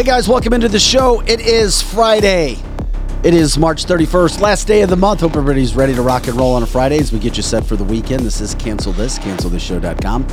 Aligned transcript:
Hey 0.00 0.06
guys, 0.06 0.30
welcome 0.30 0.54
into 0.54 0.66
the 0.66 0.78
show. 0.80 1.20
It 1.26 1.40
is 1.40 1.82
Friday. 1.82 2.56
It 3.22 3.34
is 3.34 3.58
March 3.58 3.84
31st, 3.84 4.40
last 4.40 4.66
day 4.66 4.80
of 4.80 4.88
the 4.88 4.96
month. 4.96 5.20
Hope 5.20 5.32
everybody's 5.36 5.74
ready 5.76 5.94
to 5.94 6.00
rock 6.00 6.26
and 6.26 6.38
roll 6.38 6.54
on 6.54 6.62
a 6.62 6.66
Friday 6.66 6.98
as 6.98 7.12
we 7.12 7.18
get 7.18 7.36
you 7.36 7.42
set 7.42 7.66
for 7.66 7.76
the 7.76 7.84
weekend. 7.84 8.20
This 8.24 8.40
is 8.40 8.54
Cancel 8.54 8.94
This, 8.94 9.18
cancelthisshow.com. 9.18 10.26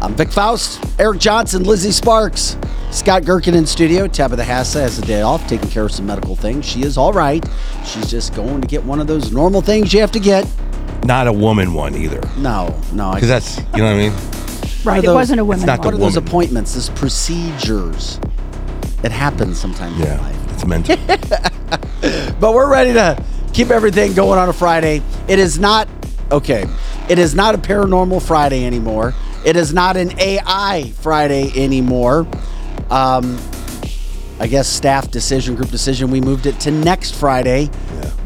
I'm 0.00 0.14
Vic 0.14 0.32
Faust, 0.32 0.82
Eric 0.98 1.18
Johnson, 1.20 1.64
Lizzie 1.64 1.90
Sparks, 1.92 2.56
Scott 2.90 3.26
Gherkin 3.26 3.52
in 3.54 3.66
studio. 3.66 4.06
Tabitha 4.06 4.42
Hassa 4.42 4.80
has 4.80 4.98
a 4.98 5.02
day 5.02 5.20
off, 5.20 5.46
taking 5.48 5.68
care 5.68 5.84
of 5.84 5.92
some 5.92 6.06
medical 6.06 6.34
things. 6.34 6.64
She 6.64 6.82
is 6.82 6.96
all 6.96 7.12
right. 7.12 7.46
She's 7.84 8.10
just 8.10 8.34
going 8.34 8.62
to 8.62 8.66
get 8.66 8.82
one 8.82 9.00
of 9.00 9.06
those 9.06 9.30
normal 9.32 9.60
things 9.60 9.92
you 9.92 10.00
have 10.00 10.12
to 10.12 10.18
get. 10.18 10.50
Not 11.04 11.26
a 11.26 11.32
woman 11.32 11.74
one 11.74 11.94
either. 11.94 12.22
No, 12.38 12.74
no. 12.94 13.12
Because 13.12 13.28
that's, 13.28 13.58
you 13.58 13.82
know 13.82 13.84
what 13.84 13.96
I 13.96 13.96
mean? 13.98 14.12
Right, 14.82 15.04
it 15.04 15.06
those- 15.08 15.14
wasn't 15.14 15.40
a 15.40 15.44
women. 15.44 15.66
not 15.66 15.82
the 15.82 15.88
What 15.88 15.94
are 15.94 15.98
those 15.98 16.14
woman. 16.16 16.26
appointments? 16.26 16.72
This 16.74 16.88
procedures. 16.88 18.18
It 19.04 19.12
happens 19.12 19.60
sometimes 19.60 20.00
in 20.00 20.06
Yeah, 20.06 20.20
life. 20.20 20.52
it's 20.54 20.64
mental. 20.66 20.96
But 22.40 22.52
we're 22.52 22.70
ready 22.70 22.92
to 22.94 23.22
keep 23.54 23.70
everything 23.70 24.12
going 24.12 24.38
on 24.38 24.48
a 24.50 24.52
Friday. 24.52 25.00
It 25.26 25.38
is 25.38 25.58
not 25.58 25.88
okay. 26.30 26.66
It 27.08 27.18
is 27.18 27.34
not 27.34 27.54
a 27.54 27.58
paranormal 27.58 28.20
Friday 28.22 28.66
anymore. 28.66 29.14
It 29.44 29.56
is 29.56 29.72
not 29.72 29.96
an 29.96 30.18
AI 30.20 30.92
Friday 31.00 31.50
anymore. 31.56 32.26
Um, 32.90 33.38
I 34.38 34.48
guess 34.48 34.68
staff 34.68 35.10
decision, 35.10 35.54
group 35.54 35.70
decision. 35.70 36.10
We 36.10 36.20
moved 36.20 36.44
it 36.44 36.60
to 36.60 36.70
next 36.70 37.14
Friday 37.14 37.70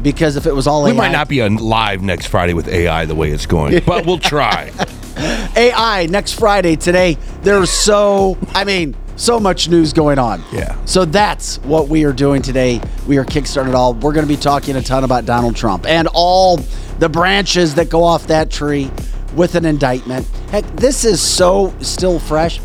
because 0.01 0.35
if 0.35 0.45
it 0.45 0.53
was 0.53 0.67
all 0.67 0.83
we 0.83 0.91
AI, 0.91 0.95
might 0.97 1.11
not 1.13 1.29
be 1.29 1.41
on 1.41 1.55
live 1.55 2.01
next 2.01 2.25
Friday 2.27 2.53
with 2.53 2.67
AI 2.67 3.05
the 3.05 3.15
way 3.15 3.31
it's 3.31 3.45
going, 3.45 3.81
but 3.85 4.05
we'll 4.05 4.19
try. 4.19 4.71
AI 5.55 6.07
next 6.09 6.33
Friday. 6.33 6.75
Today, 6.75 7.17
there's 7.43 7.69
so, 7.69 8.37
I 8.53 8.63
mean, 8.65 8.95
so 9.19 9.39
much 9.39 9.67
news 9.67 9.91
going 9.93 10.17
on. 10.17 10.43
Yeah. 10.51 10.83
So 10.85 11.05
that's 11.05 11.57
what 11.59 11.89
we 11.89 12.05
are 12.05 12.13
doing 12.13 12.41
today. 12.41 12.81
We 13.05 13.17
are 13.17 13.25
kickstarting 13.25 13.69
it 13.69 13.75
all. 13.75 13.93
We're 13.93 14.13
going 14.13 14.25
to 14.25 14.33
be 14.33 14.39
talking 14.39 14.75
a 14.77 14.81
ton 14.81 15.03
about 15.03 15.25
Donald 15.25 15.55
Trump 15.55 15.85
and 15.85 16.07
all 16.13 16.57
the 16.99 17.09
branches 17.09 17.75
that 17.75 17.89
go 17.89 18.03
off 18.03 18.27
that 18.27 18.49
tree 18.49 18.89
with 19.35 19.55
an 19.55 19.65
indictment. 19.65 20.25
Heck, 20.49 20.65
this 20.75 21.05
is 21.05 21.21
so 21.21 21.73
still 21.81 22.17
fresh. 22.17 22.59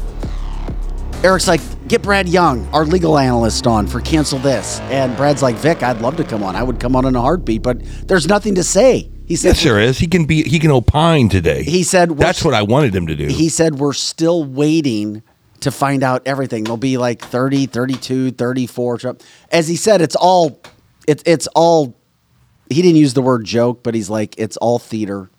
Eric's 1.22 1.48
like, 1.48 1.60
get 1.88 2.02
Brad 2.02 2.28
Young, 2.28 2.66
our 2.68 2.84
legal 2.84 3.18
analyst, 3.18 3.66
on 3.66 3.86
for 3.86 4.00
cancel 4.00 4.38
this. 4.38 4.78
And 4.82 5.16
Brad's 5.16 5.42
like, 5.42 5.56
Vic, 5.56 5.82
I'd 5.82 6.00
love 6.00 6.16
to 6.16 6.24
come 6.24 6.42
on. 6.42 6.54
I 6.54 6.62
would 6.62 6.78
come 6.78 6.94
on 6.94 7.04
in 7.04 7.16
a 7.16 7.20
heartbeat, 7.20 7.62
but 7.62 7.82
there's 8.06 8.28
nothing 8.28 8.54
to 8.56 8.62
say. 8.62 9.10
He 9.26 9.36
said, 9.36 9.54
Yes, 9.56 9.64
there 9.64 9.80
is. 9.80 9.98
He 9.98 10.06
can 10.06 10.26
be. 10.26 10.42
He 10.42 10.58
can 10.58 10.70
opine 10.70 11.30
today. 11.30 11.62
He 11.62 11.82
said, 11.82 12.10
that's 12.18 12.44
what 12.44 12.52
I 12.52 12.62
wanted 12.62 12.94
him 12.94 13.06
to 13.06 13.16
do. 13.16 13.26
he 13.26 13.48
said 13.48 13.76
we're 13.76 13.94
still 13.94 14.44
waiting 14.44 15.22
to 15.64 15.70
find 15.70 16.02
out 16.02 16.22
everything. 16.26 16.64
There'll 16.64 16.76
be 16.76 16.96
like 16.96 17.20
30 17.20 17.66
32 17.66 18.30
34 18.32 19.16
as 19.52 19.68
he 19.68 19.76
said 19.76 20.00
it's 20.00 20.16
all 20.16 20.60
it's 21.06 21.22
it's 21.26 21.46
all 21.54 21.96
he 22.70 22.80
didn't 22.80 22.96
use 22.96 23.12
the 23.14 23.22
word 23.22 23.44
joke 23.44 23.82
but 23.82 23.94
he's 23.94 24.08
like 24.08 24.34
it's 24.38 24.56
all 24.58 24.78
theater. 24.78 25.30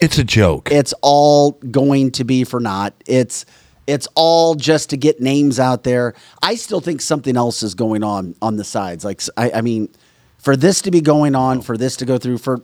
It's 0.00 0.16
a 0.16 0.24
joke. 0.24 0.70
it's 0.72 0.94
all 1.02 1.52
going 1.52 2.12
to 2.12 2.24
be 2.24 2.44
for 2.44 2.58
naught. 2.60 2.94
It's 3.06 3.44
it's 3.86 4.06
all 4.14 4.54
just 4.54 4.90
to 4.90 4.96
get 4.96 5.20
names 5.20 5.58
out 5.58 5.82
there. 5.82 6.14
I 6.42 6.54
still 6.54 6.80
think 6.80 7.00
something 7.00 7.36
else 7.36 7.62
is 7.62 7.74
going 7.74 8.02
on 8.02 8.34
on 8.40 8.56
the 8.56 8.64
sides. 8.64 9.04
Like 9.04 9.20
i, 9.36 9.50
I 9.52 9.60
mean 9.60 9.88
for 10.38 10.56
this 10.56 10.80
to 10.82 10.90
be 10.90 11.00
going 11.02 11.34
on 11.34 11.60
for 11.60 11.76
this 11.76 11.96
to 11.96 12.06
go 12.06 12.16
through 12.16 12.38
for 12.38 12.62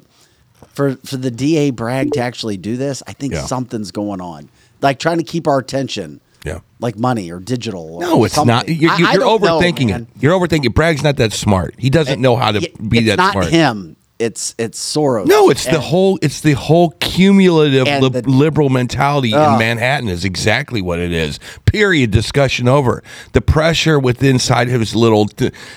for 0.68 0.96
for 0.96 1.16
the 1.18 1.30
da 1.30 1.70
bragg 1.70 2.12
to 2.12 2.20
actually 2.20 2.56
do 2.56 2.78
this 2.78 3.02
i 3.06 3.12
think 3.12 3.34
Yeah. 3.34 3.44
something's 3.44 3.90
going 3.90 4.20
on. 4.22 4.48
Like 4.80 4.98
trying 4.98 5.18
to 5.18 5.24
keep 5.24 5.46
our 5.46 5.58
attention 5.58 6.20
yeah. 6.46 6.60
like 6.78 6.96
money 6.98 7.30
or 7.30 7.40
digital. 7.40 8.00
No, 8.00 8.24
it's 8.24 8.34
something. 8.34 8.54
not. 8.54 8.68
You're, 8.68 8.90
I- 8.92 8.96
you're, 8.98 9.08
I 9.08 9.12
you're 9.14 9.20
know, 9.22 9.38
overthinking 9.38 9.94
it. 10.00 10.06
You're 10.20 10.38
overthinking. 10.38 10.72
Bragg's 10.74 11.02
not 11.02 11.16
that 11.16 11.32
smart. 11.32 11.74
He 11.78 11.90
doesn't 11.90 12.20
know 12.20 12.36
how 12.36 12.52
to 12.52 12.62
It- 12.62 12.88
be 12.88 12.98
it's 12.98 13.08
that 13.08 13.16
not 13.16 13.32
smart. 13.32 13.46
him. 13.48 13.95
It's 14.18 14.54
it's 14.56 14.78
Soros. 14.78 15.26
No, 15.26 15.50
it's 15.50 15.64
the 15.66 15.80
whole. 15.80 16.18
It's 16.22 16.40
the 16.40 16.52
whole 16.54 16.90
cumulative 17.00 17.86
And 17.86 18.02
lib- 18.02 18.12
the- 18.24 18.30
liberal 18.30 18.70
mentality 18.70 19.32
in 19.32 19.58
Manhattan 19.58 20.08
is 20.08 20.24
exactly 20.24 20.80
what 20.80 20.98
it 20.98 21.12
is. 21.12 21.38
Period. 21.66 22.12
Discussion 22.12 22.66
over. 22.68 23.02
The 23.32 23.40
pressure 23.42 23.98
within 23.98 24.36
inside 24.36 24.68
his 24.68 24.94
little, 24.94 25.28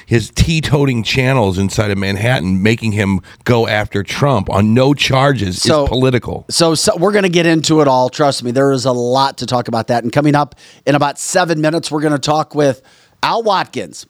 his 0.06 0.32
teetoting 0.32 1.02
channels 1.02 1.58
inside 1.58 1.92
of 1.92 1.98
Manhattan, 1.98 2.62
making 2.62 2.92
him 2.92 3.22
go 3.46 3.68
after 3.68 4.04
Trump 4.04 4.50
on 4.50 4.74
no 4.74 4.94
charges, 4.94 5.62
So- 5.62 5.84
is 5.84 5.90
political. 5.90 6.46
So, 6.50 6.76
so 6.76 6.98
we're 6.98 7.14
going 7.14 7.24
to 7.24 7.30
get 7.30 7.46
into 7.46 7.80
it 7.80 7.88
all. 7.88 8.10
Trust 8.10 8.44
me, 8.44 8.52
there 8.52 8.74
is 8.74 8.84
a 8.84 8.92
lot 8.92 9.38
to 9.38 9.46
talk 9.46 9.70
about 9.70 9.88
that. 9.88 10.04
And 10.04 10.12
coming 10.12 10.36
up 10.36 10.56
in 10.86 10.94
about 10.96 11.18
seven 11.20 11.62
minutes, 11.62 11.90
we're 11.90 12.02
going 12.02 12.12
to 12.12 12.20
talk 12.20 12.54
with 12.54 12.82
Al 13.24 13.44
Watkins. 13.44 14.06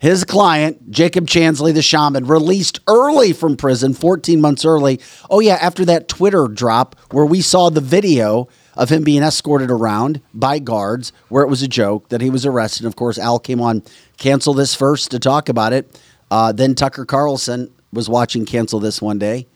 His 0.00 0.22
client, 0.22 0.90
Jacob 0.90 1.26
Chansley, 1.26 1.74
the 1.74 1.82
shaman, 1.82 2.26
released 2.26 2.78
early 2.86 3.32
from 3.32 3.56
prison, 3.56 3.94
14 3.94 4.40
months 4.40 4.64
early. 4.64 5.00
Oh, 5.28 5.40
yeah, 5.40 5.58
after 5.60 5.84
that 5.86 6.06
Twitter 6.06 6.46
drop 6.46 6.94
where 7.10 7.26
we 7.26 7.40
saw 7.40 7.68
the 7.68 7.80
video 7.80 8.48
of 8.76 8.90
him 8.90 9.02
being 9.02 9.24
escorted 9.24 9.72
around 9.72 10.20
by 10.32 10.60
guards, 10.60 11.12
where 11.28 11.42
it 11.42 11.48
was 11.48 11.62
a 11.62 11.68
joke 11.68 12.10
that 12.10 12.20
he 12.20 12.30
was 12.30 12.46
arrested. 12.46 12.86
Of 12.86 12.94
course, 12.94 13.18
Al 13.18 13.40
came 13.40 13.60
on 13.60 13.82
Cancel 14.18 14.54
This 14.54 14.72
first 14.72 15.10
to 15.10 15.18
talk 15.18 15.48
about 15.48 15.72
it. 15.72 16.00
Uh, 16.30 16.52
then 16.52 16.76
Tucker 16.76 17.04
Carlson 17.04 17.72
was 17.92 18.08
watching 18.08 18.44
Cancel 18.44 18.78
This 18.78 19.02
one 19.02 19.18
day 19.18 19.48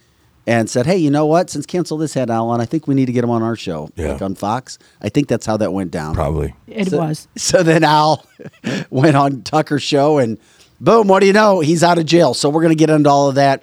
and 0.46 0.68
said, 0.68 0.86
"Hey, 0.86 0.96
you 0.96 1.10
know 1.10 1.26
what? 1.26 1.50
Since 1.50 1.66
Cancel 1.66 1.96
This 1.98 2.14
had 2.14 2.30
Al 2.30 2.48
on, 2.50 2.60
I 2.60 2.64
think 2.64 2.86
we 2.88 2.94
need 2.94 3.06
to 3.06 3.12
get 3.12 3.22
him 3.24 3.30
on 3.30 3.42
our 3.42 3.56
show, 3.56 3.90
Yeah. 3.96 4.12
like 4.12 4.22
on 4.22 4.34
Fox." 4.34 4.78
I 5.00 5.08
think 5.08 5.28
that's 5.28 5.46
how 5.46 5.56
that 5.58 5.72
went 5.72 5.90
down. 5.90 6.14
Probably. 6.14 6.54
It 6.66 6.92
was. 6.92 7.28
So 7.36 7.62
then 7.62 7.84
Al 7.84 8.24
went 8.90 9.16
on 9.16 9.42
Tucker's 9.42 9.82
show, 9.82 10.18
and 10.18 10.38
boom! 10.80 11.06
What 11.08 11.20
do 11.20 11.26
you 11.26 11.32
know? 11.32 11.60
He's 11.60 11.82
out 11.82 11.98
of 11.98 12.06
jail. 12.06 12.34
So 12.34 12.48
we're 12.48 12.62
gonna 12.62 12.74
get 12.74 12.90
into 12.90 13.08
all 13.10 13.28
of 13.28 13.34
that. 13.36 13.62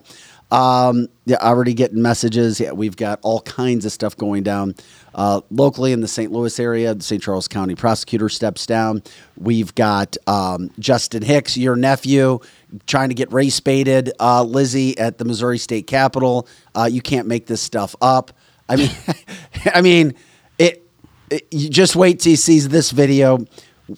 Um, 0.51 1.09
yeah, 1.25 1.37
already 1.37 1.73
getting 1.73 2.01
messages. 2.01 2.59
Yeah, 2.59 2.71
we've 2.71 2.95
got 2.95 3.19
all 3.21 3.41
kinds 3.41 3.85
of 3.85 3.91
stuff 3.91 4.17
going 4.17 4.43
down 4.43 4.75
uh, 5.13 5.41
locally 5.51 5.91
in 5.91 6.01
the 6.01 6.07
St. 6.07 6.31
Louis 6.31 6.59
area. 6.59 6.95
The 6.95 7.03
St. 7.03 7.21
Charles 7.21 7.47
County 7.47 7.75
prosecutor 7.75 8.29
steps 8.29 8.65
down. 8.65 9.03
We've 9.37 9.73
got 9.75 10.17
um, 10.25 10.71
Justin 10.79 11.21
Hicks, 11.21 11.55
your 11.55 11.75
nephew, 11.75 12.39
trying 12.87 13.09
to 13.09 13.15
get 13.15 13.31
race 13.31 13.59
baited. 13.59 14.11
Uh, 14.19 14.43
Lizzie 14.43 14.97
at 14.97 15.19
the 15.19 15.25
Missouri 15.25 15.59
State 15.59 15.85
Capitol. 15.85 16.47
Uh, 16.75 16.89
you 16.91 17.01
can't 17.01 17.27
make 17.27 17.45
this 17.45 17.61
stuff 17.61 17.95
up. 18.01 18.31
I 18.67 18.75
mean, 18.75 18.91
I 19.73 19.81
mean, 19.81 20.15
it, 20.57 20.83
it. 21.29 21.47
You 21.51 21.69
just 21.69 21.95
wait 21.95 22.21
till 22.21 22.31
he 22.31 22.35
sees 22.35 22.69
this 22.69 22.89
video. 22.91 23.45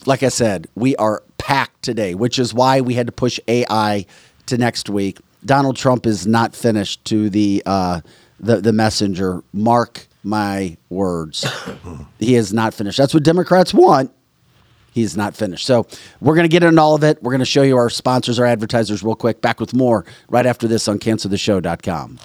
Like 0.06 0.24
I 0.24 0.30
said, 0.30 0.68
we 0.76 0.96
are 0.98 1.24
packed 1.38 1.82
today, 1.82 2.14
which 2.16 2.40
is 2.40 2.54
why 2.54 2.82
we 2.82 2.94
had 2.94 3.08
to 3.08 3.14
push 3.14 3.40
AI 3.48 4.06
to 4.48 4.58
next 4.58 4.90
week. 4.90 5.20
Donald 5.46 5.76
Trump 5.76 6.06
is 6.06 6.28
not 6.28 6.56
finished 6.56 7.04
to 7.06 7.30
the 7.30 7.64
uh, 7.66 8.02
the 8.40 8.58
the 8.58 8.74
messenger. 8.74 9.44
Mark 9.54 10.08
my 10.24 10.78
words, 10.90 11.46
he 12.20 12.36
is 12.36 12.54
not 12.54 12.74
finished. 12.74 12.98
That's 12.98 13.14
what 13.14 13.24
Democrats 13.24 13.74
want. 13.74 14.12
He's 14.94 15.16
not 15.16 15.36
finished. 15.36 15.66
So 15.66 15.88
we're 16.20 16.36
going 16.36 16.44
to 16.44 16.50
get 16.50 16.64
into 16.64 16.82
all 16.82 16.96
of 16.96 17.04
it. 17.04 17.24
We're 17.24 17.32
going 17.32 17.40
to 17.40 17.46
show 17.46 17.62
you 17.62 17.78
our 17.78 17.90
sponsors, 17.90 18.40
our 18.40 18.46
advertisers, 18.46 19.02
real 19.04 19.16
quick. 19.16 19.42
Back 19.42 19.62
with 19.62 19.74
more 19.74 20.06
right 20.30 20.46
after 20.46 20.68
this 20.68 20.88
on 20.90 21.00
CancelTheShow.com. 21.00 22.20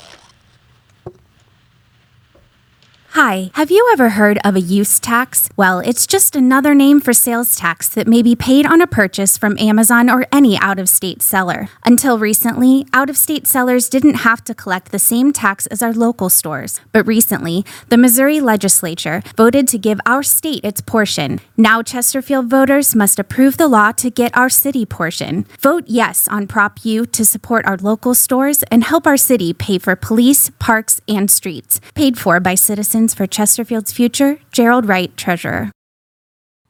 Hi, 3.16 3.50
have 3.54 3.70
you 3.70 3.88
ever 3.94 4.10
heard 4.10 4.38
of 4.44 4.56
a 4.56 4.60
use 4.60 5.00
tax? 5.00 5.48
Well, 5.56 5.78
it's 5.78 6.06
just 6.06 6.36
another 6.36 6.74
name 6.74 7.00
for 7.00 7.14
sales 7.14 7.56
tax 7.56 7.88
that 7.88 8.06
may 8.06 8.20
be 8.20 8.36
paid 8.36 8.66
on 8.66 8.82
a 8.82 8.86
purchase 8.86 9.38
from 9.38 9.56
Amazon 9.58 10.10
or 10.10 10.26
any 10.30 10.58
out 10.58 10.78
of 10.78 10.86
state 10.86 11.22
seller. 11.22 11.70
Until 11.86 12.18
recently, 12.18 12.86
out 12.92 13.08
of 13.08 13.16
state 13.16 13.46
sellers 13.46 13.88
didn't 13.88 14.16
have 14.16 14.44
to 14.44 14.54
collect 14.54 14.92
the 14.92 14.98
same 14.98 15.32
tax 15.32 15.66
as 15.68 15.80
our 15.80 15.94
local 15.94 16.28
stores. 16.28 16.82
But 16.92 17.06
recently, 17.06 17.64
the 17.88 17.96
Missouri 17.96 18.38
legislature 18.38 19.22
voted 19.34 19.66
to 19.68 19.78
give 19.78 19.98
our 20.04 20.22
state 20.22 20.62
its 20.62 20.82
portion. 20.82 21.40
Now, 21.56 21.80
Chesterfield 21.80 22.50
voters 22.50 22.94
must 22.94 23.18
approve 23.18 23.56
the 23.56 23.66
law 23.66 23.92
to 23.92 24.10
get 24.10 24.36
our 24.36 24.50
city 24.50 24.84
portion. 24.84 25.46
Vote 25.58 25.84
yes 25.86 26.28
on 26.28 26.46
Prop 26.46 26.84
U 26.84 27.06
to 27.06 27.24
support 27.24 27.64
our 27.64 27.78
local 27.78 28.14
stores 28.14 28.62
and 28.64 28.84
help 28.84 29.06
our 29.06 29.16
city 29.16 29.54
pay 29.54 29.78
for 29.78 29.96
police, 29.96 30.50
parks, 30.58 31.00
and 31.08 31.30
streets. 31.30 31.80
Paid 31.94 32.18
for 32.18 32.40
by 32.40 32.54
Citizens 32.54 33.05
for 33.14 33.26
Chesterfield's 33.26 33.92
Future, 33.92 34.40
Gerald 34.50 34.86
Wright, 34.86 35.16
Treasurer. 35.16 35.75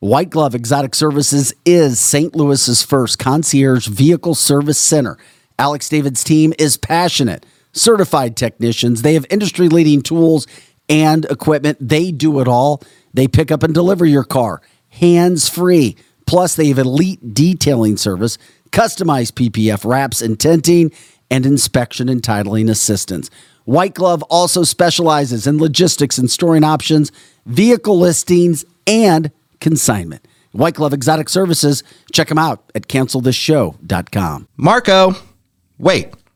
White 0.00 0.30
Glove 0.30 0.54
Exotic 0.54 0.94
Services 0.94 1.52
is 1.64 1.98
St. 1.98 2.36
Louis's 2.36 2.84
first 2.84 3.18
concierge 3.18 3.88
vehicle 3.88 4.36
service 4.36 4.78
center. 4.78 5.18
Alex 5.58 5.88
David's 5.88 6.22
team 6.22 6.52
is 6.56 6.76
passionate, 6.76 7.44
certified 7.72 8.36
technicians. 8.36 9.02
They 9.02 9.14
have 9.14 9.26
industry 9.28 9.68
leading 9.68 10.02
tools 10.02 10.46
and 10.88 11.24
equipment. 11.24 11.78
They 11.80 12.12
do 12.12 12.38
it 12.38 12.46
all. 12.46 12.80
They 13.12 13.26
pick 13.26 13.50
up 13.50 13.64
and 13.64 13.74
deliver 13.74 14.06
your 14.06 14.22
car 14.22 14.62
hands 14.90 15.48
free. 15.48 15.96
Plus, 16.26 16.54
they 16.54 16.68
have 16.68 16.78
elite 16.78 17.34
detailing 17.34 17.96
service, 17.96 18.38
customized 18.70 19.32
PPF 19.32 19.84
wraps 19.84 20.22
and 20.22 20.38
tinting, 20.38 20.92
and 21.28 21.44
inspection 21.44 22.08
and 22.08 22.22
titling 22.22 22.70
assistance. 22.70 23.30
White 23.64 23.94
Glove 23.94 24.22
also 24.24 24.62
specializes 24.62 25.44
in 25.48 25.58
logistics 25.58 26.18
and 26.18 26.30
storing 26.30 26.62
options, 26.62 27.10
vehicle 27.46 27.98
listings, 27.98 28.64
and 28.86 29.32
consignment. 29.60 30.26
White 30.52 30.74
Glove 30.74 30.92
Exotic 30.92 31.28
Services, 31.28 31.82
check 32.12 32.28
them 32.28 32.38
out 32.38 32.70
at 32.74 32.88
cancelthisshow.com. 32.88 34.48
Marco, 34.56 35.14
wait. 35.78 36.14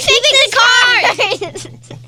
fixes 0.00 0.50
cars. 0.54 1.68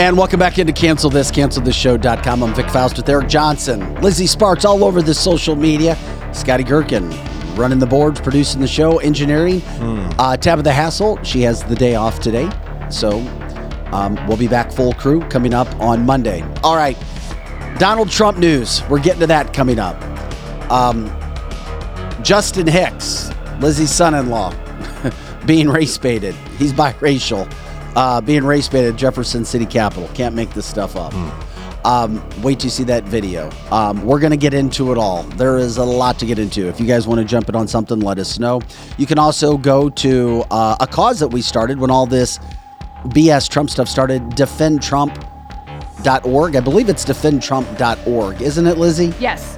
And 0.00 0.16
welcome 0.16 0.40
back 0.40 0.58
into 0.58 0.72
Cancel 0.72 1.10
This, 1.10 1.30
cancelthisshow.com. 1.30 2.42
I'm 2.42 2.54
Vic 2.54 2.70
Faust 2.70 2.96
with 2.96 3.06
Eric 3.06 3.28
Johnson, 3.28 4.00
Lizzie 4.00 4.26
Sparks 4.26 4.64
all 4.64 4.82
over 4.82 5.02
the 5.02 5.12
social 5.12 5.54
media, 5.54 5.94
Scotty 6.32 6.64
Gherkin 6.64 7.10
running 7.54 7.78
the 7.78 7.86
boards, 7.86 8.18
producing 8.18 8.62
the 8.62 8.66
show, 8.66 8.96
engineering. 9.00 9.60
Uh, 10.18 10.38
Tabitha 10.38 10.72
Hassel, 10.72 11.22
she 11.22 11.42
has 11.42 11.62
the 11.64 11.74
day 11.74 11.96
off 11.96 12.18
today. 12.18 12.48
So 12.90 13.18
um, 13.92 14.14
we'll 14.26 14.38
be 14.38 14.48
back 14.48 14.72
full 14.72 14.94
crew 14.94 15.20
coming 15.28 15.52
up 15.52 15.68
on 15.78 16.06
Monday. 16.06 16.42
All 16.64 16.76
right, 16.76 16.96
Donald 17.78 18.08
Trump 18.08 18.38
news. 18.38 18.82
We're 18.88 19.00
getting 19.00 19.20
to 19.20 19.26
that 19.26 19.52
coming 19.52 19.78
up. 19.78 20.00
Um, 20.70 21.14
Justin 22.22 22.66
Hicks, 22.66 23.28
Lizzie's 23.60 23.90
son 23.90 24.14
in 24.14 24.30
law, 24.30 24.54
being 25.44 25.68
race 25.68 25.98
baited. 25.98 26.34
He's 26.56 26.72
biracial. 26.72 27.52
Uh, 27.96 28.20
being 28.20 28.44
race 28.44 28.68
baited 28.68 28.94
at 28.94 28.98
Jefferson 28.98 29.44
City 29.44 29.66
Capitol. 29.66 30.08
Can't 30.14 30.34
make 30.34 30.50
this 30.50 30.66
stuff 30.66 30.96
up. 30.96 31.12
Um, 31.84 32.22
wait 32.42 32.60
till 32.60 32.66
you 32.66 32.70
see 32.70 32.84
that 32.84 33.04
video. 33.04 33.50
Um, 33.70 34.04
we're 34.04 34.20
going 34.20 34.32
to 34.32 34.36
get 34.36 34.52
into 34.52 34.92
it 34.92 34.98
all. 34.98 35.22
There 35.22 35.56
is 35.56 35.78
a 35.78 35.84
lot 35.84 36.18
to 36.18 36.26
get 36.26 36.38
into. 36.38 36.68
If 36.68 36.78
you 36.78 36.86
guys 36.86 37.08
want 37.08 37.20
to 37.20 37.24
jump 37.24 37.48
in 37.48 37.56
on 37.56 37.66
something, 37.66 38.00
let 38.00 38.18
us 38.18 38.38
know. 38.38 38.60
You 38.98 39.06
can 39.06 39.18
also 39.18 39.56
go 39.56 39.88
to 39.88 40.44
uh, 40.50 40.76
a 40.78 40.86
cause 40.86 41.18
that 41.20 41.28
we 41.28 41.40
started 41.40 41.78
when 41.78 41.90
all 41.90 42.04
this 42.06 42.38
BS 43.06 43.48
Trump 43.48 43.70
stuff 43.70 43.88
started, 43.88 44.22
defendtrump.org. 44.32 46.56
I 46.56 46.60
believe 46.60 46.90
it's 46.90 47.04
defendtrump.org, 47.04 48.42
isn't 48.42 48.66
it, 48.66 48.76
Lizzie? 48.78 49.14
Yes. 49.18 49.56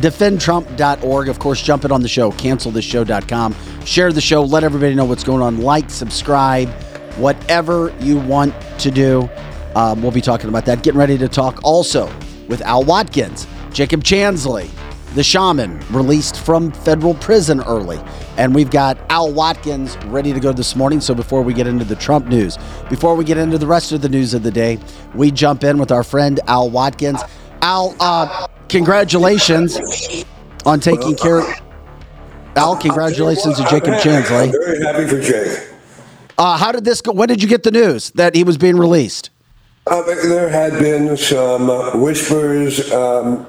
defendtrump.org. 0.00 1.28
Of 1.28 1.38
course, 1.38 1.62
jump 1.62 1.84
it 1.84 1.92
on 1.92 2.02
the 2.02 2.08
show, 2.08 2.32
cancelthisshow.com. 2.32 3.54
Share 3.84 4.12
the 4.12 4.20
show, 4.20 4.42
let 4.42 4.64
everybody 4.64 4.96
know 4.96 5.04
what's 5.04 5.22
going 5.24 5.40
on. 5.42 5.60
Like, 5.60 5.88
subscribe, 5.88 6.68
whatever 7.20 7.94
you 8.00 8.18
want 8.18 8.54
to 8.80 8.90
do. 8.90 9.28
Um, 9.76 10.02
we'll 10.02 10.10
be 10.10 10.20
talking 10.20 10.48
about 10.48 10.64
that. 10.66 10.82
Getting 10.82 10.98
ready 10.98 11.16
to 11.18 11.28
talk 11.28 11.60
also 11.62 12.12
with 12.48 12.60
Al 12.62 12.82
Watkins, 12.82 13.46
Jacob 13.72 14.02
Chansley, 14.02 14.68
the 15.14 15.22
shaman, 15.22 15.80
released 15.90 16.40
from 16.40 16.70
federal 16.72 17.14
prison 17.14 17.60
early. 17.62 18.00
And 18.36 18.54
we've 18.54 18.70
got 18.70 18.98
Al 19.10 19.32
Watkins 19.32 19.96
ready 20.06 20.32
to 20.32 20.40
go 20.40 20.52
this 20.52 20.74
morning. 20.74 21.00
So 21.00 21.14
before 21.14 21.42
we 21.42 21.52
get 21.52 21.66
into 21.66 21.84
the 21.84 21.96
Trump 21.96 22.26
news, 22.26 22.58
before 22.88 23.14
we 23.14 23.24
get 23.24 23.36
into 23.36 23.58
the 23.58 23.66
rest 23.66 23.92
of 23.92 24.02
the 24.02 24.08
news 24.08 24.34
of 24.34 24.42
the 24.42 24.50
day, 24.50 24.78
we 25.14 25.30
jump 25.30 25.64
in 25.64 25.78
with 25.78 25.92
our 25.92 26.04
friend 26.04 26.40
Al 26.46 26.70
Watkins. 26.70 27.20
Al, 27.62 27.94
uh, 28.00 28.46
congratulations 28.68 29.78
on 30.64 30.80
taking 30.80 31.16
care. 31.16 31.42
Al, 32.56 32.76
congratulations 32.76 33.56
to 33.56 33.64
Jacob 33.64 33.94
I'm 33.94 34.00
Chansley. 34.00 34.52
very 34.52 34.82
happy 34.82 35.06
for 35.06 35.20
Jake. 35.20 35.69
Uh, 36.40 36.56
how 36.56 36.72
did 36.72 36.86
this 36.86 37.02
go? 37.02 37.12
When 37.12 37.28
did 37.28 37.42
you 37.42 37.48
get 37.50 37.64
the 37.64 37.70
news 37.70 38.12
that 38.12 38.34
he 38.34 38.44
was 38.44 38.56
being 38.56 38.78
released? 38.78 39.28
Uh, 39.86 40.02
there 40.02 40.48
had 40.48 40.72
been 40.78 41.14
some 41.18 41.68
uh, 41.68 41.90
whispers. 41.98 42.90
Um, 42.90 43.46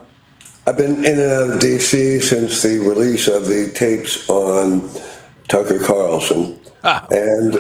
I've 0.68 0.76
been 0.76 1.06
in 1.06 1.18
and 1.18 1.32
out 1.32 1.50
of 1.52 1.60
D.C. 1.62 2.20
since 2.20 2.62
the 2.62 2.80
release 2.80 3.30
of 3.30 3.46
the 3.46 3.72
tapes 3.74 4.30
on 4.30 4.90
Tucker 5.48 5.80
Carlson. 5.80 6.60
And 6.84 7.54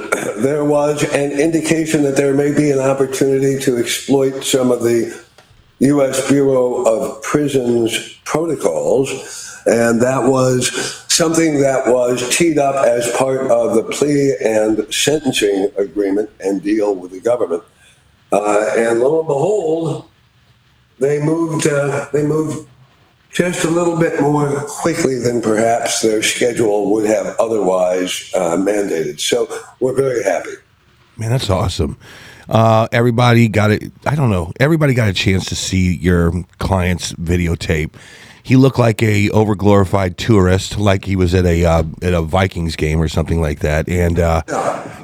there 0.43 0.65
was 0.65 1.01
an 1.13 1.31
indication 1.39 2.03
that 2.03 2.17
there 2.17 2.33
may 2.33 2.53
be 2.53 2.69
an 2.71 2.79
opportunity 2.79 3.57
to 3.59 3.77
exploit 3.77 4.43
some 4.43 4.69
of 4.69 4.83
the 4.83 5.17
U.S. 5.79 6.27
Bureau 6.29 6.83
of 6.83 7.21
Prisons 7.23 8.19
protocols. 8.25 9.50
And 9.65 10.01
that 10.01 10.23
was 10.23 10.71
something 11.07 11.59
that 11.61 11.87
was 11.87 12.35
teed 12.35 12.57
up 12.57 12.85
as 12.85 13.11
part 13.17 13.51
of 13.51 13.75
the 13.75 13.83
plea 13.83 14.35
and 14.43 14.91
sentencing 14.93 15.71
agreement 15.77 16.29
and 16.39 16.61
deal 16.61 16.95
with 16.95 17.11
the 17.11 17.19
government. 17.19 17.63
Uh, 18.31 18.71
and 18.77 18.99
lo 18.99 19.19
and 19.19 19.27
behold, 19.27 20.09
they 20.99 21.21
moved. 21.21 21.67
Uh, 21.67 22.07
they 22.13 22.23
moved 22.23 22.67
just 23.31 23.63
a 23.63 23.69
little 23.69 23.97
bit 23.97 24.21
more 24.21 24.61
quickly 24.67 25.17
than 25.17 25.41
perhaps 25.41 26.01
their 26.01 26.21
schedule 26.21 26.91
would 26.91 27.05
have 27.05 27.35
otherwise 27.39 28.31
uh, 28.35 28.57
mandated. 28.57 29.19
So 29.19 29.47
we're 29.79 29.93
very 29.93 30.23
happy. 30.23 30.51
Man, 31.17 31.29
that's 31.29 31.49
awesome. 31.49 31.97
Uh, 32.49 32.87
everybody 32.91 33.47
got 33.47 33.71
it. 33.71 33.91
I 34.05 34.15
don't 34.15 34.29
know. 34.29 34.51
Everybody 34.59 34.93
got 34.93 35.07
a 35.07 35.13
chance 35.13 35.45
to 35.45 35.55
see 35.55 35.95
your 35.95 36.33
client's 36.59 37.13
videotape. 37.13 37.93
He 38.43 38.55
looked 38.55 38.79
like 38.79 39.01
a 39.03 39.29
overglorified 39.29 40.17
tourist, 40.17 40.77
like 40.77 41.05
he 41.05 41.15
was 41.15 41.33
at 41.33 41.45
a 41.45 41.65
uh, 41.65 41.83
at 42.01 42.13
a 42.13 42.21
Vikings 42.21 42.75
game 42.75 43.01
or 43.01 43.07
something 43.07 43.41
like 43.41 43.59
that. 43.59 43.87
And 43.87 44.19
uh, 44.19 44.41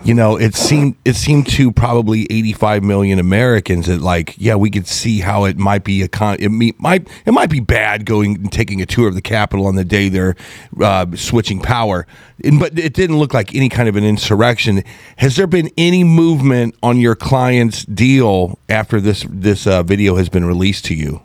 you 0.04 0.14
know, 0.14 0.38
it 0.38 0.56
seemed 0.56 0.96
it 1.06 1.16
seemed 1.16 1.48
to 1.48 1.72
probably 1.72 2.28
85 2.30 2.84
million 2.84 3.20
Americans 3.20 3.88
that 3.88 4.02
like, 4.02 4.36
yeah, 4.38 4.56
we 4.56 4.70
could 4.70 4.88
see 4.88 5.20
how 5.20 5.44
it 5.46 5.58
might 5.58 5.84
be 5.84 6.02
a 6.02 6.08
con. 6.08 6.38
It 6.40 6.50
me- 6.50 6.74
might 6.78 7.08
it 7.26 7.32
might 7.32 7.50
be 7.50 7.60
bad 7.60 8.06
going 8.06 8.36
and 8.36 8.52
taking 8.52 8.82
a 8.82 8.86
tour 8.86 9.08
of 9.08 9.16
the 9.16 9.22
Capitol 9.22 9.68
on 9.68 9.76
the 9.76 9.84
day 9.84 10.10
they're 10.10 10.36
uh, 10.82 11.06
switching 11.16 11.60
power, 11.60 12.08
and, 12.44 12.60
but 12.60 12.78
it 12.80 12.94
didn't 12.94 13.18
look 13.20 13.34
like 13.34 13.54
any 13.54 13.70
kind 13.70 13.90
of 13.90 13.96
an 13.96 14.04
insurrection. 14.04 14.84
Has 15.18 15.36
there 15.36 15.48
been 15.48 15.70
any 15.78 16.04
movement 16.04 16.76
on 16.82 17.00
your 17.00 17.16
client's 17.16 17.84
deal 17.86 18.58
after 18.70 19.02
this 19.02 19.26
this 19.30 19.68
uh, 19.68 19.84
video 19.84 20.16
has 20.16 20.30
been 20.30 20.46
released 20.46 20.86
to 20.86 20.96
you? 20.96 21.22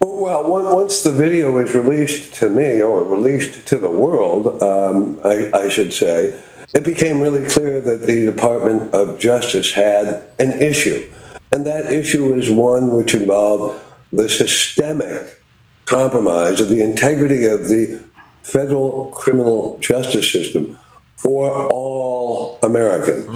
Well, 0.00 0.52
on- 0.52 0.74
once 0.74 1.02
the 1.02 1.12
video 1.12 1.50
was 1.52 1.74
released 1.74 2.34
to 2.34 2.48
me, 2.48 2.80
or 2.82 3.02
released 3.04 3.66
to 3.68 3.78
the 3.78 3.90
world, 3.90 4.62
um, 4.62 5.18
I, 5.24 5.50
I 5.52 5.68
should 5.68 5.92
say, 5.92 6.34
it 6.74 6.84
became 6.84 7.20
really 7.20 7.46
clear 7.48 7.80
that 7.80 8.02
the 8.06 8.26
Department 8.26 8.92
of 8.94 9.18
Justice 9.18 9.72
had 9.72 10.22
an 10.38 10.52
issue. 10.60 11.08
And 11.50 11.66
that 11.66 11.90
issue 11.92 12.34
is 12.34 12.50
one 12.50 12.94
which 12.94 13.14
involved 13.14 13.80
the 14.12 14.28
systemic 14.28 15.40
compromise 15.86 16.60
of 16.60 16.68
the 16.68 16.82
integrity 16.82 17.46
of 17.46 17.68
the 17.68 18.02
federal 18.42 19.06
criminal 19.14 19.78
justice 19.80 20.30
system 20.30 20.78
for 21.16 21.50
all 21.72 22.58
Americans. 22.62 23.26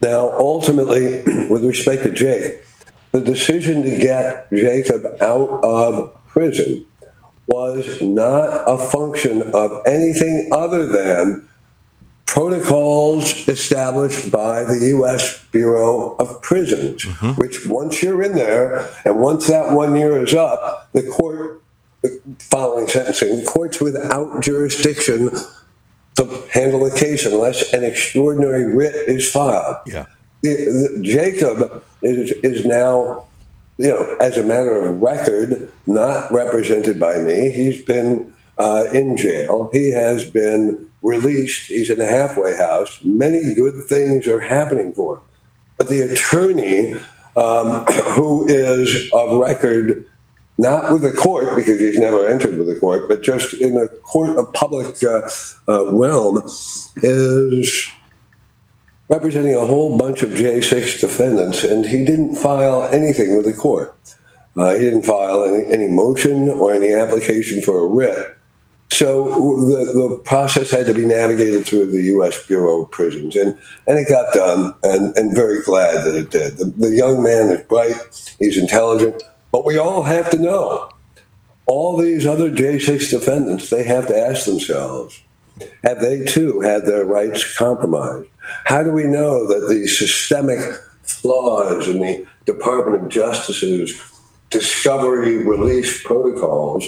Now, 0.00 0.30
ultimately, 0.36 1.22
with 1.48 1.64
respect 1.64 2.02
to 2.02 2.10
Jake, 2.10 2.62
the 3.12 3.20
decision 3.20 3.82
to 3.82 3.96
get 3.98 4.50
Jacob 4.50 5.04
out 5.20 5.62
of 5.62 6.12
prison 6.26 6.84
was 7.46 8.00
not 8.00 8.64
a 8.66 8.78
function 8.78 9.42
of 9.52 9.82
anything 9.86 10.48
other 10.52 10.86
than 10.86 11.46
protocols 12.24 13.46
established 13.46 14.30
by 14.30 14.64
the 14.64 14.86
U.S. 14.96 15.44
Bureau 15.52 16.16
of 16.16 16.40
Prisons, 16.40 17.04
mm-hmm. 17.04 17.32
which 17.32 17.66
once 17.66 18.02
you're 18.02 18.22
in 18.22 18.32
there 18.32 18.88
and 19.04 19.20
once 19.20 19.48
that 19.48 19.72
one 19.72 19.94
year 19.94 20.24
is 20.24 20.32
up, 20.32 20.88
the 20.94 21.02
court, 21.02 21.60
following 22.38 22.88
sentencing, 22.88 23.40
the 23.40 23.44
court's 23.44 23.80
without 23.80 24.40
jurisdiction 24.40 25.30
to 26.14 26.42
handle 26.50 26.88
the 26.88 26.96
case 26.98 27.26
unless 27.26 27.70
an 27.74 27.84
extraordinary 27.84 28.74
writ 28.74 28.94
is 28.94 29.30
filed. 29.30 29.76
Yeah. 29.86 30.06
The- 30.40 30.54
the- 30.54 31.02
Jacob 31.02 31.84
is, 32.02 32.32
is 32.42 32.64
now, 32.64 33.24
you 33.78 33.88
know, 33.88 34.16
as 34.20 34.36
a 34.36 34.42
matter 34.42 34.84
of 34.84 35.00
record, 35.00 35.70
not 35.86 36.30
represented 36.32 36.98
by 36.98 37.18
me. 37.18 37.50
He's 37.50 37.82
been 37.82 38.32
uh, 38.58 38.84
in 38.92 39.16
jail. 39.16 39.70
He 39.72 39.90
has 39.90 40.28
been 40.28 40.90
released. 41.02 41.66
He's 41.68 41.90
in 41.90 42.00
a 42.00 42.06
halfway 42.06 42.56
house. 42.56 43.00
Many 43.02 43.54
good 43.54 43.84
things 43.84 44.26
are 44.26 44.40
happening 44.40 44.92
for 44.92 45.16
him. 45.16 45.22
But 45.78 45.88
the 45.88 46.02
attorney, 46.02 46.94
um, 47.36 47.84
who 48.14 48.46
is 48.46 49.10
of 49.12 49.38
record, 49.38 50.08
not 50.58 50.92
with 50.92 51.02
the 51.02 51.12
court 51.12 51.56
because 51.56 51.80
he's 51.80 51.98
never 51.98 52.26
entered 52.28 52.58
with 52.58 52.68
the 52.68 52.78
court, 52.78 53.08
but 53.08 53.22
just 53.22 53.54
in 53.54 53.74
the 53.74 53.88
court 53.88 54.36
of 54.38 54.52
public 54.52 55.02
uh, 55.02 55.28
uh, 55.68 55.90
realm, 55.92 56.42
is 56.96 57.90
representing 59.12 59.54
a 59.54 59.66
whole 59.66 59.98
bunch 59.98 60.22
of 60.22 60.30
J6 60.30 61.00
defendants, 61.00 61.64
and 61.64 61.84
he 61.84 62.02
didn't 62.02 62.36
file 62.36 62.84
anything 62.84 63.36
with 63.36 63.44
the 63.44 63.52
court. 63.52 63.94
Uh, 64.56 64.72
he 64.72 64.80
didn't 64.80 65.02
file 65.02 65.44
any, 65.44 65.66
any 65.66 65.88
motion 65.88 66.48
or 66.48 66.72
any 66.72 66.94
application 66.94 67.60
for 67.60 67.78
a 67.78 67.86
writ. 67.86 68.38
So 68.90 69.24
the, 69.66 69.84
the 69.92 70.22
process 70.24 70.70
had 70.70 70.86
to 70.86 70.94
be 70.94 71.04
navigated 71.04 71.66
through 71.66 71.90
the 71.90 72.02
U.S. 72.14 72.46
Bureau 72.46 72.82
of 72.82 72.90
Prisons, 72.90 73.36
and, 73.36 73.58
and 73.86 73.98
it 73.98 74.08
got 74.08 74.32
done, 74.32 74.74
and, 74.82 75.16
and 75.16 75.34
very 75.34 75.62
glad 75.62 76.04
that 76.04 76.14
it 76.14 76.30
did. 76.30 76.56
The, 76.56 76.64
the 76.64 76.94
young 76.94 77.22
man 77.22 77.50
is 77.50 77.62
bright, 77.66 77.96
he's 78.38 78.56
intelligent, 78.56 79.22
but 79.50 79.66
we 79.66 79.76
all 79.76 80.02
have 80.02 80.30
to 80.30 80.38
know 80.38 80.90
all 81.66 81.96
these 81.96 82.26
other 82.26 82.50
J6 82.50 83.10
defendants, 83.10 83.70
they 83.70 83.84
have 83.84 84.06
to 84.08 84.18
ask 84.18 84.46
themselves, 84.46 85.22
have 85.84 86.00
they 86.00 86.24
too 86.24 86.60
had 86.60 86.86
their 86.86 87.04
rights 87.04 87.56
compromised? 87.56 88.28
How 88.64 88.82
do 88.82 88.92
we 88.92 89.04
know 89.04 89.46
that 89.46 89.68
the 89.68 89.86
systemic 89.86 90.60
flaws 91.02 91.88
in 91.88 92.00
the 92.00 92.26
Department 92.44 93.02
of 93.02 93.08
Justice's 93.08 94.00
discovery 94.50 95.38
release 95.38 96.02
protocols 96.02 96.86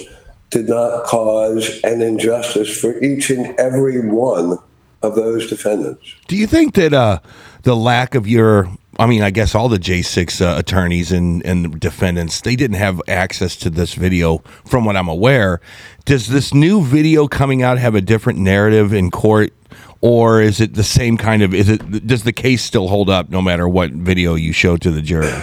did 0.51 0.69
not 0.69 1.05
cause 1.05 1.81
an 1.83 2.01
injustice 2.01 2.79
for 2.79 3.01
each 3.03 3.29
and 3.29 3.57
every 3.59 4.07
one 4.07 4.57
of 5.01 5.15
those 5.15 5.49
defendants? 5.49 6.13
Do 6.27 6.35
you 6.35 6.47
think 6.47 6.75
that 6.75 6.93
uh, 6.93 7.19
the 7.63 7.75
lack 7.75 8.15
of 8.15 8.27
your, 8.27 8.69
I 8.97 9.07
mean, 9.07 9.21
I 9.21 9.29
guess 9.29 9.55
all 9.55 9.67
the 9.67 9.77
J6 9.77 10.41
uh, 10.41 10.57
attorneys 10.57 11.11
and, 11.11 11.45
and 11.45 11.79
defendants, 11.79 12.41
they 12.41 12.55
didn't 12.55 12.77
have 12.77 13.01
access 13.07 13.55
to 13.57 13.69
this 13.69 13.93
video 13.93 14.39
from 14.63 14.85
what 14.85 14.95
I'm 14.95 15.09
aware. 15.09 15.59
Does 16.05 16.27
this 16.27 16.53
new 16.53 16.83
video 16.83 17.27
coming 17.27 17.61
out 17.61 17.77
have 17.77 17.95
a 17.95 18.01
different 18.01 18.39
narrative 18.39 18.93
in 18.93 19.11
court? 19.11 19.53
Or 20.01 20.39
is 20.39 20.61
it 20.61 20.75
the 20.75 20.83
same 20.83 21.17
kind 21.17 21.41
of? 21.41 21.53
Is 21.53 21.67
it 21.67 22.05
does 22.05 22.23
the 22.23 22.33
case 22.33 22.63
still 22.63 22.87
hold 22.89 23.09
up 23.09 23.29
no 23.29 23.41
matter 23.41 23.67
what 23.67 23.91
video 23.91 24.35
you 24.35 24.53
show 24.53 24.77
to 24.77 24.91
the 24.91 25.01
jury? 25.01 25.33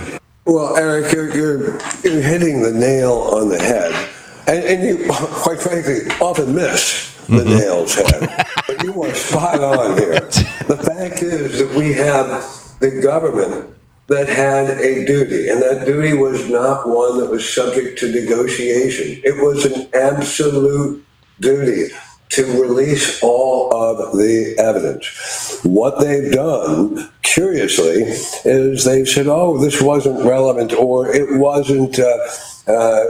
Well, 0.44 0.76
Eric, 0.76 1.12
you're, 1.12 1.34
you're, 1.34 1.78
you're 2.02 2.22
hitting 2.22 2.62
the 2.62 2.72
nail 2.72 3.12
on 3.12 3.48
the 3.48 3.58
head. 3.58 4.08
And, 4.46 4.64
and 4.64 4.82
you, 4.82 5.06
quite 5.08 5.60
frankly, 5.60 6.00
often 6.20 6.54
miss 6.54 7.16
the 7.26 7.44
nail's 7.44 7.94
head. 7.94 8.46
But 8.66 8.82
you 8.82 9.02
are 9.02 9.14
spot 9.14 9.60
on 9.62 9.98
here. 9.98 10.28
The 10.62 10.76
fact 10.76 11.22
is 11.22 11.58
that 11.58 11.76
we 11.76 11.92
have 11.94 12.61
the 12.82 13.00
government 13.00 13.74
that 14.08 14.28
had 14.28 14.68
a 14.68 15.06
duty, 15.06 15.48
and 15.48 15.62
that 15.62 15.86
duty 15.86 16.12
was 16.12 16.48
not 16.50 16.86
one 16.88 17.18
that 17.18 17.30
was 17.30 17.48
subject 17.48 17.98
to 18.00 18.12
negotiation. 18.12 19.22
It 19.24 19.36
was 19.42 19.64
an 19.64 19.88
absolute 19.94 21.04
duty 21.40 21.88
to 22.30 22.44
release 22.60 23.22
all 23.22 23.74
of 23.74 24.16
the 24.16 24.54
evidence. 24.58 25.60
What 25.64 26.00
they've 26.00 26.32
done, 26.32 27.10
curiously, 27.22 28.02
is 28.44 28.84
they've 28.84 29.08
said, 29.08 29.26
oh, 29.28 29.58
this 29.58 29.80
wasn't 29.80 30.24
relevant 30.24 30.72
or 30.72 31.14
it 31.14 31.38
wasn't, 31.38 31.98
uh, 31.98 32.18
uh, 32.66 33.04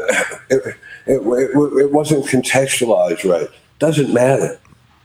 it, 0.51 0.77
it, 1.07 1.23
it, 1.23 1.83
it 1.85 1.93
wasn't 1.93 2.27
contextualized 2.27 3.29
right. 3.29 3.49
Doesn't 3.79 4.13
matter. 4.13 4.59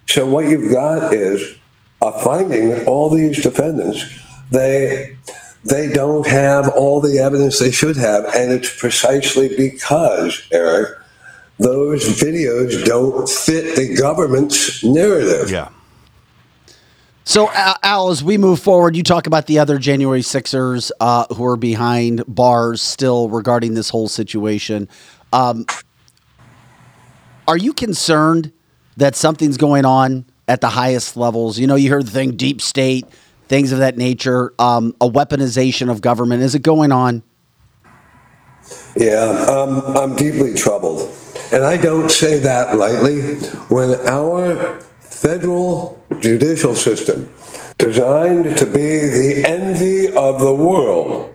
So 0.08 0.26
what 0.26 0.46
you've 0.46 0.72
got 0.72 1.14
is 1.14 1.56
a 2.02 2.12
finding 2.24 2.70
that 2.70 2.88
all 2.88 3.10
these 3.10 3.42
defendants, 3.42 4.04
they 4.52 5.18
they 5.64 5.92
don't 5.92 6.26
have 6.28 6.70
all 6.70 7.02
the 7.02 7.20
evidence 7.20 7.60
they 7.60 7.72
should 7.72 7.98
have, 7.98 8.26
and 8.26 8.52
it's 8.52 8.80
precisely 8.80 9.50
because, 9.56 10.48
Eric, 10.52 10.98
those 11.60 12.06
videos 12.20 12.86
don't 12.86 13.28
fit 13.28 13.76
the 13.76 13.96
government's 13.96 14.84
narrative. 14.84 15.50
Yeah. 15.50 15.70
So, 17.26 17.52
Al, 17.84 18.08
as 18.08 18.24
we 18.24 18.38
move 18.38 18.62
forward, 18.62 18.96
you 18.96 19.04
talk 19.04 19.28
about 19.28 19.48
the 19.48 19.60
other 19.60 19.78
January 19.78 20.22
Sixers 20.22 20.94
uh, 21.02 21.26
who 21.34 21.44
are 21.44 21.58
behind 21.58 22.24
bars 22.26 22.82
still 22.82 23.28
regarding 23.28 23.74
this 23.74 23.90
whole 23.90 24.08
situation. 24.08 24.88
Um, 25.34 25.66
are 27.46 27.58
you 27.58 27.74
concerned 27.74 28.54
that 28.96 29.18
something's 29.18 29.58
going 29.58 29.84
on 29.84 30.26
at 30.48 30.62
the 30.62 30.70
highest 30.70 31.18
levels? 31.18 31.60
You 31.60 31.68
know, 31.68 31.76
you 31.76 31.90
heard 31.90 32.08
the 32.08 32.12
thing 32.12 32.38
deep 32.38 32.62
state, 32.62 33.06
things 33.48 33.72
of 33.72 33.80
that 33.80 33.98
nature, 33.98 34.54
um, 34.60 34.96
a 35.02 35.10
weaponization 35.10 35.90
of 35.90 36.02
government. 36.02 36.44
Is 36.44 36.56
it 36.56 36.62
going 36.62 36.92
on? 36.92 37.24
Yeah, 38.96 39.46
um, 39.50 39.82
I'm 39.96 40.16
deeply 40.16 40.54
troubled. 40.54 41.14
And 41.52 41.64
I 41.64 41.78
don't 41.78 42.10
say 42.10 42.40
that 42.40 42.78
lightly. 42.78 43.36
When 43.70 43.96
our 44.08 44.80
federal 45.00 46.04
judicial 46.20 46.76
system, 46.76 47.32
designed 47.78 48.58
to 48.58 48.66
be 48.66 49.00
the 49.00 49.44
envy 49.48 50.08
of 50.08 50.42
the 50.42 50.54
world, 50.54 51.34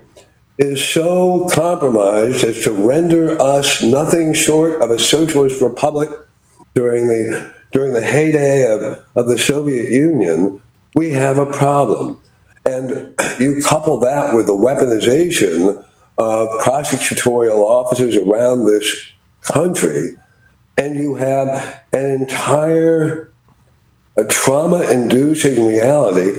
is 0.58 0.86
so 0.86 1.48
compromised 1.48 2.44
as 2.44 2.62
to 2.64 2.72
render 2.72 3.40
us 3.40 3.82
nothing 3.82 4.34
short 4.34 4.82
of 4.82 4.90
a 4.90 4.98
socialist 4.98 5.62
republic 5.62 6.10
during 6.74 7.08
the 7.08 7.52
during 7.72 7.94
the 7.94 8.02
heyday 8.02 8.70
of, 8.70 9.02
of 9.14 9.26
the 9.28 9.38
Soviet 9.38 9.90
Union, 9.90 10.60
we 10.94 11.10
have 11.10 11.38
a 11.38 11.46
problem. 11.46 12.20
And 12.64 13.14
you 13.40 13.60
couple 13.62 13.98
that 14.00 14.34
with 14.34 14.46
the 14.46 14.52
weaponization 14.52 15.84
of 16.18 16.48
prosecutorial 16.60 17.58
officers 17.58 18.16
around 18.16 18.66
this 18.66 19.12
country, 19.42 20.16
and 20.78 20.96
you 20.96 21.16
have 21.16 21.82
an 21.92 22.22
entire 22.22 23.32
a 24.16 24.24
trauma-inducing 24.24 25.66
reality 25.66 26.32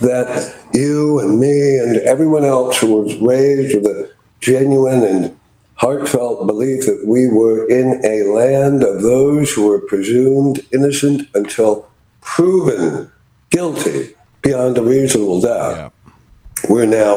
that 0.00 0.54
you 0.72 1.18
and 1.18 1.40
me 1.40 1.78
and 1.78 1.96
everyone 1.98 2.44
else 2.44 2.78
who 2.78 3.02
was 3.02 3.16
raised 3.16 3.74
with 3.74 3.86
a 3.86 4.10
genuine 4.40 5.02
and 5.02 5.36
heartfelt 5.74 6.46
belief 6.46 6.86
that 6.86 7.02
we 7.04 7.26
were 7.26 7.68
in 7.68 8.00
a 8.04 8.22
land 8.30 8.84
of 8.84 9.02
those 9.02 9.52
who 9.52 9.66
were 9.66 9.80
presumed 9.80 10.60
innocent 10.72 11.28
until 11.34 11.88
proven 12.20 13.10
guilty 13.56 14.14
beyond 14.42 14.76
a 14.76 14.82
reasonable 14.82 15.40
doubt. 15.40 15.76
Yeah. 15.76 15.90
We're 16.68 16.86
now 16.86 17.14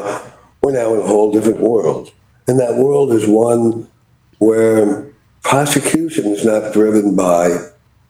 we're 0.62 0.72
now 0.74 0.93
in 0.93 1.01
a 1.01 1.08
whole 1.08 1.31
different 1.31 1.60
world, 1.60 2.12
and 2.48 2.60
that 2.60 2.75
world 2.75 3.12
is 3.12 3.27
one 3.27 3.88
where 4.39 5.12
prosecution 5.43 6.25
is 6.27 6.46
not 6.46 6.74
driven 6.74 7.15
by 7.15 7.58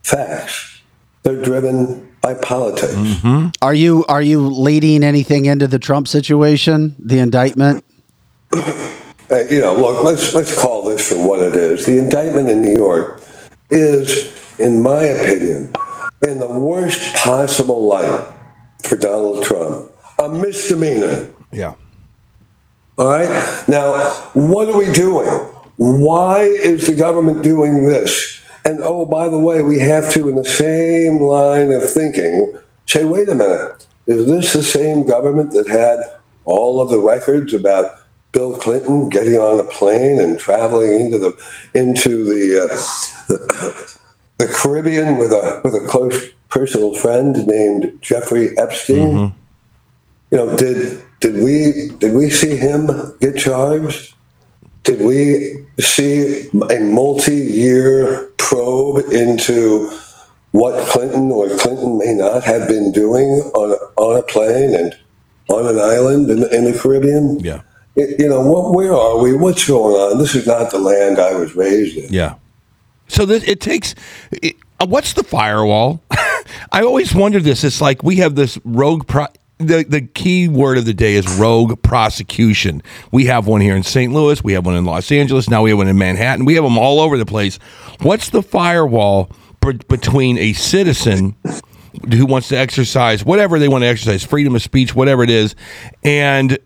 facts; 0.02 0.80
they're 1.22 1.42
driven 1.42 2.08
by 2.20 2.34
politics. 2.34 3.24
Are 3.62 3.74
you 3.74 4.04
are 4.08 4.22
you 4.22 4.40
leading 4.46 5.02
anything 5.02 5.46
into 5.46 5.66
the 5.66 5.78
Trump 5.78 6.06
situation? 6.06 6.94
The 6.98 7.18
indictment? 7.18 7.84
Uh, 8.52 9.44
you 9.48 9.60
know, 9.60 9.74
look, 9.74 10.04
let's 10.04 10.34
let's 10.34 10.60
call 10.60 10.84
this 10.84 11.12
for 11.12 11.26
what 11.26 11.40
it 11.40 11.54
is. 11.54 11.86
The 11.86 11.98
indictment 11.98 12.48
in 12.48 12.62
New 12.62 12.76
York 12.76 13.22
is, 13.70 14.34
in 14.58 14.82
my 14.82 15.02
opinion, 15.02 15.72
in 16.22 16.38
the 16.38 16.48
worst 16.48 17.14
possible 17.16 17.86
light 17.86 18.26
for 18.82 18.96
Donald 18.96 19.44
Trump, 19.44 19.90
a 20.18 20.28
misdemeanor. 20.28 21.30
Yeah. 21.52 21.74
All 22.98 23.08
right. 23.08 23.64
Now, 23.68 24.10
what 24.34 24.68
are 24.68 24.76
we 24.76 24.92
doing? 24.92 25.28
Why 25.76 26.42
is 26.42 26.86
the 26.86 26.94
government 26.94 27.42
doing 27.42 27.86
this? 27.86 28.42
And 28.64 28.80
oh, 28.82 29.06
by 29.06 29.28
the 29.28 29.38
way, 29.38 29.62
we 29.62 29.78
have 29.78 30.12
to, 30.12 30.28
in 30.28 30.34
the 30.34 30.44
same 30.44 31.18
line 31.18 31.72
of 31.72 31.88
thinking, 31.88 32.54
say, 32.84 33.04
wait 33.04 33.28
a 33.30 33.34
minute, 33.34 33.86
is 34.06 34.26
this 34.26 34.52
the 34.52 34.62
same 34.62 35.06
government 35.06 35.52
that 35.52 35.68
had 35.68 36.00
all 36.44 36.82
of 36.82 36.90
the 36.90 36.98
records 36.98 37.54
about 37.54 37.96
Bill 38.32 38.56
Clinton 38.58 39.08
getting 39.08 39.36
on 39.36 39.58
a 39.58 39.64
plane 39.64 40.20
and 40.20 40.38
traveling 40.38 41.00
into 41.00 41.18
the 41.18 41.32
into 41.74 42.24
the 42.24 42.64
uh, 42.64 42.76
the, 43.28 43.98
the 44.40 44.52
Caribbean 44.52 45.18
with 45.18 45.32
a 45.32 45.60
with 45.62 45.74
a 45.74 45.86
close 45.86 46.30
personal 46.48 46.94
friend 46.94 47.46
named 47.46 47.98
Jeffrey 48.00 48.56
Epstein? 48.58 49.08
Mm-hmm. 49.08 49.36
You 50.30 50.38
know, 50.38 50.56
did 50.56 51.02
did 51.20 51.42
we 51.44 51.90
did 51.98 52.14
we 52.14 52.30
see 52.30 52.56
him 52.56 52.88
get 53.20 53.36
charged? 53.36 54.14
Did 54.82 55.02
we 55.02 55.66
see 55.78 56.48
a 56.70 56.80
multi-year 56.80 58.32
probe 58.38 59.04
into 59.12 59.92
what 60.52 60.88
Clinton 60.88 61.30
or 61.30 61.48
Clinton 61.58 61.98
may 61.98 62.14
not 62.14 62.42
have 62.44 62.66
been 62.66 62.90
doing 62.90 63.28
on 63.54 63.72
a, 63.72 64.00
on 64.00 64.18
a 64.18 64.22
plane 64.22 64.74
and 64.74 64.96
on 65.48 65.66
an 65.66 65.78
island 65.78 66.30
in, 66.30 66.38
in 66.52 66.64
the 66.64 66.76
Caribbean? 66.76 67.40
Yeah. 67.40 67.60
You 67.94 68.28
know, 68.28 68.40
what, 68.40 68.72
where 68.72 68.94
are 68.94 69.18
we? 69.18 69.34
What's 69.34 69.66
going 69.68 69.94
on? 69.94 70.18
This 70.18 70.34
is 70.34 70.46
not 70.46 70.70
the 70.70 70.78
land 70.78 71.18
I 71.18 71.34
was 71.34 71.54
raised 71.54 71.98
in. 71.98 72.12
Yeah. 72.12 72.36
So 73.10 73.26
this, 73.26 73.42
it 73.44 73.60
takes. 73.60 73.94
It, 74.30 74.56
uh, 74.78 74.86
what's 74.86 75.12
the 75.12 75.24
firewall? 75.24 76.00
I 76.72 76.82
always 76.82 77.14
wonder 77.14 77.40
this. 77.40 77.64
It's 77.64 77.80
like 77.80 78.02
we 78.02 78.16
have 78.16 78.34
this 78.34 78.58
rogue. 78.64 79.06
Pro, 79.06 79.26
the 79.58 79.84
the 79.86 80.00
key 80.00 80.48
word 80.48 80.78
of 80.78 80.84
the 80.86 80.94
day 80.94 81.14
is 81.14 81.26
rogue 81.38 81.82
prosecution. 81.82 82.82
We 83.12 83.26
have 83.26 83.46
one 83.46 83.60
here 83.60 83.76
in 83.76 83.82
St. 83.82 84.12
Louis. 84.12 84.42
We 84.42 84.52
have 84.54 84.64
one 84.64 84.76
in 84.76 84.84
Los 84.84 85.10
Angeles. 85.12 85.50
Now 85.50 85.62
we 85.62 85.70
have 85.70 85.78
one 85.78 85.88
in 85.88 85.98
Manhattan. 85.98 86.44
We 86.44 86.54
have 86.54 86.64
them 86.64 86.78
all 86.78 87.00
over 87.00 87.18
the 87.18 87.26
place. 87.26 87.58
What's 88.00 88.30
the 88.30 88.42
firewall 88.42 89.30
b- 89.60 89.80
between 89.88 90.38
a 90.38 90.52
citizen? 90.54 91.34
Who 92.08 92.24
wants 92.24 92.48
to 92.48 92.56
exercise 92.56 93.24
whatever 93.24 93.58
they 93.58 93.66
want 93.66 93.82
to 93.82 93.88
exercise, 93.88 94.24
freedom 94.24 94.54
of 94.54 94.62
speech, 94.62 94.94
whatever 94.94 95.24
it 95.24 95.28
is, 95.28 95.56
and 96.04 96.56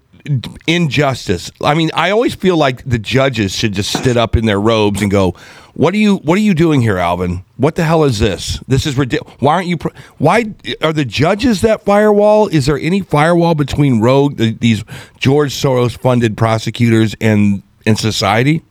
injustice. 0.67 1.51
I 1.61 1.75
mean, 1.75 1.91
I 1.95 2.11
always 2.11 2.35
feel 2.35 2.57
like 2.57 2.83
the 2.85 2.99
judges 2.99 3.55
should 3.55 3.75
just 3.75 3.91
sit 4.03 4.17
up 4.17 4.37
in 4.37 4.47
their 4.47 4.61
robes 4.61 5.03
and 5.03 5.11
go, 5.11 5.35
"What 5.75 5.95
are 5.95 5.99
you? 5.99 6.17
What 6.17 6.37
are 6.39 6.43
you 6.43 6.55
doing 6.55 6.81
here, 6.81 6.99
Alvin? 6.99 7.45
What 7.57 7.75
the 7.75 7.85
hell 7.85 8.05
is 8.05 8.19
this? 8.19 8.59
This 8.67 8.87
is 8.87 8.97
ridiculous. 8.97 9.35
Why 9.41 9.55
aren't 9.55 9.69
you? 9.69 9.79
Why 10.19 10.55
are 10.83 10.93
the 10.93 11.05
judges 11.05 11.61
that 11.61 11.85
firewall? 11.85 12.49
Is 12.49 12.67
there 12.67 12.79
any 12.79 13.01
firewall 13.01 13.55
between 13.55 14.01
rogue 14.01 14.39
th- 14.39 14.59
these 14.61 14.85
George 15.19 15.53
Soros 15.53 15.97
funded 15.97 16.37
prosecutors 16.37 17.15
and 17.21 17.63
and 17.87 17.99
society? 17.99 18.63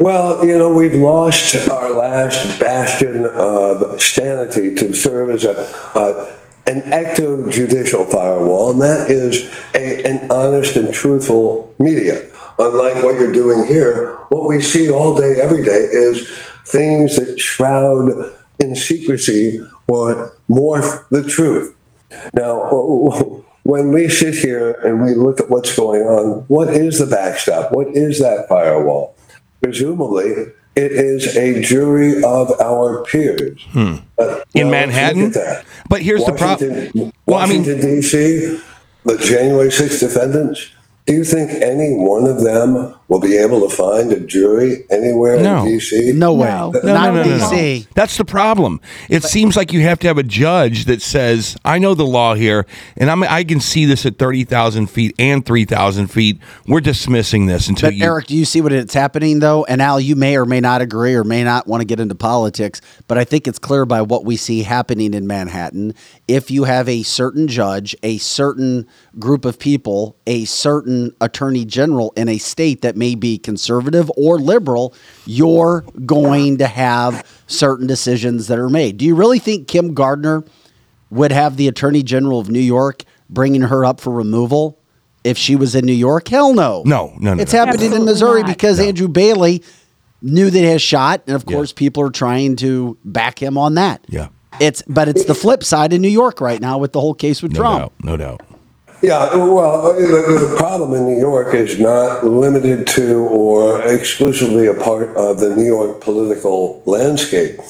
Well, 0.00 0.44
you 0.44 0.58
know, 0.58 0.74
we've 0.74 0.94
lost 0.94 1.68
our 1.68 1.90
last 1.90 2.58
bastion 2.58 3.26
of 3.26 4.02
sanity 4.02 4.74
to 4.74 4.92
serve 4.92 5.30
as 5.30 5.44
a, 5.44 5.60
uh, 5.96 6.32
an 6.66 6.82
active 6.92 7.50
judicial 7.50 8.04
firewall, 8.04 8.70
and 8.70 8.80
that 8.80 9.10
is 9.10 9.52
a, 9.74 10.04
an 10.04 10.30
honest 10.30 10.76
and 10.76 10.92
truthful 10.92 11.74
media. 11.78 12.24
Unlike 12.58 13.02
what 13.02 13.14
you're 13.16 13.32
doing 13.32 13.66
here, 13.66 14.14
what 14.28 14.48
we 14.48 14.60
see 14.60 14.90
all 14.90 15.14
day, 15.14 15.40
every 15.40 15.64
day, 15.64 15.70
is 15.72 16.28
things 16.66 17.16
that 17.16 17.38
shroud 17.38 18.32
in 18.60 18.74
secrecy 18.76 19.60
or 19.88 20.36
morph 20.48 21.08
the 21.10 21.22
truth. 21.28 21.74
Now, 22.32 22.70
when 23.64 23.92
we 23.92 24.08
sit 24.08 24.34
here 24.34 24.72
and 24.84 25.02
we 25.02 25.14
look 25.14 25.40
at 25.40 25.50
what's 25.50 25.76
going 25.76 26.02
on, 26.02 26.44
what 26.48 26.68
is 26.68 26.98
the 26.98 27.06
backstop? 27.06 27.72
What 27.72 27.88
is 27.88 28.20
that 28.20 28.48
firewall? 28.48 29.16
Presumably, 29.60 30.52
it 30.76 30.92
is 30.92 31.36
a 31.36 31.60
jury 31.62 32.22
of 32.24 32.50
our 32.60 33.04
peers. 33.04 33.60
Uh, 33.74 33.98
In 34.54 34.68
well, 34.68 34.70
Manhattan? 34.70 35.24
look 35.26 35.36
at 35.36 35.42
that. 35.44 35.64
But 35.88 36.02
here's 36.02 36.24
the 36.24 36.32
prob- 36.32 36.60
Washington- 36.60 37.12
Well, 37.26 37.38
I 37.38 37.46
mean- 37.46 37.58
Washington, 37.60 37.80
D.C., 37.80 38.60
the 39.04 39.18
January 39.18 39.70
6th 39.70 40.00
defendants, 40.00 40.68
do 41.06 41.12
you 41.12 41.24
think 41.24 41.50
any 41.62 41.94
one 41.94 42.26
of 42.26 42.42
them 42.42 42.94
will 43.08 43.20
be 43.20 43.36
able 43.36 43.68
to 43.68 43.74
find 43.76 44.10
a 44.10 44.20
jury 44.20 44.84
anywhere 44.90 45.38
No. 45.38 45.58
in 45.62 45.72
D.C.? 45.72 46.12
No 46.14 46.32
way. 46.32 46.48
No. 46.48 46.70
Not 46.72 46.82
No, 46.84 46.94
no, 46.94 47.12
no, 47.12 47.22
no, 47.24 47.36
no. 47.36 47.44
DC. 47.50 47.86
That's 47.94 48.16
the 48.16 48.24
problem. 48.24 48.80
It 49.10 49.22
seems 49.22 49.54
like 49.54 49.70
you 49.74 49.80
have 49.82 49.98
to 49.98 50.06
have 50.06 50.16
a 50.16 50.22
judge 50.22 50.86
that 50.86 51.02
says, 51.02 51.58
"I 51.62 51.78
know 51.78 51.92
the 51.94 52.06
law 52.06 52.34
here, 52.34 52.64
and 52.96 53.10
I'm 53.10 53.22
I 53.22 53.44
can 53.44 53.60
see 53.60 53.84
this 53.84 54.06
at 54.06 54.18
thirty 54.18 54.44
thousand 54.44 54.86
feet 54.86 55.14
and 55.18 55.44
three 55.44 55.66
thousand 55.66 56.06
feet. 56.06 56.38
We're 56.66 56.80
dismissing 56.80 57.44
this 57.46 57.68
until 57.68 57.88
But 57.88 57.96
you." 57.96 58.04
Eric, 58.04 58.26
do 58.28 58.36
you 58.36 58.46
see 58.46 58.62
what 58.62 58.72
it's 58.72 58.94
happening 58.94 59.40
though? 59.40 59.64
And 59.66 59.82
Al, 59.82 60.00
you 60.00 60.16
may 60.16 60.38
or 60.38 60.46
may 60.46 60.60
not 60.60 60.80
agree 60.80 61.14
or 61.14 61.22
may 61.24 61.44
not 61.44 61.66
want 61.66 61.82
to 61.82 61.84
get 61.84 62.00
into 62.00 62.14
politics, 62.14 62.80
but 63.08 63.18
I 63.18 63.24
think 63.24 63.46
it's 63.46 63.58
clear 63.58 63.84
by 63.84 64.00
what 64.00 64.24
we 64.24 64.36
see 64.36 64.62
happening 64.62 65.12
in 65.12 65.26
Manhattan. 65.26 65.92
If 66.26 66.50
you 66.50 66.64
have 66.64 66.88
a 66.88 67.02
certain 67.02 67.46
judge, 67.46 67.94
a 68.02 68.16
certain 68.16 68.86
group 69.18 69.44
of 69.44 69.58
people, 69.58 70.16
a 70.26 70.44
certain 70.44 71.14
attorney 71.20 71.64
general 71.64 72.12
in 72.16 72.28
a 72.28 72.38
state 72.38 72.82
that 72.82 72.96
may 72.96 73.14
be 73.14 73.38
conservative 73.38 74.10
or 74.16 74.38
liberal, 74.38 74.94
you're 75.26 75.82
going 76.04 76.58
to 76.58 76.66
have 76.66 77.26
certain 77.46 77.86
decisions 77.86 78.46
that 78.48 78.58
are 78.58 78.68
made. 78.68 78.96
Do 78.96 79.04
you 79.04 79.14
really 79.14 79.38
think 79.38 79.68
Kim 79.68 79.94
Gardner 79.94 80.44
would 81.10 81.32
have 81.32 81.56
the 81.56 81.68
attorney 81.68 82.02
general 82.02 82.40
of 82.40 82.48
New 82.50 82.58
York 82.60 83.04
bringing 83.30 83.62
her 83.62 83.84
up 83.84 84.00
for 84.00 84.10
removal? 84.12 84.78
If 85.22 85.38
she 85.38 85.56
was 85.56 85.74
in 85.74 85.86
New 85.86 85.92
York, 85.94 86.28
hell 86.28 86.52
no. 86.52 86.82
No, 86.84 87.14
no, 87.18 87.32
no, 87.34 87.42
It's 87.42 87.54
no. 87.54 87.64
happening 87.64 87.92
in 87.94 88.04
Missouri 88.04 88.42
not. 88.42 88.48
because 88.48 88.78
Andrew 88.78 89.08
Bailey 89.08 89.62
knew 90.20 90.50
that 90.50 90.58
he 90.58 90.64
had 90.64 90.82
shot, 90.82 91.22
and 91.26 91.34
of 91.34 91.46
course, 91.46 91.72
people 91.72 92.02
are 92.02 92.10
trying 92.10 92.56
to 92.56 92.98
back 93.06 93.40
him 93.42 93.56
on 93.56 93.74
that. 93.76 94.04
Yeah. 94.08 94.28
It's 94.60 94.82
but 94.86 95.08
it's 95.08 95.24
the 95.24 95.34
flip 95.34 95.64
side 95.64 95.92
in 95.92 96.02
New 96.02 96.08
York 96.10 96.40
right 96.40 96.60
now 96.60 96.78
with 96.78 96.92
the 96.92 97.00
whole 97.00 97.14
case 97.14 97.42
with 97.42 97.52
no 97.52 97.58
Trump. 97.60 97.78
doubt, 97.80 97.92
no 98.04 98.16
doubt. 98.16 98.40
Yeah, 99.04 99.36
well, 99.36 99.88
uh, 99.88 99.92
the, 99.92 100.48
the 100.48 100.56
problem 100.56 100.94
in 100.94 101.04
New 101.04 101.18
York 101.18 101.52
is 101.52 101.78
not 101.78 102.24
limited 102.24 102.86
to 102.86 103.18
or 103.26 103.82
exclusively 103.82 104.66
a 104.66 104.72
part 104.72 105.14
of 105.14 105.40
the 105.40 105.54
New 105.54 105.66
York 105.66 106.00
political 106.00 106.82
landscape. 106.86 107.60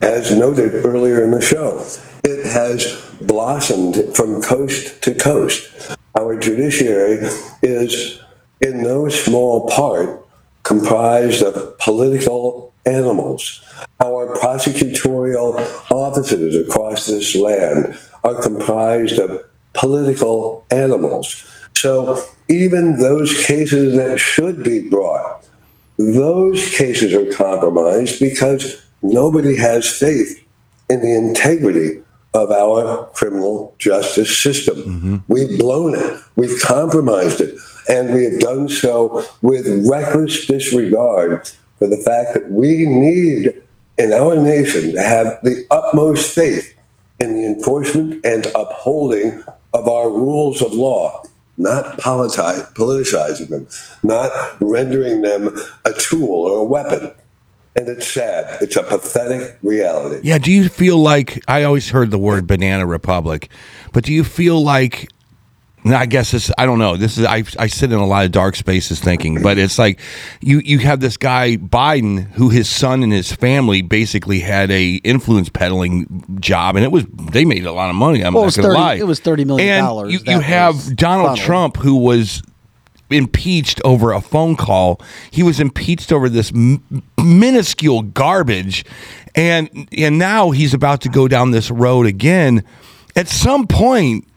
As 0.00 0.34
noted 0.34 0.86
earlier 0.86 1.22
in 1.22 1.32
the 1.32 1.42
show, 1.42 1.84
it 2.24 2.46
has 2.46 3.04
blossomed 3.20 4.16
from 4.16 4.40
coast 4.40 5.02
to 5.02 5.14
coast. 5.14 5.94
Our 6.18 6.38
judiciary 6.38 7.28
is, 7.62 8.22
in 8.62 8.82
no 8.82 9.10
small 9.10 9.68
part, 9.68 10.26
comprised 10.62 11.42
of 11.42 11.78
political 11.80 12.72
animals. 12.86 13.62
Our 14.00 14.34
prosecutorial 14.36 15.60
offices 15.92 16.56
across 16.66 17.04
this 17.08 17.36
land 17.36 17.98
are 18.24 18.40
comprised 18.40 19.18
of 19.18 19.44
political 19.78 20.66
animals. 20.70 21.44
So 21.76 22.22
even 22.48 22.98
those 22.98 23.46
cases 23.46 23.96
that 23.96 24.18
should 24.18 24.64
be 24.64 24.88
brought, 24.88 25.46
those 25.96 26.76
cases 26.76 27.14
are 27.14 27.32
compromised 27.32 28.18
because 28.20 28.82
nobody 29.02 29.56
has 29.56 29.88
faith 29.88 30.44
in 30.90 31.00
the 31.00 31.14
integrity 31.16 32.02
of 32.34 32.50
our 32.50 33.06
criminal 33.14 33.74
justice 33.78 34.36
system. 34.36 34.76
Mm-hmm. 34.76 35.16
We've 35.28 35.58
blown 35.58 35.94
it, 35.94 36.20
we've 36.36 36.60
compromised 36.60 37.40
it, 37.40 37.58
and 37.88 38.14
we 38.14 38.24
have 38.24 38.40
done 38.40 38.68
so 38.68 39.24
with 39.42 39.66
reckless 39.88 40.46
disregard 40.46 41.48
for 41.78 41.86
the 41.86 41.96
fact 41.96 42.34
that 42.34 42.50
we 42.50 42.86
need 42.86 43.62
in 43.96 44.12
our 44.12 44.36
nation 44.36 44.92
to 44.92 45.02
have 45.02 45.38
the 45.42 45.64
utmost 45.70 46.34
faith 46.34 46.74
in 47.20 47.34
the 47.34 47.46
enforcement 47.46 48.24
and 48.24 48.46
upholding 48.54 49.42
of 49.72 49.88
our 49.88 50.10
rules 50.10 50.62
of 50.62 50.72
law, 50.72 51.22
not 51.56 51.98
politi- 51.98 52.72
politicizing 52.74 53.48
them, 53.48 53.66
not 54.02 54.30
rendering 54.60 55.22
them 55.22 55.56
a 55.84 55.92
tool 55.92 56.46
or 56.46 56.58
a 56.58 56.64
weapon. 56.64 57.12
And 57.76 57.88
it's 57.88 58.08
sad. 58.08 58.60
It's 58.60 58.74
a 58.76 58.82
pathetic 58.82 59.56
reality. 59.62 60.20
Yeah, 60.24 60.38
do 60.38 60.50
you 60.50 60.68
feel 60.68 60.98
like 60.98 61.42
I 61.46 61.62
always 61.62 61.90
heard 61.90 62.10
the 62.10 62.18
word 62.18 62.46
banana 62.46 62.86
republic, 62.86 63.50
but 63.92 64.02
do 64.04 64.12
you 64.12 64.24
feel 64.24 64.60
like 64.60 65.08
I 65.86 66.06
guess 66.06 66.32
this 66.32 66.50
I 66.58 66.66
don't 66.66 66.78
know. 66.78 66.96
This 66.96 67.16
is 67.18 67.24
I 67.24 67.44
I 67.58 67.66
sit 67.68 67.92
in 67.92 67.98
a 67.98 68.06
lot 68.06 68.24
of 68.26 68.32
dark 68.32 68.56
spaces 68.56 69.00
thinking, 69.00 69.42
but 69.42 69.58
it's 69.58 69.78
like 69.78 70.00
you 70.40 70.60
you 70.64 70.78
have 70.80 71.00
this 71.00 71.16
guy 71.16 71.56
Biden 71.56 72.30
who 72.32 72.50
his 72.50 72.68
son 72.68 73.02
and 73.02 73.12
his 73.12 73.32
family 73.32 73.80
basically 73.82 74.40
had 74.40 74.70
a 74.70 74.96
influence 74.96 75.48
peddling 75.48 76.38
job 76.40 76.76
and 76.76 76.84
it 76.84 76.92
was 76.92 77.04
they 77.32 77.44
made 77.44 77.64
a 77.64 77.72
lot 77.72 77.88
of 77.90 77.96
money. 77.96 78.22
I'm 78.22 78.34
Well, 78.34 78.44
it 78.44 78.56
not 78.56 78.56
gonna 78.56 78.68
30 78.68 78.80
lie. 78.80 78.94
it 78.96 79.06
was 79.06 79.20
$30 79.20 79.46
million 79.46 79.68
And 79.68 79.84
dollars 79.84 80.12
you, 80.12 80.18
you 80.26 80.40
have 80.40 80.96
Donald. 80.96 81.38
Trump 81.38 81.76
who 81.78 81.94
was 81.96 82.42
impeached 83.10 83.80
over 83.84 84.12
a 84.12 84.20
phone 84.20 84.56
call. 84.56 85.00
He 85.30 85.42
was 85.42 85.60
impeached 85.60 86.12
over 86.12 86.28
this 86.28 86.52
m- 86.52 87.02
minuscule 87.16 88.02
garbage, 88.02 88.84
and 89.34 89.88
and 89.96 90.18
now 90.18 90.50
he's 90.50 90.74
about 90.74 91.00
to 91.02 91.08
go 91.08 91.28
down 91.28 91.50
this 91.52 91.70
road 91.70 92.04
again. 92.04 92.62
At 93.16 93.26
some 93.28 93.66
point, 93.66 94.27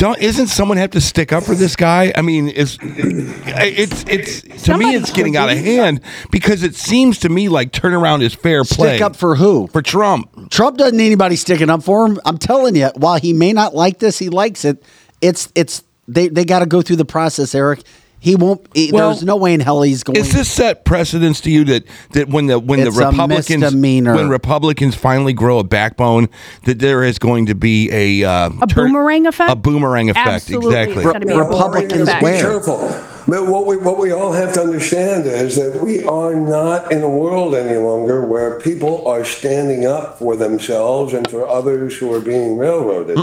don't 0.00 0.18
isn't 0.18 0.46
someone 0.46 0.78
have 0.78 0.92
to 0.92 1.00
stick 1.00 1.30
up 1.30 1.44
for 1.44 1.54
this 1.54 1.76
guy? 1.76 2.10
I 2.16 2.22
mean, 2.22 2.48
it's 2.48 2.78
it's 2.80 4.02
it's 4.04 4.62
to 4.64 4.78
me 4.78 4.94
it's 4.94 5.12
getting 5.12 5.36
out 5.36 5.50
of 5.50 5.58
hand 5.58 6.00
because 6.30 6.62
it 6.62 6.74
seems 6.74 7.18
to 7.18 7.28
me 7.28 7.50
like 7.50 7.70
turnaround 7.70 8.22
is 8.22 8.32
fair 8.32 8.64
play. 8.64 8.96
Stick 8.96 9.02
up 9.02 9.14
for 9.14 9.36
who? 9.36 9.66
for 9.66 9.82
Trump. 9.82 10.50
Trump 10.50 10.78
doesn't 10.78 10.96
need 10.96 11.06
anybody 11.06 11.36
sticking 11.36 11.68
up 11.68 11.82
for 11.82 12.06
him. 12.06 12.18
I'm 12.24 12.38
telling 12.38 12.76
you, 12.76 12.90
while 12.96 13.20
he 13.20 13.34
may 13.34 13.52
not 13.52 13.74
like 13.74 13.98
this, 13.98 14.18
he 14.18 14.30
likes 14.30 14.64
it. 14.64 14.82
It's 15.20 15.52
it's 15.54 15.84
they 16.08 16.28
they 16.28 16.46
got 16.46 16.60
to 16.60 16.66
go 16.66 16.80
through 16.80 16.96
the 16.96 17.04
process, 17.04 17.54
Eric. 17.54 17.82
He 18.20 18.36
won't. 18.36 18.66
He, 18.74 18.92
Well, 18.92 19.10
there's 19.10 19.24
no 19.24 19.36
way 19.36 19.54
in 19.54 19.60
hell 19.60 19.80
he's 19.80 20.04
going. 20.04 20.18
Is 20.18 20.32
this 20.32 20.50
set 20.50 20.84
precedence 20.84 21.40
to 21.40 21.50
you 21.50 21.64
that 21.64 21.84
that 22.12 22.28
when 22.28 22.46
the 22.46 22.58
when 22.58 22.84
the 22.84 22.90
Republicans 22.90 23.74
when 23.74 24.28
Republicans 24.28 24.94
finally 24.94 25.32
grow 25.32 25.58
a 25.58 25.64
backbone 25.64 26.28
that 26.64 26.78
there 26.78 27.02
is 27.02 27.18
going 27.18 27.46
to 27.46 27.54
be 27.54 27.90
a 27.90 28.28
uh, 28.28 28.50
A 28.60 28.66
boomerang 28.66 29.26
effect? 29.26 29.50
A 29.50 29.56
boomerang 29.56 30.10
effect, 30.10 30.28
Absolutely. 30.28 30.68
exactly. 30.68 31.02
It's 31.02 31.12
gonna 31.12 31.26
be 31.26 31.34
Republicans 31.34 32.08
where? 32.20 32.40
careful. 32.42 32.78
But 33.26 33.46
what 33.46 33.66
we 33.66 33.78
what 33.78 33.96
we 33.96 34.12
all 34.12 34.32
have 34.32 34.52
to 34.54 34.60
understand 34.60 35.24
is 35.24 35.56
that 35.56 35.80
we 35.82 36.04
are 36.04 36.34
not 36.34 36.92
in 36.92 37.02
a 37.02 37.08
world 37.08 37.54
any 37.54 37.78
longer 37.78 38.26
where 38.26 38.60
people 38.60 39.06
are 39.08 39.24
standing 39.24 39.86
up 39.86 40.18
for 40.18 40.36
themselves 40.36 41.14
and 41.14 41.28
for 41.30 41.48
others 41.48 41.96
who 41.96 42.12
are 42.12 42.20
being 42.20 42.58
railroaded. 42.58 43.18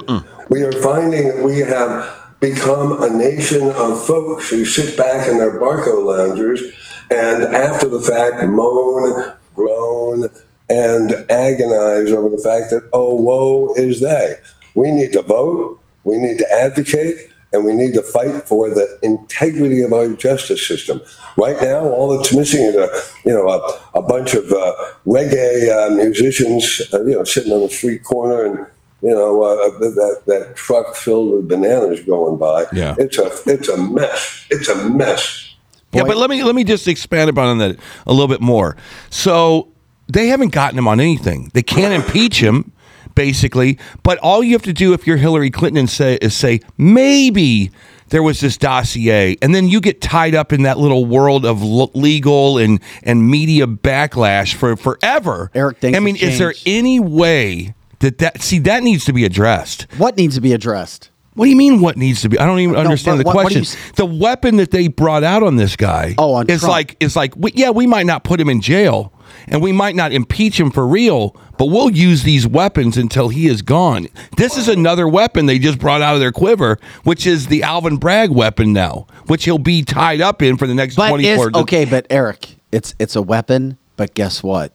We 0.50 0.64
are 0.64 0.72
finding 0.72 1.28
that 1.28 1.44
we 1.44 1.60
have 1.60 2.27
become 2.40 3.02
a 3.02 3.10
nation 3.10 3.70
of 3.72 4.06
folks 4.06 4.50
who 4.50 4.66
sit 4.66 4.98
back 4.98 5.28
in 5.28 5.38
their 5.38 5.60
Barcaloungers 5.60 6.62
and 7.10 7.44
after 7.44 7.88
the 7.88 8.02
fact 8.02 8.48
moan, 8.48 9.34
groan, 9.56 10.30
and 10.70 11.14
agonize 11.30 12.12
over 12.12 12.30
the 12.30 12.42
fact 12.44 12.72
that, 12.72 12.88
oh, 12.94 13.16
woe 13.16 13.74
is 13.76 14.02
they. 14.02 14.36
We 14.76 14.92
need 14.92 15.14
to 15.14 15.22
vote, 15.22 15.80
we 16.04 16.18
need 16.18 16.38
to 16.40 16.52
advocate, 16.52 17.30
and 17.54 17.66
we 17.66 17.74
need 17.74 17.94
to 17.94 18.02
fight 18.02 18.44
for 18.48 18.70
the 18.70 19.00
integrity 19.02 19.82
of 19.82 19.94
our 19.94 20.10
justice 20.10 20.68
system. 20.68 21.02
Right 21.38 21.60
now, 21.62 21.88
all 21.88 22.16
that's 22.16 22.36
missing 22.36 22.62
is 22.62 22.76
a 22.76 22.90
you 23.26 23.34
know 23.34 23.48
a, 23.48 24.00
a 24.00 24.02
bunch 24.02 24.34
of 24.34 24.52
uh, 24.52 24.74
reggae 25.06 25.70
uh, 25.70 25.96
musicians, 25.96 26.82
uh, 26.94 27.04
you 27.06 27.16
know, 27.16 27.24
sitting 27.24 27.54
on 27.54 27.62
the 27.62 27.70
street 27.70 28.04
corner 28.04 28.46
and 28.46 28.68
you 29.02 29.10
know 29.10 29.44
uh, 29.44 29.70
that 29.80 30.24
that 30.26 30.56
truck 30.56 30.96
filled 30.96 31.34
with 31.34 31.48
bananas 31.48 32.02
going 32.02 32.38
by. 32.38 32.66
Yeah. 32.74 32.96
it's 32.98 33.18
a 33.18 33.32
it's 33.46 33.70
a 33.70 33.78
mess. 33.78 34.46
It's 34.50 34.70
a 34.70 34.90
mess. 34.90 35.56
Yeah, 35.94 36.04
but 36.04 36.18
let 36.18 36.30
me 36.30 36.44
let 36.44 36.56
me 36.56 36.64
just 36.64 36.88
expand 36.88 37.30
upon 37.30 37.58
that 37.60 37.78
a 38.06 38.12
little 38.12 38.28
bit 38.28 38.42
more. 38.42 38.76
So 39.10 39.70
they 40.08 40.28
haven't 40.28 40.50
gotten 40.50 40.78
him 40.78 40.88
on 40.88 41.00
anything. 41.00 41.50
They 41.54 41.64
can't 41.64 41.94
impeach 41.94 42.42
him, 42.42 42.72
basically. 43.16 43.80
But 44.04 44.18
all 44.20 44.44
you 44.44 44.54
have 44.54 44.64
to 44.64 44.74
do 44.74 44.94
if 44.94 45.08
you're 45.08 45.18
Hillary 45.18 45.50
Clinton 45.50 45.78
and 45.80 45.90
say 45.90 46.16
is 46.22 46.36
say 46.36 46.60
maybe 46.78 47.72
there 48.10 48.24
was 48.24 48.40
this 48.40 48.58
dossier, 48.58 49.38
and 49.42 49.54
then 49.54 49.68
you 49.68 49.82
get 49.82 50.02
tied 50.02 50.36
up 50.36 50.54
in 50.54 50.64
that 50.64 50.78
little 50.78 51.06
world 51.06 51.46
of 51.46 51.62
l- 51.62 51.92
legal 51.94 52.58
and 52.58 52.80
and 53.04 53.30
media 53.30 53.68
backlash 53.68 54.56
for 54.56 54.76
forever. 54.76 55.52
Eric, 55.54 55.78
I 55.84 56.00
mean, 56.00 56.16
have 56.16 56.30
is 56.30 56.40
there 56.40 56.54
any 56.66 57.00
way 57.00 57.76
that 58.00 58.18
that 58.20 58.42
see 58.42 58.60
that 58.60 58.84
needs 58.84 59.06
to 59.06 59.14
be 59.14 59.26
addressed? 59.26 59.88
what 59.98 60.18
needs 60.18 60.36
to 60.36 60.42
be 60.42 60.54
addressed? 60.54 61.10
What 61.34 61.46
do 61.46 61.52
you 61.52 61.56
mean? 61.56 61.82
What 61.82 61.98
needs 61.98 62.22
to 62.22 62.30
be? 62.30 62.40
I 62.40 62.48
don't 62.48 62.60
even 62.60 62.76
understand 62.76 63.20
the 63.20 63.24
what- 63.24 63.36
what 63.36 63.42
question. 63.44 63.62
s- 63.62 63.78
the 63.96 64.06
weapon 64.08 64.56
that 64.58 64.72
they 64.72 64.88
brought 64.88 65.24
out 65.24 65.44
on 65.44 65.56
this 65.56 65.76
guy, 65.76 66.16
Oh, 66.18 66.34
on 66.34 66.48
is 66.50 66.62
Trump. 66.62 66.72
like 66.72 66.98
is 67.00 67.16
like 67.16 67.34
we, 67.38 67.52
yeah, 67.54 67.70
we 67.70 67.86
might 67.86 68.08
not 68.08 68.24
put 68.24 68.40
him 68.42 68.50
in 68.50 68.60
jail, 68.60 69.14
and 69.48 69.62
we 69.62 69.72
might 69.72 69.96
not 69.96 70.12
impeach 70.12 70.60
him 70.60 70.72
for 70.72 70.88
real, 70.88 71.36
but 71.60 71.68
we'll 71.68 71.92
use 71.92 72.24
these 72.24 72.48
weapons 72.48 72.98
until 72.98 73.30
he 73.30 73.46
is 73.46 73.62
gone. 73.62 74.08
This 74.36 74.58
is 74.58 74.68
another 74.68 75.08
weapon 75.08 75.46
they 75.46 75.60
just 75.60 75.78
brought 75.78 76.02
out 76.02 76.16
of 76.16 76.22
their 76.22 76.32
quiver, 76.32 76.80
which 77.04 77.28
is 77.28 77.46
the 77.48 77.62
Alvin 77.62 77.98
Bragg 77.98 78.32
weapon 78.32 78.74
now, 78.74 79.06
which 79.28 79.46
he'll 79.46 79.60
be 79.60 79.84
tied 79.84 80.22
up 80.22 80.42
in 80.42 80.58
for 80.58 80.66
the 80.66 80.74
next 80.74 80.96
But 80.96 81.10
twenty 81.10 81.30
okay, 81.32 81.86
but 81.86 82.08
Eric, 82.10 82.56
it's 82.72 82.96
it's 82.98 83.16
a 83.16 83.22
weapon. 83.22 83.78
But 83.96 84.16
guess 84.16 84.42
what? 84.42 84.74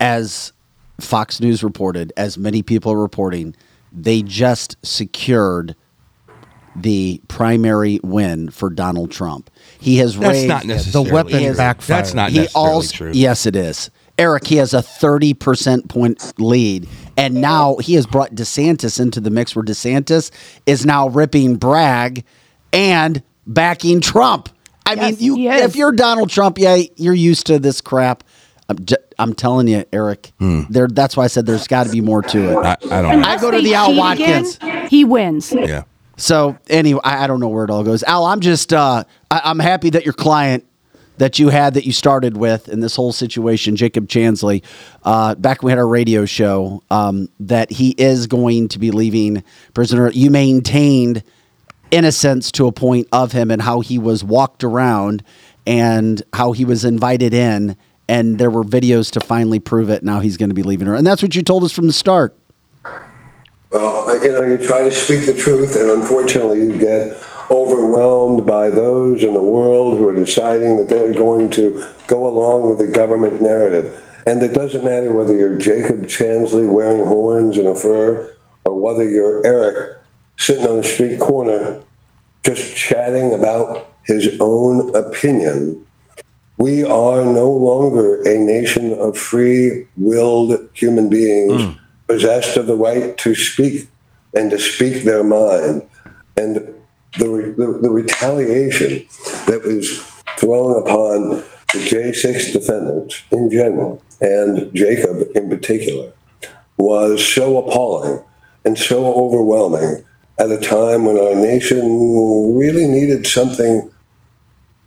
As 0.00 0.52
Fox 1.00 1.40
News 1.40 1.62
reported, 1.64 2.12
as 2.16 2.38
many 2.38 2.62
people 2.62 2.92
are 2.92 3.00
reporting, 3.00 3.54
they 3.92 4.22
just 4.22 4.76
secured 4.84 5.74
the 6.74 7.20
primary 7.28 8.00
win 8.02 8.50
for 8.50 8.70
Donald 8.70 9.10
Trump. 9.10 9.50
He 9.78 9.98
has 9.98 10.16
That's 10.18 10.28
raised 10.32 10.48
not 10.48 10.64
necessarily 10.64 11.10
weapon 11.12 11.42
true. 11.42 11.54
backfired. 11.56 11.98
That's 11.98 12.14
not 12.14 12.30
he 12.30 12.38
necessarily 12.38 12.70
also 12.72 12.96
true. 12.96 13.12
yes 13.14 13.44
it 13.46 13.54
is 13.56 13.90
eric 14.18 14.46
he 14.46 14.56
has 14.56 14.72
a 14.74 14.78
30% 14.78 15.88
point 15.88 16.32
lead 16.38 16.86
and 17.16 17.34
now 17.34 17.76
he 17.76 17.94
has 17.94 18.06
brought 18.06 18.30
desantis 18.34 19.00
into 19.00 19.20
the 19.20 19.30
mix 19.30 19.56
where 19.56 19.64
desantis 19.64 20.30
is 20.66 20.84
now 20.86 21.08
ripping 21.08 21.56
bragg 21.56 22.22
and 22.74 23.22
backing 23.46 24.00
trump 24.02 24.50
i 24.86 24.92
Yes, 24.94 25.18
mean 25.20 25.38
you 25.38 25.50
if 25.50 25.76
you're 25.76 25.92
donald 25.92 26.28
trump 26.30 26.58
yeah 26.58 26.82
you're 26.96 27.14
used 27.14 27.46
to 27.46 27.58
this 27.58 27.80
crap 27.80 28.22
i'm, 28.78 28.84
j- 28.84 28.96
I'm 29.18 29.34
telling 29.34 29.68
you 29.68 29.84
eric 29.92 30.32
there 30.38 30.88
that's 30.88 31.16
why 31.16 31.24
i 31.24 31.26
said 31.28 31.46
there's 31.46 31.66
got 31.68 31.84
to 31.86 31.92
be 31.92 32.00
more 32.00 32.22
to 32.22 32.38
it 32.50 32.54
Hmm. 32.54 32.66
I, 32.66 32.98
I 32.98 33.02
don't 33.02 33.20
know. 33.20 33.28
I 33.28 33.38
go 33.40 33.50
to 33.50 33.60
the 33.60 33.74
Al 33.74 33.86
cheat 33.88 33.96
Watkins. 33.98 34.56
again, 34.56 34.88
he 34.88 35.04
wins. 35.04 35.52
Yeah. 35.52 35.84
So 36.16 36.56
anyway, 36.68 37.00
I, 37.04 37.24
I 37.24 37.26
don't 37.26 37.40
know 37.40 37.48
where 37.48 37.64
it 37.64 37.70
all 37.70 37.82
goes. 37.84 38.02
Al, 38.02 38.24
I'm 38.26 38.40
just 38.40 38.72
uh, 38.72 39.04
I, 39.30 39.40
I'm 39.44 39.58
happy 39.58 39.90
that 39.90 40.04
your 40.04 40.12
client 40.14 40.64
that 41.18 41.38
you 41.38 41.48
had 41.50 41.74
that 41.74 41.84
you 41.86 41.92
started 41.92 42.36
with 42.36 42.68
in 42.68 42.80
this 42.80 42.96
whole 42.96 43.12
situation, 43.12 43.76
Jacob 43.76 44.08
Chansley, 44.08 44.62
uh, 45.04 45.34
back 45.36 45.62
when 45.62 45.66
we 45.66 45.72
had 45.72 45.78
our 45.78 45.86
radio 45.88 46.24
show, 46.24 46.82
um, 46.90 47.28
that 47.40 47.70
he 47.70 47.90
is 47.98 48.26
going 48.26 48.68
to 48.68 48.78
be 48.78 48.90
leaving 48.90 49.42
prisoner. 49.74 50.10
You 50.10 50.30
maintained 50.30 51.22
innocence 51.90 52.50
to 52.52 52.66
a 52.66 52.72
point 52.72 53.08
of 53.12 53.32
him 53.32 53.50
and 53.50 53.60
how 53.62 53.80
he 53.80 53.98
was 53.98 54.24
walked 54.24 54.64
around 54.64 55.22
and 55.66 56.22
how 56.32 56.52
he 56.52 56.64
was 56.64 56.84
invited 56.84 57.34
in. 57.34 57.76
And 58.08 58.38
there 58.38 58.50
were 58.50 58.64
videos 58.64 59.10
to 59.12 59.20
finally 59.20 59.60
prove 59.60 59.88
it. 59.88 60.02
Now 60.02 60.20
he's 60.20 60.36
going 60.36 60.50
to 60.50 60.54
be 60.54 60.62
leaving 60.62 60.86
her. 60.86 60.94
And 60.94 61.06
that's 61.06 61.22
what 61.22 61.34
you 61.34 61.42
told 61.42 61.64
us 61.64 61.72
from 61.72 61.86
the 61.86 61.92
start. 61.92 62.36
Well, 63.70 64.22
you 64.22 64.32
know, 64.32 64.42
you 64.42 64.58
try 64.58 64.82
to 64.82 64.90
speak 64.90 65.24
the 65.24 65.34
truth, 65.34 65.76
and 65.76 65.90
unfortunately, 65.90 66.60
you 66.60 66.78
get 66.78 67.16
overwhelmed 67.50 68.46
by 68.46 68.68
those 68.68 69.22
in 69.22 69.32
the 69.32 69.42
world 69.42 69.96
who 69.96 70.08
are 70.08 70.14
deciding 70.14 70.76
that 70.76 70.88
they're 70.88 71.14
going 71.14 71.50
to 71.50 71.86
go 72.06 72.26
along 72.26 72.68
with 72.68 72.78
the 72.78 72.92
government 72.92 73.40
narrative. 73.40 73.98
And 74.26 74.42
it 74.42 74.52
doesn't 74.52 74.84
matter 74.84 75.12
whether 75.12 75.34
you're 75.34 75.58
Jacob 75.58 76.02
Chansley 76.02 76.70
wearing 76.70 77.04
horns 77.04 77.56
and 77.56 77.66
a 77.66 77.74
fur, 77.74 78.36
or 78.64 78.78
whether 78.78 79.08
you're 79.08 79.44
Eric 79.46 79.98
sitting 80.36 80.66
on 80.66 80.76
the 80.76 80.84
street 80.84 81.18
corner 81.18 81.82
just 82.44 82.76
chatting 82.76 83.32
about 83.32 83.92
his 84.04 84.36
own 84.40 84.94
opinion. 84.94 85.86
We 86.58 86.84
are 86.84 87.24
no 87.24 87.50
longer 87.50 88.22
a 88.22 88.38
nation 88.38 88.92
of 88.92 89.16
free 89.16 89.86
willed 89.96 90.68
human 90.74 91.08
beings 91.08 91.62
hmm. 91.62 91.72
possessed 92.06 92.56
of 92.56 92.66
the 92.66 92.76
right 92.76 93.16
to 93.18 93.34
speak 93.34 93.88
and 94.34 94.50
to 94.50 94.58
speak 94.58 95.04
their 95.04 95.24
mind. 95.24 95.82
And 96.36 96.74
the, 97.18 97.28
re- 97.28 97.52
the, 97.52 97.78
the 97.82 97.90
retaliation 97.90 99.06
that 99.46 99.62
was 99.64 99.98
thrown 100.38 100.82
upon 100.82 101.42
the 101.72 101.78
J6 101.78 102.52
defendants 102.52 103.22
in 103.30 103.50
general 103.50 104.02
and 104.20 104.72
Jacob 104.74 105.28
in 105.34 105.48
particular 105.48 106.12
was 106.78 107.26
so 107.26 107.58
appalling 107.58 108.22
and 108.64 108.78
so 108.78 109.14
overwhelming 109.14 110.04
at 110.38 110.50
a 110.50 110.58
time 110.58 111.04
when 111.04 111.18
our 111.18 111.34
nation 111.34 112.56
really 112.56 112.86
needed 112.86 113.26
something 113.26 113.90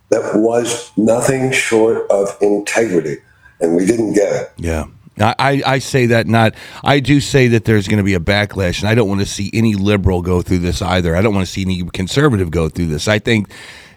that 0.08 0.36
was 0.36 0.92
nothing 0.96 1.52
short 1.52 2.08
of 2.10 2.36
integrity, 2.40 3.18
and 3.60 3.76
we 3.76 3.86
didn't 3.86 4.14
get 4.14 4.32
it. 4.32 4.52
Yeah. 4.56 4.86
I, 5.18 5.62
I 5.64 5.78
say 5.78 6.06
that 6.06 6.26
not. 6.26 6.54
I 6.84 7.00
do 7.00 7.20
say 7.20 7.48
that 7.48 7.64
there's 7.64 7.88
going 7.88 7.98
to 7.98 8.04
be 8.04 8.12
a 8.12 8.20
backlash, 8.20 8.80
and 8.80 8.88
I 8.88 8.94
don't 8.94 9.08
want 9.08 9.20
to 9.20 9.26
see 9.26 9.50
any 9.54 9.74
liberal 9.74 10.20
go 10.20 10.42
through 10.42 10.58
this 10.58 10.82
either. 10.82 11.16
I 11.16 11.22
don't 11.22 11.34
want 11.34 11.46
to 11.46 11.52
see 11.52 11.62
any 11.62 11.82
conservative 11.84 12.50
go 12.50 12.68
through 12.68 12.86
this. 12.86 13.08
I 13.08 13.18
think 13.18 13.50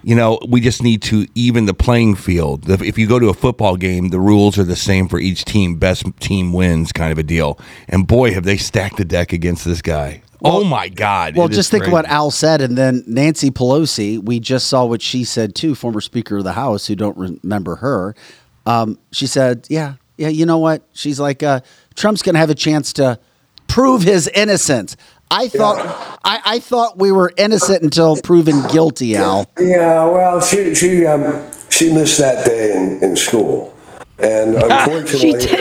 you 0.03 0.15
know, 0.15 0.39
we 0.47 0.61
just 0.61 0.81
need 0.81 1.01
to 1.03 1.27
even 1.35 1.65
the 1.65 1.73
playing 1.73 2.15
field. 2.15 2.69
If 2.69 2.97
you 2.97 3.07
go 3.07 3.19
to 3.19 3.29
a 3.29 3.33
football 3.33 3.75
game, 3.75 4.09
the 4.09 4.19
rules 4.19 4.57
are 4.57 4.63
the 4.63 4.75
same 4.75 5.07
for 5.07 5.19
each 5.19 5.45
team. 5.45 5.75
Best 5.75 6.05
team 6.19 6.53
wins, 6.53 6.91
kind 6.91 7.11
of 7.11 7.17
a 7.17 7.23
deal. 7.23 7.59
And 7.87 8.07
boy, 8.07 8.33
have 8.33 8.43
they 8.43 8.57
stacked 8.57 8.97
the 8.97 9.05
deck 9.05 9.33
against 9.33 9.65
this 9.65 9.81
guy. 9.81 10.21
Oh 10.43 10.63
my 10.63 10.89
God! 10.89 11.35
Well, 11.35 11.47
It 11.47 11.51
is 11.51 11.57
just 11.57 11.71
think 11.71 11.83
crazy. 11.83 11.93
what 11.93 12.05
Al 12.05 12.31
said, 12.31 12.61
and 12.61 12.77
then 12.77 13.03
Nancy 13.07 13.51
Pelosi. 13.51 14.23
We 14.23 14.39
just 14.39 14.67
saw 14.67 14.85
what 14.85 15.01
she 15.01 15.23
said 15.23 15.55
too, 15.55 15.75
former 15.75 16.01
Speaker 16.01 16.37
of 16.37 16.43
the 16.43 16.53
House, 16.53 16.87
who 16.87 16.95
don't 16.95 17.17
remember 17.17 17.77
her. 17.77 18.15
Um, 18.65 18.97
she 19.11 19.27
said, 19.27 19.65
"Yeah, 19.69 19.93
yeah, 20.17 20.29
you 20.29 20.45
know 20.45 20.57
what?" 20.57 20.83
She's 20.93 21.19
like, 21.19 21.43
uh, 21.43 21.61
"Trump's 21.95 22.21
going 22.21 22.33
to 22.35 22.39
have 22.39 22.49
a 22.49 22.55
chance 22.55 22.93
to 22.93 23.19
prove 23.67 24.03
his 24.03 24.27
innocence." 24.29 24.95
I 25.31 25.47
thought, 25.47 25.77
I, 26.23 26.39
I 26.43 26.59
thought 26.59 26.97
we 26.97 27.11
were 27.11 27.31
innocent 27.37 27.83
until 27.83 28.15
proven 28.17 28.65
guilty, 28.69 29.15
Al. 29.15 29.45
Yeah, 29.59 30.05
well, 30.05 30.41
she 30.41 30.73
she 30.73 31.05
um, 31.05 31.43
she 31.69 31.93
missed 31.93 32.17
that 32.17 32.45
day 32.45 32.75
in, 32.75 33.03
in 33.03 33.15
school, 33.15 33.75
and 34.17 34.55
unfortunately, 34.57 35.55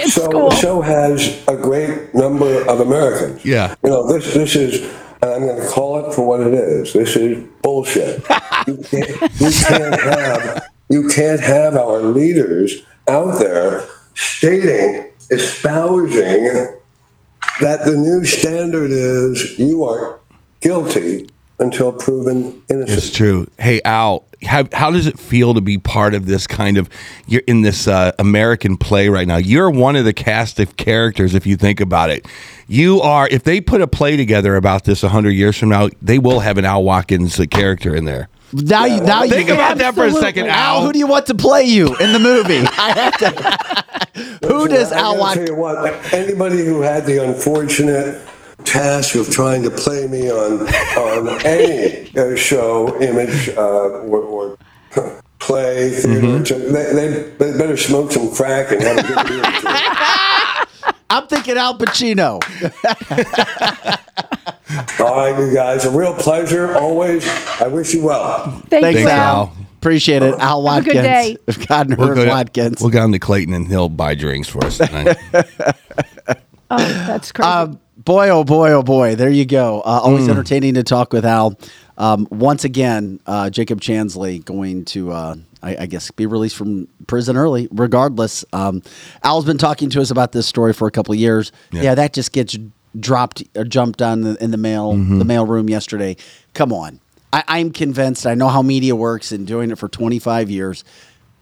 in 0.00 0.08
so 0.08 0.28
school. 0.28 0.50
so 0.50 0.80
has 0.80 1.42
a 1.48 1.56
great 1.56 2.14
number 2.14 2.68
of 2.68 2.80
Americans. 2.80 3.44
Yeah. 3.44 3.74
you 3.82 3.90
know 3.90 4.06
this 4.06 4.34
this 4.34 4.56
is, 4.56 4.82
and 5.22 5.30
I'm 5.30 5.46
going 5.46 5.60
to 5.60 5.68
call 5.68 6.04
it 6.04 6.14
for 6.14 6.26
what 6.26 6.40
it 6.40 6.54
is. 6.54 6.92
This 6.92 7.16
is 7.16 7.44
bullshit. 7.62 8.22
you, 8.66 8.76
can't, 8.78 9.40
you 9.40 9.50
can't 9.50 10.00
have 10.00 10.62
you 10.88 11.08
can't 11.08 11.40
have 11.40 11.76
our 11.76 12.00
leaders 12.02 12.82
out 13.08 13.38
there 13.38 13.84
stating, 14.14 15.10
espousing 15.30 16.78
that 17.60 17.84
the 17.84 17.96
new 17.96 18.24
standard 18.24 18.90
is 18.90 19.58
you 19.58 19.84
are 19.84 20.20
guilty 20.60 21.28
until 21.62 21.92
proven 21.92 22.62
innocent. 22.68 22.98
It's 22.98 23.10
true. 23.10 23.46
Hey 23.58 23.80
Al, 23.84 24.24
how, 24.42 24.64
how 24.72 24.90
does 24.90 25.06
it 25.06 25.18
feel 25.18 25.54
to 25.54 25.60
be 25.60 25.78
part 25.78 26.14
of 26.14 26.26
this 26.26 26.46
kind 26.46 26.76
of? 26.76 26.90
You're 27.26 27.42
in 27.46 27.62
this 27.62 27.86
uh, 27.88 28.12
American 28.18 28.76
play 28.76 29.08
right 29.08 29.26
now. 29.26 29.36
You're 29.36 29.70
one 29.70 29.96
of 29.96 30.04
the 30.04 30.12
cast 30.12 30.58
of 30.60 30.76
characters. 30.76 31.34
If 31.34 31.46
you 31.46 31.56
think 31.56 31.80
about 31.80 32.10
it, 32.10 32.26
you 32.66 33.00
are. 33.00 33.28
If 33.28 33.44
they 33.44 33.60
put 33.60 33.80
a 33.80 33.86
play 33.86 34.16
together 34.16 34.56
about 34.56 34.84
this 34.84 35.02
hundred 35.02 35.30
years 35.30 35.56
from 35.56 35.70
now, 35.70 35.88
they 36.00 36.18
will 36.18 36.40
have 36.40 36.58
an 36.58 36.64
Al 36.64 36.82
Watkins 36.82 37.38
uh, 37.38 37.46
character 37.50 37.94
in 37.94 38.04
there. 38.04 38.28
Now, 38.54 38.84
you, 38.84 39.00
now 39.00 39.26
Think 39.26 39.48
you 39.48 39.54
about 39.54 39.78
that 39.78 39.94
for 39.94 40.04
a 40.04 40.12
second, 40.12 40.48
Al, 40.48 40.80
Al. 40.80 40.84
who 40.84 40.92
do 40.92 40.98
you 40.98 41.06
want 41.06 41.24
to 41.26 41.34
play 41.34 41.62
you 41.62 41.96
in 41.96 42.12
the 42.12 42.18
movie? 42.18 42.58
I 42.78 42.92
have 42.92 43.16
to. 43.18 44.46
who 44.46 44.68
does 44.68 44.92
I 44.92 44.98
Al 44.98 45.12
gotta 45.12 45.20
Watkins? 45.20 45.48
Tell 45.48 45.56
you 45.56 45.62
what, 45.62 46.12
anybody 46.12 46.66
who 46.66 46.82
had 46.82 47.06
the 47.06 47.24
unfortunate 47.24 48.20
task 48.64 49.14
of 49.14 49.28
trying 49.30 49.62
to 49.62 49.70
play 49.70 50.06
me 50.06 50.30
on 50.30 50.66
on 50.96 51.28
any 51.44 52.10
uh, 52.16 52.34
show, 52.36 52.98
image, 53.00 53.48
uh, 53.50 53.60
or, 53.60 54.18
or 54.18 54.56
play, 55.38 55.90
theater, 55.90 56.20
Mm-hmm. 56.20 56.72
they, 56.72 56.92
they, 56.92 57.08
they 57.52 57.58
better 57.58 57.76
smoke 57.76 58.10
some 58.12 58.30
crack 58.32 58.70
and 58.72 58.80
have 58.82 58.98
a 58.98 59.02
good 59.02 59.26
beer. 59.26 59.40
or 59.40 59.52
two. 59.60 59.68
I'm 61.10 61.26
thinking 61.26 61.56
Al 61.58 61.76
Pacino. 61.76 62.40
All 65.00 65.16
right, 65.16 65.36
you 65.38 65.52
guys, 65.54 65.84
a 65.84 65.90
real 65.90 66.14
pleasure 66.14 66.74
always. 66.78 67.26
I 67.60 67.66
wish 67.68 67.92
you 67.92 68.02
well. 68.04 68.50
Thank 68.70 68.84
Thanks, 68.84 69.00
Al. 69.02 69.10
Al. 69.36 69.52
Appreciate 69.76 70.22
it, 70.22 70.32
Al 70.34 70.38
Have 70.38 70.56
a 70.56 70.60
Watkins. 70.60 70.94
good 70.94 71.02
day. 71.02 71.36
God, 71.66 71.94
We'll 71.98 72.14
go, 72.14 72.26
Watkins. 72.28 72.80
we'll 72.80 72.88
go 72.90 73.00
down 73.00 73.12
to 73.12 73.18
Clayton 73.18 73.52
and 73.52 73.66
he'll 73.68 73.88
buy 73.90 74.14
drinks 74.14 74.48
for 74.48 74.64
us 74.64 74.78
tonight. 74.78 75.16
Oh, 76.74 76.78
that's 76.78 77.32
crazy. 77.32 77.50
Um, 77.50 77.78
boy, 78.04 78.28
oh 78.30 78.44
boy, 78.44 78.72
oh 78.72 78.82
boy. 78.82 79.14
There 79.16 79.30
you 79.30 79.44
go. 79.44 79.80
Uh, 79.80 80.00
always 80.02 80.28
entertaining 80.28 80.74
to 80.74 80.82
talk 80.82 81.12
with 81.12 81.24
Al. 81.24 81.58
Um, 81.98 82.26
once 82.30 82.64
again, 82.64 83.20
uh, 83.26 83.50
Jacob 83.50 83.80
Chansley 83.80 84.44
going 84.44 84.84
to, 84.86 85.12
uh, 85.12 85.34
I, 85.62 85.76
I 85.80 85.86
guess, 85.86 86.10
be 86.10 86.26
released 86.26 86.56
from 86.56 86.88
prison 87.06 87.36
early. 87.36 87.68
Regardless, 87.70 88.44
um, 88.52 88.82
Al's 89.22 89.44
been 89.44 89.58
talking 89.58 89.90
to 89.90 90.00
us 90.00 90.10
about 90.10 90.32
this 90.32 90.46
story 90.46 90.72
for 90.72 90.88
a 90.88 90.90
couple 90.90 91.12
of 91.12 91.20
years. 91.20 91.52
Yeah, 91.70 91.94
that 91.94 92.12
just 92.12 92.32
gets 92.32 92.56
dropped, 92.98 93.42
or 93.56 93.64
jumped 93.64 94.02
on 94.02 94.22
the, 94.22 94.42
in 94.42 94.50
the 94.50 94.56
mail, 94.56 94.92
Mm-hmm. 94.94 95.18
the 95.18 95.24
mail 95.24 95.46
room 95.46 95.68
yesterday. 95.70 96.16
Come 96.54 96.72
on, 96.72 96.98
I, 97.32 97.44
I'm 97.46 97.70
convinced. 97.70 98.26
I 98.26 98.34
know 98.34 98.48
how 98.48 98.62
media 98.62 98.96
works 98.96 99.32
and 99.32 99.46
doing 99.46 99.70
it 99.70 99.78
for 99.78 99.88
25 99.88 100.50
years. 100.50 100.84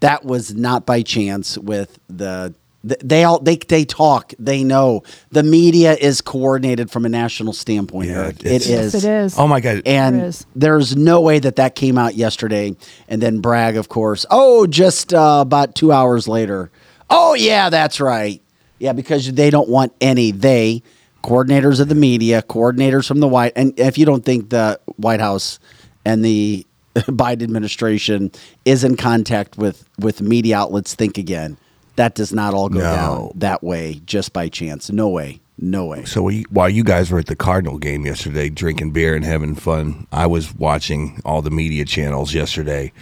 That 0.00 0.24
was 0.24 0.54
not 0.54 0.84
by 0.86 1.02
chance 1.02 1.56
with 1.58 1.98
the 2.08 2.48
th- 2.48 2.56
they 2.82 3.24
all 3.24 3.38
they 3.40 3.56
they 3.56 3.84
talk 3.84 4.32
they 4.38 4.64
know 4.64 5.02
the 5.30 5.42
media 5.42 5.94
is 5.94 6.20
coordinated 6.22 6.90
from 6.90 7.04
a 7.04 7.08
national 7.10 7.52
standpoint 7.52 8.08
Yeah, 8.08 8.22
Eric. 8.24 8.44
it's- 8.44 8.66
it 8.66 8.70
is 8.70 8.94
Yes, 8.94 8.94
it 8.94 9.04
is. 9.08 9.38
oh 9.38 9.46
my 9.46 9.60
God! 9.60 9.82
and 9.84 10.18
There 10.20 10.26
is. 10.26 10.46
there's 10.56 10.96
no 10.96 11.20
way 11.20 11.38
that 11.40 11.56
that 11.56 11.74
came 11.74 11.98
out 11.98 12.14
yesterday 12.14 12.74
and 13.08 13.20
then 13.20 13.40
Bragg 13.40 13.76
of 13.76 13.88
course 13.90 14.24
oh 14.30 14.66
just 14.66 15.12
uh, 15.12 15.38
about 15.42 15.74
two 15.74 15.92
hours 15.92 16.26
later 16.26 16.70
oh 17.10 17.34
yeah 17.34 17.68
that's 17.68 18.00
right 18.00 18.40
yeah 18.78 18.94
because 18.94 19.30
they 19.32 19.50
don't 19.50 19.68
want 19.68 19.92
any 20.00 20.30
they 20.30 20.82
coordinators 21.22 21.80
of 21.80 21.88
the 21.90 21.94
media 21.94 22.40
coordinators 22.40 23.06
from 23.06 23.20
the 23.20 23.28
white 23.28 23.52
and 23.56 23.78
if 23.78 23.98
you 23.98 24.06
don't 24.06 24.24
think 24.24 24.48
the 24.48 24.80
white 24.96 25.20
house 25.20 25.58
and 26.06 26.24
the 26.24 26.66
biden 26.96 27.42
administration 27.42 28.30
is 28.64 28.84
in 28.84 28.96
contact 28.96 29.58
with 29.58 29.86
with 29.98 30.22
media 30.22 30.56
outlets 30.56 30.94
think 30.94 31.18
again 31.18 31.58
that 32.00 32.14
does 32.14 32.32
not 32.32 32.54
all 32.54 32.68
go 32.70 32.78
No. 32.80 32.94
down 32.96 33.30
that 33.36 33.62
way 33.62 34.00
just 34.06 34.32
by 34.32 34.48
chance 34.48 34.90
no 34.90 35.08
way 35.08 35.40
no 35.62 35.84
way 35.84 36.06
So 36.06 36.22
we, 36.22 36.44
while 36.50 36.70
you 36.70 36.82
guys 36.82 37.10
were 37.10 37.18
at 37.18 37.26
the 37.26 37.36
Cardinal 37.36 37.76
game 37.76 38.06
yesterday, 38.06 38.48
drinking 38.48 38.92
beer 38.92 39.14
and 39.14 39.22
having 39.26 39.54
fun, 39.54 40.06
I 40.10 40.26
was 40.26 40.54
watching 40.54 41.20
all 41.26 41.42
the 41.42 41.50
media 41.50 41.84
channels 41.84 42.32
yesterday, 42.32 42.92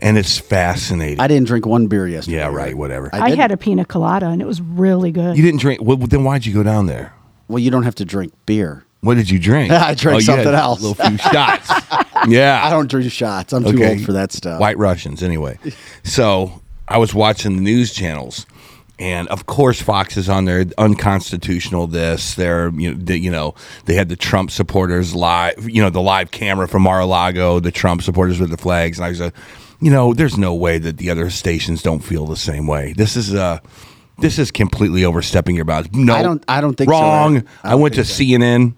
and 0.00 0.18
it's 0.18 0.36
fascinating. 0.36 1.20
i 1.20 1.28
didn't 1.28 1.46
drink 1.46 1.64
one 1.64 1.86
beer 1.86 2.08
yesterday 2.08 2.38
yeah, 2.38 2.48
right. 2.48 2.76
Whatever. 2.76 3.08
I 3.12 3.30
did- 3.30 3.38
had 3.38 3.52
a 3.52 3.56
pina 3.56 3.84
colada 3.84 4.26
and 4.26 4.42
it 4.42 4.46
was 4.46 4.60
really 4.60 5.12
good. 5.12 5.36
you 5.36 5.44
didn't 5.44 5.60
drink. 5.60 5.80
Well, 5.80 5.96
then 5.96 6.24
why'd 6.24 6.44
you 6.44 6.52
go 6.52 6.64
down 6.64 6.86
there? 6.86 7.12
well 7.46 7.60
you 7.60 7.70
don't 7.70 7.84
have 7.84 7.94
to 7.94 8.04
drink 8.04 8.32
beer 8.46 8.84
What 9.00 9.14
did 9.14 9.30
you 9.30 9.38
drink? 9.38 9.70
I 9.90 9.94
drank 9.94 10.16
oh, 10.16 10.18
you 10.18 10.26
had 10.26 10.44
something 10.44 10.54
else. 10.54 10.80
A 10.80 10.86
little 10.88 11.04
few 11.06 11.18
shots. 11.18 11.70
Yeah. 12.26 12.60
I 12.66 12.70
don't 12.70 12.90
drink 12.90 13.12
shots. 13.12 13.52
I'm 13.52 13.62
too 13.62 13.84
old 13.84 14.00
for 14.04 14.12
that 14.14 14.32
stuff. 14.32 14.58
White 14.60 14.76
Russians, 14.76 15.22
anyway. 15.22 15.56
So 16.02 16.60
I 16.88 16.98
was 16.98 17.14
watching 17.14 17.56
the 17.56 17.62
news 17.62 17.92
channels, 17.92 18.46
and 18.98 19.28
of 19.28 19.46
course 19.46 19.80
Fox 19.80 20.16
is 20.16 20.28
on 20.28 20.44
there. 20.46 20.64
Unconstitutional. 20.78 21.86
This. 21.86 22.34
They're 22.34 22.70
you 22.70 22.92
know, 22.94 22.98
the, 23.02 23.18
you 23.18 23.30
know 23.30 23.54
they 23.86 23.94
had 23.94 24.08
the 24.08 24.16
Trump 24.16 24.50
supporters 24.50 25.14
live. 25.14 25.68
You 25.68 25.82
know 25.82 25.90
the 25.90 26.00
live 26.02 26.30
camera 26.30 26.66
from 26.68 26.82
Mar-a-Lago. 26.82 27.60
The 27.60 27.70
Trump 27.72 28.02
supporters 28.02 28.40
with 28.40 28.50
the 28.50 28.56
flags, 28.56 28.98
and 28.98 29.04
I 29.06 29.10
was 29.10 29.20
like, 29.20 29.34
you 29.80 29.90
know, 29.90 30.14
there's 30.14 30.36
no 30.38 30.54
way 30.54 30.78
that 30.78 30.96
the 30.98 31.10
other 31.10 31.30
stations 31.30 31.82
don't 31.82 32.00
feel 32.00 32.26
the 32.26 32.36
same 32.36 32.66
way. 32.66 32.94
This 32.96 33.16
is 33.16 33.34
uh 33.34 33.58
This 34.20 34.38
is 34.38 34.50
completely 34.50 35.04
overstepping 35.04 35.54
your 35.54 35.64
bounds. 35.64 35.88
No, 35.92 36.14
I 36.14 36.22
don't- 36.22 36.44
I 36.48 36.60
don't 36.60 36.74
think 36.76 36.90
so, 36.90 36.98
wrong. 36.98 37.36
Eric. 37.36 37.46
I 37.62 37.72
I, 37.72 37.74
went 37.76 37.94
to 37.94 38.04
so. 38.04 38.20
CNN. 38.22 38.74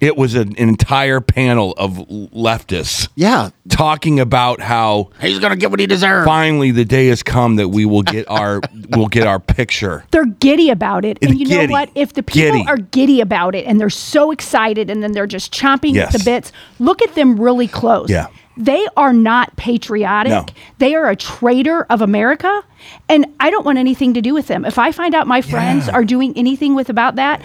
It 0.00 0.16
was 0.16 0.34
an 0.34 0.54
entire 0.56 1.20
panel 1.20 1.72
of 1.78 1.92
leftists 2.34 3.08
Yeah. 3.14 3.50
talking 3.68 4.20
about 4.20 4.60
how 4.60 5.10
He's 5.20 5.38
going 5.38 5.52
to 5.52 5.56
get 5.56 5.70
what 5.70 5.80
he 5.80 5.86
deserves. 5.86 6.26
finally 6.26 6.70
the 6.70 6.84
day 6.84 7.06
has 7.08 7.22
come 7.22 7.56
that 7.56 7.68
we 7.68 7.84
will 7.86 8.02
get 8.02 8.28
our 8.30 8.60
we'll 8.90 9.06
get 9.08 9.26
our 9.26 9.40
picture. 9.40 10.04
They're 10.10 10.26
giddy 10.26 10.70
about 10.70 11.04
it. 11.04 11.18
And 11.22 11.30
It's 11.32 11.40
you 11.40 11.46
giddy. 11.46 11.66
know 11.68 11.72
what? 11.72 11.90
If 11.94 12.12
the 12.12 12.22
people 12.22 12.58
Giddy. 12.58 12.68
are 12.68 12.76
giddy 12.76 13.20
about 13.20 13.54
it 13.54 13.66
and 13.66 13.80
they're 13.80 13.88
so 13.90 14.30
excited 14.30 14.90
and 14.90 15.02
then 15.02 15.12
they're 15.12 15.26
just 15.26 15.52
chomping 15.52 15.94
Yes. 15.94 16.14
at 16.14 16.18
the 16.20 16.24
bits, 16.24 16.52
look 16.78 17.00
at 17.02 17.14
them 17.14 17.38
really 17.40 17.68
close. 17.68 18.10
Yeah. 18.10 18.26
They 18.58 18.86
are 18.96 19.12
not 19.12 19.54
patriotic. 19.56 20.30
No. 20.30 20.46
They 20.78 20.94
are 20.94 21.10
a 21.10 21.16
traitor 21.16 21.84
of 21.90 22.00
America. 22.00 22.62
And 23.08 23.26
I 23.40 23.50
don't 23.50 23.66
want 23.66 23.76
anything 23.78 24.14
to 24.14 24.22
do 24.22 24.32
with 24.32 24.46
them. 24.46 24.64
If 24.64 24.78
I 24.78 24.92
find 24.92 25.14
out 25.14 25.26
my 25.26 25.42
friends 25.42 25.86
Yeah. 25.88 25.92
are 25.94 26.04
doing 26.04 26.32
anything 26.36 26.74
with 26.74 26.88
about 26.88 27.16
that, 27.16 27.42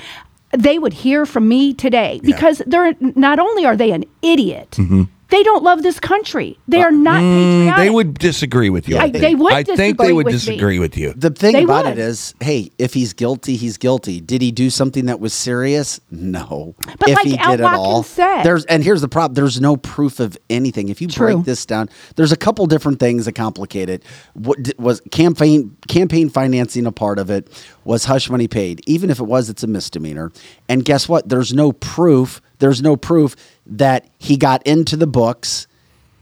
they 0.54 0.80
would 0.80 0.94
hear 0.94 1.26
from 1.26 1.48
me 1.48 1.74
today 1.74 2.20
because 2.24 2.62
they're 2.66 2.96
not 3.00 3.40
only 3.40 3.66
are 3.66 3.76
they 3.76 3.92
an 3.92 4.04
idiot, 4.22 4.72
mm-hmm. 4.72 5.04
They 5.32 5.42
don't 5.44 5.64
love 5.64 5.82
this 5.82 6.00
country. 6.00 6.60
They 6.68 6.82
are 6.84 6.92
not 6.92 7.20
patriotic. 7.22 7.74
Mm, 7.74 7.78
They 7.78 7.90
would 7.90 8.14
disagree 8.20 8.70
with 8.70 8.88
you. 8.88 8.98
I, 8.98 9.04
I- 9.04 9.12
think. 9.12 9.22
they 9.24 9.36
would 9.36 9.54
I 9.54 9.64
think 9.64 9.78
disagree 9.78 10.08
they 10.08 10.14
would 10.14 10.26
with 10.28 10.34
me. 10.34 10.38
disagree 10.40 10.80
with 10.80 10.98
you. 10.98 11.14
The 11.14 11.30
thing 11.32 11.54
They 11.54 11.64
about 11.64 11.86
would. 11.86 11.94
it 11.94 12.00
is, 12.00 12.36
hey, 12.42 12.70
if 12.78 12.94
he's 12.94 13.14
guilty, 13.14 13.56
he's 13.56 13.78
guilty. 13.78 14.22
Did 14.22 14.42
he 14.42 14.52
do 14.52 14.70
something 14.70 15.06
that 15.08 15.20
was 15.20 15.34
serious? 15.34 16.00
No. 16.12 16.76
But 17.00 17.10
if 17.10 17.16
like 17.16 17.26
he 17.26 17.38
Al 17.38 17.52
did 17.58 17.62
at 17.62 17.74
all, 17.74 18.04
said- 18.04 18.44
there's 18.44 18.66
and 18.66 18.84
here's 18.84 19.02
the 19.02 19.08
problem. 19.08 19.34
There's 19.34 19.60
no 19.60 19.78
proof 19.78 20.20
of 20.20 20.38
anything. 20.50 20.90
If 20.90 21.02
you 21.02 21.08
True. 21.08 21.34
break 21.36 21.46
this 21.46 21.66
down, 21.66 21.90
there's 22.18 22.32
a 22.32 22.38
couple 22.38 22.66
different 22.68 23.00
things 23.00 23.26
that 23.26 23.34
complicate 23.34 23.90
it. 23.90 24.04
What 24.34 24.62
di- 24.62 24.74
was 24.78 25.02
campaign 25.12 25.76
campaign 25.88 26.30
financing 26.30 26.86
a 26.86 26.92
part 26.92 27.18
of 27.20 27.30
it? 27.30 27.48
Was 27.86 28.06
hush 28.06 28.30
money 28.30 28.48
paid? 28.48 28.82
Even 28.86 29.10
if 29.10 29.20
it 29.20 29.24
was, 29.26 29.50
it's 29.50 29.64
a 29.64 29.68
misdemeanor. 29.68 30.32
And 30.70 30.84
guess 30.86 31.10
what? 31.10 31.30
There's 31.30 31.54
no 31.54 31.72
proof. 31.72 32.42
There's 32.60 32.82
no 32.82 32.96
proof 32.96 33.36
that 33.72 34.08
he 34.20 34.38
got 34.38 34.66
into 34.68 34.96
the 34.96 35.08
books. 35.08 35.68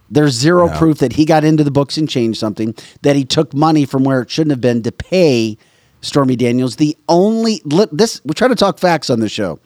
There's 0.10 0.34
zero 0.34 0.70
proof 0.70 1.00
that 1.00 1.14
he 1.14 1.26
got 1.26 1.44
into 1.44 1.64
the 1.64 1.72
books 1.72 1.98
and 1.98 2.10
changed 2.10 2.40
something, 2.40 2.74
that 3.04 3.16
he 3.16 3.26
took 3.26 3.54
money 3.54 3.86
from 3.86 4.04
where 4.04 4.22
it 4.22 4.30
shouldn't 4.32 4.52
have 4.52 4.62
been 4.62 4.82
to 4.84 4.92
pay 4.92 5.58
Stormy 6.02 6.36
Daniels. 6.36 6.78
The 6.78 6.98
only 7.08 7.62
this 7.92 8.22
we 8.24 8.34
try 8.34 8.48
to 8.48 8.56
talk 8.56 8.80
facts 8.80 9.10
on 9.10 9.20
the 9.20 9.30
show. 9.30 9.60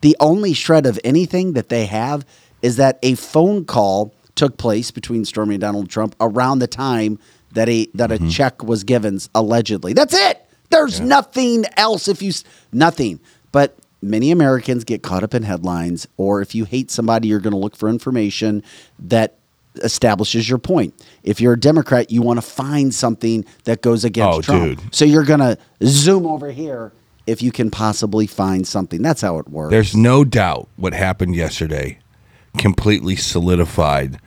The 0.00 0.16
only 0.20 0.54
shred 0.54 0.86
of 0.86 0.98
anything 1.04 1.52
that 1.54 1.68
they 1.68 1.84
have 1.86 2.24
is 2.62 2.76
that 2.76 2.98
a 3.02 3.14
phone 3.16 3.64
call 3.64 4.14
took 4.34 4.56
place 4.56 4.90
between 4.90 5.24
Stormy 5.26 5.56
and 5.56 5.60
Donald 5.60 5.90
Trump 5.90 6.16
around 6.20 6.60
the 6.60 6.66
time 6.66 7.18
that 7.52 7.68
a 7.68 7.86
that 7.94 8.10
Mm-hmm. 8.10 8.28
a 8.28 8.30
check 8.30 8.62
was 8.62 8.84
given 8.84 9.18
allegedly. 9.34 9.92
That's 9.92 10.14
it. 10.14 10.46
There's 10.70 11.00
nothing 11.00 11.64
else 11.76 12.08
if 12.08 12.22
you 12.22 12.32
nothing. 12.72 13.20
But 13.52 13.76
many 14.02 14.30
Americans 14.30 14.84
get 14.84 15.02
caught 15.02 15.22
up 15.22 15.34
in 15.34 15.42
headlines 15.42 16.06
or 16.16 16.40
if 16.40 16.54
you 16.54 16.64
hate 16.64 16.90
somebody 16.90 17.28
you're 17.28 17.40
going 17.40 17.52
to 17.52 17.58
look 17.58 17.76
for 17.76 17.88
information 17.88 18.62
that 18.98 19.36
establishes 19.82 20.48
your 20.48 20.58
point. 20.58 20.92
If 21.22 21.40
you're 21.40 21.52
a 21.52 21.60
Democrat, 21.60 22.10
you 22.10 22.22
want 22.22 22.38
to 22.38 22.42
find 22.42 22.92
something 22.94 23.44
that 23.64 23.82
goes 23.82 24.04
against 24.04 24.38
Oh, 24.38 24.42
Trump. 24.42 24.80
dude. 24.80 24.94
So 24.94 25.04
you're 25.04 25.24
going 25.24 25.40
to 25.40 25.56
zoom 25.84 26.26
over 26.26 26.50
here 26.50 26.92
if 27.26 27.40
you 27.42 27.52
can 27.52 27.70
possibly 27.70 28.26
find 28.26 28.66
something. 28.66 29.00
That's 29.02 29.20
how 29.20 29.38
it 29.38 29.48
works. 29.48 29.70
There's 29.70 29.94
no 29.94 30.24
doubt 30.24 30.68
what 30.76 30.92
happened 30.92 31.36
yesterday 31.36 31.98
completely 32.58 33.14
solidified. 33.16 34.18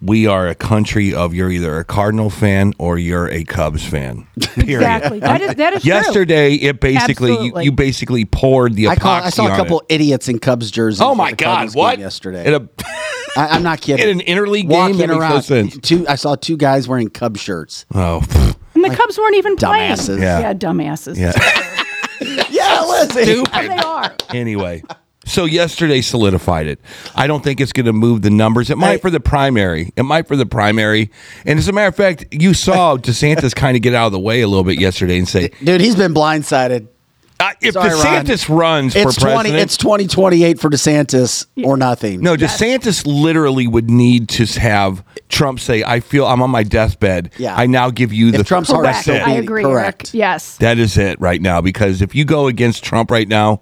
We 0.00 0.26
are 0.26 0.46
a 0.46 0.54
country 0.54 1.12
of 1.14 1.34
you're 1.34 1.50
either 1.50 1.78
a 1.78 1.84
Cardinal 1.84 2.30
fan 2.30 2.72
or 2.78 2.98
you're 2.98 3.28
a 3.28 3.44
Cubs 3.44 3.84
fan. 3.84 4.26
Period. 4.40 4.76
Exactly. 4.76 5.20
That 5.20 5.40
is 5.40 5.54
that 5.56 5.72
is 5.74 5.82
true. 5.82 5.88
Yesterday, 5.92 6.54
it 6.54 6.80
basically 6.80 7.32
you, 7.46 7.60
you 7.60 7.72
basically 7.72 8.24
poured 8.24 8.74
the 8.74 8.84
epoxy 8.84 8.90
I, 8.90 8.96
call, 8.96 9.12
I 9.24 9.30
saw 9.30 9.46
a 9.52 9.56
couple 9.56 9.80
it. 9.80 9.86
idiots 9.94 10.28
in 10.28 10.38
Cubs 10.38 10.70
jerseys. 10.70 11.00
Oh 11.00 11.14
my 11.14 11.32
God! 11.32 11.44
Cardinals 11.46 11.74
What 11.74 11.98
yesterday? 11.98 12.46
In 12.46 12.54
a- 12.54 12.68
I, 13.36 13.48
I'm 13.48 13.62
not 13.62 13.80
kidding. 13.80 14.08
In 14.08 14.20
an 14.20 14.26
interleague 14.26 14.62
game? 14.62 14.68
Walking 14.70 14.96
That 14.98 15.08
makes 15.08 15.20
no 15.20 15.40
sense. 15.40 15.78
Two, 15.78 16.06
I 16.08 16.14
saw 16.16 16.34
two 16.34 16.56
guys 16.56 16.88
wearing 16.88 17.08
Cub 17.10 17.36
shirts. 17.36 17.84
oh, 17.94 18.20
pff, 18.24 18.56
and 18.74 18.84
the 18.84 18.90
Cubs 18.96 19.18
weren't 19.18 19.36
even 19.36 19.56
playing. 19.56 19.92
dumbasses. 19.92 20.20
Yeah. 20.20 20.40
Yeah, 20.40 20.54
dumbasses. 20.54 21.16
yeah. 21.18 21.32
Yeah, 22.50 22.80
listen. 22.82 23.44
Oh, 23.52 23.62
they 23.62 23.68
are. 23.78 24.12
anyway, 24.30 24.82
so 25.28 25.44
yesterday 25.44 26.00
solidified 26.00 26.66
it. 26.66 26.80
I 27.14 27.26
don't 27.26 27.44
think 27.44 27.60
it's 27.60 27.72
going 27.72 27.86
to 27.86 27.92
move 27.92 28.22
the 28.22 28.30
numbers. 28.30 28.70
It 28.70 28.78
might 28.78 28.88
Hey. 28.92 28.98
for 28.98 29.10
the 29.10 29.20
primary. 29.20 29.92
It 29.96 30.02
might 30.04 30.26
for 30.26 30.36
the 30.36 30.46
primary. 30.46 31.10
And 31.46 31.58
as 31.58 31.68
a 31.68 31.72
matter 31.72 31.88
of 31.88 31.96
fact, 31.96 32.26
you 32.32 32.54
saw 32.54 32.96
DeSantis 32.98 33.54
kind 33.54 33.76
of 33.76 33.82
get 33.82 33.94
out 33.94 34.06
of 34.06 34.12
the 34.12 34.18
way 34.20 34.40
a 34.40 34.48
little 34.48 34.64
bit 34.64 34.80
yesterday 34.80 35.18
and 35.18 35.28
say, 35.28 35.50
Dude, 35.62 35.80
he's 35.80 35.94
been 35.96 36.14
blindsided. 36.14 36.88
uh, 37.40 37.52
if 37.60 37.74
Sorry, 37.74 37.90
Ron. 37.90 37.98
DeSantis 38.26 38.48
runs 38.48 38.96
It's 38.96 39.14
for 39.14 39.20
president, 39.20 39.34
twenty. 39.48 39.50
It's 39.62 39.76
twenty 39.76 40.06
twenty 40.08 40.42
eight 40.44 40.58
for 40.58 40.68
DeSantis 40.70 41.46
or 41.64 41.76
nothing. 41.76 42.20
no, 42.20 42.36
DeSantis 42.36 43.06
literally 43.06 43.66
would 43.68 43.88
need 43.90 44.28
to 44.30 44.44
have 44.60 45.04
Trump 45.28 45.60
say, 45.60 45.84
"I 45.84 46.00
feel 46.00 46.26
I'm 46.26 46.42
on 46.42 46.50
my 46.50 46.64
deathbed. 46.64 47.30
Yeah. 47.38 47.54
I 47.54 47.66
now 47.66 47.90
give 47.90 48.12
you 48.12 48.32
the 48.32 48.42
Trump's 48.42 48.70
heart 48.70 48.86
is 48.86 48.90
Correct. 48.90 49.02
still 49.02 49.14
That's. 49.14 49.28
I 49.28 49.32
agree. 49.34 49.62
Correct. 49.62 50.06
Eric. 50.08 50.14
Yes. 50.14 50.56
That 50.56 50.78
is 50.78 50.96
it 50.98 51.20
right 51.20 51.40
now. 51.40 51.60
Because 51.60 52.02
if 52.02 52.14
you 52.14 52.24
go 52.24 52.48
against 52.48 52.82
Trump 52.82 53.10
right 53.10 53.28
now, 53.28 53.60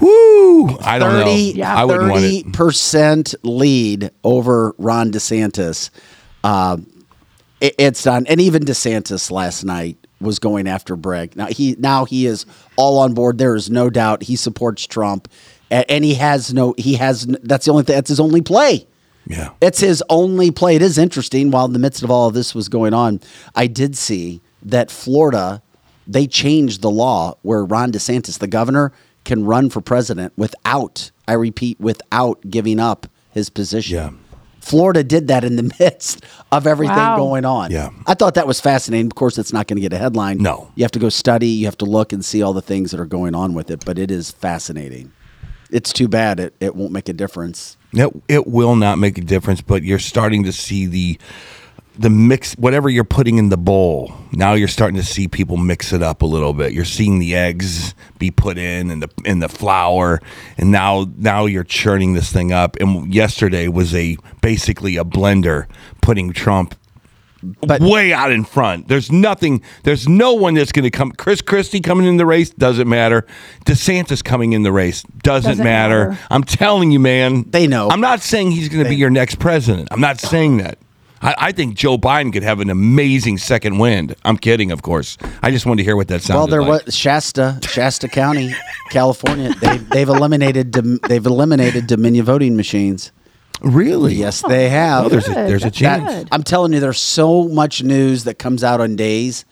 whoo, 0.00 0.78
I 0.80 0.98
don't 0.98 1.12
know. 1.14 1.24
Thirty. 1.24 1.52
Yeah. 1.56 1.74
I 1.74 1.84
wouldn't 1.84 2.10
want 2.10 2.24
it. 2.24 2.52
percent 2.52 3.34
lead 3.42 4.10
over 4.24 4.74
Ron 4.78 5.10
DeSantis. 5.12 5.90
Um, 6.44 6.86
it- 7.60 7.74
it's 7.78 8.02
done. 8.02 8.26
And 8.26 8.40
even 8.40 8.64
DeSantis 8.64 9.30
last 9.30 9.64
night 9.64 9.96
was 10.20 10.38
going 10.38 10.66
after 10.68 10.96
Bragg. 10.96 11.36
Now 11.36 11.46
he 11.46 11.76
now 11.78 12.04
he 12.04 12.26
is 12.26 12.46
all 12.76 12.98
on 12.98 13.14
board. 13.14 13.38
There 13.38 13.54
is 13.56 13.70
no 13.70 13.90
doubt 13.90 14.22
he 14.24 14.36
supports 14.36 14.86
Trump, 14.86 15.28
A- 15.70 15.90
and 15.90 16.04
he 16.04 16.14
has 16.14 16.52
no. 16.52 16.74
He 16.78 16.94
has. 16.94 17.26
That's 17.42 17.66
the 17.66 17.70
only. 17.72 17.84
thing 17.84 17.94
That's 17.96 18.08
his 18.08 18.20
only 18.20 18.40
play. 18.40 18.86
Yeah. 19.26 19.50
It's 19.60 19.78
his 19.80 20.02
only 20.10 20.50
play. 20.50 20.74
It 20.76 20.82
is 20.82 20.98
interesting. 20.98 21.50
While 21.52 21.66
in 21.66 21.72
the 21.72 21.78
midst 21.78 22.02
of 22.02 22.10
all 22.10 22.26
of 22.28 22.34
this 22.34 22.54
was 22.56 22.68
going 22.68 22.92
on, 22.92 23.20
I 23.54 23.68
did 23.68 23.96
see 23.96 24.40
that 24.64 24.90
Florida 24.90 25.62
they 26.08 26.26
changed 26.26 26.82
the 26.82 26.90
law 26.90 27.36
where 27.42 27.64
Ron 27.64 27.92
DeSantis, 27.92 28.38
the 28.40 28.48
governor, 28.48 28.92
can 29.24 29.44
run 29.44 29.70
for 29.70 29.80
president 29.80 30.32
without, 30.36 31.10
I 31.28 31.34
repeat, 31.34 31.78
without 31.80 32.40
giving 32.50 32.80
up 32.80 33.06
his 33.30 33.48
position. 33.50 33.96
Yeah. 33.96 34.10
Florida 34.60 35.02
did 35.02 35.26
that 35.28 35.42
in 35.44 35.56
the 35.56 35.74
midst 35.80 36.24
of 36.52 36.66
everything 36.66 36.96
Wow. 36.96 37.16
going 37.16 37.44
on. 37.44 37.70
Yeah. 37.72 37.90
I 38.06 38.14
thought 38.14 38.34
that 38.34 38.46
was 38.46 38.60
fascinating. 38.60 39.06
Of 39.06 39.14
course, 39.16 39.36
it's 39.38 39.52
not 39.52 39.66
going 39.66 39.76
to 39.76 39.80
get 39.80 39.92
a 39.92 39.98
headline. 39.98 40.38
No. 40.38 40.70
You 40.76 40.84
have 40.84 40.92
to 40.92 40.98
go 41.00 41.08
study, 41.08 41.48
you 41.48 41.64
have 41.66 41.78
to 41.78 41.84
look 41.84 42.12
and 42.12 42.24
see 42.24 42.42
all 42.42 42.52
the 42.52 42.62
things 42.62 42.90
that 42.92 43.00
are 43.00 43.06
going 43.06 43.34
on 43.34 43.54
with 43.54 43.70
it, 43.70 43.84
but 43.84 43.98
it 43.98 44.10
is 44.10 44.30
fascinating. 44.30 45.12
It's 45.70 45.92
too 45.92 46.06
bad 46.06 46.38
it, 46.38 46.54
it 46.60 46.76
won't 46.76 46.92
make 46.92 47.08
a 47.08 47.12
difference. 47.12 47.76
It, 47.92 48.12
it 48.28 48.46
will 48.46 48.76
not 48.76 48.98
make 48.98 49.18
a 49.18 49.22
difference, 49.22 49.60
but 49.62 49.82
you're 49.82 49.98
starting 49.98 50.44
to 50.44 50.52
see 50.52 50.86
the 50.86 51.18
the 51.98 52.08
mix 52.10 52.54
whatever 52.54 52.88
you're 52.88 53.04
putting 53.04 53.38
in 53.38 53.48
the 53.50 53.56
bowl. 53.56 54.12
Now 54.32 54.54
you're 54.54 54.68
starting 54.68 54.96
to 54.96 55.04
see 55.06 55.28
people 55.28 55.56
mix 55.56 55.92
it 55.92 56.02
up 56.02 56.22
a 56.22 56.26
little 56.26 56.54
bit. 56.54 56.72
You're 56.72 56.84
seeing 56.86 57.18
the 57.18 57.34
eggs 57.34 57.94
be 58.18 58.30
put 58.30 58.56
in 58.56 58.90
and 58.90 59.02
the 59.02 59.08
in 59.24 59.40
the 59.40 59.48
flour 59.48 60.20
and 60.56 60.70
now 60.72 61.06
now 61.16 61.44
you're 61.44 61.64
churning 61.64 62.14
this 62.14 62.32
thing 62.32 62.50
up. 62.52 62.76
And 62.80 63.12
yesterday 63.12 63.68
was 63.68 63.94
a 63.94 64.16
basically 64.40 64.96
a 64.96 65.04
blender 65.04 65.66
putting 66.00 66.32
Trump 66.32 66.74
way 67.80 68.12
out 68.12 68.30
in 68.32 68.44
front. 68.44 68.88
There's 68.88 69.10
nothing. 69.10 69.62
There's 69.82 70.08
no 70.08 70.32
one 70.34 70.54
that's 70.54 70.72
going 70.72 70.84
to 70.84 70.90
come. 70.90 71.12
Chris 71.12 71.42
Christie 71.42 71.80
coming 71.80 72.06
in 72.06 72.16
the 72.16 72.24
race 72.24 72.50
doesn't 72.50 72.88
matter. 72.88 73.26
DeSantis 73.66 74.22
coming 74.24 74.52
in 74.52 74.62
the 74.62 74.72
race 74.72 75.02
doesn't, 75.22 75.50
Doesn't 75.50 75.64
matter. 75.64 76.10
matter. 76.10 76.22
I'm 76.30 76.44
telling 76.44 76.92
you, 76.92 77.00
man. 77.00 77.50
They 77.50 77.66
know. 77.66 77.90
I'm 77.90 78.00
not 78.00 78.20
saying 78.20 78.52
he's 78.52 78.68
going 78.68 78.84
to 78.84 78.88
be 78.88 78.96
your 78.96 79.10
next 79.10 79.38
president. 79.40 79.88
I'm 79.90 80.00
not 80.00 80.20
saying 80.20 80.58
that. 80.58 80.78
I, 81.22 81.34
I 81.38 81.52
think 81.52 81.74
Joe 81.76 81.96
Biden 81.96 82.32
could 82.32 82.42
have 82.42 82.60
an 82.60 82.68
amazing 82.70 83.38
second 83.38 83.78
wind. 83.78 84.14
I'm 84.24 84.36
kidding, 84.36 84.70
of 84.72 84.82
course. 84.82 85.16
I 85.42 85.50
just 85.50 85.66
wanted 85.66 85.78
to 85.82 85.84
hear 85.84 85.96
what 85.96 86.08
that 86.08 86.22
sounded 86.22 86.40
like. 86.40 86.50
Well, 86.50 86.64
there 86.64 86.70
like. 86.72 86.86
was 86.86 86.94
Shasta, 86.96 87.58
Shasta 87.62 88.08
County, 88.08 88.54
California. 88.90 89.54
They've 89.60 89.88
they've 89.90 90.08
eliminated 90.08 90.70
dom- 90.72 90.98
they've 91.08 91.24
eliminated 91.24 91.86
Dominion 91.86 92.24
voting 92.24 92.56
machines. 92.56 93.12
Really? 93.60 94.14
Yes, 94.14 94.42
they 94.42 94.68
have. 94.68 95.06
Oh, 95.06 95.08
there's 95.08 95.28
a, 95.28 95.32
there's 95.34 95.62
a 95.62 95.66
that's 95.66 95.76
chance. 95.76 96.12
good. 96.14 96.28
I'm 96.32 96.42
telling 96.42 96.72
you, 96.72 96.80
there's 96.80 96.98
so 97.00 97.46
much 97.48 97.82
news 97.84 98.24
that 98.24 98.38
comes 98.38 98.64
out 98.64 98.80
on 98.80 98.96
days 98.96 99.44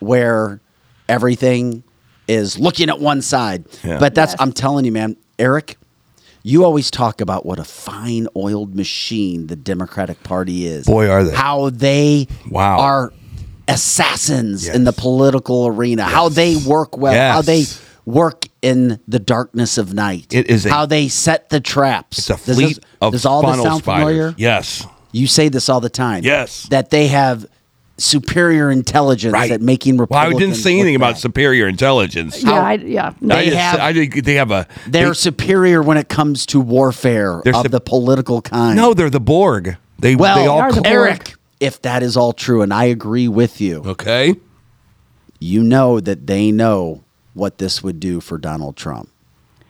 where 0.00 0.60
everything 1.08 1.82
is 2.28 2.58
looking 2.58 2.90
at 2.90 3.00
one 3.00 3.22
side. 3.22 3.64
Yeah. 3.82 3.98
But 3.98 4.14
that's 4.14 4.32
Yes. 4.32 4.40
I'm 4.40 4.52
telling 4.52 4.84
you, 4.84 4.92
man, 4.92 5.16
Eric. 5.38 5.78
You 6.46 6.62
always 6.64 6.90
talk 6.90 7.22
about 7.22 7.46
what 7.46 7.58
a 7.58 7.64
fine 7.64 8.28
oiled 8.36 8.76
machine 8.76 9.46
the 9.46 9.56
Democratic 9.56 10.22
Party 10.22 10.66
is. 10.66 10.84
Boy, 10.86 11.08
are 11.08 11.24
they. 11.24 11.34
How 11.34 11.70
they 11.70 12.28
Wow. 12.50 12.78
are 12.80 13.12
assassins 13.66 14.66
Yes. 14.66 14.76
in 14.76 14.84
the 14.84 14.92
political 14.92 15.66
arena. 15.66 16.04
How 16.04 16.28
they 16.28 16.56
work 16.56 16.98
well. 16.98 17.32
How 17.32 17.40
they 17.40 17.64
work 18.04 18.46
in 18.60 18.98
the 19.08 19.18
darkness 19.18 19.78
of 19.78 19.94
night. 19.94 20.26
It 20.34 20.50
is 20.50 20.66
a- 20.66 20.70
how 20.70 20.84
they 20.84 21.08
set 21.08 21.48
the 21.48 21.60
traps. 21.60 22.18
It's 22.18 22.28
a 22.28 22.36
Does 22.46 22.56
this- 22.58 22.78
of 23.00 23.12
does 23.12 23.24
all 23.24 23.40
this 23.40 23.62
sound 23.62 23.82
spiders. 23.82 24.02
familiar? 24.04 24.34
Yes. 24.36 24.86
You 25.12 25.26
say 25.26 25.48
this 25.48 25.70
all 25.70 25.80
the 25.80 25.88
time. 25.88 26.24
Yes. 26.24 26.66
That 26.68 26.90
they 26.90 27.06
have 27.06 27.46
superior 27.96 28.70
intelligence 28.70 29.32
Right. 29.32 29.50
at 29.50 29.60
making 29.60 29.96
Well, 29.96 30.08
I 30.12 30.30
didn't 30.32 30.56
say 30.56 30.70
look 30.72 30.80
anything 30.80 30.96
about 30.96 31.18
superior 31.18 31.68
intelligence. 31.68 32.42
Yeah, 32.42 32.52
I, 32.52 32.72
yeah. 32.74 33.12
No, 33.20 33.34
I, 33.36 33.38
They 33.38 33.44
just, 33.50 33.56
have- 33.58 33.80
I 33.80 33.92
think 33.92 34.24
they 34.24 34.34
have 34.34 34.50
a. 34.50 34.66
They're 34.88 35.08
they- 35.08 35.14
superior 35.14 35.80
when 35.82 35.96
it 35.96 36.08
comes 36.08 36.44
to 36.46 36.60
warfare 36.60 37.38
of 37.40 37.54
sup- 37.54 37.70
the 37.70 37.80
political 37.80 38.42
kind. 38.42 38.76
no, 38.76 38.94
they're 38.94 39.10
the 39.10 39.20
Borg. 39.20 39.76
They 40.00 40.16
well, 40.16 40.36
they 40.36 40.46
all 40.46 40.60
are 40.60 40.72
the. 40.72 40.86
Eric, 40.86 41.34
if 41.60 41.80
that 41.82 42.02
is 42.02 42.16
all 42.16 42.32
true, 42.32 42.62
and 42.62 42.74
I 42.74 42.84
agree 42.86 43.28
with 43.28 43.60
you, 43.60 43.82
Okay. 43.86 44.34
you 45.38 45.62
know 45.62 46.00
that 46.00 46.26
they 46.26 46.50
know 46.50 47.02
what 47.32 47.58
this 47.58 47.82
would 47.82 48.00
do 48.00 48.20
for 48.20 48.38
Donald 48.38 48.76
Trump. 48.76 49.08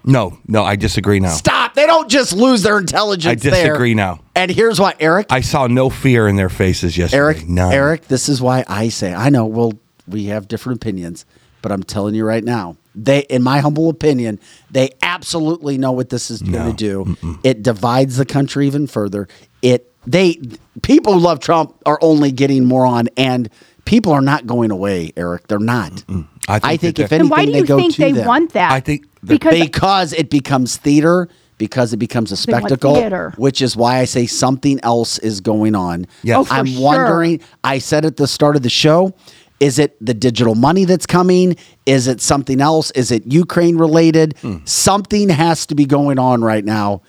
No, 0.05 0.38
no, 0.47 0.62
I 0.64 0.77
disagree 0.77 1.19
now. 1.21 1.31
Stop! 1.33 1.75
They 1.75 1.87
don't 1.87 2.09
just 2.11 2.33
lose 2.35 2.62
their 2.62 2.79
intelligence. 2.79 3.31
I 3.47 3.51
disagree 3.51 3.95
there. 3.95 4.05
now. 4.07 4.21
And 4.35 4.51
here's 4.51 4.79
why, 4.79 4.95
Eric. 5.01 5.27
I 5.31 5.40
saw 5.40 5.67
no 5.67 5.88
fear 5.90 6.29
in 6.29 6.37
their 6.37 6.49
faces 6.51 6.97
yesterday. 6.99 7.19
Eric, 7.23 7.49
None. 7.49 7.73
Eric, 7.73 8.09
this 8.09 8.29
is 8.29 8.40
why 8.43 8.64
I 8.69 8.88
say 8.90 9.14
I 9.14 9.31
know. 9.31 9.47
Well, 9.47 9.73
we 10.07 10.27
have 10.27 10.47
different 10.49 10.83
opinions, 10.83 11.25
but 11.62 11.73
I'm 11.73 11.83
telling 11.83 12.14
you 12.14 12.25
right 12.27 12.45
now, 12.45 12.77
they, 12.95 13.21
in 13.21 13.43
my 13.43 13.61
humble 13.61 13.88
opinion, 13.88 14.38
they 14.71 14.90
absolutely 15.03 15.79
know 15.79 15.93
what 15.93 16.11
this 16.11 16.31
is 16.31 16.43
going 16.43 16.75
to 16.75 16.77
do. 16.77 17.38
It 17.43 17.62
divides 17.62 18.17
the 18.19 18.27
country 18.27 18.67
even 18.67 18.87
further. 18.87 19.27
It 19.62 19.90
they 20.07 20.38
people 20.83 21.14
who 21.14 21.19
love 21.21 21.40
Trump 21.40 21.75
are 21.87 21.99
only 22.03 22.31
getting 22.31 22.67
more 22.67 22.85
on, 22.85 23.09
and 23.17 23.49
people 23.87 24.12
are 24.12 24.21
not 24.21 24.47
going 24.47 24.71
away. 24.71 25.12
Eric, 25.17 25.47
they're 25.49 25.59
not. 25.59 26.05
I 26.47 26.59
think 26.59 26.64
I 26.64 26.77
think 26.77 26.99
if 26.99 27.09
they're- 27.09 27.19
anything, 27.19 27.21
and 27.21 27.31
why 27.31 27.47
do 27.47 27.53
they 27.53 27.59
you 27.61 27.67
go 27.67 27.79
think 27.79 27.95
to 27.95 28.01
they 28.03 28.12
them. 28.12 28.27
want 28.27 28.53
that? 28.53 28.71
I 28.73 28.81
think 28.81 29.07
the- 29.27 29.35
because 29.35 29.59
because 29.61 30.13
it 30.13 30.31
becomes 30.31 30.77
theater 30.77 31.29
because 31.59 31.93
it 31.93 31.99
becomes 31.99 32.33
a 32.33 32.37
spectacle 32.37 32.95
which 33.37 33.63
is 33.63 33.77
why 33.77 33.99
i 33.99 34.05
say 34.05 34.27
something 34.27 34.79
else 34.83 35.19
is 35.19 35.41
going 35.41 35.75
on 35.75 36.07
Yes. 36.23 36.37
Oh, 36.39 36.47
i'm 36.55 36.67
sure. 36.67 36.83
wondering 36.83 37.41
i 37.63 37.79
said 37.79 38.05
at 38.05 38.17
the 38.17 38.27
start 38.27 38.57
of 38.57 38.63
the 38.63 38.71
show 38.71 39.15
is 39.61 39.79
it 39.79 39.97
the 40.05 40.15
digital 40.15 40.55
money 40.57 40.85
that's 40.85 41.07
coming 41.07 41.57
is 41.87 42.09
it 42.09 42.20
something 42.20 42.61
else 42.61 42.91
is 42.93 43.11
it 43.12 43.22
ukraine 43.27 43.77
related 43.79 44.37
Hmm. 44.43 44.57
something 44.64 45.29
has 45.29 45.64
to 45.66 45.75
be 45.77 45.87
going 45.87 46.18
on 46.18 46.43
right 46.43 46.64
now 46.64 47.03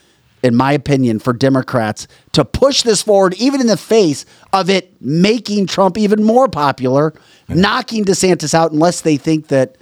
in 0.44 0.56
my 0.56 0.74
opinion 0.74 1.18
for 1.18 1.34
democrats 1.34 2.08
to 2.34 2.46
push 2.46 2.84
this 2.84 3.02
forward 3.02 3.34
even 3.40 3.60
in 3.62 3.68
the 3.68 3.78
face 3.78 4.26
of 4.54 4.70
it 4.70 4.94
making 5.02 5.66
trump 5.66 5.98
even 5.98 6.24
more 6.24 6.48
popular 6.48 7.14
knocking 7.50 8.06
desantis 8.06 8.54
out 8.54 8.72
unless 8.72 9.02
they 9.02 9.18
think 9.18 9.48
that 9.48 9.76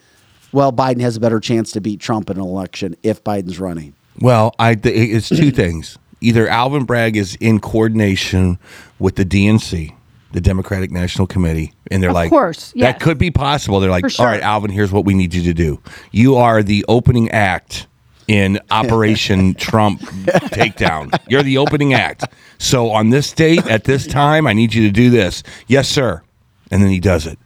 well, 0.53 0.71
Biden 0.71 1.01
has 1.01 1.17
a 1.17 1.19
better 1.19 1.39
chance 1.39 1.71
to 1.73 1.81
beat 1.81 1.99
Trump 1.99 2.29
in 2.29 2.37
an 2.37 2.43
election 2.43 2.95
if 3.03 3.23
Biden's 3.23 3.59
running. 3.59 3.93
Well, 4.19 4.53
I 4.59 4.75
th- 4.75 4.95
it's 5.11 5.29
two 5.29 5.51
things. 5.63 5.97
either 6.21 6.47
Alvin 6.47 6.85
Bragg 6.85 7.17
is 7.17 7.35
in 7.41 7.59
coordination 7.59 8.57
with 8.99 9.15
the 9.15 9.25
DNC, 9.25 9.93
the 10.31 10.41
Democratic 10.41 10.91
National 10.91 11.27
Committee, 11.27 11.73
and 11.91 12.01
they're 12.01 12.11
Of 12.11 12.15
like, 12.15 12.29
course, 12.29 12.73
that 12.77 12.99
could 12.99 13.17
be 13.17 13.31
possible. 13.31 13.79
They're 13.79 13.89
like, 13.91 14.03
For 14.03 14.07
all 14.07 14.09
sure. 14.09 14.25
right, 14.27 14.41
Alvin, 14.41 14.71
here's 14.71 14.91
what 14.91 15.03
we 15.05 15.13
need 15.13 15.33
you 15.33 15.43
to 15.43 15.53
do. 15.53 15.81
You 16.11 16.35
are 16.37 16.63
the 16.63 16.85
opening 16.87 17.29
act 17.31 17.87
in 18.27 18.59
Operation 18.71 19.53
Trump 19.55 20.01
takedown. 20.01 21.13
You're 21.27 21.43
the 21.43 21.57
opening 21.57 21.93
act. 21.93 22.25
So 22.57 22.91
on 22.91 23.09
this 23.09 23.31
date, 23.33 23.65
at 23.67 23.83
this 23.83 24.07
time, 24.07 24.47
I 24.47 24.53
need 24.53 24.73
you 24.73 24.83
to 24.87 24.91
do 24.91 25.09
this. 25.09 25.43
Yes, 25.67 25.89
sir. 25.89 26.21
And 26.71 26.81
then 26.81 26.89
he 26.89 26.99
does 26.99 27.27
it. 27.27 27.37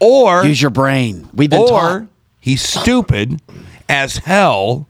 Or 0.00 0.44
Use 0.44 0.60
your 0.60 0.70
brain. 0.72 1.28
We've 1.32 1.48
been 1.48 1.60
or 1.60 1.68
taught. 1.68 2.06
He's 2.44 2.62
stupid 2.62 3.40
as 3.88 4.18
hell 4.18 4.86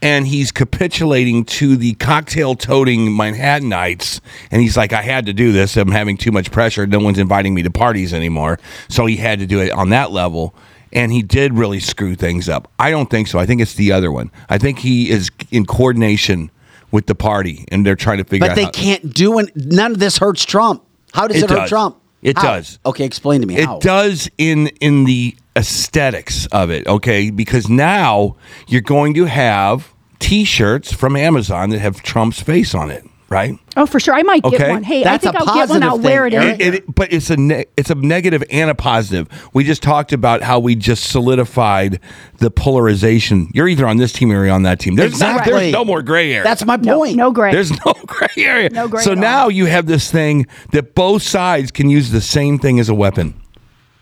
and 0.00 0.26
he's 0.26 0.52
capitulating 0.52 1.44
to 1.44 1.76
the 1.76 1.92
cocktail 1.94 2.54
toting 2.54 3.08
Manhattanites 3.08 4.20
and 4.50 4.62
he's 4.62 4.76
like 4.76 4.92
I 4.92 5.02
had 5.02 5.26
to 5.26 5.32
do 5.32 5.52
this 5.52 5.76
I'm 5.76 5.90
having 5.90 6.16
too 6.16 6.32
much 6.32 6.50
pressure 6.50 6.86
no 6.86 6.98
one's 6.98 7.18
inviting 7.18 7.54
me 7.54 7.62
to 7.62 7.70
parties 7.70 8.12
anymore 8.14 8.58
so 8.88 9.06
he 9.06 9.16
had 9.16 9.38
to 9.40 9.46
do 9.46 9.60
it 9.60 9.70
on 9.72 9.90
that 9.90 10.10
level 10.10 10.54
and 10.92 11.10
he 11.12 11.22
did 11.22 11.54
really 11.54 11.80
screw 11.80 12.14
things 12.14 12.48
up 12.48 12.70
I 12.78 12.90
don't 12.90 13.10
think 13.10 13.28
so 13.28 13.38
I 13.38 13.46
think 13.46 13.60
it's 13.60 13.74
the 13.74 13.92
other 13.92 14.10
one 14.12 14.30
I 14.48 14.58
think 14.58 14.78
he 14.78 15.10
is 15.10 15.30
in 15.50 15.66
coordination 15.66 16.50
with 16.90 17.06
the 17.06 17.14
party 17.14 17.64
and 17.72 17.84
they're 17.84 17.96
trying 17.96 18.18
to 18.18 18.24
figure 18.24 18.46
But 18.48 18.52
out 18.52 18.54
But 18.56 18.72
they 18.72 18.78
how- 18.80 18.84
can't 18.98 19.12
do 19.14 19.38
it. 19.40 19.50
None 19.56 19.92
of 19.92 19.98
this 19.98 20.18
hurts 20.18 20.44
Trump. 20.44 20.84
How 21.12 21.26
does 21.26 21.38
It 21.38 21.44
it, 21.44 21.50
hurt 21.50 21.56
does. 21.56 21.68
Trump? 21.68 21.96
It 22.22 22.36
How? 22.38 22.42
does. 22.54 22.78
Okay, 22.86 23.04
explain 23.04 23.40
to 23.40 23.46
me 23.46 23.56
It 23.56 23.64
how. 23.66 23.78
does 23.80 24.30
in 24.38 24.68
in 24.80 25.04
the 25.04 25.34
aesthetics 25.56 26.46
of 26.46 26.70
it, 26.70 26.86
okay? 26.86 27.30
Because 27.30 27.68
now 27.68 28.36
you're 28.66 28.80
going 28.80 29.14
to 29.14 29.24
have 29.24 29.92
T-shirts 30.18 30.92
from 30.92 31.16
Amazon 31.16 31.70
that 31.70 31.80
have 31.80 32.02
Trump's 32.02 32.40
face 32.40 32.74
on 32.74 32.90
it, 32.90 33.04
right? 33.28 33.58
Oh, 33.76 33.86
for 33.86 33.98
sure. 34.00 34.14
I 34.14 34.22
might 34.22 34.42
get 34.42 34.54
Okay. 34.54 34.70
one. 34.70 34.82
Hey, 34.84 35.02
That's 35.04 35.26
I 35.26 35.32
think 35.32 35.42
a 35.42 35.48
I'll 35.48 35.54
get 35.54 35.68
one. 35.68 35.80
positive 35.80 35.88
I'll 35.90 35.98
wear 35.98 36.26
it 36.26 36.30
thing, 36.32 36.40
in 36.42 36.62
Eric. 36.62 36.74
It, 36.88 36.94
but 36.94 37.12
it's 37.12 37.28
a 37.30 37.36
ne- 37.36 37.66
it's 37.76 37.90
a 37.90 37.94
negative 37.96 38.42
and 38.50 38.70
a 38.70 38.74
positive. 38.74 39.28
We 39.52 39.64
just 39.64 39.82
talked 39.82 40.12
about 40.12 40.42
how 40.42 40.60
we 40.60 40.76
just 40.76 41.10
solidified 41.10 42.00
the 42.38 42.50
polarization. 42.50 43.50
You're 43.52 43.68
either 43.68 43.86
on 43.86 43.96
this 43.96 44.12
team 44.12 44.30
or 44.30 44.44
you're 44.44 44.54
on 44.54 44.62
that 44.62 44.78
team. 44.80 44.94
There's 44.94 45.18
not, 45.20 45.44
there's 45.44 45.72
no 45.72 45.84
more 45.84 46.02
gray 46.02 46.32
area. 46.32 46.44
That's 46.44 46.64
my 46.64 46.76
point. 46.76 47.16
no 47.16 47.32
gray. 47.32 47.50
There's 47.52 47.72
no 47.84 47.92
gray 48.06 48.28
area. 48.38 48.70
No 48.70 48.86
gray 48.88 49.02
so 49.02 49.12
at 49.12 49.18
all. 49.18 49.22
now 49.22 49.48
you 49.48 49.66
have 49.66 49.86
this 49.86 50.10
thing 50.10 50.46
that 50.70 50.94
both 50.94 51.22
sides 51.22 51.70
can 51.72 51.90
use 51.90 52.10
the 52.12 52.20
same 52.20 52.58
thing 52.58 52.78
as 52.80 52.88
a 52.88 52.94
weapon. 52.94 53.34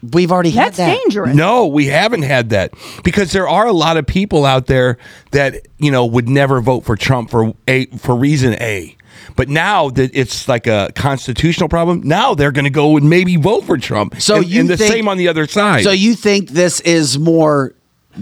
We've 0.03 0.32
already 0.32 0.50
That's 0.50 0.78
had 0.78 0.88
that. 0.88 0.98
dangerous. 0.98 1.36
No, 1.36 1.66
we 1.66 1.86
haven't 1.86 2.22
had 2.22 2.50
that 2.50 2.74
because 3.05 3.30
there 3.32 3.48
are 3.48 3.66
a 3.66 3.72
lot 3.72 3.96
of 3.96 4.07
people 4.07 4.44
out 4.44 4.66
there 4.66 4.98
that 5.30 5.66
you 5.78 5.90
know 5.90 6.05
would 6.07 6.28
never 6.28 6.61
vote 6.61 6.80
for 6.84 6.96
Trump 6.96 7.30
for 7.30 7.55
a 7.68 7.86
for 7.98 8.16
reason 8.16 8.55
A. 8.55 8.96
But 9.36 9.48
now 9.48 9.90
that 9.90 10.11
it's 10.14 10.48
like 10.48 10.66
a 10.66 10.90
constitutional 10.96 11.68
problem, 11.68 12.03
now 12.03 12.34
they're 12.34 12.50
going 12.50 12.64
to 12.64 12.70
go 12.70 12.96
and 12.96 13.09
maybe 13.09 13.36
vote 13.36 13.64
for 13.64 13.78
Trump. 13.78 14.20
So 14.20 14.36
and, 14.36 14.46
you 14.48 14.61
and 14.61 14.68
the 14.68 14.76
think- 14.76 14.92
same 14.92 15.09
on 15.09 15.16
the 15.18 15.28
other 15.28 15.46
side. 15.46 15.84
So 15.84 15.92
you 15.92 16.14
think 16.14 16.50
this 16.50 16.80
is 16.80 17.18
more 17.18 17.72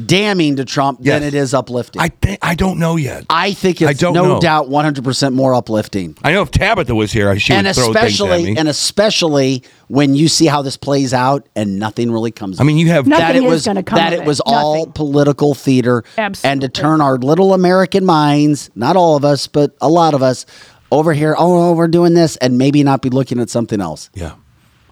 damning 0.06 0.56
to 0.56 0.64
Trump 0.64 1.00
Yes. 1.02 1.18
than 1.20 1.28
it 1.28 1.34
is 1.34 1.52
uplifting? 1.54 2.00
I 2.00 2.08
think 2.08 2.38
I 2.42 2.54
don't 2.54 2.78
know 2.78 2.96
yet. 2.96 3.24
I 3.30 3.52
think 3.52 3.80
it's 3.82 3.88
I 3.90 3.92
don't 3.92 4.14
no 4.14 4.24
know. 4.24 4.40
doubt 4.40 4.68
100% 4.68 5.34
more 5.34 5.54
uplifting. 5.54 6.16
I 6.22 6.32
know 6.32 6.42
if 6.42 6.50
Tabitha 6.50 6.94
was 6.94 7.12
here, 7.12 7.28
I 7.30 7.38
she 7.38 7.52
and 7.52 7.66
would 7.66 7.74
throw 7.76 7.86
things 7.86 7.96
at 7.96 8.04
especially 8.06 8.44
me. 8.52 8.56
and 8.56 8.68
especially 8.68 9.62
when 9.88 10.14
you 10.14 10.28
see 10.28 10.46
how 10.46 10.62
this 10.62 10.76
plays 10.76 11.12
out 11.14 11.48
and 11.56 11.78
nothing 11.78 12.12
really 12.12 12.30
comes 12.30 12.60
I 12.60 12.64
mean, 12.64 12.76
you 12.76 12.88
have 12.88 13.06
Nothing 13.06 13.26
that 13.26 13.36
it 13.36 13.42
is 13.44 13.50
was 13.50 13.64
come 13.64 13.96
that 13.98 14.12
of 14.12 14.18
it 14.20 14.22
it. 14.22 14.26
was 14.26 14.40
all 14.46 14.78
Nothing. 14.78 14.92
political 14.92 15.54
theater 15.54 16.04
Absolutely. 16.18 16.52
and 16.52 16.60
to 16.60 16.68
turn 16.68 17.00
our 17.00 17.16
little 17.18 17.54
American 17.54 18.04
minds, 18.04 18.70
not 18.74 18.96
all 18.96 19.16
of 19.16 19.24
us, 19.24 19.46
but 19.46 19.74
a 19.80 19.88
lot 19.88 20.14
of 20.14 20.22
us 20.22 20.46
over 20.92 21.12
here, 21.12 21.34
oh, 21.38 21.70
oh, 21.70 21.72
we're 21.72 21.88
doing 21.88 22.14
this 22.14 22.36
and 22.38 22.58
maybe 22.58 22.82
not 22.82 23.00
be 23.02 23.10
looking 23.10 23.38
at 23.40 23.48
something 23.50 23.80
else. 23.80 24.10
Yeah. 24.14 24.34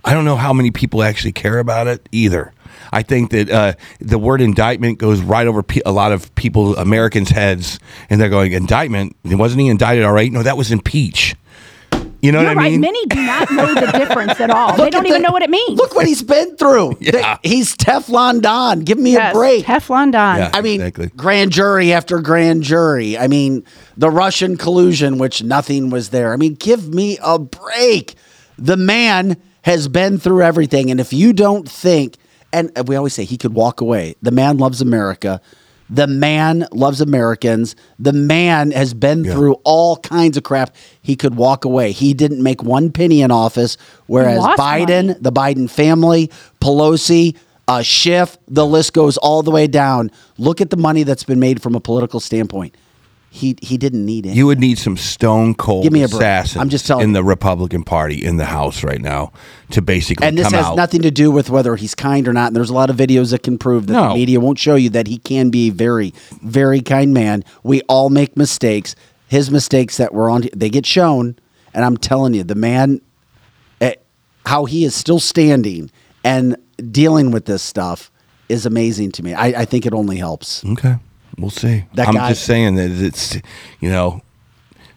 I 0.04 0.14
don't 0.14 0.24
know 0.24 0.36
how 0.36 0.52
many 0.52 0.70
people 0.70 1.02
actually 1.02 1.32
care 1.32 1.58
about 1.58 1.86
it 1.88 2.08
either. 2.12 2.52
I 2.92 3.02
think 3.02 3.30
that 3.30 3.50
uh, 3.50 3.72
the 4.00 4.18
word 4.18 4.40
indictment 4.40 4.98
goes 4.98 5.20
right 5.20 5.46
over 5.46 5.62
pe- 5.62 5.80
a 5.86 5.92
lot 5.92 6.12
of 6.12 6.34
people, 6.34 6.76
Americans' 6.76 7.30
heads, 7.30 7.78
and 8.10 8.20
they're 8.20 8.28
going, 8.30 8.52
indictment? 8.52 9.16
Wasn't 9.24 9.60
he 9.60 9.68
indicted 9.68 10.04
all 10.04 10.12
right? 10.12 10.30
No, 10.32 10.42
that 10.42 10.56
was 10.56 10.70
impeach. 10.72 11.34
You 12.20 12.32
know 12.32 12.40
You're 12.40 12.48
what 12.48 12.58
I 12.58 12.62
right. 12.62 12.72
mean? 12.72 12.80
Many 12.80 13.06
do 13.06 13.16
not 13.24 13.48
know 13.52 13.74
the 13.74 13.92
difference 13.96 14.40
at 14.40 14.50
all. 14.50 14.76
they 14.76 14.90
don't 14.90 15.06
even 15.06 15.22
the- 15.22 15.28
know 15.28 15.32
what 15.32 15.42
it 15.42 15.50
means. 15.50 15.78
Look 15.78 15.94
what 15.94 16.04
he's 16.06 16.22
been 16.22 16.56
through. 16.56 16.96
Yeah. 17.00 17.36
The- 17.42 17.48
he's 17.48 17.76
Teflon 17.76 18.42
Don. 18.42 18.80
Give 18.80 18.98
me 18.98 19.12
yes, 19.12 19.32
a 19.32 19.38
break. 19.38 19.64
Teflon 19.64 20.10
Don. 20.10 20.38
Yeah. 20.38 20.50
I 20.52 20.60
mean, 20.60 20.80
Exactly. 20.80 21.08
grand 21.16 21.52
jury 21.52 21.92
after 21.92 22.18
grand 22.20 22.64
jury. 22.64 23.16
I 23.16 23.28
mean, 23.28 23.64
the 23.96 24.10
Russian 24.10 24.56
collusion, 24.56 25.18
which 25.18 25.44
nothing 25.44 25.90
was 25.90 26.08
there. 26.10 26.32
I 26.32 26.36
mean, 26.36 26.54
give 26.54 26.92
me 26.92 27.18
a 27.22 27.38
break. 27.38 28.16
The 28.58 28.76
man 28.76 29.36
has 29.62 29.86
been 29.86 30.18
through 30.18 30.42
everything. 30.42 30.90
And 30.90 30.98
if 30.98 31.12
you 31.12 31.32
don't 31.32 31.68
think, 31.70 32.16
and 32.52 32.70
we 32.86 32.96
always 32.96 33.14
say 33.14 33.24
he 33.24 33.36
could 33.36 33.54
walk 33.54 33.80
away, 33.80 34.14
the 34.22 34.30
man 34.30 34.58
loves 34.58 34.80
America. 34.80 35.40
The 35.90 36.06
man 36.06 36.66
loves 36.70 37.00
Americans. 37.00 37.74
The 37.98 38.12
man 38.12 38.72
has 38.72 38.92
been 38.92 39.24
through 39.24 39.54
all 39.64 39.96
kinds 39.96 40.36
of 40.36 40.42
crap. 40.42 40.76
He 41.00 41.16
could 41.16 41.36
walk 41.36 41.64
away. 41.64 41.92
He 41.92 42.12
didn't 42.12 42.42
make 42.42 42.62
one 42.62 42.92
penny 42.92 43.22
in 43.22 43.30
office, 43.30 43.78
whereas 44.06 44.40
Biden, 44.58 45.06
money. 45.06 45.18
the 45.20 45.32
Biden 45.32 45.70
family, 45.70 46.30
Pelosi, 46.60 47.36
uh, 47.68 47.82
Schiff, 47.82 48.36
the 48.46 48.66
list 48.66 48.92
goes 48.92 49.16
all 49.16 49.42
the 49.42 49.50
way 49.50 49.66
down. 49.66 50.10
Look 50.36 50.60
at 50.60 50.68
the 50.70 50.76
money 50.76 51.04
that's 51.04 51.24
been 51.24 51.40
made 51.40 51.62
from 51.62 51.74
a 51.74 51.80
political 51.80 52.20
standpoint. 52.20 52.74
He 53.30 53.56
he 53.60 53.76
didn't 53.76 54.06
need 54.06 54.24
it. 54.26 54.34
You 54.34 54.46
would 54.46 54.58
need 54.58 54.78
some 54.78 54.96
stone 54.96 55.54
cold 55.54 55.82
Give 55.84 55.92
me 55.92 56.02
a 56.02 56.08
break. 56.08 56.20
assassins 56.22 56.60
I'm 56.62 56.70
just 56.70 56.86
telling 56.86 57.04
in 57.04 57.10
you. 57.10 57.14
the 57.16 57.24
Republican 57.24 57.84
Party 57.84 58.24
in 58.24 58.38
the 58.38 58.46
House 58.46 58.82
right 58.82 59.00
now 59.02 59.32
to 59.70 59.82
basically 59.82 60.26
and 60.26 60.36
this 60.38 60.44
come 60.46 60.54
has 60.54 60.64
out. 60.66 60.76
nothing 60.76 61.02
to 61.02 61.10
do 61.10 61.30
with 61.30 61.50
whether 61.50 61.76
he's 61.76 61.94
kind 61.94 62.26
or 62.26 62.32
not. 62.32 62.48
And 62.48 62.56
there's 62.56 62.70
a 62.70 62.74
lot 62.74 62.88
of 62.88 62.96
videos 62.96 63.30
that 63.32 63.42
can 63.42 63.58
prove 63.58 63.86
that 63.88 63.92
No. 63.92 64.08
the 64.08 64.14
media 64.14 64.40
won't 64.40 64.58
show 64.58 64.76
you 64.76 64.88
that 64.90 65.06
he 65.08 65.18
can 65.18 65.50
be 65.50 65.68
a 65.68 65.72
very, 65.72 66.14
very 66.42 66.80
kind 66.80 67.12
man. 67.12 67.44
We 67.62 67.82
all 67.82 68.08
make 68.08 68.34
mistakes. 68.36 68.96
His 69.28 69.50
mistakes 69.50 69.98
that 69.98 70.14
were 70.14 70.30
on, 70.30 70.48
they 70.56 70.70
get 70.70 70.86
shown. 70.86 71.36
And 71.74 71.84
I'm 71.84 71.98
telling 71.98 72.32
you, 72.32 72.44
the 72.44 72.54
man, 72.54 73.02
eh, 73.82 73.92
how 74.46 74.64
he 74.64 74.84
is 74.84 74.94
still 74.94 75.20
standing 75.20 75.90
and 76.24 76.56
dealing 76.90 77.30
with 77.30 77.44
this 77.44 77.62
stuff 77.62 78.10
is 78.48 78.64
amazing 78.64 79.12
to 79.12 79.22
me. 79.22 79.34
I, 79.34 79.48
I 79.48 79.64
think 79.66 79.84
it 79.84 79.92
only 79.92 80.16
helps. 80.16 80.64
Okay, 80.64 80.96
we'll 81.38 81.50
see. 81.50 81.84
That 81.94 82.08
I'm 82.08 82.14
guy- 82.14 82.30
just 82.30 82.44
saying 82.44 82.74
that 82.76 82.90
it's 82.90 83.36
you 83.80 83.90
know, 83.90 84.20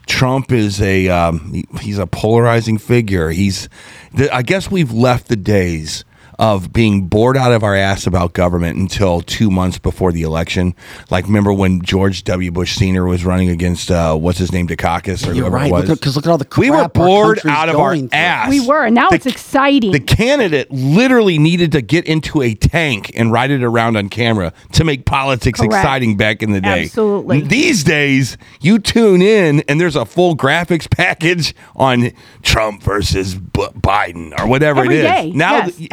Trump 0.08 0.52
is 0.52 0.82
a 0.82 1.08
um, 1.10 1.54
he- 1.54 1.68
he's 1.82 1.98
a 1.98 2.08
polarizing 2.08 2.78
figure. 2.78 3.30
He's 3.30 3.70
the, 4.14 4.34
I 4.34 4.42
guess 4.42 4.70
we've 4.72 4.92
left 4.92 5.28
the 5.28 5.36
days 5.36 6.04
of 6.42 6.74
being 6.74 7.04
bored 7.08 7.38
out 7.38 7.52
of 7.54 7.64
our 7.64 7.76
ass 7.76 8.08
about 8.08 8.34
government 8.34 8.76
until 8.76 9.22
two 9.22 9.52
months 9.52 9.78
before 9.78 10.12
the 10.12 10.24
election. 10.24 10.74
Like, 11.12 11.26
remember 11.26 11.54
when 11.54 11.84
George 11.84 12.24
W. 12.24 12.52
Bush 12.52 12.76
Senior 12.76 13.06
was 13.06 13.24
running 13.24 13.50
against 13.50 13.92
uh, 13.92 14.16
what's 14.16 14.40
his 14.40 14.52
name, 14.52 14.68
Dukakis 14.68 15.24
or 15.24 15.34
You're 15.34 15.44
whoever 15.46 15.56
right. 15.58 15.68
it 15.68 15.72
was? 15.72 15.88
Look 15.90 16.02
'cause 16.02 16.16
look 16.16 16.26
at 16.26 16.32
all 16.32 16.40
the 16.40 16.48
we 16.58 16.72
were 16.72 16.78
crap 16.78 16.98
our 16.98 17.06
bored 17.06 17.40
out 17.48 17.70
of 17.70 17.76
our 17.76 17.96
through. 17.96 18.10
ass. 18.12 18.50
We 18.50 18.60
were, 18.60 18.84
and 18.86 18.96
now 18.96 19.10
The- 19.10 19.16
it's 19.18 19.28
exciting. 19.28 19.92
The 19.92 20.00
candidate 20.00 20.72
literally 20.72 21.38
needed 21.38 21.72
to 21.74 21.82
get 21.84 22.06
into 22.06 22.42
a 22.42 22.56
tank 22.56 23.12
and 23.16 23.32
ride 23.32 23.52
it 23.52 23.64
around 23.64 23.96
on 23.96 24.10
camera 24.10 24.52
to 24.72 24.84
make 24.84 25.06
politics 25.06 25.60
Correct. 25.60 25.76
exciting 25.76 26.18
back 26.18 26.42
in 26.42 26.54
the 26.54 26.62
day. 26.62 26.86
Absolutely. 26.86 27.42
These 27.42 27.84
days, 27.84 28.36
you 28.62 28.80
tune 28.80 29.22
in 29.22 29.64
and 29.68 29.80
there's 29.80 29.96
a 29.96 30.06
full 30.06 30.36
graphics 30.36 30.90
package 30.90 31.54
on 31.76 32.12
Trump 32.42 32.82
versus 32.82 33.36
B- 33.36 33.68
Biden 33.80 34.34
or 34.40 34.48
whatever 34.48 34.82
Every 34.82 34.96
it 34.98 35.06
is. 35.06 35.12
day. 35.12 35.32
Now, 35.36 35.52
Yes, 35.58 35.76
th- 35.76 35.90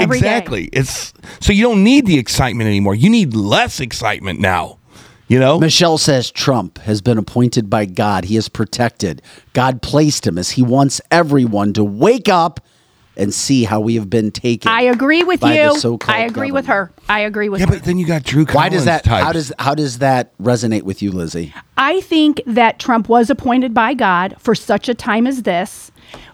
every 0.47 0.63
day. 0.63 0.69
exactly. 0.69 0.81
It's 0.81 1.13
so 1.41 1.53
you 1.53 1.63
don't 1.63 1.85
need 1.85 2.07
the 2.07 2.19
excitement 2.19 2.69
anymore. 2.69 2.95
You 2.95 3.11
need 3.11 3.35
less 3.35 3.81
excitement 3.81 4.41
now. 4.41 4.79
You 5.29 5.39
know, 5.39 5.59
Michelle 5.59 5.99
says 5.99 6.31
Trump 6.31 6.79
has 6.79 7.03
been 7.03 7.19
appointed 7.19 7.69
by 7.69 7.85
God. 7.85 8.25
He 8.25 8.37
is 8.37 8.49
protected. 8.49 9.21
God 9.53 9.83
placed 9.83 10.27
him 10.27 10.39
as 10.39 10.53
he 10.53 10.63
wants 10.63 11.03
everyone 11.11 11.75
to 11.75 11.85
wake 11.85 12.31
up 12.31 12.61
and 13.19 13.35
see 13.35 13.65
how 13.65 13.81
we 13.81 13.97
have 13.97 14.09
been 14.09 14.31
taken. 14.31 14.71
I 14.71 14.83
agree 14.83 15.25
with 15.25 15.41
by 15.41 15.59
you. 15.61 15.77
so-called 15.77 16.17
I 16.17 16.21
agree 16.21 16.53
with 16.53 16.67
her. 16.67 16.91
I 17.09 17.21
agree 17.21 17.49
with 17.51 17.61
yeah, 17.61 17.67
her. 17.67 17.73
but 17.73 17.83
then 17.83 17.99
you 17.99 18.07
got 18.07 18.23
Drew. 18.23 18.47
Why 18.47 18.71
does 18.71 18.87
that? 18.87 19.05
types. 19.05 19.25
How 19.25 19.33
does 19.33 19.53
how 19.59 19.75
does 19.75 19.99
that 19.99 20.37
resonate 20.39 20.85
with 20.85 21.03
you, 21.03 21.11
Lizzie? 21.13 21.53
I 21.77 22.01
think 22.03 22.41
that 22.47 22.79
Trump 22.79 23.09
was 23.09 23.29
appointed 23.29 23.75
by 23.75 23.93
God 23.93 24.37
for 24.39 24.55
such 24.55 24.89
a 24.89 24.95
time 24.95 25.27
as 25.27 25.43
this 25.43 25.91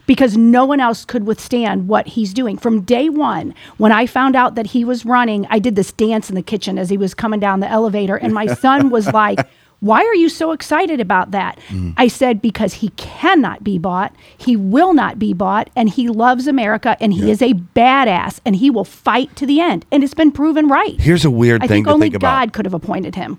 because 0.07 0.37
no 0.37 0.65
one 0.65 0.81
else 0.81 1.05
could 1.05 1.27
withstand 1.27 1.89
what 1.89 2.07
he's 2.09 2.35
doing. 2.35 2.57
From 2.57 2.83
day 2.83 3.09
one, 3.09 3.55
when 3.79 3.93
I 3.93 4.07
found 4.07 4.37
out 4.37 4.55
that 4.55 4.69
he 4.69 4.85
was 4.85 5.05
running, 5.05 5.47
I 5.51 5.59
did 5.59 5.77
this 5.77 5.93
dance 5.93 6.29
in 6.29 6.35
the 6.35 6.43
kitchen 6.43 6.79
as 6.79 6.91
he 6.91 6.97
was 6.97 7.15
coming 7.15 7.41
down 7.41 7.61
the 7.61 7.71
elevator, 7.71 8.17
and 8.17 8.35
my 8.35 8.47
son 8.47 8.91
was 8.91 9.07
like, 9.13 9.41
why 9.85 10.03
are 10.03 10.15
you 10.15 10.31
so 10.31 10.53
excited 10.53 10.99
about 10.99 11.33
that? 11.33 11.59
Mm. 11.69 11.93
I 11.99 12.09
said, 12.09 12.41
because 12.41 12.75
he 12.75 12.89
cannot 12.91 13.63
be 13.63 13.79
bought. 13.79 14.17
He 14.39 14.57
will 14.57 14.95
not 14.95 15.19
be 15.19 15.35
bought. 15.35 15.69
And 15.77 15.91
he 15.91 16.09
loves 16.09 16.47
America 16.47 16.97
and 17.01 17.13
he 17.13 17.31
is 17.31 17.43
a 17.43 17.53
badass 17.53 18.41
and 18.47 18.57
he 18.57 18.71
will 18.71 18.87
fight 18.87 19.37
to 19.37 19.45
the 19.45 19.61
end. 19.61 19.85
And 19.93 20.03
it's 20.03 20.15
been 20.15 20.33
proven 20.33 20.69
right. 20.69 20.99
Here's 20.99 21.27
a 21.27 21.31
weird 21.31 21.63
I 21.63 21.67
thing 21.67 21.77
think 21.77 21.87
to 21.89 21.93
only 21.93 22.07
think 22.07 22.17
about. 22.17 22.41
God 22.41 22.53
could 22.55 22.65
have 22.65 22.73
appointed 22.73 23.15
him. 23.15 23.39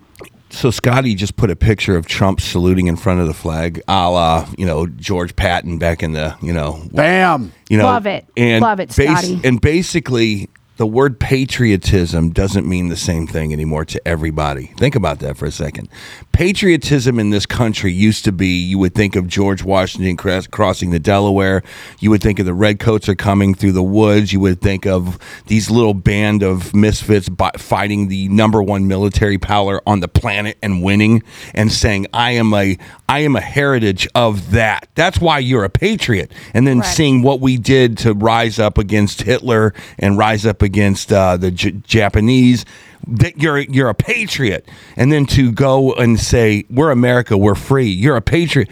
So 0.55 0.71
Scotty 0.71 1.15
just 1.15 1.35
put 1.35 1.51
a 1.51 1.55
picture 1.55 1.97
of 1.97 2.07
Trump 2.07 2.39
saluting 2.39 2.87
in 2.87 2.95
front 2.95 3.19
of 3.19 3.27
the 3.27 3.33
flag, 3.33 3.81
a 3.89 4.09
la 4.09 4.47
you 4.57 4.65
know 4.65 4.87
George 4.87 5.35
Patton 5.35 5.77
back 5.79 6.01
in 6.01 6.13
the 6.13 6.33
you 6.41 6.53
know 6.53 6.81
Bam. 6.93 7.51
you 7.69 7.77
know 7.77 7.83
Love 7.83 8.07
it. 8.07 8.25
and 8.37 8.61
Love 8.61 8.79
it, 8.79 8.89
Scotty. 8.91 9.41
and 9.43 9.59
basically 9.59 10.49
the 10.77 10.85
word 10.85 11.19
patriotism 11.19 12.31
doesn't 12.31 12.67
mean 12.67 12.89
the 12.89 12.97
same 12.97 13.27
thing 13.27 13.53
anymore 13.53 13.85
to 13.85 14.07
everybody. 14.07 14.67
Think 14.77 14.95
about 14.95 15.19
that 15.19 15.37
for 15.37 15.45
a 15.45 15.51
second. 15.51 15.87
Patriotism 16.33 17.17
in 17.17 17.29
this 17.29 17.45
country 17.45 17.93
used 17.93 18.25
to 18.25 18.31
be 18.33 18.47
you 18.47 18.77
would 18.77 18.93
think 18.93 19.15
of 19.15 19.27
George 19.27 19.63
Washington 19.63 20.17
crossing 20.17 20.89
the 20.89 20.99
Delaware, 20.99 21.63
you 21.99 22.09
would 22.09 22.21
think 22.21 22.39
of 22.39 22.45
the 22.45 22.53
redcoats 22.53 23.07
are 23.07 23.15
coming 23.15 23.55
through 23.55 23.71
the 23.71 23.83
woods, 23.83 24.33
you 24.33 24.39
would 24.41 24.59
think 24.59 24.85
of 24.85 25.17
these 25.47 25.71
little 25.71 25.93
band 25.93 26.43
of 26.43 26.75
misfits 26.75 27.29
fighting 27.57 28.09
the 28.09 28.27
number 28.27 28.61
one 28.61 28.87
military 28.87 29.37
power 29.37 29.81
on 29.87 30.01
the 30.01 30.07
planet 30.07 30.57
and 30.61 30.83
winning 30.83 31.23
and 31.53 31.71
saying 31.71 32.07
I 32.13 32.31
am 32.31 32.53
a 32.53 32.77
I 33.07 33.19
am 33.19 33.35
a 33.35 33.41
heritage 33.41 34.07
of 34.15 34.51
that. 34.51 34.89
That's 34.95 35.19
why 35.19 35.39
you're 35.39 35.63
a 35.63 35.69
patriot. 35.69 36.31
And 36.53 36.67
then 36.67 36.79
Correct. 36.79 36.95
seeing 36.95 37.21
what 37.21 37.39
we 37.39 37.57
did 37.57 37.97
to 37.99 38.13
rise 38.13 38.59
up 38.59 38.77
against 38.77 39.21
Hitler 39.21 39.73
and 39.99 40.17
rise 40.17 40.45
up 40.45 40.63
against 40.65 41.13
uh, 41.13 41.37
the 41.37 41.51
J- 41.51 41.71
Japanese. 41.71 42.65
That 43.07 43.37
you're 43.41 43.59
you're 43.59 43.89
a 43.89 43.93
patriot, 43.95 44.67
and 44.97 45.11
then 45.11 45.25
to 45.27 45.51
go 45.51 45.93
and 45.93 46.19
say 46.19 46.65
we're 46.69 46.91
America, 46.91 47.37
we're 47.37 47.55
free. 47.55 47.87
You're 47.89 48.17
a 48.17 48.21
patriot. 48.21 48.67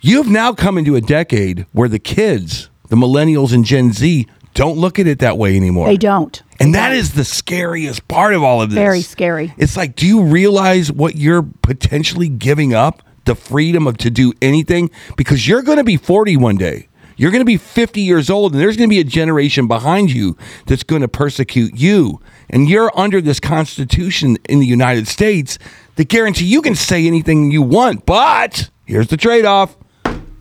You've 0.00 0.28
now 0.28 0.52
come 0.52 0.78
into 0.78 0.96
a 0.96 1.00
decade 1.00 1.66
where 1.72 1.88
the 1.88 1.98
kids, 1.98 2.70
the 2.88 2.96
millennials 2.96 3.52
and 3.52 3.64
Gen 3.64 3.92
Z, 3.92 4.26
don't 4.54 4.78
look 4.78 4.98
at 4.98 5.06
it 5.06 5.18
that 5.18 5.36
way 5.36 5.54
anymore. 5.56 5.86
They 5.86 5.98
don't. 5.98 6.42
And 6.58 6.74
that 6.74 6.92
is 6.92 7.12
the 7.12 7.24
scariest 7.24 8.08
part 8.08 8.32
of 8.32 8.42
all 8.42 8.62
of 8.62 8.70
this. 8.70 8.76
Very 8.76 9.02
scary. 9.02 9.52
It's 9.58 9.76
like, 9.76 9.94
do 9.96 10.06
you 10.06 10.22
realize 10.22 10.90
what 10.90 11.16
you're 11.16 11.42
potentially 11.42 12.28
giving 12.30 12.72
up? 12.72 13.02
The 13.26 13.34
freedom 13.34 13.86
of 13.86 13.98
to 13.98 14.10
do 14.10 14.32
anything? 14.40 14.90
Because 15.16 15.46
you're 15.46 15.62
going 15.62 15.78
to 15.78 15.84
be 15.84 15.96
40 15.96 16.36
one 16.38 16.56
day. 16.56 16.88
You're 17.16 17.30
going 17.30 17.40
to 17.40 17.46
be 17.46 17.56
50 17.56 18.00
years 18.02 18.28
old, 18.28 18.52
and 18.52 18.60
there's 18.60 18.76
going 18.76 18.88
to 18.88 18.94
be 18.94 19.00
a 19.00 19.04
generation 19.04 19.66
behind 19.66 20.12
you 20.12 20.36
that's 20.66 20.82
going 20.82 21.02
to 21.02 21.08
persecute 21.08 21.72
you. 21.74 22.20
And 22.50 22.68
you're 22.68 22.96
under 22.98 23.20
this 23.20 23.40
Constitution 23.40 24.36
in 24.48 24.60
the 24.60 24.66
United 24.66 25.08
States 25.08 25.58
that 25.96 26.08
guarantee 26.08 26.44
you 26.44 26.60
can 26.60 26.74
say 26.74 27.06
anything 27.06 27.50
you 27.50 27.62
want. 27.62 28.04
But 28.04 28.70
here's 28.84 29.08
the 29.08 29.16
trade 29.16 29.46
off 29.46 29.76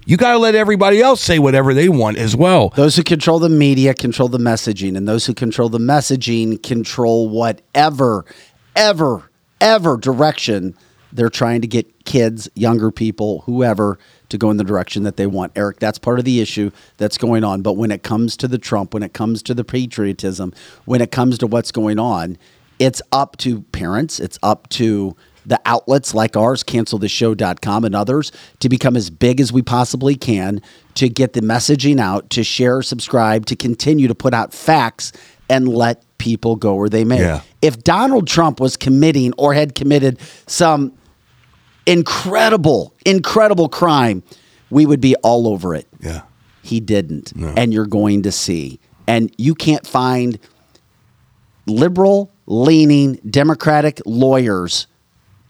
you 0.08 0.18
got 0.18 0.34
to 0.34 0.38
let 0.38 0.54
everybody 0.54 1.02
else 1.02 1.20
say 1.22 1.40
whatever 1.40 1.74
they 1.74 1.90
want 1.90 2.18
as 2.18 2.36
well. 2.36 2.70
Those 2.76 2.96
who 2.96 3.04
control 3.04 3.40
the 3.40 3.50
media 3.50 3.94
control 3.94 4.28
the 4.28 4.38
messaging, 4.38 4.96
and 4.96 5.08
those 5.08 5.26
who 5.26 5.34
control 5.34 5.70
the 5.70 5.80
messaging 5.80 6.62
control 6.62 7.28
whatever, 7.30 8.26
ever, 8.76 9.32
ever 9.60 9.98
direction 9.98 10.76
they're 11.12 11.30
trying 11.30 11.62
to 11.62 11.68
get 11.68 12.06
kids, 12.06 12.50
younger 12.56 12.92
people, 12.92 13.42
whoever 13.46 13.98
to 14.30 14.38
go 14.38 14.50
in 14.52 14.58
the 14.58 14.64
direction 14.64 15.04
that 15.04 15.18
they 15.18 15.28
want. 15.28 15.52
Eric, 15.56 15.80
that's 15.80 15.98
part 15.98 16.20
of 16.20 16.26
the 16.26 16.40
issue 16.40 16.72
that's 16.98 17.18
going 17.18 17.44
on. 17.44 17.62
But 17.62 17.74
when 17.74 17.92
it 17.92 18.04
comes 18.04 18.36
to 18.38 18.48
the 18.48 18.58
Trump, 18.58 18.94
when 18.94 19.04
it 19.04 19.14
comes 19.14 19.42
to 19.44 19.54
the 19.54 19.64
patriotism, 19.64 20.54
when 20.86 21.02
it 21.02 21.12
comes 21.12 21.38
to 21.40 21.48
what's 21.48 21.72
going 21.72 22.00
on, 22.00 22.38
it's 22.80 23.02
up 23.12 23.38
to 23.38 23.62
parents, 23.62 24.20
it's 24.20 24.38
up 24.44 24.68
to 24.70 25.16
the 25.46 25.62
outlets 25.66 26.14
like 26.14 26.36
ours, 26.36 26.64
cancelthisshow.com 26.64 27.86
and 27.86 27.96
others, 27.96 28.32
to 28.60 28.70
become 28.70 28.96
as 28.96 29.10
big 29.10 29.40
as 29.40 29.54
we 29.54 29.62
possibly 29.62 30.16
can 30.16 30.62
to 30.96 31.08
get 31.08 31.34
the 31.34 31.42
messaging 31.42 32.00
out, 32.00 32.30
to 32.32 32.44
share, 32.44 32.82
subscribe, 32.82 33.46
to 33.46 33.56
continue 33.56 34.08
to 34.08 34.16
put 34.16 34.34
out 34.34 34.54
facts 34.54 35.12
and 35.50 35.68
let 35.68 36.04
people 36.18 36.56
go 36.56 36.74
where 36.74 36.90
they 36.90 37.04
may. 37.04 37.20
Yeah. 37.20 37.42
If 37.62 37.84
Donald 37.84 38.28
Trump 38.28 38.60
was 38.60 38.76
committing 38.76 39.34
or 39.38 39.54
had 39.54 39.76
committed 39.76 40.20
some 40.48 40.92
incredible, 41.86 42.94
incredible 43.06 43.70
crime, 43.70 44.24
we 44.70 44.86
would 44.86 45.02
be 45.02 45.16
all 45.18 45.48
over 45.48 45.76
it. 45.76 45.88
Yeah. 46.00 46.24
He 46.62 46.80
didn't. 46.80 47.32
And 47.58 47.74
you're 47.74 47.86
going 47.86 48.24
to 48.24 48.32
see. 48.32 48.80
And 49.08 49.34
you 49.38 49.54
can't 49.54 49.86
find 49.86 50.40
liberal 51.68 52.32
leaning 52.48 53.16
Democratic 53.30 54.02
lawyers. 54.06 54.88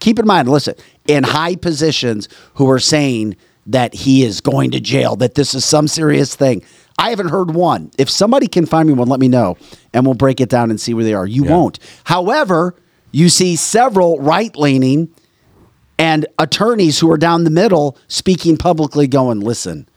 Keep 0.00 0.18
in 0.18 0.26
mind, 0.26 0.48
listen, 0.48 0.74
in 1.06 1.24
high 1.24 1.56
positions 1.56 2.28
who 2.54 2.70
are 2.70 2.78
saying 2.78 3.36
that 3.66 3.94
he 3.94 4.22
is 4.22 4.40
going 4.40 4.70
to 4.72 4.80
jail, 4.80 5.16
that 5.16 5.34
this 5.34 5.54
is 5.54 5.64
some 5.64 5.88
serious 5.88 6.34
thing. 6.34 6.62
I 6.98 7.10
haven't 7.10 7.28
heard 7.28 7.54
one. 7.54 7.90
If 7.98 8.08
somebody 8.08 8.46
can 8.46 8.66
find 8.66 8.86
me 8.86 8.94
one, 8.94 9.08
let 9.08 9.20
me 9.20 9.28
know 9.28 9.56
and 9.92 10.04
we'll 10.04 10.14
break 10.14 10.40
it 10.40 10.48
down 10.48 10.70
and 10.70 10.80
see 10.80 10.94
where 10.94 11.04
they 11.04 11.14
are. 11.14 11.26
You 11.26 11.44
won't. 11.44 11.78
However, 12.04 12.74
you 13.10 13.28
see 13.28 13.56
several 13.56 14.18
right 14.20 14.54
leaning 14.56 15.10
and 15.98 16.26
attorneys 16.38 16.98
who 16.98 17.10
are 17.10 17.18
down 17.18 17.44
the 17.44 17.50
middle 17.50 17.96
speaking 18.08 18.56
publicly, 18.56 19.06
going, 19.06 19.40
listen, 19.40 19.88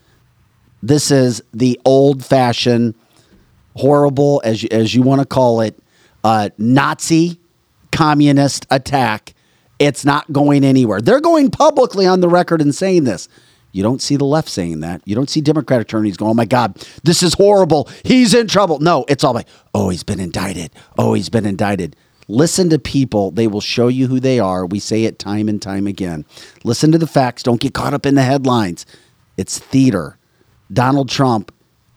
this 0.82 1.10
is 1.10 1.42
the 1.52 1.80
old 1.84 2.24
fashioned, 2.24 2.94
horrible, 3.76 4.40
as 4.44 4.62
you, 4.62 4.68
as 4.72 4.94
you 4.94 5.02
want 5.02 5.20
to 5.20 5.26
call 5.26 5.60
it, 5.60 5.78
uh, 6.24 6.50
Nazi 6.58 7.38
communist 7.92 8.66
attack. 8.70 9.34
It's 9.78 10.04
not 10.04 10.30
going 10.32 10.64
anywhere. 10.64 11.00
They're 11.00 11.20
going 11.20 11.50
publicly 11.50 12.06
on 12.06 12.20
the 12.20 12.28
record 12.28 12.60
and 12.60 12.74
saying 12.74 13.04
this. 13.04 13.28
You 13.72 13.82
don't 13.82 14.02
see 14.02 14.16
the 14.16 14.24
left 14.24 14.48
saying 14.48 14.80
that. 14.80 15.00
You 15.04 15.14
don't 15.14 15.30
see 15.30 15.40
Democratic 15.40 15.86
attorneys 15.86 16.16
going, 16.16 16.30
oh 16.30 16.34
my 16.34 16.44
God, 16.44 16.76
this 17.04 17.22
is 17.22 17.34
horrible. 17.34 17.88
He's 18.04 18.34
in 18.34 18.48
trouble. 18.48 18.80
No, 18.80 19.04
it's 19.08 19.22
all 19.22 19.32
like, 19.32 19.46
oh, 19.74 19.90
he's 19.90 20.02
been 20.02 20.20
indicted. 20.20 20.72
Oh, 20.98 21.14
he's 21.14 21.28
been 21.28 21.46
indicted. 21.46 21.94
Listen 22.30 22.70
to 22.70 22.78
people. 22.78 23.32
They 23.32 23.48
will 23.48 23.60
show 23.60 23.88
you 23.88 24.06
who 24.06 24.20
they 24.20 24.38
are. 24.38 24.64
We 24.64 24.78
say 24.78 25.04
it 25.04 25.18
time 25.18 25.48
and 25.48 25.60
time 25.60 25.86
again. 25.86 26.24
Listen 26.62 26.92
to 26.92 26.98
the 26.98 27.06
facts. 27.06 27.42
Don't 27.42 27.60
get 27.60 27.74
caught 27.74 27.92
up 27.92 28.06
in 28.06 28.14
the 28.14 28.22
headlines. 28.22 28.86
It's 29.36 29.58
theater. 29.58 30.16
Donald 30.72 31.08
Trump 31.08 31.52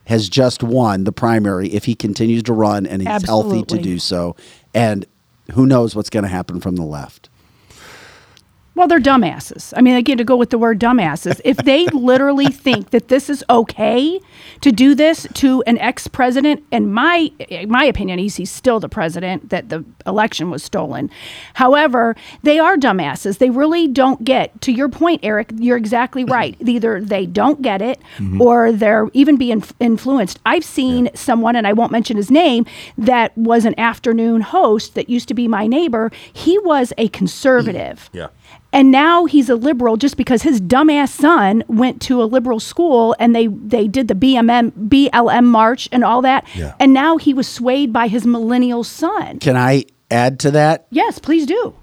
has 0.06 0.28
just 0.28 0.62
won 0.62 1.04
the 1.04 1.12
primary 1.12 1.68
if 1.68 1.84
he 1.84 1.94
continues 1.94 2.42
to 2.42 2.52
run 2.52 2.84
and 2.84 3.00
he's 3.00 3.24
healthy 3.24 3.62
to 3.62 3.78
do 3.78 3.98
so. 3.98 4.34
And 4.74 5.06
who 5.52 5.66
knows 5.66 5.94
what's 5.94 6.10
going 6.10 6.24
to 6.24 6.28
happen 6.28 6.60
from 6.60 6.76
the 6.76 6.84
left. 6.84 7.28
Well, 8.74 8.88
they're 8.88 8.98
dumbasses. 8.98 9.72
I 9.76 9.82
mean, 9.82 9.94
again, 9.94 10.18
to 10.18 10.24
go 10.24 10.36
with 10.36 10.50
the 10.50 10.58
word 10.58 10.80
dumbasses, 10.80 11.40
if 11.44 11.58
they 11.58 11.86
literally 11.92 12.46
think 12.46 12.90
that 12.90 13.08
this 13.08 13.30
is 13.30 13.44
okay 13.48 14.20
to 14.62 14.72
do 14.72 14.94
this 14.96 15.28
to 15.34 15.62
an 15.66 15.78
ex-president, 15.78 16.64
and 16.72 16.92
my 16.92 17.30
in 17.38 17.70
my 17.70 17.84
opinion, 17.84 18.18
he's, 18.18 18.36
he's 18.36 18.50
still 18.50 18.80
the 18.80 18.88
president 18.88 19.50
that 19.50 19.68
the 19.68 19.84
election 20.06 20.50
was 20.50 20.64
stolen. 20.64 21.08
However, 21.54 22.16
they 22.42 22.58
are 22.58 22.76
dumbasses. 22.76 23.38
They 23.38 23.50
really 23.50 23.86
don't 23.86 24.24
get. 24.24 24.60
To 24.62 24.72
your 24.72 24.88
point, 24.88 25.20
Eric, 25.22 25.52
you're 25.56 25.76
exactly 25.76 26.24
mm-hmm. 26.24 26.32
right. 26.32 26.56
Either 26.60 27.00
they 27.00 27.26
don't 27.26 27.62
get 27.62 27.80
it, 27.80 28.00
mm-hmm. 28.16 28.40
or 28.40 28.72
they're 28.72 29.08
even 29.12 29.36
being 29.36 29.62
influenced. 29.78 30.40
I've 30.44 30.64
seen 30.64 31.10
someone, 31.14 31.54
and 31.54 31.66
I 31.66 31.72
won't 31.72 31.92
mention 31.92 32.16
his 32.16 32.30
name, 32.30 32.66
that 32.98 33.36
was 33.38 33.64
an 33.64 33.78
afternoon 33.78 34.40
host 34.40 34.94
that 34.94 35.08
used 35.08 35.28
to 35.28 35.34
be 35.34 35.46
my 35.46 35.68
neighbor. 35.68 36.10
He 36.32 36.58
was 36.58 36.92
a 36.98 37.04
mm-hmm. 37.04 37.12
conservative. 37.12 38.10
Yeah. 38.12 38.28
And 38.72 38.90
now 38.90 39.24
he's 39.24 39.48
a 39.48 39.54
liberal 39.54 39.96
just 39.96 40.16
because 40.16 40.42
his 40.42 40.60
dumbass 40.60 41.10
son 41.10 41.62
went 41.68 42.02
to 42.02 42.20
a 42.20 42.24
liberal 42.24 42.58
school 42.58 43.14
and 43.20 43.34
they 43.34 43.46
they 43.46 43.86
did 43.86 44.08
the 44.08 44.14
BMM 44.14 44.72
BLM 44.88 45.44
march 45.44 45.88
and 45.92 46.02
all 46.02 46.22
that. 46.22 46.46
Yeah. 46.54 46.74
And 46.80 46.92
now 46.92 47.16
he 47.16 47.32
was 47.32 47.46
swayed 47.46 47.92
by 47.92 48.08
his 48.08 48.26
millennial 48.26 48.82
son. 48.82 49.38
Can 49.38 49.56
I 49.56 49.84
add 50.10 50.40
to 50.40 50.50
that? 50.52 50.86
Yes, 50.90 51.18
please 51.20 51.46
do. 51.46 51.74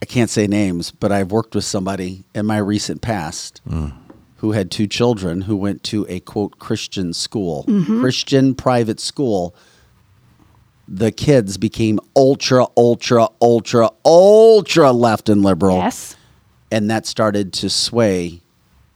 I 0.00 0.06
can't 0.06 0.30
say 0.30 0.46
names, 0.46 0.90
but 0.90 1.12
I've 1.12 1.30
worked 1.30 1.54
with 1.54 1.64
somebody 1.64 2.24
in 2.34 2.46
my 2.46 2.58
recent 2.58 3.00
past 3.00 3.60
mm. 3.68 3.92
who 4.36 4.52
had 4.52 4.70
two 4.70 4.86
children 4.86 5.42
who 5.42 5.56
went 5.56 5.82
to 5.84 6.06
a 6.08 6.20
quote 6.20 6.58
Christian 6.58 7.12
school, 7.12 7.64
mm-hmm. 7.68 8.00
Christian 8.00 8.54
private 8.54 9.00
school. 9.00 9.54
The 10.86 11.10
kids 11.12 11.56
became 11.56 11.98
ultra, 12.14 12.66
ultra, 12.76 13.28
ultra, 13.40 13.90
ultra 14.04 14.92
left 14.92 15.28
and 15.28 15.42
liberal. 15.42 15.78
Yes. 15.78 16.16
And 16.70 16.90
that 16.90 17.06
started 17.06 17.52
to 17.54 17.70
sway 17.70 18.40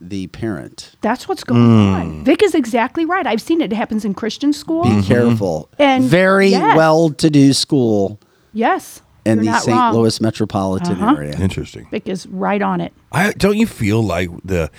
the 0.01 0.26
parent. 0.28 0.93
That's 1.01 1.26
what's 1.26 1.43
going 1.45 1.61
on. 1.61 2.24
Vic 2.24 2.43
is 2.43 2.55
exactly 2.55 3.05
right. 3.05 3.26
I've 3.26 3.41
seen 3.43 3.61
it. 3.61 3.72
It 3.72 3.76
happens 3.76 4.05
in 4.05 4.14
Christian 4.14 4.53
school. 4.53 4.84
Be 4.84 5.03
careful. 5.03 5.68
And- 5.78 6.05
Very 6.05 6.49
yes. 6.49 6.76
well 6.76 7.11
to 7.11 7.30
do 7.30 7.53
school 7.53 8.20
Yes. 8.53 9.03
in 9.24 9.39
You're 9.39 9.45
the 9.47 9.51
not 9.53 9.62
St. 9.62 9.76
wrong. 9.76 9.95
Louis 9.95 10.20
metropolitan 10.20 11.03
Uh-huh. 11.03 11.16
area. 11.16 11.36
Interesting. 11.41 11.86
Vic 11.91 12.09
is 12.09 12.26
right 12.28 12.62
on 12.62 12.80
it. 12.80 12.93
I 13.11 13.32
don't 13.32 13.57
you 13.57 13.66
feel 13.66 14.03
like 14.03 14.30
the 14.45 14.70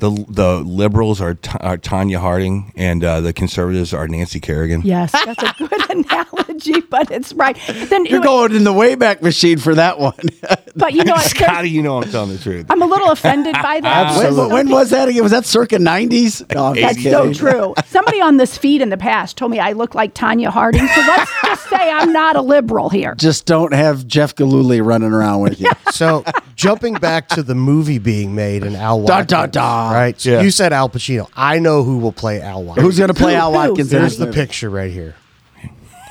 the 0.00 0.10
the 0.28 0.56
liberals 0.58 1.20
are, 1.20 1.34
Ta- 1.34 1.58
are 1.60 1.76
Tonya 1.78 2.18
Harding 2.18 2.72
and 2.76 3.02
uh, 3.04 3.20
the 3.20 3.32
conservatives 3.32 3.92
are 3.94 4.06
Nancy 4.08 4.40
Kerrigan. 4.40 4.82
Yes, 4.84 5.12
that's 5.12 5.42
a 5.42 5.54
good 5.58 5.90
analogy, 5.90 6.80
but 6.82 7.10
it's 7.10 7.32
right. 7.32 7.58
Then 7.88 8.04
You're 8.06 8.20
going 8.20 8.54
in 8.54 8.64
the 8.64 8.72
Wayback 8.72 9.22
Machine 9.22 9.58
for 9.58 9.74
that 9.74 9.98
one. 9.98 10.14
but 10.76 10.92
you 10.94 11.04
know, 11.04 11.12
what, 11.14 11.24
Scotty, 11.24 11.70
you 11.70 11.82
know 11.82 12.02
I'm 12.02 12.10
telling 12.10 12.30
the 12.32 12.38
truth. 12.38 12.66
I'm 12.70 12.82
a 12.82 12.86
little 12.86 13.10
offended 13.10 13.54
by 13.62 13.80
that. 13.80 14.16
when, 14.34 14.50
when 14.50 14.68
was 14.70 14.90
that 14.90 15.08
again? 15.08 15.22
Was 15.22 15.32
that 15.32 15.44
circa 15.44 15.76
90s? 15.76 16.54
No, 16.54 16.66
I'm 16.66 16.74
just 16.76 17.02
That's 17.02 17.10
so 17.10 17.32
true. 17.32 17.74
Somebody 17.86 18.20
on 18.20 18.36
this 18.36 18.56
feed 18.58 18.80
in 18.82 18.88
the 18.90 18.96
past 18.96 19.36
told 19.36 19.50
me 19.50 19.58
I 19.58 19.72
look 19.72 19.94
like 19.94 20.14
Tonya 20.14 20.48
Harding. 20.48 20.86
So 20.86 21.00
let's 21.00 21.30
just 21.44 21.68
say 21.68 21.90
I'm 21.90 22.12
not 22.12 22.36
a 22.36 22.40
liberal 22.42 22.88
here. 22.88 23.14
Just 23.16 23.46
don't 23.46 23.72
have 23.72 24.06
Jeff 24.06 24.34
Gillooly 24.34 24.80
running 24.80 25.12
around 25.12 25.40
with 25.40 25.60
you. 25.60 25.70
So 25.90 26.24
jumping 26.54 26.94
back 26.94 27.28
to 27.28 27.42
the 27.42 27.54
movie 27.54 27.98
being 27.98 28.34
made 28.34 28.62
and 28.64 28.76
Al 28.76 29.04
Da, 29.04 29.18
Watkins. 29.18 29.26
da, 29.28 29.46
da. 29.92 29.98
Right? 29.98 30.20
So 30.20 30.30
Yeah. 30.30 30.40
You 30.42 30.50
said 30.50 30.72
Al 30.72 30.88
Pacino. 30.88 31.28
I 31.36 31.58
know 31.58 31.82
who 31.84 31.98
will 31.98 32.12
play 32.12 32.40
Al 32.40 32.62
Watkins. 32.64 32.86
Who's 32.86 32.98
going 32.98 33.08
to 33.08 33.14
play 33.14 33.32
Who? 33.34 33.38
Al 33.40 33.50
Who? 33.52 33.56
Watkins? 33.70 33.92
in 33.92 33.98
Here's 34.00 34.12
this 34.12 34.18
the 34.18 34.26
movie? 34.26 34.36
picture 34.40 34.70
right 34.70 34.90
here. 34.92 35.14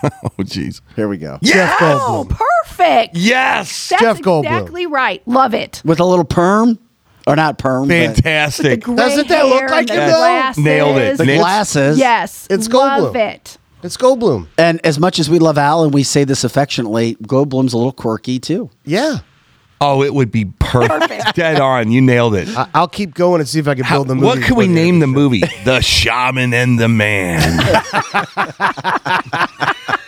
Oh, 0.04 0.30
jeez. 0.44 0.82
Here 0.96 1.08
we 1.08 1.18
go. 1.18 1.40
Jeff 1.42 1.76
Oh, 1.82 2.28
Goldblum. 2.30 2.38
perfect. 2.68 3.16
Yes. 3.18 3.90
That's 3.90 4.02
Jeff 4.02 4.20
Goldblum. 4.20 4.44
exactly 4.44 4.86
right. 4.86 5.28
Love 5.28 5.56
it. 5.56 5.82
With 5.84 6.00
a 6.00 6.06
little 6.06 6.24
perm, 6.24 6.78
or 7.26 7.36
not 7.36 7.58
perm? 7.58 7.88
but 7.88 7.94
Fantastic. 8.14 8.84
Gray 8.84 8.96
Doesn't 8.96 9.28
that 9.28 9.46
look 9.48 9.60
hair 9.60 9.70
like 9.70 9.90
and 9.90 10.00
him, 10.00 10.06
the 10.06 10.12
though? 10.12 10.18
glasses. 10.20 10.64
Nailed 10.64 10.98
it. 10.98 11.18
The 11.18 11.26
Nailed- 11.26 11.40
glasses. 11.42 11.98
Yes. 11.98 12.46
It's 12.52 12.70
Love 12.70 13.14
Goldblum. 13.14 13.16
it. 13.34 13.58
It's 13.82 13.98
Goldblum. 13.98 14.48
And 14.60 14.80
as 14.86 15.00
much 15.00 15.18
as 15.18 15.32
we 15.32 15.40
love 15.40 15.58
Al 15.58 15.84
and 15.84 15.92
we 15.92 16.04
say 16.04 16.24
this 16.24 16.44
affectionately, 16.44 17.16
Goldblum's 17.24 17.74
a 17.74 17.78
little 17.78 17.92
quirky 17.92 18.38
too. 18.38 18.70
Yeah. 18.86 19.18
Oh, 19.80 20.02
it 20.04 20.14
would 20.14 20.32
be 20.32 20.46
perfect. 20.60 21.36
Dead 21.36 21.60
on. 21.62 21.92
You 21.92 22.02
nailed 22.02 22.34
it. 22.36 22.48
I- 22.58 22.68
I'll 22.74 22.88
keep 22.88 23.14
going 23.14 23.42
and 23.42 23.48
see 23.48 23.60
if 23.60 23.68
I 23.68 23.76
can 23.76 23.84
How- 23.84 23.98
build 23.98 24.08
the 24.08 24.16
movie. 24.16 24.26
what 24.28 24.42
could 24.42 24.58
we 24.58 24.66
before 24.68 24.76
the 24.76 24.82
name 24.82 24.96
end 24.96 25.02
the 25.02 25.06
of 25.06 25.12
show. 25.12 25.20
movie? 25.20 25.44
The 25.66 25.82
Shaman 25.82 26.54
and 26.54 26.80
the 26.80 26.88
Man. 26.88 27.42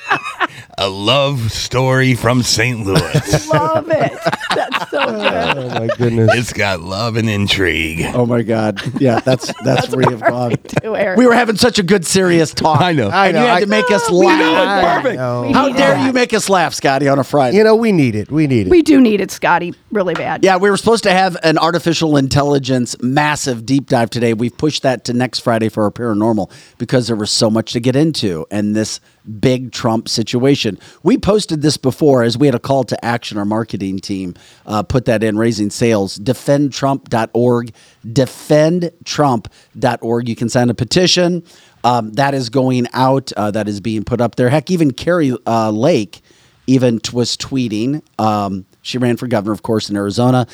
A 0.81 0.87
love 0.87 1.51
story 1.51 2.15
from 2.15 2.41
St. 2.41 2.85
Louis. 2.85 3.51
I 3.51 3.57
love 3.57 3.89
it. 3.89 4.17
That's 4.55 4.89
so 4.91 5.05
good. 5.07 5.57
Oh 5.57 5.69
my 5.79 5.87
goodness. 5.97 6.31
It's 6.35 6.53
got 6.53 6.79
love 6.79 7.17
and 7.17 7.29
intrigue. 7.29 8.01
Oh 8.13 8.25
my 8.25 8.43
God! 8.43 8.79
Yeah, 8.99 9.19
that's 9.19 9.51
that's, 9.65 9.93
where 9.93 10.09
you've 10.09 10.21
gone. 10.21 10.55
Too, 10.81 10.95
Eric. 10.95 11.17
We 11.17 11.27
were 11.27 11.33
having 11.33 11.57
such 11.57 11.79
a 11.79 11.83
good 11.83 12.05
serious 12.05 12.53
talk. 12.53 12.79
I 12.79 12.93
know. 12.93 13.09
I 13.09 13.31
know. 13.33 13.41
you 13.41 13.45
had 13.47 13.57
I- 13.57 13.59
to 13.61 13.65
make 13.67 13.91
us 13.91 14.09
We 14.09 14.25
laugh. 14.25 14.39
need 14.39 14.55
that. 14.55 14.95
perfect. 15.03 15.15
know. 15.17 15.51
How 15.53 15.67
need 15.67 15.75
dare 15.75 15.93
that. 15.95 16.05
you 16.05 16.13
make 16.13 16.33
us 16.33 16.47
laugh, 16.49 16.73
Scotty, 16.73 17.09
on 17.09 17.19
a 17.19 17.25
Friday? 17.25 17.57
You 17.57 17.65
know, 17.65 17.75
we 17.75 17.91
need 17.91 18.15
it. 18.15 18.31
We 18.31 18.47
need 18.47 18.67
it. 18.67 18.69
We 18.69 18.81
do 18.81 19.01
need 19.01 19.19
it, 19.19 19.31
Scotty, 19.31 19.73
really 19.91 20.13
bad. 20.13 20.45
Yeah, 20.45 20.55
we 20.57 20.69
were 20.69 20.77
supposed 20.77 21.03
to 21.03 21.11
have 21.11 21.35
an 21.43 21.57
artificial 21.57 22.15
intelligence 22.15 22.95
massive 23.01 23.65
deep 23.65 23.87
dive 23.87 24.09
today. 24.11 24.33
We've 24.33 24.55
pushed 24.57 24.83
that 24.83 25.03
to 25.05 25.13
next 25.13 25.39
Friday 25.39 25.67
for 25.67 25.83
our 25.83 25.91
paranormal 25.91 26.49
because 26.77 27.07
there 27.07 27.17
was 27.17 27.31
so 27.31 27.49
much 27.49 27.73
to 27.73 27.81
get 27.81 27.97
into 27.97 28.45
and 28.49 28.75
this 28.77 29.01
big 29.39 29.71
Trump 29.71 30.09
situation. 30.09 30.79
We 31.03 31.17
posted 31.17 31.61
this 31.61 31.77
before 31.77 32.23
as 32.23 32.37
we 32.37 32.47
had 32.47 32.55
a 32.55 32.59
call 32.59 32.83
to 32.85 33.05
action. 33.05 33.37
Our 33.37 33.45
marketing 33.45 33.99
team 33.99 34.33
uh, 34.65 34.83
put 34.83 35.05
that 35.05 35.23
in, 35.23 35.37
raising 35.37 35.69
sales. 35.69 36.17
Defendtrump.org. 36.17 37.73
Defendtrump.org. 38.05 40.29
You 40.29 40.35
can 40.35 40.49
sign 40.49 40.69
a 40.69 40.73
petition. 40.73 41.43
Um, 41.83 42.11
that 42.13 42.33
is 42.33 42.49
going 42.49 42.87
out. 42.93 43.31
Uh, 43.37 43.51
that 43.51 43.67
is 43.67 43.79
being 43.79 44.03
put 44.03 44.21
up 44.21 44.35
there. 44.35 44.49
Heck, 44.49 44.71
even 44.71 44.91
Kari 44.91 45.35
uh, 45.45 45.71
Lake 45.71 46.21
even 46.67 46.99
t- 46.99 47.15
was 47.15 47.35
tweeting. 47.35 48.01
Um, 48.19 48.65
she 48.81 48.97
ran 48.99 49.17
for 49.17 49.27
governor, 49.27 49.53
of 49.53 49.63
course, 49.63 49.89
in 49.89 49.95
Arizona. 49.95 50.45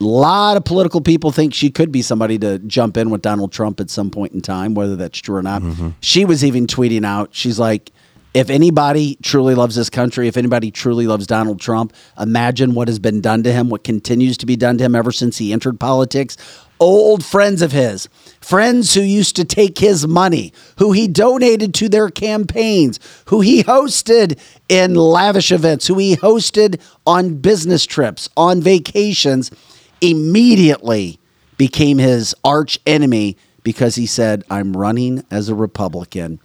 A 0.00 0.04
lot 0.04 0.56
of 0.56 0.64
political 0.64 1.00
people 1.00 1.30
think 1.30 1.54
she 1.54 1.70
could 1.70 1.92
be 1.92 2.02
somebody 2.02 2.38
to 2.40 2.58
jump 2.58 2.96
in 2.96 3.10
with 3.10 3.22
Donald 3.22 3.52
Trump 3.52 3.80
at 3.80 3.88
some 3.88 4.10
point 4.10 4.32
in 4.32 4.40
time, 4.40 4.74
whether 4.74 4.96
that's 4.96 5.18
true 5.18 5.36
or 5.36 5.42
not. 5.42 5.62
She 6.00 6.24
was 6.24 6.44
even 6.44 6.66
tweeting 6.66 7.04
out, 7.04 7.28
she's 7.32 7.60
like, 7.60 7.92
if 8.34 8.50
anybody 8.50 9.16
truly 9.22 9.54
loves 9.54 9.76
this 9.76 9.88
country, 9.88 10.26
if 10.26 10.36
anybody 10.36 10.72
truly 10.72 11.06
loves 11.06 11.24
Donald 11.24 11.60
Trump, 11.60 11.92
imagine 12.18 12.74
what 12.74 12.88
has 12.88 12.98
been 12.98 13.20
done 13.20 13.44
to 13.44 13.52
him, 13.52 13.70
what 13.70 13.84
continues 13.84 14.36
to 14.38 14.46
be 14.46 14.56
done 14.56 14.76
to 14.76 14.84
him 14.84 14.96
ever 14.96 15.12
since 15.12 15.38
he 15.38 15.52
entered 15.52 15.78
politics. 15.78 16.36
Old 16.80 17.24
friends 17.24 17.62
of 17.62 17.70
his, 17.70 18.08
friends 18.40 18.92
who 18.92 19.00
used 19.00 19.36
to 19.36 19.44
take 19.44 19.78
his 19.78 20.08
money, 20.08 20.52
who 20.78 20.90
he 20.90 21.06
donated 21.06 21.72
to 21.74 21.88
their 21.88 22.10
campaigns, 22.10 22.98
who 23.26 23.40
he 23.40 23.62
hosted 23.62 24.40
in 24.68 24.96
lavish 24.96 25.52
events, 25.52 25.86
who 25.86 25.96
he 25.98 26.16
hosted 26.16 26.80
on 27.06 27.36
business 27.36 27.86
trips, 27.86 28.28
on 28.36 28.60
vacations, 28.60 29.52
immediately 30.00 31.20
became 31.56 31.98
his 31.98 32.34
arch 32.42 32.80
enemy 32.84 33.36
because 33.62 33.94
he 33.94 34.06
said, 34.06 34.42
I'm 34.50 34.76
running 34.76 35.24
as 35.30 35.48
a 35.48 35.54
Republican 35.54 36.40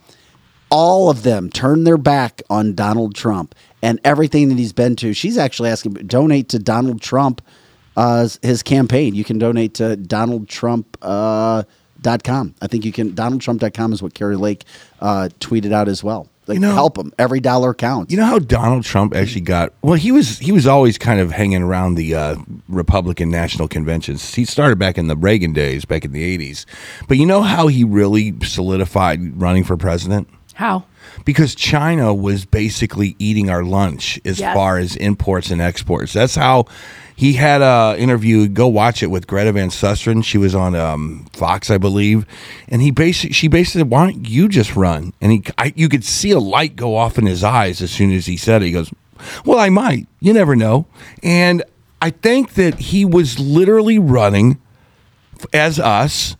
all 0.70 1.10
of 1.10 1.22
them 1.22 1.50
turned 1.50 1.86
their 1.86 1.98
back 1.98 2.42
on 2.48 2.74
Donald 2.74 3.14
Trump 3.14 3.54
and 3.82 3.98
everything 4.04 4.48
that 4.50 4.58
he's 4.58 4.72
been 4.72 4.96
to. 4.96 5.12
She's 5.12 5.36
actually 5.38 5.70
asking 5.70 5.94
donate 5.94 6.48
to 6.50 6.58
Donald 6.58 7.00
Trump 7.00 7.42
uh, 7.96 8.28
his 8.42 8.62
campaign. 8.62 9.14
You 9.14 9.24
can 9.24 9.38
donate 9.38 9.74
to 9.74 9.96
Donald 9.96 10.48
Trump. 10.48 10.96
Uh, 11.02 11.64
Dot 12.02 12.24
com. 12.24 12.54
I 12.62 12.66
think 12.66 12.86
you 12.86 12.92
can. 12.92 13.10
DonaldTrump.com 13.12 13.92
is 13.92 14.02
what 14.02 14.14
Kari 14.14 14.36
Lake 14.36 14.64
uh, 15.02 15.28
tweeted 15.38 15.70
out 15.70 15.86
as 15.86 16.02
well. 16.02 16.30
Like, 16.46 16.54
You 16.54 16.60
know- 16.60 16.72
help 16.72 16.96
him. 16.96 17.12
Every 17.18 17.40
dollar 17.40 17.74
counts. 17.74 18.10
You 18.10 18.18
know 18.18 18.24
how 18.24 18.38
Donald 18.38 18.84
Trump 18.84 19.14
actually 19.14 19.42
got 19.42 19.74
well 19.82 19.96
he 19.96 20.10
was 20.10 20.38
he 20.38 20.50
was 20.50 20.66
always 20.66 20.96
kind 20.96 21.20
of 21.20 21.30
hanging 21.30 21.62
around 21.62 21.96
the 21.96 22.14
uh, 22.14 22.36
Republican 22.70 23.28
national 23.30 23.68
conventions. 23.68 24.34
He 24.34 24.46
started 24.46 24.78
back 24.78 24.96
in 24.96 25.08
the 25.08 25.16
Reagan 25.16 25.52
days, 25.52 25.84
back 25.84 26.06
in 26.06 26.12
the 26.12 26.38
80s. 26.38 26.64
But 27.06 27.18
you 27.18 27.26
know 27.26 27.42
how 27.42 27.66
he 27.66 27.84
really 27.84 28.34
solidified 28.44 29.38
running 29.38 29.64
for 29.64 29.76
president? 29.76 30.26
How? 30.60 30.84
because 31.24 31.54
China 31.54 32.14
was 32.14 32.44
basically 32.44 33.16
eating 33.18 33.50
our 33.50 33.64
lunch 33.64 34.20
as 34.24 34.38
Yes. 34.38 34.54
far 34.54 34.78
as 34.78 34.94
imports 34.96 35.50
and 35.50 35.60
exports. 35.60 36.12
That's 36.12 36.34
how 36.36 36.66
he 37.16 37.32
had 37.32 37.62
a 37.62 37.96
interview. 37.98 38.46
Go 38.46 38.68
watch 38.68 39.02
it 39.02 39.08
with 39.08 39.26
Greta 39.26 39.52
Van 39.52 39.70
Susteren. 39.70 40.24
She 40.24 40.38
was 40.38 40.54
on 40.54 40.74
um, 40.76 41.26
Fox, 41.32 41.68
I 41.70 41.78
believe, 41.78 42.24
and 42.68 42.80
he 42.80 42.90
basically 42.90 43.32
she 43.32 43.48
basically 43.48 43.80
said, 43.80 43.90
"Why 43.90 44.10
don't 44.10 44.28
you 44.28 44.48
just 44.48 44.76
run?" 44.76 45.12
And 45.20 45.32
he, 45.32 45.42
I, 45.58 45.72
you 45.76 45.88
could 45.88 46.04
see 46.04 46.30
a 46.30 46.38
light 46.38 46.76
go 46.76 46.94
off 46.96 47.18
in 47.18 47.26
his 47.26 47.42
eyes 47.42 47.82
as 47.82 47.90
soon 47.90 48.12
as 48.12 48.26
he 48.26 48.36
said 48.36 48.62
it. 48.62 48.66
He 48.66 48.72
goes, 48.72 48.90
"Well, 49.44 49.58
I 49.58 49.68
might. 49.70 50.06
You 50.20 50.32
never 50.32 50.54
know." 50.54 50.86
And 51.22 51.62
I 52.00 52.10
think 52.10 52.54
that 52.54 52.78
he 52.78 53.04
was 53.04 53.38
literally 53.38 53.98
running 53.98 54.60
as 55.52 55.78
us. 55.80 56.36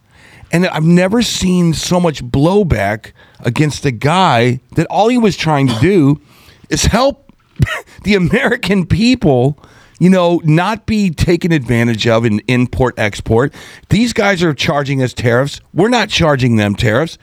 And 0.52 0.66
I've 0.66 0.84
never 0.84 1.22
seen 1.22 1.74
so 1.74 2.00
much 2.00 2.24
blowback 2.24 3.12
against 3.40 3.84
a 3.84 3.90
guy 3.90 4.60
that 4.74 4.86
all 4.88 5.08
he 5.08 5.18
was 5.18 5.36
trying 5.36 5.68
to 5.68 5.78
do 5.80 6.20
is 6.68 6.86
help 6.86 7.32
the 8.04 8.14
American 8.14 8.86
people, 8.86 9.58
you 9.98 10.10
know, 10.10 10.40
not 10.44 10.86
be 10.86 11.10
taken 11.10 11.52
advantage 11.52 12.06
of 12.06 12.24
in 12.24 12.40
import 12.48 12.94
export. 12.98 13.54
These 13.90 14.12
guys 14.12 14.42
are 14.42 14.54
charging 14.54 15.02
us 15.02 15.12
tariffs. 15.12 15.60
We're 15.72 15.88
not 15.88 16.08
charging 16.08 16.56
them 16.56 16.74
tariffs. 16.74 17.18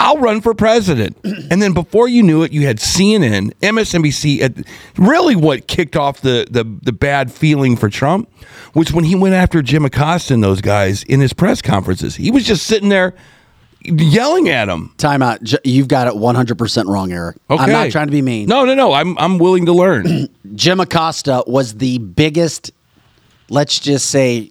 I'll 0.00 0.18
run 0.18 0.40
for 0.40 0.54
president. 0.54 1.16
And 1.50 1.62
then 1.62 1.72
before 1.72 2.08
you 2.08 2.22
knew 2.22 2.42
it, 2.42 2.52
you 2.52 2.66
had 2.66 2.76
CNN, 2.76 3.54
MSNBC. 3.60 4.42
At, 4.42 4.52
really, 4.98 5.34
what 5.34 5.66
kicked 5.66 5.96
off 5.96 6.20
the, 6.20 6.46
the, 6.50 6.62
the 6.82 6.92
bad 6.92 7.32
feeling 7.32 7.74
for 7.74 7.88
Trump 7.88 8.30
was 8.74 8.92
when 8.92 9.04
he 9.04 9.14
went 9.14 9.34
after 9.34 9.62
Jim 9.62 9.86
Acosta 9.86 10.34
and 10.34 10.44
those 10.44 10.60
guys 10.60 11.04
in 11.04 11.20
his 11.20 11.32
press 11.32 11.62
conferences. 11.62 12.16
He 12.16 12.30
was 12.30 12.44
just 12.44 12.66
sitting 12.66 12.90
there 12.90 13.14
yelling 13.82 14.48
at 14.50 14.68
him. 14.68 14.92
Time 14.98 15.22
out. 15.22 15.40
You've 15.64 15.88
got 15.88 16.06
it 16.06 16.12
100% 16.12 16.86
wrong, 16.86 17.12
Eric. 17.12 17.38
I'm 17.48 17.70
not 17.70 17.90
trying 17.90 18.08
to 18.08 18.12
be 18.12 18.22
mean. 18.22 18.46
No, 18.46 18.66
no, 18.66 18.74
no. 18.74 18.92
I'm, 18.92 19.16
I'm 19.18 19.38
willing 19.38 19.66
to 19.66 19.72
learn. 19.72 20.28
Jim 20.54 20.80
Acosta 20.80 21.44
was 21.46 21.74
the 21.74 21.98
biggest, 21.98 22.72
let's 23.48 23.78
just 23.78 24.10
say, 24.10 24.50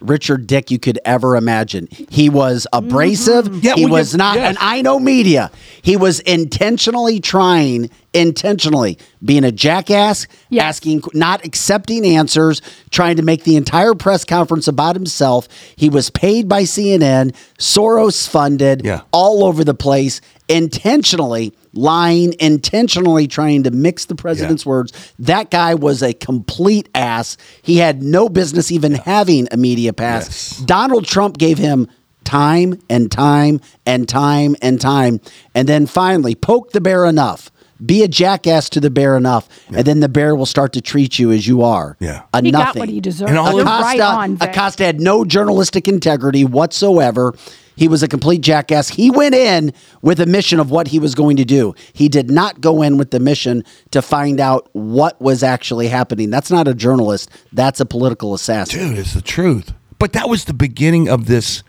Richard 0.00 0.46
Dick 0.46 0.70
you 0.70 0.78
could 0.78 0.98
ever 1.04 1.36
imagine. 1.36 1.88
He 1.90 2.28
was 2.28 2.66
abrasive. 2.72 3.46
Mm-hmm. 3.46 3.60
Yeah, 3.62 3.74
he 3.74 3.84
well, 3.84 3.94
was 3.94 4.12
yeah, 4.12 4.18
not, 4.18 4.36
yes. 4.36 4.48
and 4.48 4.58
I 4.60 4.82
know 4.82 4.98
media. 5.00 5.50
He 5.82 5.96
was 5.96 6.20
intentionally 6.20 7.20
trying, 7.20 7.90
intentionally 8.14 8.98
being 9.24 9.44
a 9.44 9.52
jackass, 9.52 10.26
Yes. 10.50 10.64
asking, 10.64 11.02
not 11.14 11.44
accepting 11.44 12.04
answers, 12.06 12.62
trying 12.90 13.16
to 13.16 13.22
make 13.22 13.44
the 13.44 13.56
entire 13.56 13.94
press 13.94 14.24
conference 14.24 14.68
about 14.68 14.94
himself. 14.96 15.48
He 15.76 15.88
was 15.88 16.10
paid 16.10 16.48
by 16.48 16.62
CNN, 16.62 17.34
Soros 17.58 18.28
funded, 18.28 18.82
Yeah. 18.84 19.02
all 19.12 19.44
over 19.44 19.64
the 19.64 19.74
place, 19.74 20.20
intentionally 20.48 21.52
lying, 21.72 22.34
intentionally 22.40 23.28
trying 23.28 23.62
to 23.64 23.70
mix 23.70 24.06
the 24.06 24.14
president's 24.14 24.64
words. 24.66 24.92
That 25.18 25.50
guy 25.50 25.74
was 25.74 26.02
a 26.02 26.12
complete 26.12 26.88
ass. 26.94 27.36
He 27.62 27.76
had 27.76 28.02
no 28.02 28.28
business 28.28 28.72
even 28.72 28.92
having 28.92 29.48
a 29.52 29.56
media 29.56 29.92
pass. 29.92 30.26
Yes. 30.26 30.58
Donald 30.64 31.06
Trump 31.06 31.38
gave 31.38 31.58
him 31.58 31.88
time 32.24 32.80
and 32.90 33.10
time 33.10 33.60
and 33.86 34.08
time 34.08 34.56
and 34.60 34.80
time. 34.80 35.20
And 35.54 35.68
then 35.68 35.86
finally, 35.86 36.34
poke 36.34 36.72
the 36.72 36.80
bear 36.80 37.04
enough. 37.04 37.50
Be 37.84 38.02
a 38.02 38.08
jackass 38.08 38.68
to 38.70 38.80
the 38.80 38.90
bear 38.90 39.16
enough, 39.16 39.48
and 39.68 39.86
then 39.86 40.00
the 40.00 40.08
bear 40.08 40.34
will 40.34 40.46
start 40.46 40.72
to 40.72 40.80
treat 40.80 41.16
you 41.16 41.30
as 41.30 41.46
you 41.46 41.62
are. 41.62 41.96
Yeah. 42.00 42.24
a 42.34 42.42
He 42.42 42.50
got 42.50 42.74
what 42.74 42.88
he 42.88 43.00
deserved. 43.00 43.28
And 43.28 43.38
all 43.38 43.54
You're 43.54 43.64
right 43.64 44.00
on, 44.00 44.36
Vic. 44.36 44.50
Acosta 44.50 44.84
had 44.84 45.00
no 45.00 45.24
journalistic 45.24 45.86
integrity 45.86 46.44
whatsoever. 46.44 47.34
He 47.78 47.86
was 47.86 48.02
a 48.02 48.08
complete 48.08 48.40
jackass. 48.40 48.88
He 48.88 49.08
went 49.08 49.36
in 49.36 49.72
with 50.02 50.18
a 50.18 50.26
mission 50.26 50.58
of 50.58 50.72
what 50.72 50.88
he 50.88 50.98
was 50.98 51.14
going 51.14 51.36
to 51.36 51.44
do. 51.44 51.76
He 51.92 52.08
did 52.08 52.28
not 52.28 52.60
go 52.60 52.82
in 52.82 52.98
with 52.98 53.12
the 53.12 53.20
mission 53.20 53.62
to 53.92 54.02
find 54.02 54.40
out 54.40 54.68
what 54.72 55.20
was 55.20 55.44
actually 55.44 55.86
happening. 55.86 56.28
That's 56.28 56.50
not 56.50 56.66
a 56.66 56.74
journalist. 56.74 57.30
That's 57.52 57.78
a 57.78 57.86
political 57.86 58.34
assassin. 58.34 58.80
Dude, 58.80 58.98
it's 58.98 59.14
the 59.14 59.22
truth. 59.22 59.72
But 60.00 60.12
that 60.14 60.28
was 60.28 60.44
the 60.46 60.54
beginning 60.54 61.08
of 61.08 61.26
this 61.26 61.62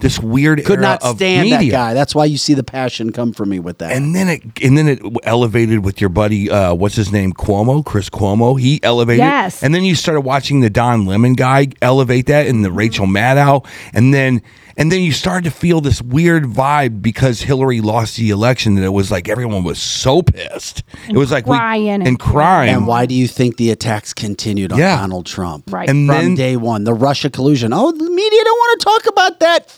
this 0.00 0.18
weird 0.18 0.64
Could 0.64 0.78
era 0.78 0.82
not 0.82 1.02
of 1.02 1.16
stand 1.16 1.50
media. 1.50 1.58
that 1.58 1.70
guy. 1.70 1.94
That's 1.94 2.14
why 2.14 2.24
you 2.24 2.38
see 2.38 2.54
the 2.54 2.64
passion 2.64 3.12
come 3.12 3.32
from 3.34 3.50
me 3.50 3.58
with 3.58 3.78
that. 3.78 3.92
And 3.92 4.14
then 4.14 4.28
it 4.28 4.42
and 4.62 4.76
then 4.76 4.88
it 4.88 5.00
elevated 5.24 5.84
with 5.84 6.00
your 6.00 6.10
buddy, 6.10 6.50
uh, 6.50 6.74
what's 6.74 6.96
his 6.96 7.12
name, 7.12 7.32
Cuomo, 7.34 7.84
Chris 7.84 8.08
Cuomo. 8.08 8.58
He 8.58 8.82
elevated. 8.82 9.18
Yes. 9.18 9.62
And 9.62 9.74
then 9.74 9.84
you 9.84 9.94
started 9.94 10.22
watching 10.22 10.60
the 10.60 10.70
Don 10.70 11.04
Lemon 11.06 11.34
guy 11.34 11.68
elevate 11.82 12.26
that, 12.26 12.46
and 12.46 12.64
the 12.64 12.72
Rachel 12.72 13.06
Maddow, 13.06 13.66
and 13.92 14.12
then 14.14 14.42
and 14.80 14.90
then 14.90 15.02
you 15.02 15.12
started 15.12 15.44
to 15.44 15.50
feel 15.50 15.80
this 15.80 16.02
weird 16.02 16.44
vibe 16.44 17.00
because 17.02 17.42
Hillary 17.42 17.80
lost 17.80 18.16
the 18.16 18.30
election. 18.30 18.74
That 18.74 18.84
it 18.84 18.88
was 18.92 19.10
like 19.10 19.28
everyone 19.28 19.62
was 19.62 19.78
so 19.78 20.22
pissed. 20.22 20.82
it 21.08 21.16
was 21.16 21.30
like 21.30 21.46
we- 21.46 21.56
crying 21.56 21.88
and- 21.90 22.06
and 22.08 22.18
crying. 22.18 22.74
And 22.74 22.86
why 22.86 23.06
do 23.06 23.14
you 23.14 23.28
think 23.28 23.56
the 23.58 23.70
attacks 23.70 24.12
continued 24.12 24.72
on 24.72 24.78
Yeah. 24.78 24.96
Donald 24.96 25.26
Trump? 25.26 25.64
Right. 25.72 25.88
And 25.88 26.08
From 26.08 26.16
then 26.16 26.34
day 26.34 26.56
one, 26.56 26.84
the 26.84 26.94
Russia 26.94 27.30
collusion. 27.30 27.72
Oh, 27.72 27.92
the 27.92 28.10
media 28.10 28.40
don't 28.44 28.58
want 28.58 28.80
to 28.80 28.84
talk 28.84 29.06
about 29.06 29.40
that. 29.40 29.76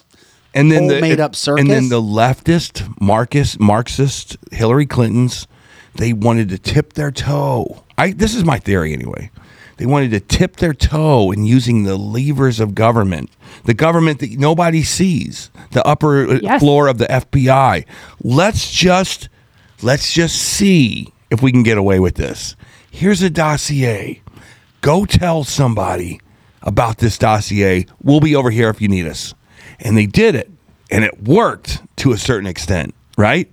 and 0.54 0.70
then 0.70 0.86
the 0.86 1.00
made-up 1.00 1.34
circus. 1.34 1.60
And 1.62 1.70
then 1.70 1.88
the 1.88 2.00
leftist, 2.02 2.86
Marcus, 3.00 3.58
Marxist, 3.58 4.36
Hillary 4.52 4.84
Clintons, 4.86 5.46
they 5.94 6.12
wanted 6.12 6.48
to 6.50 6.58
tip 6.58 6.92
their 6.92 7.10
toe. 7.10 7.82
I 7.98 8.12
this 8.12 8.34
is 8.34 8.44
my 8.44 8.58
theory 8.58 8.92
anyway. 8.92 9.30
They 9.78 9.86
wanted 9.86 10.10
to 10.12 10.20
tip 10.20 10.56
their 10.56 10.74
toe 10.74 11.32
in 11.32 11.44
using 11.46 11.84
the 11.84 11.96
levers 11.96 12.60
of 12.60 12.74
government, 12.74 13.30
the 13.64 13.74
government 13.74 14.18
that 14.20 14.38
nobody 14.38 14.82
sees, 14.82 15.50
the 15.72 15.86
upper 15.86 16.36
Yes. 16.36 16.60
floor 16.60 16.88
of 16.88 16.98
the 16.98 17.06
FBI. 17.10 17.84
Let's 18.22 18.70
just 18.70 19.28
let's 19.82 20.12
just 20.12 20.36
see 20.36 21.12
if 21.30 21.42
we 21.42 21.50
can 21.52 21.62
get 21.62 21.78
away 21.78 21.98
with 22.00 22.14
this. 22.14 22.56
Here's 22.90 23.22
a 23.22 23.30
dossier. 23.30 24.20
Go 24.80 25.04
tell 25.06 25.44
somebody 25.44 26.20
about 26.62 26.98
this 26.98 27.18
dossier. 27.18 27.86
We'll 28.02 28.20
be 28.20 28.36
over 28.36 28.50
here 28.50 28.68
if 28.68 28.80
you 28.80 28.88
need 28.88 29.06
us. 29.06 29.34
And 29.80 29.96
they 29.96 30.06
did 30.06 30.34
it, 30.34 30.50
and 30.90 31.04
it 31.04 31.22
worked 31.24 31.82
to 31.96 32.12
a 32.12 32.18
certain 32.18 32.46
extent, 32.46 32.94
right? 33.16 33.50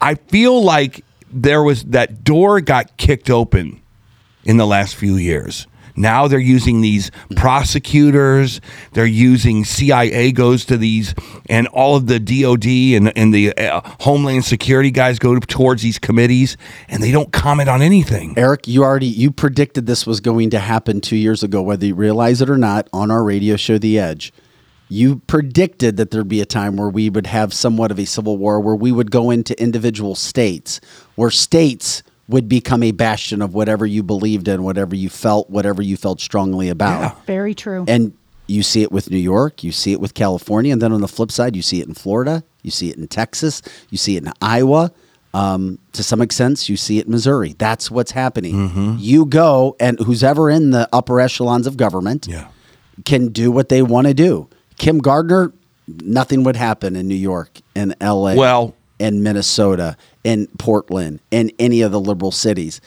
I 0.00 0.16
feel 0.16 0.62
like 0.62 1.04
there 1.30 1.62
was 1.62 1.84
that 1.84 2.24
door 2.24 2.60
got 2.60 2.96
kicked 2.98 3.30
open 3.30 3.80
in 4.44 4.56
the 4.58 4.66
last 4.66 4.96
few 4.96 5.16
years. 5.16 5.66
Now 5.96 6.28
they're 6.28 6.38
using 6.38 6.80
these 6.80 7.10
prosecutors. 7.36 8.60
They're 8.92 9.06
using 9.06 9.64
CIA 9.64 10.32
goes 10.32 10.64
to 10.66 10.76
these, 10.76 11.14
and 11.48 11.66
all 11.68 11.96
of 11.96 12.06
the 12.06 12.18
DOD 12.18 12.66
and, 12.66 13.16
and 13.16 13.34
the 13.34 13.56
uh, 13.56 13.80
Homeland 14.00 14.44
Security 14.44 14.90
guys 14.90 15.18
go 15.18 15.38
towards 15.38 15.82
these 15.82 15.98
committees, 15.98 16.56
and 16.88 17.02
they 17.02 17.10
don't 17.10 17.32
comment 17.32 17.68
on 17.68 17.82
anything. 17.82 18.34
Eric, 18.36 18.66
you 18.66 18.82
already 18.82 19.06
you 19.06 19.30
predicted 19.30 19.86
this 19.86 20.06
was 20.06 20.20
going 20.20 20.50
to 20.50 20.58
happen 20.58 21.00
two 21.00 21.16
years 21.16 21.42
ago, 21.42 21.62
whether 21.62 21.86
you 21.86 21.94
realize 21.94 22.40
it 22.40 22.50
or 22.50 22.58
not, 22.58 22.88
on 22.92 23.10
our 23.10 23.22
radio 23.22 23.56
show, 23.56 23.78
The 23.78 23.98
Edge. 23.98 24.32
You 24.88 25.20
predicted 25.26 25.96
that 25.96 26.10
there'd 26.10 26.28
be 26.28 26.42
a 26.42 26.46
time 26.46 26.76
where 26.76 26.90
we 26.90 27.08
would 27.08 27.26
have 27.26 27.54
somewhat 27.54 27.90
of 27.90 27.98
a 27.98 28.04
civil 28.04 28.36
war, 28.36 28.60
where 28.60 28.76
we 28.76 28.92
would 28.92 29.10
go 29.10 29.30
into 29.30 29.58
individual 29.60 30.14
states, 30.14 30.80
where 31.14 31.30
states 31.30 32.02
would 32.28 32.48
become 32.48 32.82
a 32.82 32.92
bastion 32.92 33.42
of 33.42 33.54
whatever 33.54 33.84
you 33.84 34.02
believed 34.02 34.48
in, 34.48 34.62
whatever 34.62 34.94
you 34.94 35.08
felt, 35.08 35.50
whatever 35.50 35.82
you 35.82 35.96
felt 35.96 36.20
strongly 36.20 36.68
about. 36.68 37.24
Very 37.26 37.54
true. 37.54 37.84
And 37.88 38.12
you 38.46 38.62
see 38.62 38.82
it 38.82 38.92
with 38.92 39.10
New 39.10 39.18
York, 39.18 39.62
you 39.64 39.72
see 39.72 39.92
it 39.92 40.00
with 40.00 40.14
California, 40.14 40.72
and 40.72 40.80
then 40.82 40.92
on 40.92 41.00
the 41.00 41.08
flip 41.08 41.30
side, 41.30 41.56
you 41.56 41.62
see 41.62 41.80
it 41.80 41.88
in 41.88 41.94
Florida, 41.94 42.42
you 42.62 42.70
see 42.70 42.90
it 42.90 42.96
in 42.96 43.06
Texas, 43.08 43.62
you 43.90 43.98
see 43.98 44.16
it 44.16 44.24
in 44.24 44.32
Iowa. 44.40 44.92
Um, 45.34 45.78
to 45.92 46.02
some 46.02 46.20
extent, 46.20 46.68
you 46.68 46.76
see 46.76 46.98
it 46.98 47.06
in 47.06 47.12
Missouri. 47.12 47.54
That's 47.58 47.90
what's 47.90 48.10
happening. 48.10 48.54
Mm-hmm. 48.68 48.96
You 48.98 49.24
go, 49.24 49.76
and 49.80 49.98
who's 50.00 50.22
ever 50.22 50.50
in 50.50 50.70
the 50.72 50.86
upper 50.92 51.20
echelons 51.20 51.66
of 51.66 51.76
government 51.78 52.26
Yeah. 52.28 52.48
can 53.06 53.28
do 53.28 53.50
what 53.50 53.70
they 53.70 53.80
want 53.82 54.06
to 54.08 54.14
do. 54.14 54.48
Kim 54.76 54.98
Gardner, 54.98 55.52
nothing 55.88 56.44
would 56.44 56.56
happen 56.56 56.96
in 56.96 57.08
New 57.08 57.14
York, 57.14 57.60
in 57.74 57.94
L.A., 58.00 58.36
Well- 58.36 58.74
in 58.98 59.22
Minnesota, 59.22 59.96
in 60.24 60.46
Portland, 60.58 61.20
in 61.30 61.50
any 61.58 61.82
of 61.82 61.92
the 61.92 62.00
liberal 62.00 62.30
cities. 62.30 62.80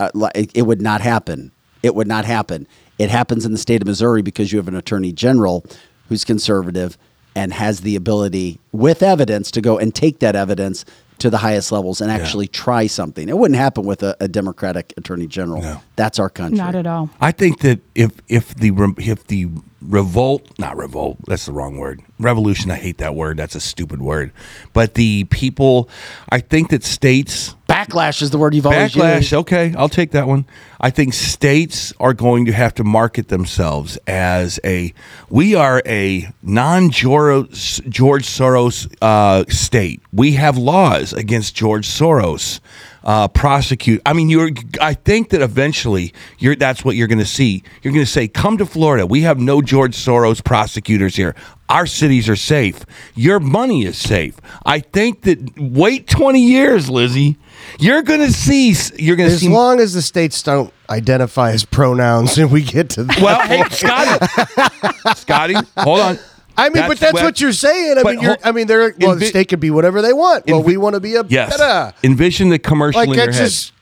Uh, 0.00 0.10
it, 0.34 0.50
it 0.54 0.62
would 0.62 0.80
not 0.80 1.00
happen. 1.00 1.50
It 1.82 1.94
would 1.94 2.06
not 2.06 2.24
happen. 2.24 2.66
It 2.98 3.10
happens 3.10 3.44
in 3.44 3.52
the 3.52 3.58
state 3.58 3.82
of 3.82 3.86
Missouri 3.86 4.22
because 4.22 4.52
you 4.52 4.58
have 4.58 4.68
an 4.68 4.74
attorney 4.76 5.12
general 5.12 5.64
who's 6.08 6.24
conservative 6.24 6.96
and 7.34 7.52
has 7.52 7.80
the 7.82 7.94
ability, 7.94 8.58
with 8.72 9.02
evidence, 9.02 9.50
to 9.52 9.60
go 9.60 9.78
and 9.78 9.94
take 9.94 10.18
that 10.20 10.34
evidence 10.34 10.84
to 11.18 11.30
the 11.30 11.38
highest 11.38 11.72
levels 11.72 12.00
and 12.00 12.10
actually 12.10 12.46
try 12.46 12.86
something. 12.86 13.28
It 13.28 13.36
wouldn't 13.36 13.58
happen 13.58 13.84
with 13.84 14.02
a, 14.02 14.16
a 14.20 14.28
Democratic 14.28 14.94
attorney 14.96 15.26
general. 15.26 15.80
That's 15.96 16.18
our 16.18 16.30
country. 16.30 16.58
Not 16.58 16.74
at 16.74 16.86
all. 16.86 17.10
I 17.20 17.32
think 17.32 17.60
that 17.60 17.80
if 17.94 18.12
if 18.28 18.54
the 18.54 18.72
if 18.98 19.26
the 19.26 19.48
revolt, 19.80 20.58
not 20.58 20.76
revolt, 20.76 21.18
that's 21.26 21.46
the 21.46 21.52
wrong 21.52 21.78
word. 21.78 22.00
Revolution, 22.18 22.70
I 22.70 22.76
hate 22.76 22.98
that 22.98 23.14
word. 23.14 23.36
That's 23.36 23.54
a 23.54 23.60
stupid 23.60 24.00
word. 24.02 24.32
But 24.72 24.94
the 24.94 25.24
people, 25.24 25.88
I 26.28 26.40
think 26.40 26.70
that 26.70 26.84
states 26.84 27.54
Backlash 27.68 28.22
is 28.22 28.30
the 28.30 28.38
word 28.38 28.54
you've 28.54 28.66
always 28.66 28.94
backlash. 28.94 29.16
used. 29.16 29.34
Okay, 29.34 29.74
I'll 29.76 29.90
take 29.90 30.12
that 30.12 30.26
one. 30.26 30.46
I 30.80 30.88
think 30.88 31.12
states 31.12 31.92
are 32.00 32.14
going 32.14 32.46
to 32.46 32.52
have 32.52 32.74
to 32.76 32.84
market 32.84 33.28
themselves 33.28 33.98
as 34.06 34.58
a 34.64 34.94
we 35.28 35.54
are 35.54 35.82
a 35.84 36.32
non 36.42 36.90
George 36.90 37.50
Soros 37.50 38.94
uh, 39.02 39.44
state. 39.48 40.00
We 40.12 40.32
have 40.32 40.56
laws 40.56 41.12
against 41.12 41.54
George 41.54 41.86
Soros. 41.86 42.60
Uh, 43.08 43.26
prosecute. 43.26 44.02
I 44.04 44.12
mean, 44.12 44.28
you're. 44.28 44.50
I 44.82 44.92
think 44.92 45.30
that 45.30 45.40
eventually, 45.40 46.12
you're. 46.38 46.54
That's 46.54 46.84
what 46.84 46.94
you're 46.94 47.08
going 47.08 47.20
to 47.20 47.24
see. 47.24 47.62
You're 47.82 47.94
going 47.94 48.04
to 48.04 48.10
say, 48.10 48.28
"Come 48.28 48.58
to 48.58 48.66
Florida. 48.66 49.06
We 49.06 49.22
have 49.22 49.40
no 49.40 49.62
George 49.62 49.96
Soros 49.96 50.44
prosecutors 50.44 51.16
here. 51.16 51.34
Our 51.70 51.86
cities 51.86 52.28
are 52.28 52.36
safe. 52.36 52.84
Your 53.14 53.40
money 53.40 53.86
is 53.86 53.96
safe." 53.96 54.36
I 54.66 54.80
think 54.80 55.22
that. 55.22 55.38
Wait 55.58 56.06
20 56.06 56.38
years, 56.38 56.90
Lizzie. 56.90 57.38
You're 57.78 58.02
going 58.02 58.20
to 58.20 58.30
see. 58.30 58.76
You're 59.02 59.16
going 59.16 59.30
to 59.30 59.38
see. 59.38 59.46
As 59.46 59.52
long 59.52 59.80
as 59.80 59.94
the 59.94 60.02
states 60.02 60.42
don't 60.42 60.70
identify 60.90 61.52
as 61.52 61.64
pronouns 61.64 62.36
and 62.36 62.50
we 62.50 62.62
get 62.62 62.90
to 62.90 63.04
that. 63.04 63.20
well, 63.22 63.40
hey, 63.40 63.62
Scotty. 63.70 65.16
Scotty, 65.20 65.54
hold 65.78 66.00
on. 66.00 66.18
I 66.58 66.68
mean, 66.70 66.86
but 66.88 66.98
that's 66.98 67.12
what, 67.14 67.40
you're 67.40 67.52
saying. 67.52 67.98
I 67.98 68.02
mean, 68.02 68.36
I 68.44 68.52
mean, 68.52 68.66
they're 68.66 68.94
well, 69.00 69.14
the 69.16 69.24
Envi- 69.24 69.28
state 69.28 69.48
could 69.48 69.60
be 69.60 69.70
whatever 69.70 70.02
they 70.02 70.12
want. 70.12 70.44
Well, 70.46 70.62
we 70.62 70.76
want 70.76 70.94
to 70.94 71.00
be 71.00 71.14
a 71.14 71.24
Yes. 71.28 71.94
Envision 72.02 72.48
the 72.50 72.58
commercial 72.58 73.00
Like 73.00 73.08
in 73.10 73.14
your 73.14 73.26
that's 73.26 73.68
head. 73.68 73.74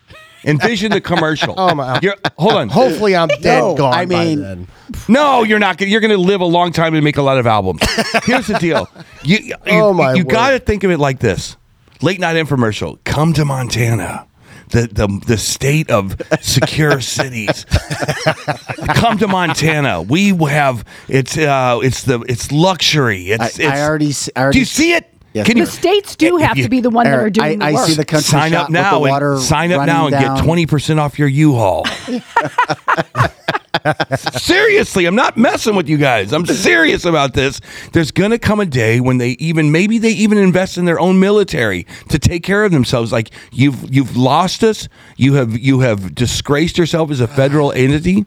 Envision 0.45 0.93
the 0.93 1.01
commercial. 1.01 1.55
Oh, 1.59 1.75
my- 1.75 1.99
You're- 2.03 2.17
hold 2.39 2.53
on. 2.53 2.69
Hopefully, 2.69 3.17
I'm 3.17 3.29
dead 3.29 3.59
No, 3.59 3.75
gone 3.75 3.95
I 3.95 4.05
by 4.07 4.25
mean- 4.25 4.43
then. 4.43 4.69
No, 5.09 5.43
you're 5.43 5.59
not. 5.59 5.79
gonna- 5.79 5.91
You're 5.91 6.01
going 6.01 6.13
to 6.13 6.19
live 6.19 6.41
a 6.41 6.45
long 6.47 6.71
time 6.71 6.95
and 6.95 7.03
make 7.03 7.17
a 7.17 7.23
lot 7.23 7.39
of 7.39 7.47
albums. 7.47 7.81
Here's 8.25 8.47
the 8.47 8.59
deal. 8.59 8.89
You, 9.25 9.39
you, 9.39 9.55
Oh, 9.67 9.93
my 9.93 10.15
you 10.15 10.23
got 10.23 10.51
to 10.51 10.61
think 10.61 10.85
of 10.85 10.93
it 10.93 10.99
like 10.99 11.19
this: 11.19 11.57
late 12.03 12.21
night 12.21 12.37
infomercial. 12.37 12.99
Come 13.05 13.33
to 13.33 13.45
Montana. 13.45 14.27
The, 14.71 14.89
the, 14.91 15.23
the 15.27 15.39
state 15.39 15.91
of 15.91 16.21
secure 16.41 17.01
cities. 17.19 17.65
Come 18.97 19.17
to 19.19 19.29
Montana. 19.29 20.03
We 20.03 20.31
have 20.47 20.85
it's 21.09 21.39
uh 21.39 21.79
it's 21.83 22.03
the 22.03 22.21
it's 22.23 22.51
luxury. 22.51 23.31
It's, 23.31 23.43
I, 23.43 23.47
it's 23.47 23.61
I 23.61 23.81
already, 23.83 24.09
s- 24.11 24.29
I 24.35 24.41
already 24.41 24.55
do 24.57 24.59
you 24.61 24.65
see 24.65 24.93
it? 24.95 25.09
Yes, 25.35 25.47
Can 25.47 25.57
you 25.59 25.67
The 25.67 25.71
states 25.71 26.17
do 26.17 26.37
have 26.39 26.57
you- 26.57 26.65
to 26.65 26.69
be 26.71 26.81
the 26.81 26.89
one 26.91 27.05
that 27.05 27.15
are 27.19 27.31
doing 27.31 27.63
I, 27.63 27.73
the 27.73 27.79
I 27.79 27.85
see 27.85 27.95
the 27.95 28.05
country 28.05 28.25
sign 28.25 28.53
shot 28.53 28.65
up 28.65 28.71
now 28.71 29.01
with 29.01 29.09
the 29.09 29.13
water 29.13 29.33
and 29.35 29.43
sign 29.43 29.71
up 29.73 29.87
now 29.87 30.07
and 30.07 30.15
running 30.15 30.35
get 30.37 30.45
twenty 30.45 30.67
percent 30.67 30.99
off 30.99 31.19
your 31.19 31.29
U-Haul. 31.29 31.87
Seriously, 34.33 35.07
I'm 35.07 35.15
not 35.15 35.37
messing 35.37 35.77
with 35.77 35.89
you 35.89 35.97
guys. 35.97 36.33
I'm 36.33 36.47
serious 36.47 37.05
about 37.05 37.35
this. 37.35 37.61
There's 37.93 38.11
gonna 38.11 38.39
come 38.39 38.61
a 38.61 38.67
day 38.67 39.01
when 39.01 39.19
they 39.19 39.31
even 39.33 39.73
maybe 39.73 39.99
they 39.99 40.11
even 40.11 40.39
invest 40.39 40.79
in 40.79 40.85
their 40.85 41.01
own 41.01 41.21
military 41.21 41.87
to 42.09 42.19
take 42.19 42.43
care 42.43 42.65
of 42.65 42.73
themselves. 42.73 43.13
Like 43.13 43.31
you've 43.53 43.93
you've 43.95 44.17
lost 44.17 44.63
us. 44.65 44.89
You 45.17 45.35
have 45.35 45.59
you 45.59 45.81
have 45.81 46.15
disgraced 46.15 46.79
yourself 46.79 47.11
as 47.11 47.21
a 47.21 47.29
federal 47.29 47.73
entity. 47.73 48.25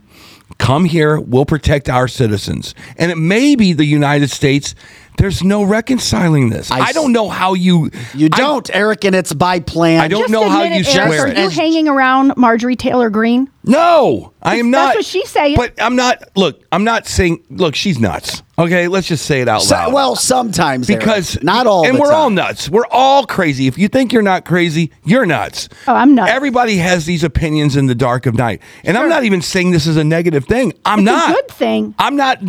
Come 0.58 0.86
here, 0.86 1.20
we'll 1.20 1.46
protect 1.46 1.90
our 1.90 2.08
citizens. 2.08 2.74
And 2.98 3.12
it 3.12 3.18
may 3.18 3.56
be 3.56 3.72
the 3.74 3.86
United 3.86 4.30
States. 4.30 4.76
There's 5.18 5.44
no 5.44 5.64
reconciling 5.64 6.50
this. 6.50 6.72
I, 6.72 6.80
I 6.80 6.92
don't 6.94 7.12
know 7.12 7.28
how 7.28 7.54
you 7.54 7.90
You 8.14 8.30
don't, 8.30 8.70
Eric, 8.74 9.04
and 9.04 9.14
it's 9.14 9.34
by 9.34 9.60
plan. 9.60 10.00
I 10.00 10.08
don't 10.08 10.22
Just 10.22 10.32
know 10.32 10.48
how 10.48 10.64
you 10.64 10.76
it, 10.80 10.96
Eric. 10.96 11.12
square 11.12 11.28
Are 11.28 11.42
you 11.44 11.50
hanging 11.50 11.88
around 11.90 12.38
Marjorie 12.38 12.78
Taylor 12.78 13.10
Greene? 13.10 13.50
No, 13.66 14.32
I 14.42 14.56
am 14.56 14.72
not. 14.72 14.86
That's 14.86 14.96
what 15.00 15.06
she's 15.06 15.30
saying. 15.30 15.58
But 15.58 15.74
I'm 15.82 15.98
not. 15.98 16.24
Look, 16.38 16.64
I'm 16.72 16.86
not 16.86 17.06
saying. 17.06 17.44
Look, 17.50 17.76
she's 17.76 18.00
nuts. 18.00 18.42
Okay, 18.58 18.88
let's 18.88 19.08
just 19.08 19.26
say 19.26 19.42
it 19.42 19.48
out 19.50 19.62
So- 19.62 19.76
loud. 19.76 19.94
well, 19.94 20.16
sometimes 20.16 20.90
Eric. 20.90 21.02
because 21.02 21.42
not 21.44 21.68
all, 21.68 21.86
and 21.86 21.98
the 21.98 22.02
we're 22.02 22.12
all 22.14 22.30
nuts. 22.30 22.70
We're 22.70 22.88
all 22.90 23.26
crazy. 23.26 23.68
If 23.68 23.78
you 23.78 23.90
think 23.90 24.14
you're 24.14 24.22
not 24.22 24.46
crazy, 24.46 24.92
you're 25.04 25.26
nuts. 25.26 25.68
Oh, 25.88 25.94
I'm 25.94 26.16
nuts. 26.16 26.32
Everybody 26.32 26.78
has 26.78 27.06
these 27.06 27.24
opinions 27.26 27.76
in 27.76 27.88
the 27.88 27.96
dark 27.96 28.26
of 28.26 28.36
night, 28.36 28.62
and 28.86 28.98
I'm 28.98 29.10
not 29.10 29.26
even 29.26 29.42
saying 29.42 29.72
this 29.72 29.86
is 29.86 29.98
a 29.98 30.04
negative 30.06 30.46
thing. 30.46 30.72
I'm 30.86 31.00
It's 31.00 31.10
a 31.10 31.12
not. 31.12 31.36
good 31.36 31.48
thing. 31.50 31.94
I'm 32.00 32.16
not. 32.16 32.40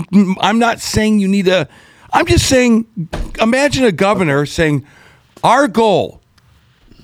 I'm 0.40 0.60
not 0.60 0.80
saying 0.80 1.18
you 1.18 1.26
need 1.26 1.48
a. 1.48 1.68
I'm 2.12 2.26
just 2.26 2.46
saying. 2.48 2.86
Imagine 3.40 3.84
a 3.84 3.92
governor 3.92 4.46
saying, 4.46 4.84
"Our 5.44 5.68
goal," 5.68 6.20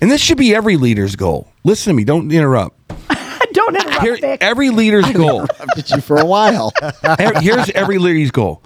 and 0.01 0.11
this 0.11 0.21
should 0.21 0.37
be 0.37 0.53
every 0.53 0.77
leader's 0.77 1.15
goal. 1.15 1.51
Listen 1.63 1.91
to 1.91 1.95
me. 1.95 2.03
Don't 2.03 2.31
interrupt. 2.31 2.75
Don't 3.53 3.75
interrupt, 3.75 4.01
Here, 4.01 4.17
Vic. 4.17 4.41
every 4.41 4.69
leader's 4.69 5.09
goal. 5.11 5.41
I've 5.59 5.69
Did 5.75 5.89
you 5.89 6.01
for 6.01 6.17
a 6.17 6.25
while? 6.25 6.71
Here's 7.41 7.69
every 7.71 7.97
leader's 7.97 8.31
goal. 8.31 8.61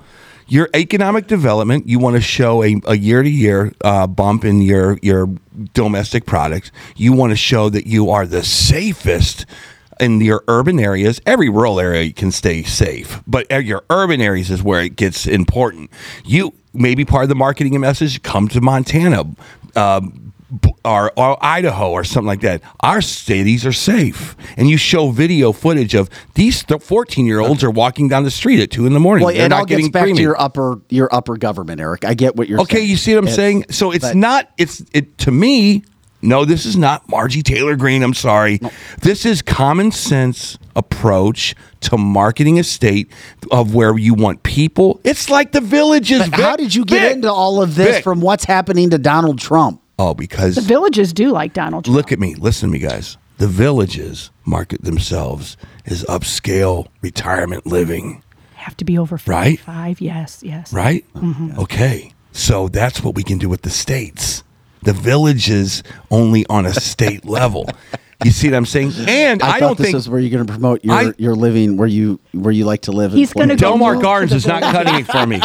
your 0.47 0.69
economic 0.73 1.27
development, 1.27 1.87
you 1.87 1.97
want 1.99 2.15
to 2.17 2.21
show 2.21 2.61
a, 2.63 2.75
a 2.85 2.97
year-to-year 2.97 3.71
uh, 3.81 4.07
bump 4.07 4.43
in 4.43 4.61
your 4.61 4.97
your 5.01 5.29
domestic 5.73 6.25
products. 6.25 6.71
You 6.97 7.13
want 7.13 7.31
to 7.31 7.37
show 7.37 7.69
that 7.69 7.87
you 7.87 8.09
are 8.09 8.25
the 8.27 8.43
safest 8.43 9.45
in 10.01 10.19
your 10.19 10.43
urban 10.47 10.79
areas. 10.79 11.21
Every 11.25 11.47
rural 11.47 11.79
area 11.79 12.11
can 12.11 12.31
stay 12.31 12.63
safe, 12.63 13.21
but 13.27 13.49
your 13.63 13.83
urban 13.89 14.19
areas 14.19 14.49
is 14.49 14.61
where 14.61 14.81
it 14.81 14.95
gets 14.95 15.27
important. 15.27 15.91
You 16.25 16.53
maybe 16.73 17.05
part 17.05 17.23
of 17.23 17.29
the 17.29 17.35
marketing 17.35 17.79
message 17.79 18.21
come 18.23 18.47
to 18.49 18.59
Montana. 18.59 19.25
Uh, 19.75 20.01
or, 20.83 21.17
or, 21.17 21.37
Idaho 21.43 21.91
or 21.91 22.03
something 22.03 22.27
like 22.27 22.41
that. 22.41 22.61
Our 22.81 23.01
cities 23.01 23.65
are 23.65 23.71
safe, 23.71 24.35
and 24.57 24.69
you 24.69 24.75
show 24.75 25.11
video 25.11 25.53
footage 25.53 25.95
of 25.95 26.09
these 26.33 26.61
fourteen 26.63 27.25
year 27.25 27.39
olds 27.39 27.63
are 27.63 27.71
walking 27.71 28.09
down 28.09 28.25
the 28.25 28.31
street 28.31 28.59
at 28.59 28.69
two 28.69 28.85
in 28.85 28.91
the 28.91 28.99
morning. 28.99 29.23
Well, 29.25 29.33
They're 29.33 29.45
it 29.45 29.49
not 29.49 29.59
all 29.61 29.65
gets 29.65 29.77
getting 29.77 29.91
back 29.91 30.03
creamy. 30.03 30.17
to 30.17 30.23
your 30.23 30.41
upper 30.41 30.81
your 30.89 31.13
upper 31.15 31.37
government, 31.37 31.79
Eric. 31.79 32.03
I 32.03 32.15
get 32.15 32.35
what 32.35 32.49
you're 32.49 32.57
saying. 32.57 32.63
Okay, 32.65 32.77
saying. 32.79 32.89
you 32.89 32.97
see 32.97 33.15
what 33.15 33.23
I'm 33.23 33.29
saying? 33.29 33.65
So 33.69 33.91
it's 33.91 34.13
not. 34.13 34.49
It's 34.57 34.83
it 34.91 35.17
to 35.19 35.31
me. 35.31 35.83
No, 36.21 36.45
this 36.45 36.65
is 36.65 36.77
not 36.77 37.07
Margie 37.09 37.41
Taylor 37.43 37.75
Greene. 37.75 38.03
I'm 38.03 38.13
sorry. 38.13 38.59
This 39.01 39.25
is 39.25 39.41
common 39.41 39.91
sense 39.91 40.57
approach 40.75 41.55
to 41.81 41.97
marketing 41.97 42.59
a 42.59 42.63
state 42.63 43.11
of 43.51 43.73
where 43.73 43.97
you 43.97 44.13
want 44.13 44.43
people. 44.43 44.99
It's 45.03 45.29
like 45.29 45.51
the 45.51 45.61
villages. 45.61 46.19
But 46.29 46.39
how 46.39 46.55
did 46.55 46.73
you 46.75 46.85
get 46.85 47.01
Vic. 47.01 47.11
into 47.15 47.31
all 47.31 47.61
of 47.61 47.75
this 47.75 47.95
Vic. 47.97 48.03
from 48.03 48.21
what's 48.21 48.45
happening 48.45 48.89
to 48.91 48.97
Donald 48.97 49.39
Trump? 49.39 49.81
Oh, 49.97 50.13
because 50.13 50.55
The 50.55 50.61
villages 50.61 51.13
do 51.13 51.31
like 51.31 51.53
Donald 51.53 51.85
Trump. 51.85 51.95
look 51.95 52.11
at 52.11 52.19
me, 52.19 52.35
listen 52.35 52.69
to 52.69 52.73
me, 52.73 52.79
guys. 52.79 53.17
The 53.37 53.47
villages 53.47 54.29
market 54.45 54.83
themselves 54.83 55.57
as 55.85 56.03
upscale 56.03 56.87
retirement 57.01 57.65
living, 57.65 58.23
Have 58.55 58.77
to 58.77 58.85
be 58.85 58.97
over 58.97 59.19
Right? 59.25 59.57
55. 59.59 60.01
Yes, 60.01 60.39
yes. 60.43 60.71
right? 60.71 61.03
Mm-hmm. 61.15 61.59
Okay, 61.59 62.13
so 62.31 62.67
that's 62.67 63.03
what 63.03 63.15
we 63.15 63.23
can 63.23 63.37
do 63.39 63.49
with 63.49 63.63
the 63.63 63.69
states. 63.71 64.43
The 64.83 64.93
villages 64.93 65.83
only 66.09 66.45
on 66.49 66.65
a 66.65 66.73
state 66.73 67.25
level. 67.39 67.67
You 68.23 68.31
see 68.31 68.49
what 68.49 68.55
I'm 68.57 68.65
saying? 68.67 68.93
And 69.07 69.41
I, 69.41 69.53
I, 69.53 69.59
don't 69.59 69.77
this 69.77 69.87
think 69.87 69.97
is 69.97 70.07
where 70.07 70.19
you're 70.19 70.29
going 70.29 70.45
to 70.45 70.51
promote 70.51 70.85
your 70.85 70.93
I- 70.95 71.13
your 71.17 71.35
living 71.35 71.75
where 71.77 71.87
you 71.87 72.19
where 72.33 72.51
you 72.51 72.65
like 72.65 72.81
to 72.83 72.91
live. 72.91 73.11
and 73.11 73.19
He's 73.19 73.33
gonna 73.33 73.55
go 73.55 73.71
Delmar 73.71 73.95
Gardens 73.95 74.31
is 74.33 74.45
not 74.45 74.61
cutting 74.73 74.95
it 74.95 75.07
for 75.07 75.25
me. 75.25 75.39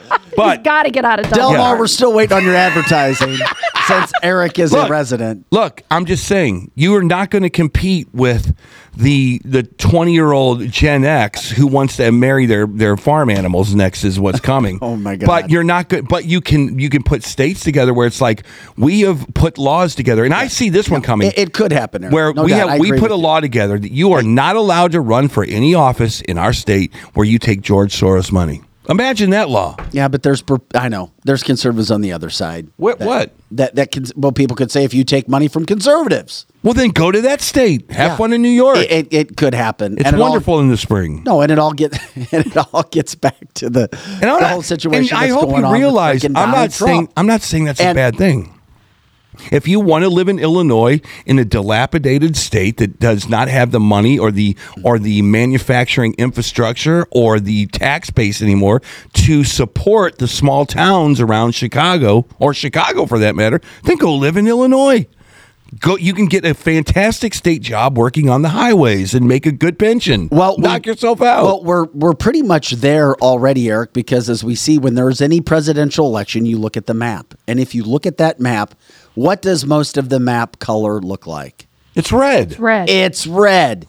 He's 0.00 0.08
But 0.36 0.62
got 0.62 0.84
to 0.84 0.90
get 0.90 1.04
out 1.04 1.18
of 1.18 1.28
Delmar, 1.30 1.56
Delmar. 1.58 1.78
we're 1.78 1.86
still 1.88 2.12
waiting 2.12 2.36
on 2.36 2.44
your 2.44 2.54
advertising 2.54 3.36
since 3.86 4.12
Eric 4.22 4.58
is 4.58 4.72
Look, 4.72 4.86
a 4.86 4.90
resident. 4.90 5.46
Look, 5.50 5.82
I'm 5.90 6.04
just 6.06 6.24
saying, 6.24 6.70
you 6.74 6.94
are 6.94 7.02
not 7.02 7.30
going 7.30 7.42
to 7.42 7.50
compete 7.50 8.08
with 8.12 8.54
the 8.96 9.40
the 9.44 9.62
20 9.62 10.12
year 10.12 10.32
old 10.32 10.68
Gen 10.70 11.04
X 11.04 11.50
who 11.50 11.66
wants 11.66 11.96
to 11.96 12.10
marry 12.12 12.46
their 12.46 12.66
their 12.66 12.96
farm 12.96 13.30
animals. 13.30 13.74
Next 13.74 14.04
is 14.04 14.18
what's 14.20 14.40
coming. 14.40 14.78
Oh, 14.88 14.96
my 14.96 15.16
God. 15.16 15.26
But 15.26 15.50
you're 15.50 15.64
not 15.64 15.88
good. 15.88 16.08
But 16.08 16.24
you 16.24 16.40
can 16.40 16.78
you 16.78 16.88
can 16.88 17.02
put 17.02 17.22
states 17.24 17.60
together 17.60 17.92
where 17.92 18.06
it's 18.06 18.20
like 18.20 18.44
we 18.76 19.00
have 19.00 19.26
put 19.34 19.58
laws 19.58 19.94
together, 19.94 20.24
and 20.24 20.32
I 20.32 20.46
see 20.48 20.68
this 20.70 20.88
one 20.88 21.02
coming. 21.02 21.28
It, 21.28 21.38
it 21.38 21.52
could 21.52 21.72
happen. 21.72 22.04
Eric. 22.04 22.14
where 22.14 22.32
No 22.32 22.44
we 22.44 22.50
doubt. 22.50 22.68
I 22.68 22.72
have 22.72 22.80
we 22.80 22.88
agree 22.88 23.00
put 23.00 23.10
a 23.10 23.14
with 23.14 23.22
law 23.24 23.40
together 23.40 23.78
that 23.78 23.92
you 23.92 24.12
are 24.12 24.22
not 24.22 24.56
allowed 24.56 24.92
to 24.92 25.00
run 25.00 25.28
for 25.28 25.44
any 25.44 25.74
office 25.74 26.20
in 26.22 26.38
our 26.38 26.52
state 26.52 26.94
where 27.14 27.26
you 27.26 27.38
take 27.38 27.60
George 27.60 27.92
Soros 27.98 28.30
money. 28.32 28.62
Imagine 28.88 29.30
that 29.30 29.50
law. 29.50 29.76
Yeah, 29.92 30.08
but 30.08 30.22
there's 30.22 30.42
I 30.74 30.88
know 30.88 31.12
there's 31.24 31.42
conservatives 31.42 31.90
on 31.90 32.00
the 32.00 32.12
other 32.12 32.30
side. 32.30 32.68
What- 32.76 32.98
That- 32.98 33.06
what? 33.08 33.34
That 33.52 33.74
that 33.76 33.90
can 33.92 34.04
well 34.16 34.32
people 34.32 34.56
could 34.56 34.70
say 34.70 34.84
if 34.84 34.92
you 34.92 35.04
take 35.04 35.26
money 35.28 35.48
from 35.48 35.64
conservatives, 35.64 36.44
Well, 36.62 36.74
then 36.74 36.90
go 36.90 37.10
to 37.10 37.20
that 37.22 37.40
state. 37.40 37.90
Have 37.90 38.10
Yeah. 38.12 38.16
fun 38.16 38.32
in 38.34 38.42
New 38.42 38.48
York. 38.50 38.76
It, 38.78 38.90
it, 38.90 39.08
it 39.10 39.36
could 39.38 39.54
happen. 39.54 39.94
it's 39.94 40.04
And 40.04 40.16
it 40.16 40.20
all- 40.20 40.30
wonderful 40.30 40.60
in 40.60 40.68
the 40.68 40.76
spring. 40.76 41.22
no, 41.24 41.40
and 41.40 41.50
it 41.50 41.58
all 41.58 41.72
get 41.72 41.92
and 42.32 42.46
it 42.46 42.56
all 42.74 42.82
gets 42.90 43.14
back 43.14 43.36
to 43.54 43.70
the, 43.70 43.88
And 43.92 44.22
the 44.22 44.26
not- 44.26 44.42
whole 44.50 44.62
situation. 44.62 45.16
And 45.16 45.24
I 45.24 45.28
hope 45.28 45.48
you 45.56 45.72
realize 45.72 46.24
I'm 46.24 46.32
not 46.32 46.72
saying 46.72 47.08
I'm 47.16 47.26
not 47.26 47.40
saying 47.42 47.64
that's 47.64 47.80
a 47.80 47.94
bad 47.94 48.16
thing. 48.16 48.52
If 49.50 49.68
you 49.68 49.80
want 49.80 50.04
to 50.04 50.08
live 50.08 50.28
in 50.28 50.38
Illinois 50.38 51.00
in 51.26 51.38
a 51.38 51.44
dilapidated 51.44 52.36
state 52.36 52.76
that 52.78 52.98
does 52.98 53.28
not 53.28 53.48
have 53.48 53.70
the 53.70 53.80
money 53.80 54.18
or 54.18 54.30
the 54.30 54.56
or 54.84 54.98
the 54.98 55.22
manufacturing 55.22 56.14
infrastructure 56.18 57.06
or 57.10 57.40
the 57.40 57.66
tax 57.66 58.10
base 58.10 58.42
anymore 58.42 58.82
to 59.14 59.44
support 59.44 60.18
the 60.18 60.28
small 60.28 60.66
towns 60.66 61.20
around 61.20 61.52
Chicago 61.52 62.26
or 62.38 62.54
Chicago 62.54 63.06
for 63.06 63.18
that 63.18 63.34
matter, 63.34 63.60
then 63.84 63.96
go 63.96 64.14
live 64.14 64.36
in 64.36 64.46
Illinois. 64.46 65.06
Go 65.80 65.98
you 65.98 66.14
can 66.14 66.26
get 66.26 66.46
a 66.46 66.54
fantastic 66.54 67.34
state 67.34 67.60
job 67.60 67.98
working 67.98 68.30
on 68.30 68.40
the 68.40 68.48
highways 68.48 69.12
and 69.12 69.28
make 69.28 69.44
a 69.44 69.52
good 69.52 69.78
pension. 69.78 70.28
Well, 70.32 70.56
we- 70.56 70.62
knock 70.62 70.86
yourself 70.86 71.20
out. 71.20 71.44
Well, 71.44 71.62
we're 71.62 71.84
we're 71.92 72.14
pretty 72.14 72.40
much 72.42 72.70
there 72.72 73.14
already, 73.16 73.68
Eric, 73.68 73.92
because 73.92 74.30
as 74.30 74.42
we 74.42 74.54
see 74.54 74.78
when 74.78 74.94
there's 74.94 75.20
any 75.20 75.42
presidential 75.42 76.06
election, 76.06 76.46
you 76.46 76.56
look 76.56 76.78
at 76.78 76.86
the 76.86 76.94
map, 76.94 77.34
and 77.46 77.60
if 77.60 77.74
you 77.74 77.84
look 77.84 78.06
at 78.06 78.16
that 78.16 78.40
map, 78.40 78.74
what 79.18 79.42
does 79.42 79.66
most 79.66 79.96
of 79.96 80.08
the 80.08 80.20
map 80.20 80.58
color 80.60 81.00
look 81.00 81.26
like? 81.26 81.66
it's 81.94 82.12
red. 82.12 82.52
It's 82.52 82.60
Red. 82.60 82.88
It's 82.88 83.26
red, 83.26 83.86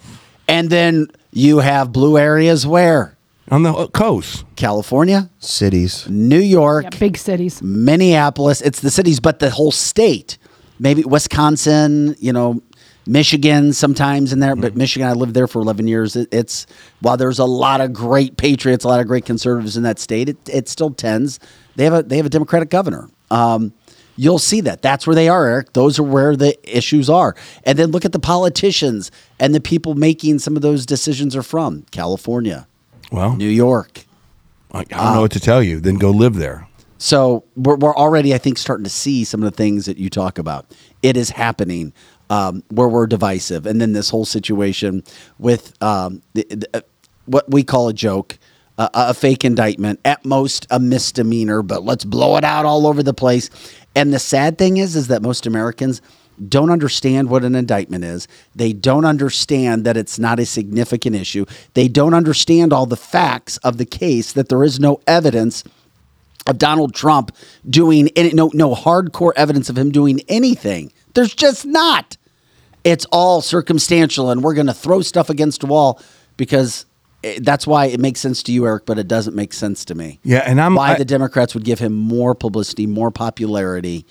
and 0.47 0.69
then 0.71 1.07
you 1.31 1.59
have 1.59 1.91
blue 1.91 2.17
areas 2.17 2.65
where 2.65 3.15
on 3.51 3.61
the 3.63 3.87
coast. 3.89 4.45
California, 4.55 5.29
Cities. 5.39 6.09
New 6.09 6.39
York, 6.39 6.85
yeah, 6.85 6.99
big 6.99 7.17
cities. 7.17 7.61
Minneapolis. 7.61 8.61
It's 8.61 8.79
the 8.79 8.89
cities, 8.89 9.19
but 9.19 9.39
the 9.39 9.51
whole 9.51 9.71
state. 9.71 10.37
Maybe 10.79 11.03
Wisconsin, 11.03 12.15
you 12.19 12.33
know, 12.33 12.61
Michigan 13.05 13.73
sometimes 13.73 14.33
in 14.33 14.39
there, 14.39 14.55
but 14.55 14.75
Michigan, 14.75 15.07
I 15.07 15.13
lived 15.13 15.33
there 15.33 15.47
for 15.47 15.61
11 15.61 15.87
years. 15.87 16.15
It, 16.15 16.29
it's, 16.31 16.67
while 17.01 17.17
there's 17.17 17.39
a 17.39 17.45
lot 17.45 17.81
of 17.81 17.91
great 17.91 18.37
patriots, 18.37 18.85
a 18.85 18.87
lot 18.87 19.01
of 19.01 19.07
great 19.07 19.25
conservatives 19.25 19.75
in 19.75 19.83
that 19.83 19.99
state, 19.99 20.29
it, 20.29 20.37
it 20.47 20.69
still 20.69 20.91
tends, 20.91 21.39
they 21.75 21.83
have 21.83 21.93
a, 21.93 22.03
they 22.03 22.17
have 22.17 22.25
a 22.25 22.29
Democratic 22.29 22.69
governor. 22.69 23.09
Um, 23.31 23.73
you'll 24.19 24.37
see 24.37 24.59
that. 24.61 24.81
That's 24.81 25.07
where 25.07 25.15
they 25.15 25.29
are, 25.29 25.45
Eric. 25.45 25.71
Those 25.71 25.97
are 25.97 26.03
where 26.03 26.35
the 26.35 26.57
issues 26.77 27.09
are. 27.09 27.35
And 27.63 27.79
then 27.79 27.91
look 27.91 28.03
at 28.03 28.11
the 28.11 28.19
politicians 28.19 29.11
and 29.39 29.55
the 29.55 29.61
people 29.61 29.95
making 29.95 30.39
some 30.39 30.57
of 30.57 30.61
those 30.61 30.85
decisions 30.85 31.37
are 31.37 31.41
from 31.41 31.85
California, 31.91 32.67
Well, 33.13 33.37
New 33.37 33.47
York. 33.47 34.03
I 34.71 34.79
I 34.79 34.83
don't 34.83 35.13
know 35.15 35.21
what 35.21 35.31
to 35.31 35.39
tell 35.39 35.63
you. 35.63 35.79
Then 35.79 35.95
go 35.95 36.11
live 36.11 36.35
there. 36.35 36.67
So 36.97 37.45
we're, 37.55 37.77
we're 37.77 37.95
already, 37.95 38.33
I 38.33 38.37
think, 38.37 38.57
starting 38.57 38.83
to 38.83 38.89
see 38.89 39.23
some 39.23 39.41
of 39.41 39.49
the 39.49 39.55
things 39.55 39.85
that 39.85 39.97
you 39.97 40.09
talk 40.09 40.37
about. 40.37 40.65
It 41.01 41.15
is 41.15 41.29
happening 41.29 41.93
um, 42.29 42.61
where 42.67 42.89
we're 42.89 43.07
divisive, 43.07 43.65
and 43.65 43.79
then 43.79 43.93
this 43.93 44.09
whole 44.09 44.25
situation 44.25 45.03
with 45.39 45.81
um, 45.81 46.21
the, 46.33 46.45
the, 46.49 46.69
uh, 46.73 46.81
what 47.25 47.49
we 47.49 47.63
call 47.63 47.87
a 47.87 47.93
joke, 47.93 48.37
uh, 48.79 48.89
a 48.93 49.13
fake 49.13 49.43
indictment, 49.43 49.99
at 50.05 50.23
most 50.25 50.65
a 50.71 50.79
misdemeanor, 50.79 51.61
but 51.61 51.83
let's 51.83 52.05
blow 52.05 52.37
it 52.37 52.45
out 52.45 52.65
all 52.65 52.87
over 52.87 53.03
the 53.03 53.13
place. 53.13 53.49
And 53.93 54.13
the 54.13 54.19
sad 54.19 54.57
thing 54.57 54.77
is, 54.77 54.95
is 54.95 55.07
that 55.07 55.21
most 55.21 55.45
Americans 55.45 56.01
don't 56.47 56.69
understand 56.69 57.29
what 57.29 57.43
an 57.43 57.53
indictment 57.55 58.05
is. 58.05 58.25
They 58.55 58.71
don't 58.71 59.03
understand 59.03 59.85
that 59.85 59.97
it's 59.97 60.17
not 60.17 60.39
a 60.39 60.45
significant 60.45 61.17
issue. 61.17 61.45
They 61.73 61.89
don't 61.89 62.13
understand 62.13 62.71
all 62.71 62.85
the 62.85 62.95
facts 62.95 63.57
of 63.57 63.77
the 63.77 63.85
case. 63.85 64.31
That 64.31 64.47
there 64.47 64.63
is 64.63 64.79
no 64.79 65.01
evidence 65.05 65.65
of 66.47 66.57
Donald 66.57 66.95
Trump 66.95 67.35
doing 67.69 68.07
any, 68.15 68.31
no 68.31 68.49
no 68.53 68.73
hardcore 68.73 69.33
evidence 69.35 69.69
of 69.69 69.77
him 69.77 69.91
doing 69.91 70.21
anything. 70.29 70.93
There's 71.13 71.35
just 71.35 71.65
not. 71.65 72.15
It's 72.85 73.05
all 73.11 73.41
circumstantial, 73.41 74.31
and 74.31 74.41
we're 74.41 74.53
going 74.53 74.67
to 74.67 74.73
throw 74.73 75.01
stuff 75.01 75.29
against 75.29 75.63
a 75.63 75.65
wall 75.65 76.01
because 76.37 76.85
eh, 77.23 77.39
that's 77.41 77.65
why 77.67 77.85
it 77.87 77.99
makes 77.99 78.19
sense 78.19 78.43
to 78.43 78.51
you, 78.51 78.65
Eric, 78.65 78.85
but 78.85 78.97
it 78.99 79.07
doesn't 79.07 79.35
make 79.35 79.53
sense 79.53 79.85
to 79.85 79.95
me. 79.95 80.19
Yeah, 80.23 80.39
and 80.45 80.59
I'm- 80.61 80.75
why 80.75 80.93
I- 80.93 80.97
the 80.97 81.05
Democrats 81.05 81.53
would 81.53 81.63
give 81.65 81.79
him 81.79 81.93
more 81.93 82.35
publicity, 82.35 82.87
more 82.87 83.11
popularity, 83.11 84.05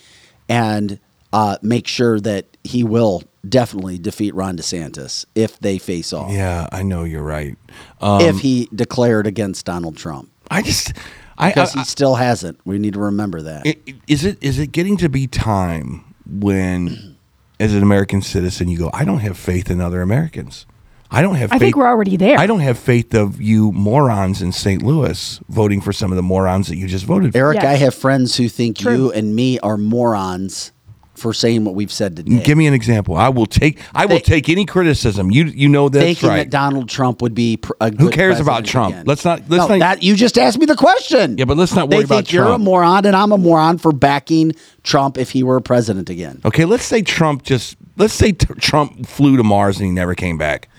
and 0.47 0.99
uh, 1.31 1.57
make 1.61 1.87
sure 1.87 2.19
that 2.19 2.45
he 2.63 2.83
will 2.83 3.23
definitely 3.47 3.97
defeat 3.97 4.33
Ron 4.35 4.57
DeSantis 4.57 5.25
if 5.35 5.59
they 5.59 5.77
face 5.77 6.11
off. 6.11 6.31
Yeah, 6.31 6.67
I 6.71 6.83
know 6.83 7.03
you're 7.03 7.23
right. 7.23 7.55
Um, 8.01 8.21
if 8.21 8.39
he 8.39 8.67
declared 8.73 9.27
against 9.27 9.65
Donald 9.65 9.95
Trump, 9.95 10.29
I 10.51 10.61
just, 10.63 10.93
I, 11.37 11.49
because 11.49 11.75
I, 11.75 11.79
he 11.79 11.85
still 11.85 12.15
hasn't. 12.15 12.59
We 12.65 12.79
need 12.79 12.93
to 12.93 12.99
remember 12.99 13.41
that. 13.43 13.61
I- 13.65 13.77
is 14.07 14.25
it 14.25 14.37
is 14.41 14.57
it 14.59 14.71
getting 14.71 14.97
to 14.97 15.07
be 15.09 15.27
time 15.27 16.03
when, 16.27 17.15
as 17.59 17.73
an 17.75 17.83
American 17.83 18.21
citizen, 18.21 18.67
you 18.67 18.77
go, 18.77 18.89
I 18.93 19.05
don't 19.05 19.19
have 19.19 19.37
faith 19.37 19.69
in 19.69 19.79
other 19.79 20.01
Americans. 20.01 20.65
I 21.11 21.21
don't 21.21 21.35
have. 21.35 21.49
Faith. 21.49 21.55
I 21.55 21.59
faith, 21.59 21.65
think 21.67 21.77
we're 21.77 21.87
already 21.87 22.17
there. 22.17 22.37
I 22.37 22.45
don't 22.45 22.59
have 22.59 22.77
faith 22.77 23.13
of 23.15 23.41
you 23.41 23.71
morons 23.71 24.41
in 24.41 24.51
St. 24.51 24.83
Louis 24.83 25.39
voting 25.49 25.81
for 25.81 25.91
some 25.91 26.11
of 26.11 26.15
the 26.17 26.21
morons 26.23 26.67
that 26.67 26.75
you 26.77 26.87
just 26.87 27.05
voted 27.05 27.31
for. 27.31 27.37
Eric, 27.37 27.55
Yes. 27.55 27.65
I 27.65 27.73
have 27.83 27.95
friends 27.95 28.35
who 28.35 28.47
think 28.47 28.77
True. 28.77 28.93
you 28.95 29.11
and 29.11 29.35
me 29.35 29.57
are 29.59 29.75
morons 29.77 30.71
for 31.15 31.33
saying 31.33 31.65
what 31.65 31.75
we've 31.75 31.91
said 31.91 32.15
today. 32.15 32.41
Give 32.43 32.57
me 32.57 32.65
an 32.67 32.73
example. 32.73 33.17
I 33.17 33.27
will 33.27 33.47
take. 33.47 33.79
I 33.93 34.05
will 34.05 34.17
They- 34.17 34.21
take 34.21 34.47
any 34.49 34.65
criticism. 34.65 35.31
You 35.31 35.45
you 35.45 35.67
know 35.67 35.89
that's 35.89 36.05
thinking 36.05 36.29
right. 36.29 36.37
that 36.37 36.49
Donald 36.51 36.87
Trump 36.87 37.21
would 37.23 37.33
be 37.33 37.57
pr- 37.57 37.73
a 37.81 37.89
Who 37.91 38.09
cares 38.11 38.39
about 38.39 38.63
Trump? 38.65 38.93
again. 38.93 39.05
Let's 39.07 39.25
not- 39.25 39.41
let's 39.49 39.67
no, 39.67 39.75
not- 39.75 39.79
that 39.79 40.03
you 40.03 40.15
just 40.15 40.37
asked 40.37 40.59
me 40.59 40.65
the 40.67 40.75
question. 40.77 41.37
Yeah, 41.37 41.45
but 41.45 41.57
let's 41.57 41.73
not 41.75 41.89
they 41.89 41.97
worry 41.97 42.05
about 42.05 42.15
think 42.17 42.31
you're 42.33 42.45
a 42.45 42.57
moron 42.59 43.05
and 43.05 43.15
I'm 43.15 43.31
a 43.33 43.37
moron 43.37 43.79
for 43.79 43.91
backing 43.91 44.53
Trump 44.83 45.17
if 45.17 45.31
he 45.31 45.41
were 45.43 45.59
president 45.59 46.09
again. 46.09 46.39
Okay, 46.45 46.63
let's 46.65 46.85
say 46.85 47.01
Trump 47.01 47.43
just 47.43 47.75
let's 47.97 48.13
say 48.13 48.31
t- 48.31 48.45
Trump 48.59 49.05
flew 49.07 49.35
to 49.37 49.43
Mars 49.43 49.77
and 49.77 49.87
he 49.87 49.91
never 49.91 50.13
came 50.15 50.37
back. 50.37 50.69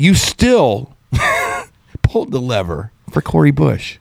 You 0.00 0.14
still 0.14 0.96
pulled 2.02 2.32
the 2.32 2.40
lever 2.40 2.92
for 3.10 3.20
Cori 3.20 3.50
Bush. 3.50 3.98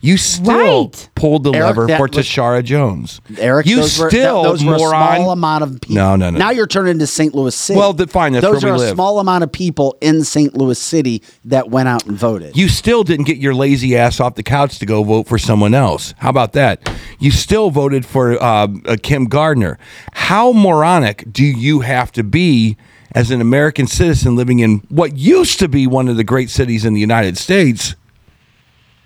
You 0.00 0.16
still 0.16 0.84
Right. 0.84 1.08
pulled 1.16 1.42
the 1.42 1.50
Eric, 1.52 1.76
lever 1.76 1.88
for 1.96 2.06
Tishaura 2.06 2.62
Jones. 2.62 3.20
Eric, 3.36 3.66
you 3.66 3.76
those 3.76 3.98
were, 3.98 4.10
still 4.10 4.42
that- 4.44 4.48
those 4.50 4.64
were 4.64 4.74
a 4.74 4.78
moron. 4.78 5.16
small 5.16 5.30
amount 5.32 5.64
of 5.64 5.80
people. 5.80 5.96
No, 5.96 6.14
no, 6.14 6.30
no. 6.30 6.38
Now 6.38 6.50
you're 6.50 6.68
turning 6.68 7.00
to 7.00 7.06
St. 7.08 7.34
Louis 7.34 7.52
City. 7.52 7.76
Well, 7.76 7.92
the- 7.94 8.06
fine, 8.06 8.32
that's 8.32 8.44
those 8.44 8.62
where 8.62 8.74
are 8.74 8.76
we 8.76 8.82
a 8.82 8.86
live. 8.86 8.94
small 8.94 9.18
amount 9.18 9.42
of 9.42 9.50
people 9.50 9.96
in 10.00 10.22
St. 10.22 10.54
Louis 10.56 10.78
City 10.78 11.20
that 11.46 11.70
went 11.70 11.88
out 11.88 12.06
and 12.06 12.16
voted. 12.16 12.56
You 12.56 12.68
still 12.68 13.02
didn't 13.02 13.24
get 13.26 13.38
your 13.38 13.54
lazy 13.54 13.96
ass 13.96 14.20
off 14.20 14.36
the 14.36 14.44
couch 14.44 14.78
to 14.78 14.86
go 14.86 15.02
vote 15.02 15.26
for 15.26 15.36
someone 15.38 15.74
else. 15.74 16.14
How 16.18 16.30
about 16.30 16.52
that? 16.52 16.88
You 17.18 17.32
still 17.32 17.70
voted 17.70 18.06
for 18.06 18.40
uh, 18.40 18.68
uh, 18.86 18.96
Kim 19.02 19.24
Gardner. 19.24 19.78
How 20.12 20.52
moronic 20.52 21.24
do 21.32 21.44
you 21.44 21.80
have 21.80 22.12
to 22.12 22.22
be 22.22 22.76
as 23.12 23.30
an 23.30 23.40
American 23.40 23.86
citizen 23.86 24.36
living 24.36 24.60
in 24.60 24.78
what 24.88 25.16
used 25.16 25.58
to 25.60 25.68
be 25.68 25.86
one 25.86 26.08
of 26.08 26.16
the 26.16 26.24
great 26.24 26.50
cities 26.50 26.84
in 26.84 26.94
the 26.94 27.00
United 27.00 27.38
States 27.38 27.94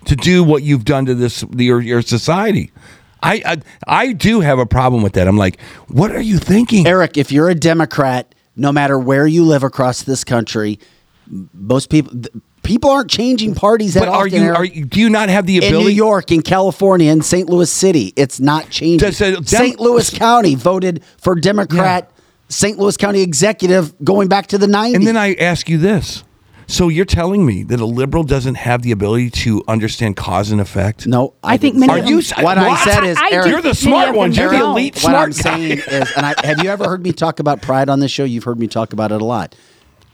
to 0.05 0.15
do 0.15 0.43
what 0.43 0.63
you've 0.63 0.85
done 0.85 1.05
to 1.05 1.15
this 1.15 1.43
your, 1.55 1.81
your 1.81 2.01
society? 2.01 2.71
I, 3.21 3.41
I 3.45 3.57
I 3.87 4.11
do 4.11 4.41
have 4.41 4.59
a 4.59 4.65
problem 4.65 5.01
with 5.01 5.13
that. 5.13 5.27
I'm 5.27 5.37
like, 5.37 5.59
what 5.87 6.11
are 6.11 6.21
you 6.21 6.37
thinking? 6.39 6.85
Eric, 6.85 7.17
if 7.17 7.31
you're 7.31 7.49
a 7.49 7.55
Democrat, 7.55 8.35
no 8.57 8.71
matter 8.73 8.99
where 8.99 9.25
you 9.25 9.45
live 9.45 9.63
across 9.63 10.03
this 10.03 10.25
country, 10.25 10.77
most 11.53 11.89
people 11.89 12.11
th- 12.11 12.27
people 12.63 12.89
aren't 12.89 13.09
changing 13.09 13.55
parties 13.55 13.93
that 13.93 14.01
but 14.01 14.09
are 14.09 14.25
often. 14.25 14.43
you 14.43 14.53
are 14.53 14.65
you, 14.65 14.83
do 14.83 14.99
you 14.99 15.09
not 15.09 15.29
have 15.29 15.45
the 15.45 15.57
ability? 15.57 15.77
in? 15.77 15.83
New 15.85 15.89
York, 15.93 16.33
in 16.33 16.41
California, 16.41 17.09
in 17.09 17.21
St. 17.21 17.49
Louis 17.49 17.71
City, 17.71 18.11
it's 18.17 18.41
not 18.41 18.69
changing. 18.69 18.97
Does 19.09 19.21
it- 19.21 19.35
Dem- 19.35 19.45
St. 19.45 19.79
Louis 19.79 20.09
County 20.09 20.55
voted 20.55 21.01
for 21.17 21.35
Democrat. 21.35 22.09
St. 22.53 22.77
Louis 22.77 22.95
County 22.97 23.21
executive 23.21 23.93
going 24.03 24.27
back 24.27 24.47
to 24.47 24.57
the 24.57 24.67
90s. 24.67 24.95
And 24.95 25.07
then 25.07 25.17
I 25.17 25.33
ask 25.35 25.69
you 25.69 25.77
this. 25.77 26.23
So 26.65 26.87
you're 26.87 27.03
telling 27.03 27.45
me 27.45 27.63
that 27.63 27.81
a 27.81 27.85
liberal 27.85 28.23
doesn't 28.23 28.55
have 28.55 28.83
the 28.83 28.91
ability 28.93 29.31
to 29.31 29.61
understand 29.67 30.15
cause 30.15 30.49
and 30.49 30.61
effect? 30.61 31.05
no, 31.05 31.33
I 31.43 31.57
think 31.57 31.75
many 31.75 31.91
say 31.91 31.99
of 31.99 32.05
Are 32.05 32.09
you? 32.09 32.21
them- 32.21 32.43
What 32.45 32.57
I 32.57 32.67
what? 32.69 32.79
said 32.89 33.03
is, 33.03 33.17
I- 33.17 33.27
I 33.27 33.29
Eric, 33.33 33.47
You're 33.49 33.61
the 33.61 33.75
smart 33.75 33.99
many 34.05 34.09
of 34.11 34.15
ones. 34.15 34.37
You're 34.37 34.49
the 34.49 34.57
don't. 34.59 34.71
elite 34.71 34.93
what 34.95 35.01
smart 35.01 35.15
I'm 35.15 35.29
guy. 35.31 35.41
saying 35.41 35.79
is, 35.79 36.11
and 36.15 36.25
I, 36.25 36.33
have 36.43 36.63
you 36.63 36.69
ever 36.69 36.85
heard 36.85 37.03
me 37.03 37.11
talk 37.11 37.39
about 37.41 37.61
pride 37.61 37.89
on 37.89 37.99
this 37.99 38.11
show? 38.11 38.23
You've 38.23 38.45
heard 38.45 38.59
me 38.59 38.67
talk 38.67 38.93
about 38.93 39.11
it 39.11 39.21
a 39.21 39.25
lot. 39.25 39.55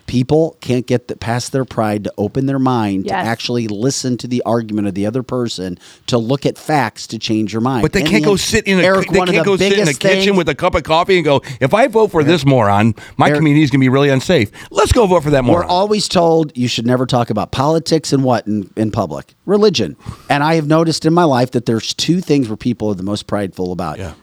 People 0.10 0.58
can't 0.60 0.88
get 0.88 1.08
the, 1.08 1.16
past 1.16 1.52
their 1.52 1.66
pride 1.66 2.04
to 2.06 2.14
open 2.18 2.48
their 2.48 2.58
mind 2.58 3.08
to 3.10 3.14
actually 3.14 3.68
listen 3.68 4.18
to 4.18 4.28
the 4.28 4.42
argument 4.44 4.88
of 4.88 4.96
the 4.96 5.06
other 5.06 5.22
person, 5.22 5.78
to 6.08 6.18
look 6.18 6.48
at 6.48 6.58
facts 6.58 7.06
to 7.08 7.20
change 7.20 7.54
your 7.54 7.62
mind. 7.62 7.84
But 7.84 7.94
they 7.94 8.00
In 8.02 8.08
can't 8.08 8.24
the 8.24 8.30
go 8.32 8.36
sit 8.36 8.66
in 8.66 8.80
a 8.80 8.82
Eric, 8.82 9.10
they 9.10 9.20
can't 9.20 9.30
the 9.30 9.44
go 9.44 9.56
sit 9.56 9.68
in 9.74 9.80
a 9.80 9.86
biggest 9.86 10.00
kitchen 10.00 10.24
things- 10.24 10.38
with 10.38 10.50
a 10.50 10.56
cup 10.56 10.74
of 10.74 10.82
coffee 10.82 11.18
and 11.18 11.24
go, 11.26 11.44
if 11.62 11.76
I 11.76 11.86
vote 11.88 12.10
for 12.10 12.24
this 12.24 12.44
moron, 12.44 12.96
my 13.18 13.28
Eric- 13.28 13.38
community 13.38 13.62
is 13.64 13.70
going 13.70 13.82
to 13.82 13.84
be 13.84 13.90
really 13.90 14.10
unsafe. 14.10 14.50
Let's 14.72 14.92
go 14.92 15.06
vote 15.06 15.22
for 15.22 15.30
that 15.30 15.44
moron. 15.44 15.62
We're 15.68 15.70
always 15.72 16.08
told 16.08 16.58
you 16.58 16.68
should 16.68 16.88
never 16.88 17.06
talk 17.06 17.30
about 17.30 17.52
politics 17.52 18.12
and 18.12 18.24
what 18.24 18.48
in, 18.48 18.68
in 18.76 18.90
public, 18.90 19.36
religion. 19.46 19.96
And 20.28 20.44
I 20.44 20.56
have 20.56 20.66
noticed 20.68 21.06
in 21.06 21.14
my 21.14 21.24
life 21.26 21.52
that 21.52 21.68
there's 21.68 21.94
two 21.94 22.20
things 22.20 22.50
where 22.50 22.58
people 22.58 22.90
are 22.90 22.96
the 22.96 23.04
most 23.04 23.28
prideful 23.28 23.72
about 23.72 24.00
Yeah. 24.00 24.14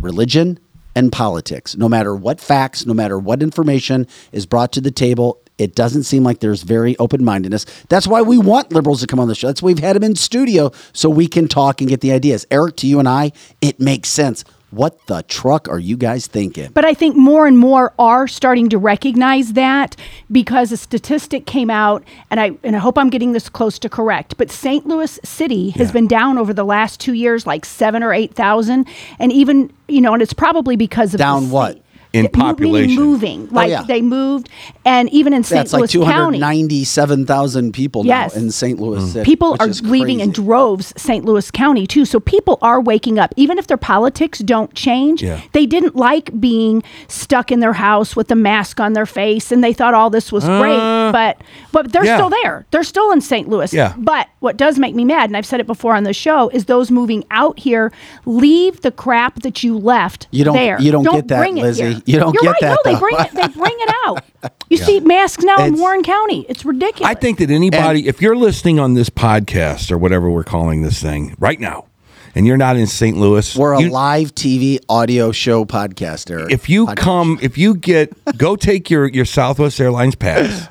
religion 0.00 0.58
and 0.96 1.12
politics. 1.12 1.76
No 1.76 1.88
matter 1.88 2.16
what 2.16 2.40
facts, 2.40 2.86
no 2.86 2.94
matter 2.94 3.18
what 3.18 3.42
information 3.42 4.08
is 4.32 4.46
brought 4.46 4.72
to 4.72 4.80
the 4.80 4.90
table, 4.90 5.40
it 5.58 5.74
doesn't 5.74 6.02
seem 6.02 6.24
like 6.24 6.40
there's 6.40 6.62
very 6.62 6.96
open 6.98 7.24
mindedness. 7.24 7.66
That's 7.88 8.06
why 8.06 8.22
we 8.22 8.38
want 8.38 8.72
liberals 8.72 9.00
to 9.02 9.06
come 9.06 9.20
on 9.20 9.28
the 9.28 9.34
show. 9.34 9.46
That's 9.46 9.62
why 9.62 9.68
we've 9.68 9.78
had 9.78 9.94
them 9.94 10.02
in 10.02 10.16
studio 10.16 10.72
so 10.92 11.08
we 11.08 11.28
can 11.28 11.48
talk 11.48 11.80
and 11.80 11.88
get 11.88 12.00
the 12.00 12.12
ideas. 12.12 12.46
Eric, 12.50 12.76
to 12.76 12.86
you 12.86 12.98
and 12.98 13.08
I, 13.08 13.32
it 13.60 13.78
makes 13.78 14.08
sense. 14.08 14.44
What 14.76 15.06
the 15.06 15.22
truck 15.22 15.68
are 15.70 15.78
you 15.78 15.96
guys 15.96 16.26
thinking? 16.26 16.70
But 16.74 16.84
I 16.84 16.92
think 16.92 17.16
more 17.16 17.46
and 17.46 17.58
more 17.58 17.94
are 17.98 18.28
starting 18.28 18.68
to 18.68 18.78
recognize 18.78 19.54
that 19.54 19.96
because 20.30 20.70
a 20.70 20.76
statistic 20.76 21.46
came 21.46 21.70
out, 21.70 22.04
and 22.30 22.38
I 22.38 22.52
and 22.62 22.76
I 22.76 22.78
hope 22.78 22.98
I'm 22.98 23.08
getting 23.08 23.32
this 23.32 23.48
close 23.48 23.78
to 23.80 23.88
correct. 23.88 24.36
But 24.36 24.50
St. 24.50 24.86
Louis 24.86 25.18
City 25.24 25.70
has 25.70 25.88
Yeah. 25.88 25.92
been 25.92 26.06
down 26.06 26.36
over 26.36 26.52
the 26.52 26.64
last 26.64 27.00
two 27.00 27.14
years, 27.14 27.46
like 27.46 27.64
seven 27.64 28.02
or 28.02 28.12
eight 28.12 28.34
thousand, 28.34 28.86
and 29.18 29.32
even 29.32 29.70
you 29.88 30.00
know, 30.02 30.12
and 30.12 30.22
it's 30.22 30.32
probably 30.34 30.76
because 30.76 31.14
of 31.14 31.18
Down 31.18 31.50
what? 31.50 31.80
In 32.16 32.28
population. 32.28 32.96
moving, 32.96 33.48
oh, 33.50 33.54
like 33.54 33.70
yeah. 33.70 33.82
they 33.82 34.02
moved, 34.02 34.48
and 34.84 35.08
even 35.10 35.32
in 35.32 35.42
St. 35.44 35.58
That's 35.58 35.72
like 35.72 35.92
Louis 35.92 36.04
County, 36.04 36.38
297,000 36.38 37.72
people 37.72 38.06
Yes. 38.06 38.34
now 38.34 38.42
in 38.42 38.50
St. 38.50 38.78
Louis 38.80 39.02
mm. 39.02 39.12
City. 39.12 39.24
People 39.24 39.56
are 39.60 39.68
leaving 39.68 40.20
in 40.20 40.30
droves 40.30 40.92
St. 40.96 41.24
Louis 41.24 41.50
County 41.50 41.86
too. 41.86 42.04
So 42.04 42.20
people 42.20 42.58
are 42.62 42.80
waking 42.80 43.18
up. 43.18 43.32
Even 43.36 43.58
if 43.58 43.66
their 43.66 43.76
politics 43.76 44.38
don't 44.40 44.74
change, 44.74 45.22
Yeah. 45.22 45.40
they 45.52 45.66
didn't 45.66 45.96
like 45.96 46.38
being 46.40 46.82
stuck 47.08 47.50
in 47.52 47.60
their 47.60 47.74
house 47.74 48.16
with 48.16 48.30
a 48.30 48.34
mask 48.34 48.80
on 48.80 48.92
their 48.92 49.06
face 49.06 49.52
and 49.52 49.62
they 49.62 49.72
thought 49.72 49.94
all 49.94 50.10
this 50.10 50.32
was 50.32 50.44
great. 50.44 50.78
Uh, 50.78 51.12
but 51.12 51.40
but 51.72 51.92
they're 51.92 52.04
yeah. 52.04 52.16
still 52.16 52.30
there. 52.30 52.66
They're 52.70 52.84
still 52.84 53.10
in 53.12 53.20
St. 53.20 53.48
Louis. 53.48 53.72
Yeah. 53.72 53.94
But 53.96 54.28
what 54.46 54.56
does 54.56 54.78
make 54.78 54.94
me 54.94 55.04
mad, 55.04 55.28
and 55.28 55.36
I've 55.36 55.44
said 55.44 55.58
it 55.60 55.66
before 55.66 55.94
on 55.94 56.04
the 56.04 56.12
show, 56.14 56.48
is 56.50 56.64
those 56.64 56.90
moving 56.90 57.24
out 57.30 57.58
here 57.58 57.92
leave 58.24 58.80
the 58.82 58.90
crap 58.92 59.42
that 59.42 59.62
you 59.64 59.76
left 59.76 60.28
You 60.30 60.44
don't- 60.44 60.54
there. 60.56 60.80
you 60.80 60.92
don't 60.92 61.02
get 61.04 61.28
that, 61.28 61.46
it 61.46 61.54
Lizzie. 61.54 61.82
here. 61.94 62.02
You 62.06 62.18
don't 62.20 62.32
You're 62.34 62.42
get 62.44 62.48
right. 62.52 62.60
that, 62.62 62.78
No, 62.84 62.92
they 62.92 62.98
bring 62.98 63.16
it 63.18 63.30
they 63.32 63.48
bring 63.48 63.74
it 63.76 63.94
out. 64.06 64.24
You 64.70 64.76
see 64.78 64.98
masks 65.00 65.44
now 65.44 65.64
in 65.64 65.78
Warren 65.78 66.02
County. 66.02 66.44
It's 66.48 66.64
ridiculous. 66.64 67.08
I 67.10 67.14
think 67.14 67.38
that 67.38 67.50
anybody, 67.50 68.08
if 68.08 68.20
you're 68.22 68.34
listening 68.36 68.78
on 68.80 68.94
this 68.94 69.08
podcast 69.10 69.90
or 69.92 69.98
whatever 69.98 70.28
we're 70.30 70.42
calling 70.44 70.82
this 70.82 71.00
thing 71.02 71.34
right 71.38 71.58
now, 71.60 71.86
and 72.34 72.46
you're 72.46 72.56
not 72.56 72.76
in 72.76 72.86
St. 72.86 73.16
Louis, 73.16 73.56
We're 73.56 73.72
a 73.74 73.80
you- 73.82 73.90
live 73.90 74.34
TV 74.34 74.78
audio 74.88 75.32
show 75.32 75.64
podcaster. 75.64 76.50
If 76.50 76.68
you 76.68 76.86
Podcast. 76.86 76.96
come, 76.96 77.38
if 77.42 77.56
you 77.58 77.74
get, 77.76 78.12
go 78.36 78.54
take 78.56 78.90
your 78.90 79.08
your 79.08 79.24
Southwest 79.24 79.80
Airlines 79.80 80.14
pass 80.16 80.68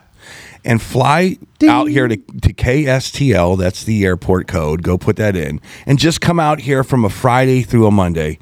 and 0.65 0.81
fly 0.81 1.37
out 1.67 1.87
here 1.87 2.07
to, 2.07 2.17
to 2.17 2.53
KSTL. 2.53 3.57
That's 3.57 3.83
the 3.83 4.03
airport 4.03 4.47
code. 4.47 4.83
Go 4.83 4.97
put 4.97 5.15
that 5.17 5.35
in, 5.35 5.61
and 5.85 5.99
just 5.99 6.21
come 6.21 6.39
out 6.39 6.59
here 6.59 6.83
from 6.83 7.05
a 7.05 7.09
Friday 7.09 7.61
through 7.61 7.87
a 7.87 7.91
Monday. 7.91 8.39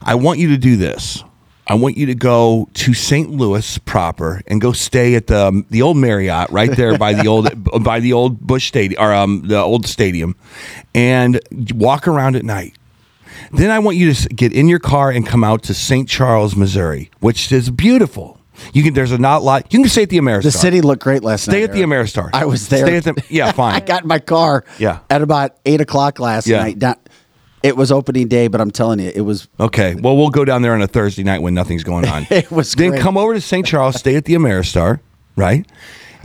I 0.00 0.14
want 0.14 0.38
you 0.38 0.48
to 0.50 0.58
do 0.58 0.76
this. 0.76 1.22
I 1.68 1.74
want 1.74 1.96
you 1.96 2.06
to 2.06 2.14
go 2.14 2.68
to 2.74 2.94
St. 2.94 3.28
Louis 3.28 3.78
proper 3.78 4.40
and 4.46 4.60
go 4.60 4.72
stay 4.72 5.16
at 5.16 5.26
the 5.26 5.46
um, 5.46 5.66
the 5.70 5.82
old 5.82 5.96
Marriott 5.96 6.50
right 6.50 6.70
there 6.70 6.96
by 6.96 7.12
the 7.12 7.26
old 7.26 7.48
by 7.82 8.00
the 8.00 8.12
old 8.12 8.40
Busch 8.40 8.68
Stadium 8.68 9.02
or 9.02 9.12
um, 9.12 9.42
the 9.46 9.58
old 9.58 9.86
stadium, 9.86 10.36
and 10.94 11.40
walk 11.74 12.06
around 12.06 12.36
at 12.36 12.44
night. 12.44 12.76
Then 13.52 13.70
I 13.70 13.78
want 13.78 13.96
you 13.96 14.12
to 14.12 14.28
get 14.28 14.52
in 14.52 14.68
your 14.68 14.78
car 14.78 15.10
and 15.10 15.26
come 15.26 15.44
out 15.44 15.62
to 15.64 15.74
St. 15.74 16.08
Charles, 16.08 16.56
Missouri, 16.56 17.10
which 17.20 17.52
is 17.52 17.70
beautiful. 17.70 18.35
You 18.72 18.82
can. 18.82 18.94
There's 18.94 19.12
a 19.12 19.18
not 19.18 19.42
lot. 19.42 19.72
You 19.72 19.80
can 19.80 19.88
stay 19.88 20.02
at 20.02 20.10
the 20.10 20.18
Ameristar. 20.18 20.42
the 20.44 20.50
city 20.52 20.80
looked 20.80 21.02
great 21.02 21.22
last 21.22 21.46
night. 21.48 21.52
Stay 21.52 21.62
at 21.64 21.72
the 21.72 21.80
Eric. 21.82 21.90
Ameristar. 22.08 22.30
I 22.32 22.44
was 22.44 22.68
there. 22.68 22.86
Stay 22.86 22.96
at 22.96 23.04
the. 23.04 23.22
Yeah, 23.28 23.52
fine. 23.52 23.74
I 23.74 23.80
got 23.80 24.02
in 24.02 24.08
my 24.08 24.18
car. 24.18 24.64
Yeah. 24.78 25.00
At 25.10 25.22
about 25.22 25.56
eight 25.66 25.80
o'clock 25.80 26.18
last 26.20 26.46
Yeah. 26.46 26.58
night. 26.62 26.78
Not, 26.80 27.00
it 27.62 27.76
was 27.76 27.90
opening 27.90 28.28
day, 28.28 28.48
but 28.48 28.60
I'm 28.60 28.70
telling 28.70 29.00
you, 29.00 29.10
it 29.14 29.22
was. 29.22 29.48
Okay. 29.58 29.94
Well, 29.96 30.16
we'll 30.16 30.30
go 30.30 30.44
down 30.44 30.62
there 30.62 30.74
on 30.74 30.82
a 30.82 30.86
Thursday 30.86 31.22
night 31.24 31.42
when 31.42 31.54
nothing's 31.54 31.82
going 31.84 32.06
on. 32.06 32.26
It 32.30 32.50
was 32.50 32.72
Then 32.74 32.90
great. 32.90 33.02
come 33.02 33.16
over 33.16 33.34
to 33.34 33.40
St. 33.40 33.66
Charles, 33.66 33.96
stay 33.96 34.14
at 34.16 34.24
the 34.24 34.34
Ameristar, 34.34 35.00
right? 35.36 35.66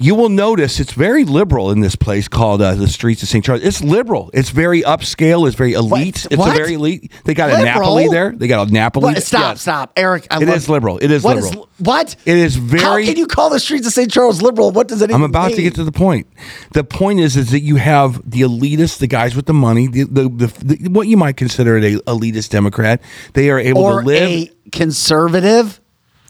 You 0.01 0.15
will 0.15 0.29
notice 0.29 0.79
it's 0.79 0.93
very 0.93 1.23
liberal 1.25 1.69
in 1.71 1.79
this 1.81 1.95
place 1.95 2.27
called 2.27 2.61
uh, 2.61 2.73
the 2.75 2.87
Streets 2.87 3.21
of 3.23 3.29
St. 3.29 3.45
Charles. 3.45 3.61
It's 3.63 3.81
liberal. 3.83 4.31
It's 4.33 4.49
very 4.49 4.81
upscale. 4.81 5.45
It's 5.47 5.55
very 5.55 5.73
elite. 5.73 6.25
It's 6.29 6.33
a 6.33 6.51
very 6.51 6.73
elite. 6.73 7.11
They 7.23 7.33
got 7.33 7.51
a 7.51 7.63
Napoli 7.63 8.07
there. 8.07 8.31
They 8.31 8.47
got 8.47 8.67
a 8.67 8.71
Napoli. 8.71 9.13
What? 9.13 9.23
Stop! 9.23 9.41
Yes. 9.53 9.61
Stop, 9.61 9.93
Eric. 9.95 10.27
I 10.31 10.41
It 10.41 10.47
love- 10.47 10.57
is 10.57 10.67
liberal. 10.69 10.97
It 10.97 11.11
is 11.11 11.23
What 11.23 11.37
is 11.37 11.45
liberal. 11.45 11.69
what? 11.77 12.15
It 12.25 12.37
is 12.37 12.55
very. 12.55 12.81
How 12.81 13.11
can 13.11 13.17
you 13.17 13.27
call 13.27 13.49
the 13.49 13.59
streets 13.59 13.85
of 13.85 13.93
St. 13.93 14.11
Charles 14.11 14.41
liberal? 14.41 14.71
What 14.71 14.87
does 14.87 15.01
it? 15.01 15.11
I'm 15.11 15.23
about 15.23 15.51
to 15.51 15.61
get 15.61 15.75
to 15.75 15.83
the 15.83 15.91
point. 15.91 16.27
The 16.71 16.83
point 16.83 17.19
is, 17.19 17.37
is 17.37 17.51
that 17.51 17.59
you 17.61 17.75
have 17.75 18.21
the 18.29 18.41
elitists, 18.41 18.97
the 18.97 19.07
guys 19.07 19.35
with 19.35 19.45
the 19.45 19.53
money, 19.53 19.87
the, 19.87 20.03
the, 20.05 20.29
the, 20.29 20.47
the 20.63 20.89
what 20.89 21.07
you 21.07 21.17
might 21.17 21.37
consider 21.37 21.77
an 21.77 21.83
elitist 21.83 22.49
Democrat. 22.49 23.01
They 23.33 23.49
are 23.49 23.59
able 23.59 23.81
or 23.83 24.01
to 24.01 24.07
live. 24.07 24.29
a 24.29 24.69
conservative. 24.71 25.80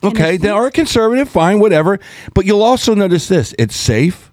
Okay, 0.03 0.37
they 0.37 0.49
are 0.49 0.71
conservative, 0.71 1.29
fine, 1.29 1.59
whatever. 1.59 1.99
But 2.33 2.45
you'll 2.45 2.63
also 2.63 2.95
notice 2.95 3.27
this: 3.27 3.53
it's 3.59 3.75
safe, 3.75 4.31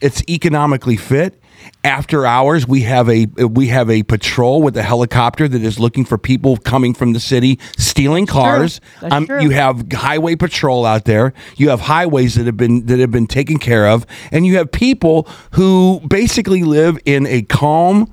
it's 0.00 0.22
economically 0.28 0.96
fit. 0.96 1.36
After 1.84 2.24
hours, 2.24 2.66
we 2.66 2.82
have 2.82 3.08
a 3.10 3.26
we 3.46 3.66
have 3.68 3.90
a 3.90 4.02
patrol 4.02 4.62
with 4.62 4.76
a 4.78 4.82
helicopter 4.82 5.46
that 5.46 5.62
is 5.62 5.78
looking 5.78 6.06
for 6.06 6.16
people 6.16 6.56
coming 6.56 6.94
from 6.94 7.12
the 7.12 7.20
city 7.20 7.58
stealing 7.76 8.24
cars. 8.26 8.80
That's 9.02 9.12
Um, 9.12 9.26
true. 9.26 9.42
you 9.42 9.50
have 9.50 9.92
highway 9.92 10.36
patrol 10.36 10.86
out 10.86 11.04
there. 11.04 11.34
You 11.58 11.68
have 11.68 11.80
highways 11.82 12.34
that 12.36 12.46
have 12.46 12.56
been 12.56 12.86
that 12.86 12.98
have 12.98 13.10
been 13.10 13.26
taken 13.26 13.58
care 13.58 13.86
of, 13.88 14.06
and 14.32 14.46
you 14.46 14.56
have 14.56 14.72
people 14.72 15.28
who 15.52 16.00
basically 16.08 16.62
live 16.64 16.98
in 17.04 17.26
a 17.26 17.42
calm, 17.42 18.10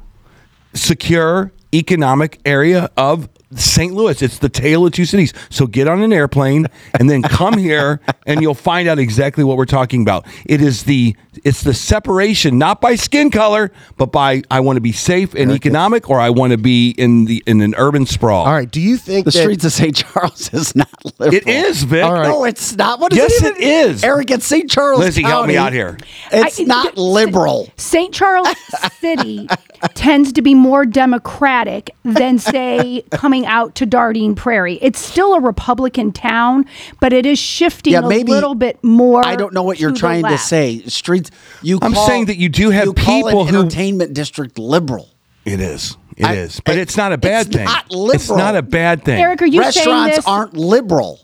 secure 0.74 1.54
economic 1.74 2.40
area 2.46 2.90
of 2.98 3.30
St. 3.56 3.94
Louis. 3.94 4.22
It's 4.22 4.40
the 4.40 4.50
tale 4.50 4.86
of 4.86 4.92
two 4.94 5.06
cities. 5.06 5.34
So 5.50 5.68
get 5.68 5.88
on 5.88 6.02
an 6.04 6.12
airplane 6.12 6.68
and 7.00 7.10
then 7.10 7.22
come 7.22 7.58
here, 7.58 8.02
and 8.26 8.42
you'll 8.42 8.54
find 8.54 8.88
out 8.90 9.00
exactly 9.00 9.44
what 9.44 9.58
we're 9.58 9.66
talking 9.66 10.02
about. 10.02 10.26
It 10.46 10.62
is 10.62 10.84
the 10.84 11.16
it's 11.44 11.62
the 11.64 11.74
separation, 11.74 12.58
not 12.58 12.82
by 12.82 12.96
skin 12.96 13.32
color, 13.32 13.72
but 13.96 14.12
by 14.12 14.42
I 14.52 14.60
want 14.60 14.78
to 14.78 14.82
be 14.82 14.92
safe 14.92 15.34
and 15.36 15.52
economic, 15.52 16.10
or 16.10 16.20
I 16.20 16.30
want 16.32 16.52
to 16.52 16.58
be 16.58 16.90
in 16.92 17.26
the 17.26 17.42
in 17.48 17.62
an 17.62 17.74
urban 17.78 18.06
sprawl. 18.06 18.46
All 18.46 18.54
right. 18.54 18.70
Do 18.70 18.82
you 18.82 18.98
think 18.98 19.26
The 19.26 19.32
that 19.32 19.40
streets 19.42 19.64
of 19.64 19.72
St. 19.72 19.96
Charles 19.96 20.50
is 20.54 20.76
not 20.76 20.90
liberal. 21.20 21.34
It 21.36 21.48
is, 21.48 21.84
Vic. 21.84 22.04
All 22.04 22.14
right. 22.14 22.28
No, 22.28 22.44
it's 22.44 22.76
not. 22.76 23.00
What 23.00 23.14
is 23.14 23.18
Yes, 23.20 23.44
it, 23.44 23.56
it 23.58 23.62
even? 23.62 23.92
is. 23.92 24.04
Eric, 24.04 24.32
it's 24.32 24.46
St. 24.46 24.70
Charles 24.70 25.00
Lizzie, 25.00 25.22
help 25.22 25.48
me 25.48 25.56
out 25.58 25.72
here. 25.74 25.98
It's 26.32 26.60
I- 26.60 26.64
not 26.64 26.98
liberal. 26.98 27.70
St. 27.78 28.14
Charles 28.14 28.48
City 29.00 29.48
tends 29.94 30.34
to 30.34 30.42
be 30.42 30.56
more 30.56 30.86
democratic 30.86 31.92
than, 32.04 32.40
say, 32.40 33.04
coming 33.12 33.37
out 33.46 33.76
to 33.76 33.86
Dardenne 33.88 34.36
Prairie. 34.36 34.80
It's 34.82 35.00
still 35.00 35.34
a 35.34 35.40
Republican 35.40 36.12
town, 36.12 36.66
but 37.00 37.14
it 37.14 37.26
is 37.26 37.38
shifting 37.40 37.94
Yeah, 37.94 38.02
a 38.02 38.08
little 38.08 38.56
bit 38.56 38.84
more. 38.84 39.26
I 39.26 39.36
don't 39.36 39.54
know 39.54 39.64
what 39.64 39.80
you're 39.80 39.90
to 39.92 39.94
the 39.94 40.00
trying 40.00 40.24
to 40.26 40.38
say. 40.38 40.82
Streets. 40.88 41.32
You. 41.62 41.80
I'm 41.82 41.94
call- 41.94 42.08
saying 42.08 42.26
that 42.26 42.38
you 42.38 42.50
do 42.50 42.70
have 42.70 42.86
you 42.86 42.94
call 42.94 43.16
people 43.24 43.42
an 43.42 43.48
who- 43.48 43.60
entertainment 43.60 44.14
district 44.14 44.58
liberal. 44.58 45.10
It 45.46 45.62
is. 45.62 45.98
It 46.18 46.30
is. 46.32 46.58
I- 46.58 46.62
But 46.66 46.76
I- 46.78 46.80
it's 46.80 46.98
not 46.98 47.14
a 47.14 47.18
bad 47.18 47.48
it's 47.48 47.56
thing. 47.56 47.66
not 47.66 47.86
It's 47.92 48.30
not 48.30 48.56
a 48.56 48.62
bad 48.62 49.04
thing. 49.06 49.22
Eric, 49.22 49.42
are 49.42 49.46
you 49.46 49.64
saying 49.72 50.06
this? 50.08 50.26
aren't 50.28 50.56
liberal. 50.58 51.20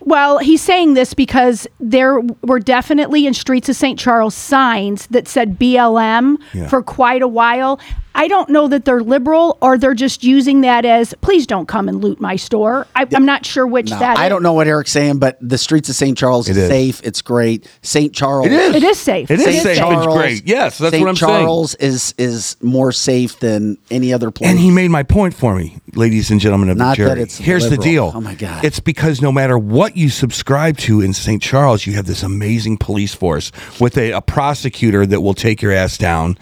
Well, 0.00 0.38
he's 0.38 0.62
saying 0.62 0.94
this 0.94 1.14
because 1.14 1.66
there 1.80 2.20
were 2.44 2.60
definitely 2.60 3.26
in 3.26 3.34
streets 3.34 3.68
of 3.68 3.74
St. 3.74 3.98
Charles 3.98 4.36
signs 4.36 5.08
that 5.08 5.26
said 5.26 5.58
BLM 5.58 6.36
Yeah. 6.54 6.68
for 6.68 6.80
quite 6.80 7.22
a 7.22 7.28
while. 7.28 7.80
I 8.16 8.28
don't 8.28 8.48
know 8.48 8.66
that 8.68 8.84
they're 8.84 9.02
liberal 9.02 9.58
or 9.60 9.78
they're 9.78 9.94
just 9.94 10.24
using 10.24 10.62
that 10.62 10.84
as, 10.84 11.14
please 11.20 11.46
don't 11.46 11.66
come 11.66 11.88
and 11.88 12.02
loot 12.02 12.20
my 12.20 12.36
store. 12.36 12.86
I, 12.96 13.06
I'm 13.14 13.26
not 13.26 13.44
sure 13.46 13.66
which 13.66 13.90
No, 13.90 13.98
that 13.98 14.16
I 14.18 14.24
is. 14.24 14.30
don't 14.30 14.42
know 14.42 14.54
what 14.54 14.66
Eric's 14.66 14.90
saying, 14.90 15.18
but 15.18 15.36
the 15.40 15.58
streets 15.58 15.88
of 15.88 15.94
St. 15.96 16.16
Charles 16.16 16.48
It 16.48 16.52
is 16.52 16.64
is. 16.64 16.68
safe. 16.68 17.00
It's 17.04 17.22
great. 17.22 17.68
St. 17.82 18.12
Charles. 18.14 18.46
It 18.46 18.52
is. 18.52 18.74
It 18.76 18.82
is 18.82 18.98
safe. 18.98 19.30
It 19.30 19.40
is 19.40 19.46
It 19.46 19.54
is 19.56 19.62
safe. 19.62 19.76
safe. 19.76 19.86
It's 19.98 20.06
great. 20.16 20.42
Yes, 20.46 20.78
that's 20.78 20.92
St. 20.92 21.02
what 21.02 21.10
I'm 21.10 21.16
saying. 21.16 21.30
Charles 21.44 21.74
is 21.76 22.14
is 22.18 22.56
more 22.62 22.90
safe 22.90 23.38
than 23.38 23.76
any 23.90 24.12
other 24.12 24.30
place. 24.30 24.50
And 24.50 24.58
he 24.58 24.70
made 24.70 24.90
my 24.90 25.02
point 25.02 25.34
for 25.34 25.54
me, 25.54 25.76
ladies 25.94 26.30
and 26.30 26.40
gentlemen 26.40 26.70
of 26.70 26.78
Not 26.78 26.96
the 26.96 27.04
that 27.04 27.08
jury. 27.10 27.22
it's 27.22 27.36
Here's 27.36 27.64
liberal. 27.64 27.82
the 27.82 27.90
deal. 27.90 28.12
Oh, 28.14 28.20
my 28.20 28.34
God. 28.34 28.64
It's 28.64 28.80
because 28.80 29.20
no 29.20 29.30
matter 29.30 29.58
what 29.58 29.96
you 29.96 30.08
subscribe 30.08 30.78
to 30.78 31.00
in 31.02 31.12
St. 31.12 31.42
Charles, 31.42 31.84
you 31.86 31.92
have 31.94 32.06
this 32.06 32.22
amazing 32.22 32.78
police 32.78 33.14
force 33.14 33.52
with 33.80 33.96
a, 33.98 34.12
a 34.12 34.22
prosecutor 34.22 35.04
that 35.06 35.20
will 35.20 35.34
take 35.34 35.60
your 35.60 35.72
ass 35.72 35.98
down. 35.98 36.38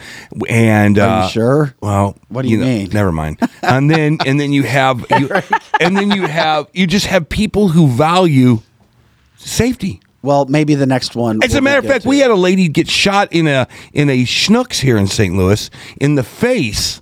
And 0.48 0.98
Are 0.98 1.06
you 1.20 1.24
uh, 1.24 1.28
sure? 1.28 1.63
Well, 1.80 2.16
What 2.28 2.42
do 2.42 2.48
you 2.48 2.58
know, 2.58 2.64
mean? 2.66 2.90
Never 2.90 3.12
mind. 3.12 3.38
And 3.62 3.90
then 3.90 4.18
and 4.26 4.38
then 4.40 4.52
you 4.52 4.62
have 4.64 5.04
you, 5.18 5.28
and 5.80 5.96
then 5.96 6.10
you 6.10 6.26
have 6.26 6.68
you 6.72 6.86
just 6.86 7.06
have 7.06 7.28
people 7.28 7.68
who 7.68 7.88
value 7.88 8.60
safety. 9.36 10.00
well, 10.22 10.46
maybe 10.46 10.74
the 10.74 10.86
next 10.86 11.14
one. 11.16 11.40
As 11.42 11.54
a 11.54 11.60
matter 11.60 11.78
of 11.80 11.86
fact, 11.86 12.02
to. 12.04 12.08
we 12.08 12.18
had 12.20 12.30
a 12.30 12.34
lady 12.36 12.68
get 12.68 12.88
shot 12.88 13.32
in 13.32 13.46
a 13.46 13.66
in 13.92 14.08
a 14.10 14.24
Schnucks 14.24 14.80
here 14.80 14.96
in 14.96 15.06
St. 15.06 15.34
Louis 15.36 15.70
in 16.00 16.14
the 16.14 16.22
face, 16.24 17.00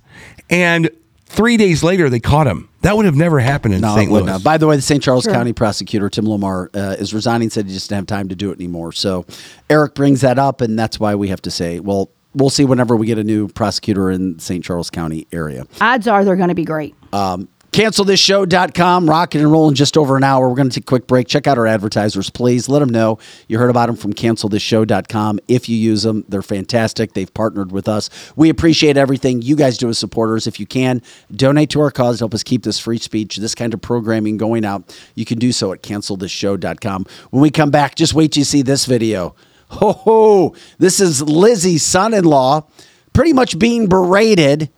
and 0.49 0.89
three 1.25 1.57
days 1.57 1.83
later 1.83 2.09
they 2.09 2.19
caught 2.19 2.47
him. 2.47 2.69
That 2.81 2.97
would 2.97 3.05
have 3.05 3.15
never 3.15 3.39
happened 3.39 3.73
in 3.75 3.79
No, 3.81 3.95
St. 3.95 4.09
it 4.09 4.11
wouldn't 4.11 4.29
Louis. 4.29 4.43
By 4.43 4.57
the 4.57 4.67
way, 4.67 4.75
the 4.75 4.81
St. 4.81 5.01
Charles 5.01 5.25
County 5.25 5.53
prosecutor 5.53 6.09
Tim 6.09 6.25
Lohmar 6.25 6.67
uh, 6.75 6.97
is 6.99 7.13
resigning. 7.13 7.49
Said 7.49 7.65
he 7.67 7.73
just 7.73 7.87
didn't 7.89 7.99
have 8.09 8.17
time 8.19 8.27
to 8.27 8.35
do 8.35 8.51
it 8.51 8.55
anymore. 8.55 8.91
So 8.91 9.25
Eric 9.69 9.95
brings 9.95 10.19
that 10.21 10.37
up, 10.37 10.59
and 10.59 10.77
that's 10.77 10.99
why 10.99 11.15
we 11.15 11.29
have 11.29 11.41
to 11.43 11.51
say, 11.51 11.79
well, 11.79 12.09
we'll 12.35 12.49
see 12.49 12.65
whenever 12.65 12.95
we 12.95 13.07
get 13.07 13.17
a 13.17 13.23
new 13.23 13.47
prosecutor 13.47 14.11
in 14.11 14.39
St. 14.39 14.63
Charles 14.63 14.89
County 14.89 15.27
area. 15.31 15.65
Odds 15.81 16.07
are 16.07 16.23
they're 16.25 16.35
going 16.35 16.49
to 16.49 16.55
be 16.55 16.65
great. 16.65 16.95
Um, 17.11 17.47
CancelThisShow.com, 17.73 19.09
rocking 19.09 19.41
and 19.41 19.51
rolling 19.51 19.73
just 19.73 19.97
over 19.97 20.15
an 20.15 20.23
hour. 20.23 20.47
We're 20.47 20.55
going 20.55 20.69
to 20.69 20.75
take 20.75 20.83
a 20.83 20.85
quick 20.85 21.07
break. 21.07 21.27
Check 21.27 21.47
out 21.47 21.57
our 21.57 21.65
advertisers, 21.65 22.29
please. 22.29 22.69
Let 22.69 22.79
them 22.79 22.89
know 22.89 23.17
you 23.47 23.57
heard 23.57 23.71
about 23.71 23.87
them 23.87 23.95
from 23.95 24.13
CancelThisShow.com. 24.13 25.39
If 25.47 25.67
you 25.67 25.75
use 25.75 26.03
them, 26.03 26.23
they're 26.29 26.43
fantastic. 26.43 27.13
They've 27.13 27.33
partnered 27.33 27.71
with 27.71 27.87
us. 27.87 28.11
We 28.35 28.49
appreciate 28.49 28.95
everything 28.95 29.41
you 29.41 29.55
guys 29.55 29.79
do 29.79 29.89
as 29.89 29.97
supporters. 29.97 30.45
If 30.45 30.59
you 30.59 30.67
can, 30.67 31.01
donate 31.35 31.71
to 31.71 31.81
our 31.81 31.89
cause. 31.89 32.19
Help 32.19 32.35
us 32.35 32.43
keep 32.43 32.61
this 32.61 32.77
free 32.77 32.99
speech, 32.99 33.37
this 33.37 33.55
kind 33.55 33.73
of 33.73 33.81
programming 33.81 34.37
going 34.37 34.65
out. 34.65 34.95
You 35.15 35.25
can 35.25 35.39
do 35.39 35.51
so 35.51 35.73
at 35.73 35.81
CancelThisShow.com. 35.81 37.07
When 37.31 37.41
we 37.41 37.49
come 37.49 37.71
back, 37.71 37.95
just 37.95 38.13
wait 38.13 38.33
till 38.33 38.41
you 38.41 38.45
see 38.45 38.61
this 38.61 38.85
video. 38.85 39.35
Ho 39.73 39.91
ho! 39.91 40.55
This 40.77 40.99
is 40.99 41.21
Lizzie's 41.21 41.83
son-in-law, 41.83 42.67
pretty 43.13 43.33
much 43.33 43.57
being 43.57 43.87
berated 43.87 44.69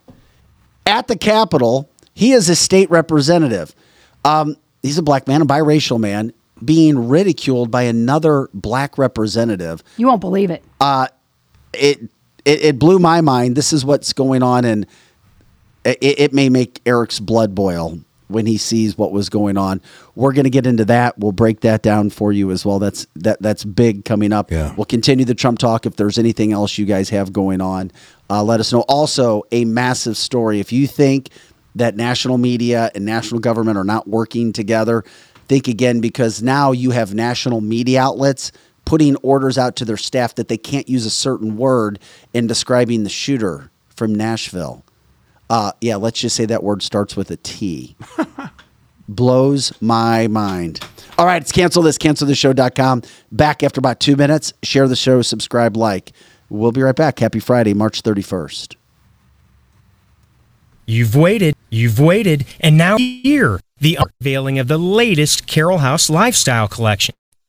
at 0.86 1.08
the 1.08 1.18
Capitol. 1.18 1.90
He 2.14 2.32
is 2.32 2.50
a 2.50 2.56
state 2.56 2.90
representative. 2.90 3.76
Um, 4.24 4.56
he's 4.82 4.98
a 4.98 5.04
black 5.04 5.28
man, 5.28 5.42
a 5.42 5.46
biracial 5.46 6.00
man, 6.00 6.34
being 6.64 7.10
ridiculed 7.10 7.70
by 7.70 7.84
another 7.84 8.50
black 8.54 8.98
representative. 8.98 9.84
You 9.98 10.08
won't 10.08 10.22
believe 10.22 10.50
it. 10.50 10.64
It 11.74 12.10
it, 12.46 12.62
it 12.64 12.80
blew 12.80 13.00
my 13.00 13.22
mind. 13.22 13.56
This 13.58 13.74
is 13.74 13.84
what's 13.84 14.14
going 14.14 14.44
on, 14.44 14.64
and 14.64 14.88
it, 15.84 15.98
it 16.02 16.34
may 16.34 16.48
make 16.48 16.82
Eric's 16.86 17.20
blood 17.20 17.54
boil 17.54 18.00
when 18.28 18.46
he 18.46 18.58
sees 18.58 18.98
what 18.98 19.12
was 19.12 19.30
going 19.30 19.58
on. 19.58 19.82
We're 20.16 20.34
going 20.34 20.46
to 20.46 20.50
get 20.50 20.66
into 20.66 20.86
that. 20.86 21.18
We'll 21.18 21.32
break 21.32 21.62
that 21.62 21.82
down 21.82 22.10
for 22.10 22.32
you 22.32 22.52
as 22.52 22.66
well. 22.66 22.80
That's 22.80 23.08
that 23.16 23.42
that's 23.42 23.64
big 23.64 24.06
coming 24.06 24.34
up. 24.34 24.52
Yeah. 24.52 24.74
We'll 24.76 24.86
continue 24.86 25.26
the 25.26 25.36
Trump 25.36 25.60
talk. 25.60 25.86
If 25.86 25.96
there's 25.96 26.18
anything 26.18 26.52
else 26.54 26.78
you 26.78 26.86
guys 26.86 27.10
have 27.10 27.32
going 27.32 27.62
on, 27.62 27.92
uh, 28.30 28.44
let 28.44 28.60
us 28.60 28.72
know. 28.74 28.82
Also, 28.88 29.44
a 29.52 29.66
massive 29.66 30.18
story. 30.18 30.60
If 30.60 30.72
you 30.72 30.88
think 30.88 31.30
that 31.76 31.96
national 31.96 32.38
media 32.38 32.90
and 32.96 33.06
national 33.06 33.42
government 33.42 33.78
are 33.78 33.84
not 33.84 34.08
working 34.08 34.54
together, 34.54 35.04
think 35.48 35.68
again 35.68 36.00
because 36.00 36.42
now 36.42 36.72
you 36.72 36.92
have 36.92 37.14
national 37.14 37.62
media 37.62 38.02
outlets 38.02 38.52
putting 38.86 39.16
orders 39.18 39.58
out 39.58 39.76
to 39.76 39.86
their 39.86 39.98
staff 39.98 40.36
that 40.36 40.48
they 40.48 40.58
can't 40.58 40.88
use 40.88 41.06
a 41.06 41.10
certain 41.10 41.58
word 41.58 42.00
in 42.34 42.48
describing 42.48 43.04
the 43.04 43.10
shooter 43.10 43.72
from 43.90 44.14
Nashville. 44.14 44.84
Uh, 45.50 45.72
yeah, 45.82 45.96
let's 45.96 46.20
just 46.20 46.36
say 46.36 46.46
that 46.46 46.64
word 46.64 46.82
starts 46.82 47.16
with 47.16 47.32
a 47.32 47.38
T. 47.38 47.96
Blows 49.08 49.72
my 49.82 50.28
mind. 50.28 50.80
All 51.18 51.26
right, 51.26 51.42
it's 51.42 51.52
cancel 51.52 51.84
this, 51.84 51.98
cancelthisshow.com. 51.98 53.04
Back 53.32 53.64
after 53.64 53.80
about 53.80 54.00
two 54.00 54.16
minutes. 54.16 54.54
Share 54.64 54.88
the 54.88 54.96
show, 54.96 55.22
subscribe, 55.22 55.78
like. 55.78 56.12
We'll 56.50 56.72
be 56.72 56.82
right 56.82 56.96
back. 56.96 57.20
Happy 57.20 57.40
Friday, 57.40 57.74
March 57.74 58.04
31st. 58.04 58.76
You've 60.88 61.16
waited, 61.16 61.56
you've 61.72 62.00
waited, 62.00 62.46
and 62.60 62.78
now 62.78 62.98
here, 62.98 63.60
the 63.80 63.98
unveiling 64.00 64.60
of 64.60 64.68
the 64.68 64.78
latest 64.78 65.48
Carol 65.48 65.80
House 65.80 66.12
lifestyle 66.12 66.68
collection. 66.68 67.16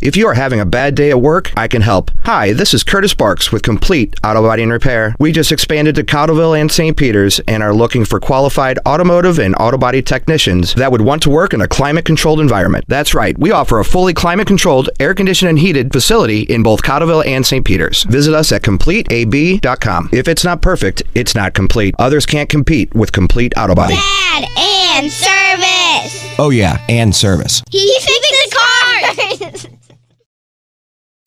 If 0.00 0.16
you 0.16 0.26
are 0.28 0.34
having 0.34 0.60
a 0.60 0.66
bad 0.66 0.94
day 0.94 1.10
at 1.10 1.20
work, 1.20 1.52
I 1.56 1.68
can 1.68 1.82
help. 1.82 2.10
Hi, 2.24 2.52
this 2.52 2.74
is 2.74 2.84
Curtis 2.84 3.14
Barks 3.14 3.50
with 3.50 3.62
Complete 3.62 4.14
Auto 4.22 4.42
Body 4.42 4.62
and 4.62 4.70
Repair. 4.72 5.14
We 5.18 5.32
just 5.32 5.52
expanded 5.52 5.94
to 5.94 6.04
Cottleville 6.04 6.60
and 6.60 6.70
St. 6.70 6.96
Peters 6.96 7.40
and 7.48 7.62
are 7.62 7.74
looking 7.74 8.04
for 8.04 8.20
qualified 8.20 8.78
automotive 8.86 9.38
and 9.38 9.54
auto 9.58 9.78
body 9.78 10.02
technicians 10.02 10.74
that 10.74 10.92
would 10.92 11.00
want 11.00 11.22
to 11.22 11.30
work 11.30 11.54
in 11.54 11.60
a 11.62 11.68
climate 11.68 12.04
controlled 12.04 12.40
environment. 12.40 12.84
That's 12.88 13.14
right, 13.14 13.38
we 13.38 13.50
offer 13.52 13.78
a 13.78 13.84
fully 13.84 14.12
climate 14.12 14.46
controlled, 14.46 14.90
air 15.00 15.14
conditioned, 15.14 15.48
and 15.48 15.58
heated 15.58 15.92
facility 15.92 16.42
in 16.42 16.62
both 16.62 16.82
Cottleville 16.82 17.26
and 17.26 17.46
St. 17.46 17.64
Peters. 17.64 18.02
Visit 18.04 18.34
us 18.34 18.52
at 18.52 18.62
CompleteAB.com. 18.62 20.10
If 20.12 20.28
it's 20.28 20.44
not 20.44 20.60
perfect, 20.60 21.02
it's 21.14 21.34
not 21.34 21.54
complete. 21.54 21.94
Others 21.98 22.26
can't 22.26 22.48
compete 22.48 22.94
with 22.94 23.12
Complete 23.12 23.54
Auto 23.56 23.74
Body. 23.74 23.94
Dad 23.94 24.48
and 24.58 25.10
service. 25.10 26.34
Oh, 26.38 26.50
yeah, 26.50 26.84
and 26.88 27.14
service. 27.14 27.62
He 27.70 27.98
fixes 28.00 28.50
the 28.50 28.56
cars. 28.56 29.66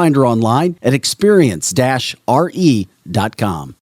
find 0.00 0.16
her 0.16 0.26
online 0.26 0.78
at 0.82 0.94
experience-re.com. 0.94 3.76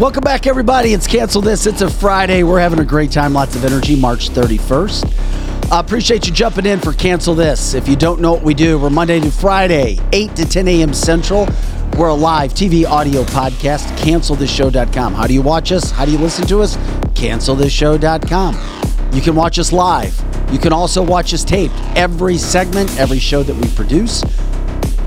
Welcome 0.00 0.22
back, 0.22 0.46
everybody. 0.46 0.94
It's 0.94 1.06
Cancel 1.06 1.42
This. 1.42 1.66
It's 1.66 1.82
a 1.82 1.90
Friday. 1.90 2.42
We're 2.42 2.58
having 2.58 2.78
a 2.78 2.86
great 2.86 3.12
time. 3.12 3.34
Lots 3.34 3.54
of 3.54 3.66
energy. 3.66 4.00
March 4.00 4.30
31st. 4.30 5.70
Uh, 5.70 5.78
appreciate 5.78 6.26
you 6.26 6.32
jumping 6.32 6.64
in 6.64 6.80
for 6.80 6.94
Cancel 6.94 7.34
This. 7.34 7.74
If 7.74 7.86
you 7.86 7.96
don't 7.96 8.18
know 8.18 8.32
what 8.32 8.42
we 8.42 8.54
do, 8.54 8.78
we're 8.78 8.88
Monday 8.88 9.20
to 9.20 9.30
Friday, 9.30 9.98
8 10.12 10.34
to 10.36 10.46
10 10.46 10.68
a.m. 10.68 10.94
Central. 10.94 11.46
We're 11.98 12.08
a 12.08 12.14
live 12.14 12.54
TV 12.54 12.86
audio 12.86 13.24
podcast, 13.24 13.94
cancelthisshow.com. 13.98 15.12
How 15.12 15.26
do 15.26 15.34
you 15.34 15.42
watch 15.42 15.70
us? 15.70 15.90
How 15.90 16.06
do 16.06 16.12
you 16.12 16.18
listen 16.18 16.46
to 16.46 16.62
us? 16.62 16.78
Cancelthisshow.com. 17.12 19.12
You 19.12 19.20
can 19.20 19.34
watch 19.34 19.58
us 19.58 19.70
live. 19.70 20.18
You 20.50 20.58
can 20.58 20.72
also 20.72 21.02
watch 21.02 21.34
us 21.34 21.44
taped. 21.44 21.74
Every 21.94 22.38
segment, 22.38 22.98
every 22.98 23.18
show 23.18 23.42
that 23.42 23.54
we 23.54 23.68
produce, 23.74 24.22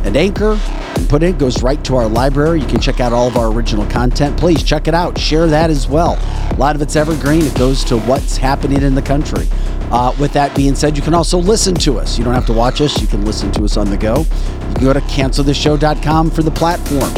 an 0.04 0.16
anchor 0.16 0.60
and 0.96 1.10
put 1.10 1.24
in 1.24 1.38
goes 1.38 1.64
right 1.64 1.84
to 1.86 1.96
our 1.96 2.08
library. 2.08 2.62
You 2.62 2.68
can 2.68 2.80
check 2.80 3.00
out 3.00 3.14
all 3.14 3.28
of 3.28 3.38
our 3.38 3.52
original 3.52 3.86
content. 3.88 4.38
Please 4.38 4.64
check 4.64 4.88
it 4.88 4.94
out. 4.94 5.18
Share 5.18 5.48
that 5.48 5.70
as 5.70 5.88
well. 5.88 6.18
A 6.52 6.56
lot 6.58 6.76
of 6.76 6.82
it's 6.82 6.96
evergreen. 6.96 7.42
It 7.42 7.56
goes 7.56 7.84
to 7.86 7.98
what's 8.00 8.38
happening 8.38 8.82
in 8.82 8.96
the 8.96 9.02
country. 9.02 9.48
Uh, 9.92 10.16
with 10.20 10.34
that 10.34 10.56
being 10.56 10.76
said, 10.76 10.98
you 10.98 11.04
can 11.04 11.14
also 11.14 11.38
listen 11.38 11.76
to 11.76 12.00
us. 12.00 12.18
You 12.18 12.24
don't 12.24 12.34
have 12.34 12.48
to 12.48 12.54
watch 12.54 12.82
us. 12.82 13.00
You 13.02 13.08
can 13.08 13.26
listen 13.26 13.52
to 13.54 13.64
us 13.64 13.78
on 13.78 13.90
the 13.90 13.98
go. 13.98 14.20
You 14.20 14.74
can 14.76 14.84
go 14.86 14.94
to 14.94 15.02
cancelthisshow.com 15.02 16.32
for 16.32 16.44
the 16.44 16.52
platform. 16.52 17.14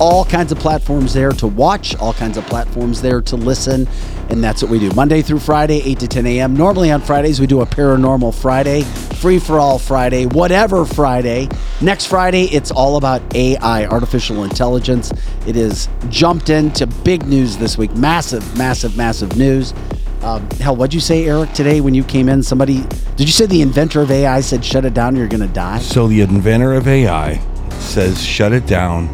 All 0.00 0.24
kinds 0.24 0.52
of 0.52 0.58
platforms 0.58 1.12
there 1.12 1.32
to 1.32 1.46
watch, 1.48 1.96
all 1.96 2.12
kinds 2.12 2.36
of 2.36 2.46
platforms 2.46 3.02
there 3.02 3.20
to 3.22 3.36
listen. 3.36 3.88
And 4.30 4.44
that's 4.44 4.62
what 4.62 4.70
we 4.70 4.78
do 4.78 4.90
Monday 4.92 5.22
through 5.22 5.40
Friday, 5.40 5.82
8 5.82 5.98
to 6.00 6.08
10 6.08 6.26
a.m. 6.26 6.54
Normally 6.54 6.90
on 6.92 7.00
Fridays, 7.00 7.40
we 7.40 7.46
do 7.46 7.62
a 7.62 7.66
paranormal 7.66 8.34
Friday, 8.34 8.82
free 8.82 9.38
for 9.38 9.58
all 9.58 9.78
Friday, 9.78 10.26
whatever 10.26 10.84
Friday. 10.84 11.48
Next 11.80 12.06
Friday, 12.06 12.44
it's 12.44 12.70
all 12.70 12.96
about 12.96 13.22
AI, 13.34 13.86
artificial 13.86 14.44
intelligence. 14.44 15.12
It 15.46 15.56
is 15.56 15.88
jumped 16.10 16.50
into 16.50 16.86
big 16.86 17.26
news 17.26 17.56
this 17.56 17.76
week. 17.76 17.92
Massive, 17.96 18.56
massive, 18.56 18.96
massive 18.96 19.36
news. 19.36 19.74
Um, 20.22 20.48
hell, 20.60 20.76
what'd 20.76 20.94
you 20.94 21.00
say, 21.00 21.26
Eric, 21.26 21.52
today 21.52 21.80
when 21.80 21.94
you 21.94 22.04
came 22.04 22.28
in? 22.28 22.42
Somebody, 22.42 22.82
did 23.16 23.26
you 23.26 23.32
say 23.32 23.46
the 23.46 23.62
inventor 23.62 24.02
of 24.02 24.10
AI 24.10 24.40
said 24.42 24.64
shut 24.64 24.84
it 24.84 24.94
down, 24.94 25.16
you're 25.16 25.28
going 25.28 25.46
to 25.46 25.52
die? 25.52 25.78
So 25.78 26.06
the 26.06 26.20
inventor 26.20 26.74
of 26.74 26.86
AI 26.86 27.40
says 27.78 28.22
shut 28.22 28.52
it 28.52 28.66
down, 28.66 29.08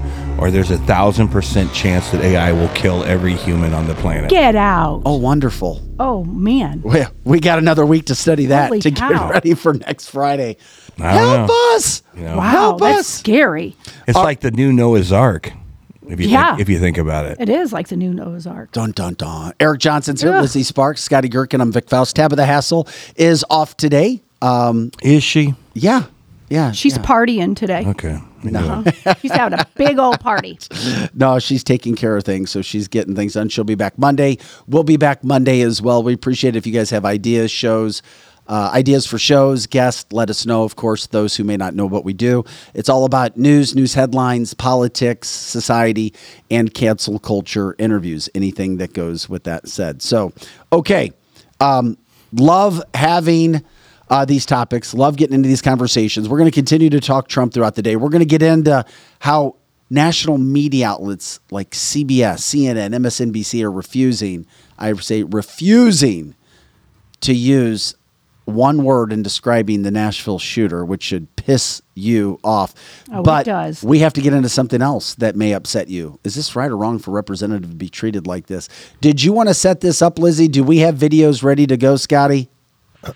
or 0.44 0.50
there's 0.50 0.70
a 0.70 0.76
thousand 0.76 1.28
percent 1.28 1.72
chance 1.72 2.10
that 2.10 2.20
AI 2.20 2.52
will 2.52 2.68
kill 2.68 3.02
every 3.04 3.34
human 3.34 3.72
on 3.72 3.86
the 3.86 3.94
planet. 3.94 4.28
Get 4.28 4.54
out. 4.54 5.00
Oh, 5.06 5.16
wonderful. 5.16 5.80
Oh, 5.98 6.22
man. 6.24 6.82
We, 6.82 7.02
we 7.24 7.40
got 7.40 7.58
another 7.58 7.86
week 7.86 8.04
to 8.06 8.14
study 8.14 8.46
that 8.46 8.68
Holy 8.68 8.80
to 8.80 8.90
cow. 8.90 9.08
get 9.08 9.30
ready 9.30 9.54
for 9.54 9.72
next 9.72 10.10
Friday. 10.10 10.58
Help 10.98 11.48
know. 11.48 11.72
us! 11.74 12.02
You 12.14 12.24
know, 12.24 12.36
Wow, 12.36 12.50
Help 12.50 12.80
that's 12.80 13.00
us! 13.00 13.06
scary. 13.06 13.74
It's 14.06 14.18
like 14.18 14.40
the 14.40 14.50
new 14.50 14.70
Noah's 14.70 15.12
Ark. 15.12 15.50
If 16.06 16.20
you 16.20 16.28
Yeah. 16.28 16.50
think, 16.50 16.60
if 16.60 16.68
you 16.68 16.78
think 16.78 16.98
about 16.98 17.24
it. 17.24 17.38
It 17.40 17.48
is 17.48 17.72
like 17.72 17.88
the 17.88 17.96
new 17.96 18.12
Noah's 18.12 18.46
Ark. 18.46 18.70
Dun 18.72 18.92
dun 18.92 19.14
dun. 19.14 19.54
Eric 19.58 19.80
Johnson's 19.80 20.20
here. 20.20 20.34
Ugh. 20.34 20.42
Lizzie 20.42 20.62
Sparks, 20.62 21.02
Scotty 21.02 21.30
Gherkin. 21.30 21.62
I'm 21.62 21.72
Vic 21.72 21.88
Faust. 21.88 22.14
Tabitha 22.16 22.44
Hassel 22.44 22.86
is 23.16 23.46
off 23.48 23.78
today. 23.78 24.20
Um, 24.42 24.90
Is 25.02 25.22
she? 25.24 25.54
yeah, 25.72 26.02
yeah. 26.48 26.72
She's 26.72 26.96
yeah. 26.96 27.02
partying 27.02 27.56
today. 27.56 27.84
Okay. 27.86 28.20
Uh-huh. 28.44 29.14
She's 29.22 29.32
having 29.32 29.58
a 29.58 29.66
big 29.74 29.98
old 29.98 30.20
party. 30.20 30.58
no, 31.14 31.38
she's 31.38 31.64
taking 31.64 31.94
care 31.94 32.14
of 32.16 32.24
things, 32.24 32.50
so 32.50 32.60
she's 32.60 32.88
getting 32.88 33.14
things 33.14 33.32
done. 33.32 33.48
She'll 33.48 33.64
be 33.64 33.74
back 33.74 33.98
Monday. 33.98 34.36
We'll 34.66 34.84
be 34.84 34.98
back 34.98 35.24
Monday 35.24 35.62
as 35.62 35.80
well. 35.80 36.02
We 36.02 36.12
appreciate 36.12 36.54
it 36.54 36.58
if 36.58 36.66
you 36.66 36.72
guys 36.72 36.90
have 36.90 37.06
ideas, 37.06 37.50
shows, 37.50 38.02
uh, 38.46 38.70
ideas 38.74 39.06
for 39.06 39.18
shows, 39.18 39.66
guests. 39.66 40.12
Let 40.12 40.28
us 40.28 40.44
know. 40.44 40.64
Of 40.64 40.76
course, 40.76 41.06
those 41.06 41.36
who 41.36 41.44
may 41.44 41.56
not 41.56 41.74
know 41.74 41.86
what 41.86 42.04
we 42.04 42.12
do. 42.12 42.44
It's 42.74 42.88
all 42.88 43.04
about 43.04 43.36
news, 43.36 43.74
news 43.74 43.94
headlines, 43.94 44.52
politics, 44.52 45.28
society, 45.28 46.12
and 46.50 46.72
cancel 46.74 47.18
culture 47.18 47.74
interviews. 47.78 48.28
Anything 48.34 48.76
that 48.76 48.92
goes 48.92 49.28
with 49.28 49.44
that 49.44 49.68
said. 49.68 50.02
So, 50.02 50.32
okay, 50.72 51.12
um, 51.60 51.96
love 52.32 52.82
having. 52.94 53.64
Uh, 54.14 54.24
these 54.24 54.46
topics, 54.46 54.94
love 54.94 55.16
getting 55.16 55.34
into 55.34 55.48
these 55.48 55.60
conversations. 55.60 56.28
We're 56.28 56.38
going 56.38 56.48
to 56.48 56.54
continue 56.54 56.88
to 56.88 57.00
talk 57.00 57.26
Trump 57.26 57.52
throughout 57.52 57.74
the 57.74 57.82
day. 57.82 57.96
We're 57.96 58.10
going 58.10 58.20
to 58.20 58.24
get 58.24 58.42
into 58.42 58.84
how 59.18 59.56
national 59.90 60.38
media 60.38 60.86
outlets 60.86 61.40
like 61.50 61.72
CBS, 61.72 62.38
CNN, 62.38 62.94
MSNBC 62.94 63.64
are 63.64 63.72
refusing, 63.72 64.46
I 64.78 64.92
say 64.94 65.24
refusing 65.24 66.36
to 67.22 67.34
use 67.34 67.96
one 68.44 68.84
word 68.84 69.12
in 69.12 69.24
describing 69.24 69.82
the 69.82 69.90
Nashville 69.90 70.38
shooter, 70.38 70.84
which 70.84 71.02
should 71.02 71.34
piss 71.34 71.82
you 71.96 72.38
off. 72.44 72.72
Oh, 73.10 73.18
it 73.18 73.24
but 73.24 73.46
does. 73.46 73.82
we 73.82 73.98
have 73.98 74.12
to 74.12 74.20
get 74.20 74.32
into 74.32 74.48
something 74.48 74.80
else 74.80 75.16
that 75.16 75.34
may 75.34 75.54
upset 75.54 75.88
you. 75.88 76.20
Is 76.22 76.36
this 76.36 76.54
right 76.54 76.70
or 76.70 76.76
wrong 76.76 77.00
for 77.00 77.10
representative 77.10 77.70
to 77.70 77.76
be 77.76 77.88
treated 77.88 78.28
like 78.28 78.46
this? 78.46 78.68
Did 79.00 79.24
you 79.24 79.32
want 79.32 79.48
to 79.48 79.54
set 79.54 79.80
this 79.80 80.02
up, 80.02 80.20
Lizzie? 80.20 80.46
Do 80.46 80.62
we 80.62 80.78
have 80.78 80.94
videos 80.94 81.42
ready 81.42 81.66
to 81.66 81.76
go, 81.76 81.96
Scotty? 81.96 82.48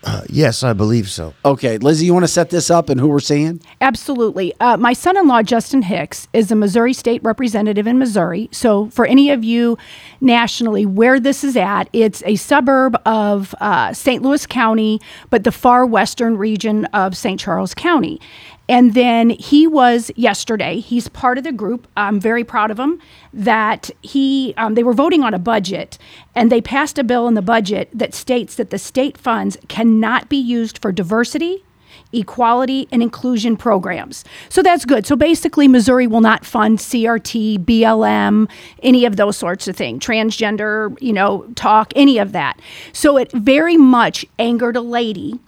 Uh, 0.05 0.23
yes, 0.29 0.63
I 0.63 0.73
believe 0.73 1.09
so. 1.09 1.35
Okay, 1.45 1.79
Lizzie, 1.79 2.07
you 2.07 2.13
want 2.13 2.25
to 2.25 2.29
set 2.29 2.51
this 2.51 2.71
up 2.71 2.89
and 2.89 3.01
who 3.01 3.09
we're 3.09 3.21
seeing? 3.21 3.61
Absolutely. 3.81 4.55
Uh, 4.61 4.77
my 4.77 4.93
son 4.93 5.17
in 5.17 5.27
law, 5.29 5.43
Justin 5.43 5.83
Hicks, 5.83 6.29
is 6.33 6.51
a 6.51 6.57
Missouri 6.57 6.93
state 6.93 7.23
representative 7.23 7.87
in 7.87 7.99
Missouri. 7.99 8.49
So, 8.53 8.91
for 8.91 9.07
any 9.07 9.31
of 9.31 9.45
you 9.45 9.79
nationally, 10.21 10.87
where 10.87 11.19
this 11.19 11.45
is 11.45 11.57
at, 11.57 11.89
it's 11.93 12.23
a 12.27 12.37
suburb 12.37 13.01
of 13.07 13.55
uh, 13.61 13.93
St. 13.93 14.23
Louis 14.23 14.47
County, 14.47 15.01
but 15.31 15.45
the 15.45 15.53
far 15.53 15.87
western 15.87 16.37
region 16.37 16.85
of 16.87 17.17
St. 17.17 17.39
Charles 17.41 17.75
County. 17.75 18.21
And 18.69 18.95
then 18.95 19.31
he 19.31 19.67
was 19.67 20.11
yesterday. 20.15 20.81
He's 20.81 21.09
part 21.09 21.39
of 21.39 21.45
the 21.45 21.53
group. 21.53 21.89
I'm 21.97 22.21
very 22.21 22.45
proud 22.45 22.71
of 22.71 22.79
him 22.79 23.01
that 23.33 23.91
he. 24.03 24.53
Um, 24.57 24.75
they 24.75 24.83
were 24.83 24.93
voting 24.93 25.23
on 25.23 25.33
a 25.33 25.39
budget, 25.39 25.99
and 26.35 26.53
they 26.53 26.61
passed 26.61 26.99
a 26.99 27.05
bill 27.05 27.27
in 27.29 27.35
the 27.35 27.43
budget 27.43 27.89
that 27.95 28.15
states 28.15 28.57
that 28.57 28.71
the 28.71 28.79
state 28.79 29.17
funds 29.17 29.57
cannot 29.69 30.29
be 30.29 30.37
used 30.37 30.79
for 30.79 30.93
diversity, 30.93 31.65
equality, 32.13 32.89
and 32.93 33.03
inclusion 33.03 33.57
programs. 33.57 34.25
So 34.51 34.63
that's 34.63 34.85
good. 34.85 35.07
So 35.07 35.17
basically, 35.17 35.67
Missouri 35.67 36.07
will 36.07 36.21
not 36.21 36.45
fund 36.45 36.79
CRT, 36.79 37.65
BLM, 37.65 38.51
any 38.83 39.07
of 39.07 39.17
those 39.17 39.37
sorts 39.37 39.67
of 39.69 39.77
things, 39.77 40.05
transgender, 40.05 40.97
you 41.01 41.15
know, 41.15 41.47
talk, 41.55 41.93
any 41.97 42.19
of 42.19 42.33
that. 42.33 42.61
So 42.93 43.17
it 43.17 43.33
very 43.33 43.79
much 43.79 44.27
angered 44.39 44.77
a 44.77 44.83
lady 44.83 45.41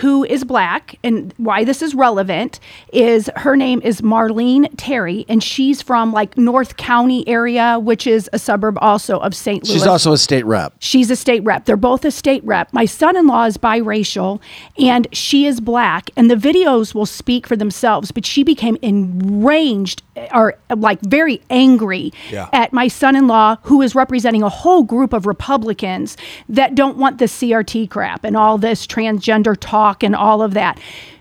who 0.00 0.24
is 0.24 0.44
black 0.44 0.98
and 1.02 1.32
why 1.38 1.64
this 1.64 1.80
is 1.82 1.94
relevant 1.94 2.60
is 2.92 3.30
her 3.36 3.56
name 3.56 3.80
is 3.82 4.00
Marlene 4.00 4.68
Terry 4.76 5.24
and 5.28 5.42
she's 5.42 5.80
from 5.82 6.12
like 6.12 6.36
North 6.36 6.76
County 6.76 7.26
area 7.28 7.78
which 7.78 8.06
is 8.06 8.28
a 8.32 8.38
suburb 8.38 8.76
also 8.80 9.18
of 9.18 9.34
St. 9.34 9.64
Louis. 9.64 9.72
She's 9.72 9.86
also 9.86 10.12
a 10.12 10.18
state 10.18 10.44
rep. 10.44 10.74
She's 10.80 11.10
a 11.10 11.16
state 11.16 11.42
rep. 11.44 11.64
They're 11.64 11.76
both 11.76 12.04
a 12.04 12.10
state 12.10 12.44
rep. 12.44 12.72
My 12.72 12.84
son 12.84 13.16
in 13.16 13.26
law 13.26 13.44
is 13.44 13.56
biracial 13.56 14.40
and 14.78 15.06
she 15.12 15.46
is 15.46 15.60
black. 15.60 16.10
And 16.16 16.30
the 16.30 16.34
videos 16.36 16.94
will 16.94 17.06
speak 17.06 17.46
for 17.46 17.56
themselves, 17.56 18.10
but 18.10 18.26
she 18.26 18.42
became 18.42 18.76
enraged 18.82 20.02
or 20.34 20.54
like 20.74 21.00
very 21.02 21.40
angry 21.50 22.12
Yeah. 22.30 22.48
at 22.52 22.72
my 22.72 22.88
son 22.88 23.14
in 23.16 23.26
law, 23.26 23.56
who 23.64 23.82
is 23.82 23.94
representing 23.94 24.42
a 24.42 24.48
whole 24.48 24.82
group 24.82 25.12
of 25.12 25.26
Republicans 25.26 26.16
that 26.48 26.74
don't 26.74 26.96
want 26.96 27.18
the 27.18 27.26
CRT 27.26 27.88
crap 27.90 28.24
and 28.24 28.36
all 28.36 28.56
this 28.58 28.86
transgender 28.86 29.56
talk 29.58 29.85
and 30.02 30.14
all 30.14 30.42
of 30.42 30.54
that. 30.54 30.80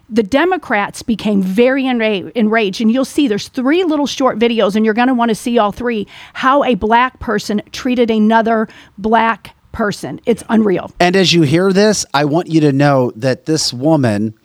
The 0.09 0.23
Democrats 0.23 1.01
became 1.01 1.41
very 1.41 1.83
enra- 1.83 2.31
enraged, 2.33 2.79
and 2.79 2.91
you'll 2.91 3.05
see 3.05 3.27
there's 3.27 3.47
three 3.47 3.83
little 3.83 4.05
short 4.05 4.37
videos, 4.37 4.75
and 4.75 4.85
you're 4.85 4.93
going 4.93 5.07
to 5.07 5.13
want 5.13 5.29
to 5.29 5.35
see 5.35 5.57
all 5.57 5.71
three 5.71 6.07
how 6.33 6.63
a 6.63 6.75
black 6.75 7.19
person 7.19 7.61
treated 7.71 8.11
another 8.11 8.67
black 8.97 9.55
person. 9.71 10.21
It's 10.25 10.43
unreal. 10.49 10.91
And 10.99 11.15
as 11.15 11.33
you 11.33 11.41
hear 11.41 11.73
this, 11.73 12.05
I 12.13 12.25
want 12.25 12.47
you 12.47 12.61
to 12.61 12.71
know 12.71 13.11
that 13.15 13.45
this 13.45 13.73
woman 13.73 14.35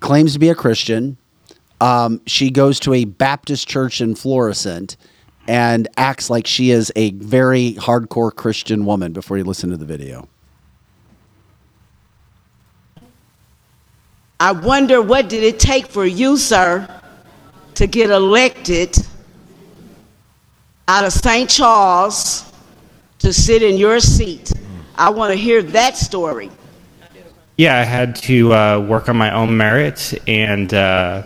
claims 0.00 0.34
to 0.34 0.38
be 0.38 0.48
a 0.48 0.54
Christian. 0.54 1.16
Um, 1.80 2.20
she 2.26 2.50
goes 2.50 2.78
to 2.80 2.94
a 2.94 3.04
Baptist 3.04 3.68
church 3.68 4.00
in 4.00 4.14
Florissant 4.14 4.96
and 5.48 5.88
acts 5.96 6.30
like 6.30 6.46
she 6.46 6.70
is 6.70 6.92
a 6.96 7.12
very 7.12 7.74
hardcore 7.74 8.34
Christian 8.34 8.84
woman 8.84 9.12
before 9.12 9.38
you 9.38 9.44
listen 9.44 9.70
to 9.70 9.76
the 9.76 9.84
video. 9.84 10.28
I 14.38 14.52
wonder 14.52 15.00
what 15.00 15.28
did 15.30 15.42
it 15.42 15.58
take 15.58 15.86
for 15.86 16.04
you, 16.04 16.36
sir, 16.36 16.86
to 17.74 17.86
get 17.86 18.10
elected 18.10 18.94
out 20.88 21.04
of 21.04 21.12
St. 21.12 21.48
Charles 21.48 22.52
to 23.20 23.32
sit 23.32 23.62
in 23.62 23.78
your 23.78 23.98
seat? 23.98 24.52
I 24.94 25.10
want 25.10 25.32
to 25.32 25.38
hear 25.38 25.62
that 25.62 25.96
story. 25.96 26.50
Yeah, 27.56 27.78
I 27.78 27.84
had 27.84 28.16
to 28.16 28.52
uh, 28.52 28.80
work 28.80 29.08
on 29.08 29.16
my 29.16 29.32
own 29.32 29.56
merits 29.56 30.14
and 30.26 30.72
uh, 30.74 31.22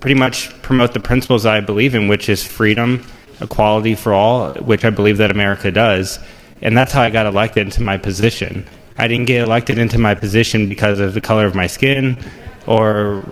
pretty 0.00 0.18
much 0.18 0.50
promote 0.62 0.94
the 0.94 1.00
principles 1.00 1.46
I 1.46 1.60
believe 1.60 1.94
in, 1.94 2.08
which 2.08 2.28
is 2.28 2.44
freedom, 2.44 3.06
equality 3.40 3.94
for 3.94 4.12
all, 4.12 4.54
which 4.54 4.84
I 4.84 4.90
believe 4.90 5.18
that 5.18 5.30
America 5.30 5.70
does. 5.70 6.18
And 6.62 6.76
that's 6.76 6.90
how 6.90 7.02
I 7.02 7.10
got 7.10 7.26
elected 7.26 7.66
into 7.66 7.82
my 7.82 7.96
position. 7.96 8.66
I 8.98 9.06
didn't 9.08 9.26
get 9.26 9.42
elected 9.42 9.78
into 9.78 9.98
my 9.98 10.14
position 10.14 10.68
because 10.68 10.98
of 11.00 11.14
the 11.14 11.20
color 11.20 11.46
of 11.46 11.54
my 11.54 11.66
skin 11.66 12.18
or 12.66 13.24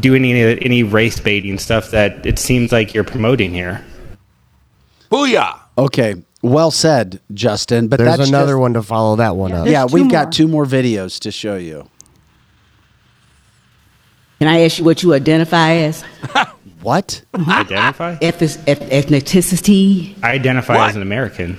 do 0.00 0.14
any, 0.14 0.32
any 0.64 0.82
race 0.82 1.18
baiting 1.18 1.58
stuff 1.58 1.90
that 1.90 2.24
it 2.24 2.38
seems 2.38 2.72
like 2.72 2.94
you're 2.94 3.04
promoting 3.04 3.52
here. 3.52 3.84
Booyah! 5.10 5.58
Okay, 5.76 6.14
well 6.42 6.70
said, 6.70 7.20
Justin. 7.34 7.88
But 7.88 7.98
There's 7.98 8.16
that's 8.18 8.28
another 8.28 8.52
just- 8.52 8.60
one 8.60 8.74
to 8.74 8.82
follow 8.82 9.16
that 9.16 9.36
one 9.36 9.52
up. 9.52 9.66
Yeah, 9.66 9.86
we've 9.86 10.10
got 10.10 10.32
two 10.32 10.46
more 10.48 10.64
videos 10.66 11.18
to 11.20 11.30
show 11.32 11.56
you. 11.56 11.88
Can 14.38 14.46
I 14.46 14.60
ask 14.60 14.78
you 14.78 14.84
what 14.84 15.02
you 15.02 15.14
identify 15.14 15.72
as? 15.72 16.02
what? 16.80 17.22
Identify? 17.34 18.16
Ethis- 18.18 18.62
eth- 18.68 18.88
ethnicity? 18.90 20.14
I 20.22 20.32
identify 20.32 20.88
as 20.88 20.94
an 20.94 21.02
American. 21.02 21.58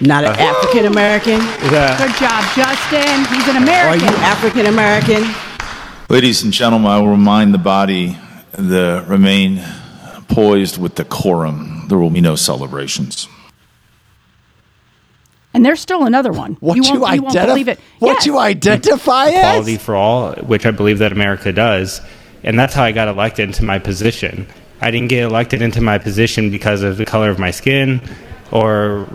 Not 0.00 0.24
an 0.24 0.30
Uh, 0.32 0.42
African 0.52 0.86
American? 0.86 1.38
Good 1.60 2.16
job, 2.16 2.44
Justin. 2.56 3.24
He's 3.34 3.46
an 3.48 3.56
Are 3.56 3.62
American. 3.62 4.08
you 4.08 4.14
African 4.16 4.66
American? 4.66 5.24
Ladies 6.08 6.42
and 6.42 6.52
gentlemen, 6.52 6.90
I 6.90 6.98
will 6.98 7.08
remind 7.10 7.52
the 7.52 7.58
body 7.58 8.16
to 8.56 9.04
remain 9.06 9.62
poised 10.28 10.78
with 10.78 10.94
decorum. 10.94 11.84
There 11.88 11.98
will 11.98 12.10
be 12.10 12.20
no 12.20 12.34
celebrations. 12.34 13.28
And 15.52 15.66
there's 15.66 15.80
still 15.80 16.04
another 16.04 16.30
one. 16.32 16.56
What 16.60 16.76
you 16.76 16.82
you 16.84 17.00
won't, 17.00 17.16
you 17.16 17.22
won't 17.22 17.34
identif- 17.34 17.46
believe 17.46 17.68
it. 17.68 17.80
what 17.98 18.14
Yes. 18.18 18.26
you 18.26 18.38
identify 18.38 19.26
as? 19.26 19.34
equality 19.34 19.76
for 19.76 19.96
all, 19.96 20.32
which 20.46 20.64
I 20.64 20.70
believe 20.70 20.98
that 21.00 21.12
America 21.12 21.52
does, 21.52 22.00
and 22.44 22.58
that's 22.58 22.72
how 22.72 22.84
I 22.84 22.92
got 22.92 23.08
elected 23.08 23.48
into 23.48 23.64
my 23.64 23.78
position. 23.78 24.46
I 24.80 24.90
didn't 24.90 25.08
get 25.08 25.24
elected 25.24 25.60
into 25.60 25.80
my 25.80 25.98
position 25.98 26.50
because 26.50 26.82
of 26.82 26.96
the 26.96 27.04
color 27.04 27.28
of 27.30 27.38
my 27.38 27.50
skin 27.50 28.00
or 28.52 29.06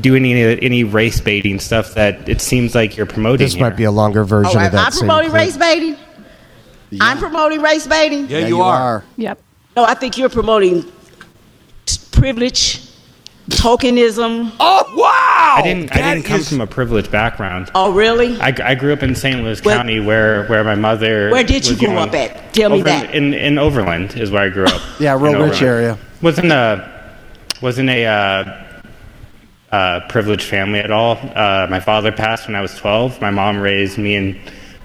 doing 0.00 0.24
any 0.24 0.62
any 0.62 0.84
race 0.84 1.20
baiting 1.20 1.58
stuff 1.60 1.94
that 1.94 2.28
it 2.28 2.40
seems 2.40 2.74
like 2.74 2.96
you're 2.96 3.06
promoting. 3.06 3.44
This 3.44 3.54
here. 3.54 3.62
might 3.68 3.76
be 3.76 3.84
a 3.84 3.90
longer 3.90 4.24
version 4.24 4.60
Oh, 4.60 4.64
of 4.66 4.72
that 4.72 4.86
I'm 4.86 4.92
promoting 4.92 5.30
clip. 5.30 5.42
race 5.42 5.56
baiting? 5.56 5.96
I'm 7.00 7.18
promoting 7.18 7.60
race 7.60 7.86
baiting? 7.86 8.28
Yeah, 8.28 8.46
you, 8.46 8.60
are. 8.62 9.04
Yep. 9.16 9.40
No, 9.76 9.84
I 9.84 9.94
think 9.94 10.16
you're 10.16 10.28
promoting 10.28 10.84
privilege, 12.12 12.80
tokenism. 13.48 14.52
Oh 14.58 14.94
wow! 14.96 15.56
I 15.58 15.62
didn't. 15.62 15.92
I 15.94 16.00
didn't 16.14 16.24
come 16.26 16.42
from 16.42 16.60
a 16.60 16.66
privileged 16.66 17.10
background. 17.10 17.70
Oh, 17.74 17.92
really? 17.92 18.40
I, 18.40 18.54
I 18.62 18.74
grew 18.74 18.92
up 18.92 19.02
in 19.02 19.14
St. 19.14 19.42
Louis 19.42 19.62
Where- 19.64 19.76
County, 19.76 20.00
where 20.00 20.46
where 20.46 20.64
my 20.64 20.74
mother. 20.74 21.30
Where 21.30 21.44
did 21.44 21.66
you 21.66 21.72
was 21.72 21.80
grow 21.80 21.92
young. 21.94 22.08
up 22.08 22.14
at? 22.14 22.54
Tell 22.54 22.70
me 22.70 22.82
that. 22.82 23.14
In 23.14 23.34
in 23.34 23.58
Overland 23.58 24.16
is 24.16 24.30
where 24.30 24.42
I 24.44 24.48
grew 24.48 24.64
up. 24.64 24.80
Yeah, 24.98 25.12
real 25.14 25.32
rich 25.42 25.60
Overland. 25.60 25.62
area. 25.62 25.98
Wasn't 26.22 26.50
a 26.52 27.12
wasn't 27.60 27.90
a 27.90 28.04
uh, 28.06 28.65
uh, 29.72 30.00
privileged 30.08 30.44
family 30.44 30.78
at 30.78 30.90
all. 30.90 31.18
Uh, 31.34 31.66
my 31.68 31.80
father 31.80 32.12
passed 32.12 32.46
when 32.46 32.56
I 32.56 32.60
was 32.60 32.74
12. 32.76 33.20
My 33.20 33.30
mom 33.30 33.58
raised 33.58 33.98
me 33.98 34.14
and 34.14 34.40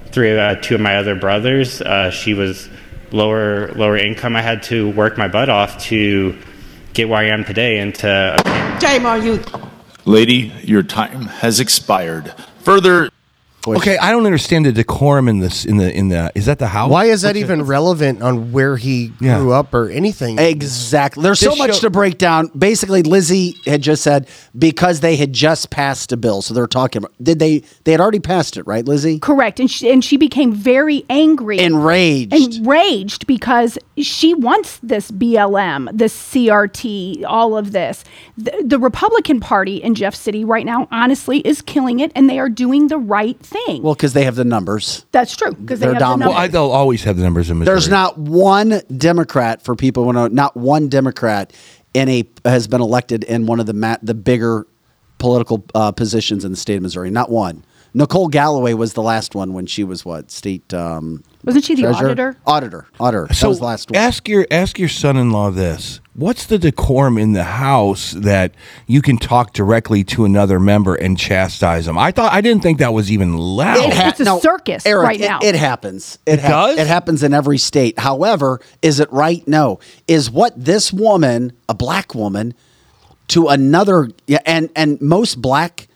three 0.06 0.36
uh, 0.36 0.56
two 0.56 0.74
of 0.74 0.80
my 0.80 0.96
other 0.96 1.14
brothers. 1.14 1.80
Uh, 1.80 2.10
she 2.10 2.34
was 2.34 2.68
lower 3.12 3.68
lower 3.72 3.96
income. 3.96 4.36
I 4.36 4.42
had 4.42 4.62
to 4.64 4.90
work 4.90 5.16
my 5.16 5.28
butt 5.28 5.48
off 5.48 5.78
to 5.84 6.36
get 6.94 7.08
where 7.08 7.18
I 7.18 7.28
am 7.28 7.44
today 7.44 7.78
and 7.78 7.94
to 7.96 8.36
Shame 8.80 9.06
on 9.06 9.24
you. 9.24 9.40
Lady, 10.04 10.52
your 10.64 10.82
time 10.82 11.26
has 11.26 11.60
expired. 11.60 12.34
Further. 12.64 13.11
Okay, 13.66 13.96
I 13.98 14.10
don't 14.10 14.26
understand 14.26 14.66
the 14.66 14.72
decorum 14.72 15.28
in 15.28 15.38
this. 15.38 15.64
In 15.64 15.76
the 15.76 15.92
in 15.96 16.08
the 16.08 16.32
is 16.34 16.46
that 16.46 16.58
the 16.58 16.66
house? 16.66 16.90
Why 16.90 17.04
is 17.06 17.22
that 17.22 17.28
What's 17.28 17.38
it- 17.38 17.40
even 17.42 17.62
relevant 17.62 18.22
on 18.22 18.52
where 18.52 18.76
he 18.76 19.08
grew 19.08 19.52
up 19.52 19.72
or 19.72 19.88
anything? 19.88 20.38
Exactly. 20.38 21.22
There's 21.22 21.40
so 21.40 21.54
much 21.54 21.74
show- 21.74 21.80
to 21.82 21.90
break 21.90 22.18
down. 22.18 22.50
Basically, 22.56 23.02
Lizzie 23.02 23.54
had 23.66 23.82
just 23.82 24.02
said 24.02 24.28
because 24.58 25.00
they 25.00 25.16
had 25.16 25.32
just 25.32 25.70
passed 25.70 26.12
a 26.12 26.16
bill, 26.16 26.42
so 26.42 26.54
they're 26.54 26.66
talking. 26.66 27.00
about 27.04 27.12
Did 27.22 27.38
they? 27.38 27.62
They 27.84 27.92
had 27.92 28.00
already 28.00 28.20
passed 28.20 28.56
it, 28.56 28.66
right, 28.66 28.84
Lizzie? 28.84 29.18
Correct. 29.20 29.60
And 29.60 29.70
she, 29.70 29.90
and 29.90 30.04
she 30.04 30.16
became 30.16 30.52
very 30.52 31.04
angry. 31.08 31.58
Enraged. 31.60 32.56
Enraged 32.58 33.26
because 33.26 33.78
she 33.98 34.34
wants 34.34 34.78
this 34.82 35.10
BLM, 35.10 35.88
this 35.92 36.14
CRT, 36.14 37.24
all 37.26 37.56
of 37.56 37.72
this. 37.72 38.04
The, 38.36 38.62
the 38.64 38.78
Republican 38.78 39.38
Party 39.40 39.76
in 39.76 39.94
Jeff 39.94 40.14
City 40.14 40.44
right 40.44 40.66
now, 40.66 40.88
honestly, 40.90 41.40
is 41.40 41.62
killing 41.62 42.00
it 42.00 42.10
and 42.14 42.28
they 42.28 42.38
are 42.38 42.48
doing 42.48 42.88
the 42.88 42.98
right 42.98 43.38
thing. 43.38 43.51
Well, 43.82 43.94
because 43.94 44.12
they 44.12 44.24
have 44.24 44.34
the 44.36 44.44
numbers. 44.44 45.06
That's 45.12 45.36
true. 45.36 45.52
Because 45.52 45.80
they 45.80 45.86
They're 45.86 45.94
have 45.94 46.00
the 46.00 46.04
dominant. 46.04 46.30
Well, 46.32 46.38
I, 46.40 46.48
they'll 46.48 46.70
always 46.70 47.04
have 47.04 47.16
the 47.16 47.22
numbers 47.22 47.50
in 47.50 47.58
Missouri. 47.58 47.74
There's 47.74 47.88
not 47.88 48.18
one 48.18 48.80
Democrat 48.96 49.62
for 49.62 49.74
people 49.76 50.04
who 50.04 50.12
know. 50.12 50.28
Not 50.28 50.56
one 50.56 50.88
Democrat 50.88 51.52
in 51.94 52.08
a 52.08 52.24
has 52.44 52.66
been 52.68 52.80
elected 52.80 53.24
in 53.24 53.46
one 53.46 53.60
of 53.60 53.66
the 53.66 53.74
ma- 53.74 53.98
the 54.02 54.14
bigger 54.14 54.66
political 55.18 55.64
uh, 55.74 55.92
positions 55.92 56.44
in 56.44 56.50
the 56.52 56.56
state 56.56 56.76
of 56.76 56.82
Missouri. 56.82 57.10
Not 57.10 57.30
one. 57.30 57.64
Nicole 57.94 58.28
Galloway 58.28 58.72
was 58.72 58.94
the 58.94 59.02
last 59.02 59.34
one 59.34 59.52
when 59.52 59.66
she 59.66 59.84
was 59.84 60.02
what 60.04 60.30
state. 60.30 60.72
Um, 60.72 61.22
Wasn't 61.44 61.64
she 61.64 61.74
the 61.74 61.82
treasurer? 61.82 62.06
auditor? 62.06 62.36
Auditor, 62.46 62.86
auditor. 62.98 63.26
that 63.28 63.34
So 63.34 63.50
was 63.50 63.58
the 63.58 63.66
last 63.66 63.90
one. 63.90 63.96
ask 63.98 64.26
your 64.28 64.46
ask 64.50 64.78
your 64.78 64.88
son-in-law 64.88 65.50
this: 65.50 66.00
What's 66.14 66.44
the 66.44 66.58
decorum 66.58 67.16
in 67.16 67.32
the 67.32 67.44
house 67.44 68.12
that 68.12 68.52
you 68.86 69.00
can 69.00 69.16
talk 69.16 69.54
directly 69.54 70.04
to 70.04 70.26
another 70.26 70.60
member 70.60 70.94
and 70.94 71.18
chastise 71.18 71.86
them? 71.86 71.96
I 71.96 72.10
thought 72.10 72.32
I 72.34 72.42
didn't 72.42 72.62
think 72.62 72.80
that 72.80 72.92
was 72.92 73.10
even 73.10 73.30
allowed. 73.30 73.78
It 73.78 73.94
ha- 73.94 74.08
It's 74.08 74.20
a 74.20 74.38
circus 74.40 74.84
Eric, 74.84 75.06
right 75.06 75.20
it- 75.20 75.26
now. 75.26 75.38
It, 75.42 75.54
happens. 75.54 76.18
It, 76.26 76.38
It 76.38 76.42
does? 76.42 76.78
It 76.78 76.86
happens 76.86 77.22
in 77.22 77.32
every 77.32 77.56
state. 77.56 77.98
However, 77.98 78.60
is 78.82 79.00
it 79.00 79.10
right? 79.10 79.46
No. 79.48 79.80
Is 80.06 80.30
what 80.30 80.52
this 80.62 80.92
woman, 80.92 81.54
a 81.68 81.74
black 81.74 82.14
woman, 82.14 82.52
to 83.28 83.48
another, 83.48 84.10
yeah, 84.26 84.40
and 84.44 84.68
and 84.76 85.00
most 85.00 85.40
black 85.40 85.88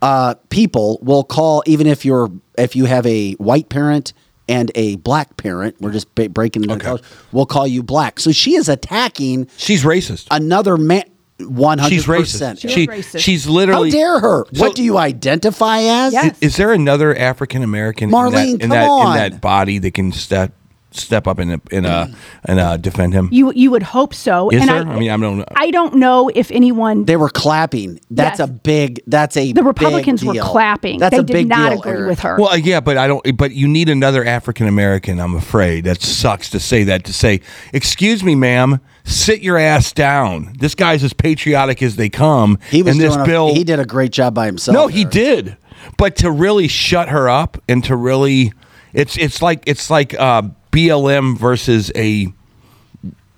uh, 0.00 0.34
people 0.48 0.98
will 1.02 1.24
call 1.24 1.62
even 1.66 1.86
if 1.86 2.06
you're 2.06 2.30
if 2.56 2.74
you 2.74 2.86
have 2.86 3.04
a 3.06 3.32
white 3.34 3.68
parent 3.68 4.14
and 4.48 4.70
a 4.74 4.96
black 4.96 5.36
parent. 5.36 5.76
We're 5.80 5.92
just 5.92 6.14
ba- 6.14 6.28
breaking 6.28 6.64
into 6.64 6.78
colors. 6.78 7.02
We'll 7.32 7.46
call 7.46 7.66
you 7.66 7.82
black. 7.82 8.20
So 8.20 8.32
she 8.32 8.54
is 8.54 8.68
attacking. 8.68 9.48
She's 9.56 9.84
racist. 9.84 10.26
Another 10.30 10.76
man. 10.76 11.04
One 11.38 11.78
hundred 11.78 11.94
She's 11.96 12.04
percent. 12.06 12.60
racist. 12.60 12.70
She- 12.70 12.86
racist. 12.86 13.18
she's 13.18 13.46
literally- 13.48 13.90
How 13.90 13.96
dare 13.96 14.20
her? 14.20 14.44
So- 14.52 14.60
what 14.60 14.76
do 14.76 14.84
you 14.84 14.96
identify 14.96 15.80
as? 15.80 16.14
Is, 16.14 16.32
is 16.40 16.56
there 16.56 16.72
another 16.72 17.16
African 17.16 17.64
American 17.64 18.10
Marlene, 18.10 18.52
in 18.54 18.58
come 18.60 18.60
that, 18.60 18.64
in, 18.64 18.70
that 18.70 18.88
on. 18.88 19.06
in 19.16 19.32
that 19.32 19.40
body 19.40 19.78
that 19.78 19.92
can 19.92 20.12
step 20.12 20.52
step 20.94 21.26
up 21.26 21.38
and 21.38 21.60
in 21.70 21.84
a 21.84 22.10
and 22.44 22.58
uh, 22.60 22.76
defend 22.76 23.12
him? 23.14 23.28
You 23.32 23.52
you 23.54 23.70
would 23.70 23.82
hope 23.82 24.14
so. 24.14 24.50
Is 24.50 24.60
and 24.60 24.68
there? 24.70 24.76
I, 24.88 24.94
I 24.94 24.98
mean, 24.98 25.10
I 25.10 25.16
don't 25.16 25.38
know. 25.38 25.44
I 25.56 25.70
don't 25.70 25.94
know 25.96 26.30
if 26.34 26.50
anyone. 26.50 27.04
They 27.04 27.16
were 27.16 27.30
clapping. 27.30 28.00
That's 28.10 28.38
Yes. 28.38 28.48
a 28.48 28.52
big. 28.52 29.00
That's 29.06 29.36
a. 29.36 29.52
The 29.52 29.62
Republicans 29.62 30.20
big 30.22 30.28
were 30.36 30.42
clapping. 30.42 30.98
That's 30.98 31.14
They 31.14 31.20
a 31.20 31.24
did 31.24 31.32
big 31.34 31.48
not 31.48 31.70
deal, 31.70 31.80
agree 31.80 31.92
Eric. 31.92 32.08
with 32.08 32.20
her. 32.20 32.36
Well, 32.38 32.50
uh, 32.50 32.56
yeah, 32.56 32.80
but 32.80 32.96
I 32.98 33.06
don't. 33.06 33.36
But 33.36 33.52
you 33.52 33.68
need 33.68 33.88
another 33.88 34.24
African 34.24 34.66
American. 34.66 35.20
I'm 35.20 35.34
afraid 35.34 35.84
that 35.84 36.00
sucks 36.02 36.50
to 36.50 36.60
say 36.60 36.84
that. 36.84 37.04
To 37.04 37.12
say, 37.12 37.40
excuse 37.72 38.22
me, 38.22 38.34
ma'am, 38.34 38.80
sit 39.04 39.42
your 39.42 39.58
ass 39.58 39.92
down. 39.92 40.54
This 40.58 40.74
guy's 40.74 41.02
as 41.04 41.12
patriotic 41.12 41.82
as 41.82 41.96
they 41.96 42.08
come. 42.08 42.58
He 42.70 42.82
was 42.82 42.94
and 42.96 43.00
this 43.04 43.14
doing 43.14 43.24
a- 43.26 43.28
bill. 43.28 43.54
he 43.54 43.64
did 43.64 43.78
a 43.80 43.84
great 43.84 44.12
job 44.12 44.34
by 44.34 44.46
himself. 44.46 44.74
no, 44.74 44.86
he 44.86 45.04
did. 45.04 45.56
But 45.98 46.16
to 46.16 46.30
really 46.30 46.68
shut 46.68 47.08
her 47.08 47.28
up 47.28 47.60
and 47.68 47.82
to 47.84 47.96
really, 47.96 48.52
it's 48.92 49.16
it's 49.18 49.42
like 49.42 49.64
it's 49.66 49.90
like 49.90 50.14
uh, 50.18 50.42
BLM 50.72 51.38
versus 51.38 51.92
a 51.94 52.32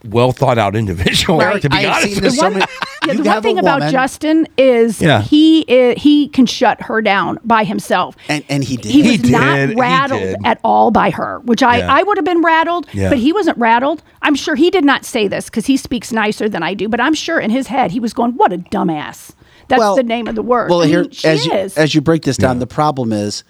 well 0.04 0.32
thought 0.32 0.58
out 0.58 0.76
individual. 0.82 1.38
Right. 1.38 1.60
To 1.62 1.68
be 1.68 1.76
I 1.76 1.80
have 1.82 1.90
honest, 1.96 2.04
seen 2.06 2.14
with 2.16 2.24
this 2.24 2.36
so 2.38 2.50
many- 2.50 2.64
Yeah, 3.06 3.14
the 3.14 3.22
one 3.22 3.42
thing 3.42 3.58
about 3.58 3.90
Justin 3.90 4.46
is 4.56 5.00
Yeah. 5.00 5.20
he 5.22 5.60
is, 5.62 6.02
he 6.02 6.28
can 6.28 6.46
shut 6.46 6.80
her 6.82 7.00
down 7.02 7.38
by 7.44 7.64
himself. 7.64 8.16
and 8.28 8.44
and 8.48 8.62
he 8.64 8.76
did. 8.76 8.92
He, 8.92 9.02
He 9.02 9.10
was 9.12 9.20
did, 9.22 9.32
not 9.32 9.74
rattled 9.76 10.36
at 10.44 10.58
all 10.64 10.90
by 10.90 11.10
her, 11.10 11.40
which 11.40 11.62
I, 11.62 11.78
Yeah. 11.78 11.92
I 11.92 12.02
would 12.02 12.16
have 12.18 12.24
been 12.24 12.42
rattled, 12.42 12.86
Yeah. 12.92 13.08
but 13.10 13.18
he 13.18 13.32
wasn't 13.32 13.58
rattled. 13.58 14.02
I'm 14.22 14.34
sure 14.34 14.54
he 14.54 14.70
did 14.70 14.84
not 14.84 15.04
say 15.04 15.26
this 15.28 15.46
because 15.46 15.66
he 15.66 15.76
speaks 15.76 16.12
nicer 16.12 16.48
than 16.48 16.62
I 16.62 16.74
do, 16.74 16.88
but 16.88 17.00
I'm 17.00 17.14
sure 17.14 17.38
in 17.40 17.50
his 17.50 17.66
head 17.66 17.90
he 17.90 18.00
was 18.00 18.12
going, 18.14 18.32
"What 18.32 18.52
a 18.52 18.58
dumbass." 18.58 19.32
That's 19.68 19.80
Well- 19.80 19.96
the 19.96 20.02
name 20.02 20.26
of 20.28 20.34
the 20.34 20.42
word. 20.42 20.68
Well, 20.70 20.82
I 20.82 20.86
here 20.86 21.02
mean, 21.02 21.10
she 21.10 21.26
as 21.28 21.46
you, 21.46 21.52
as 21.52 21.94
you 21.94 22.00
break 22.02 22.22
this 22.22 22.36
down, 22.36 22.58
the 22.58 22.66
problem 22.66 23.12
is 23.12 23.42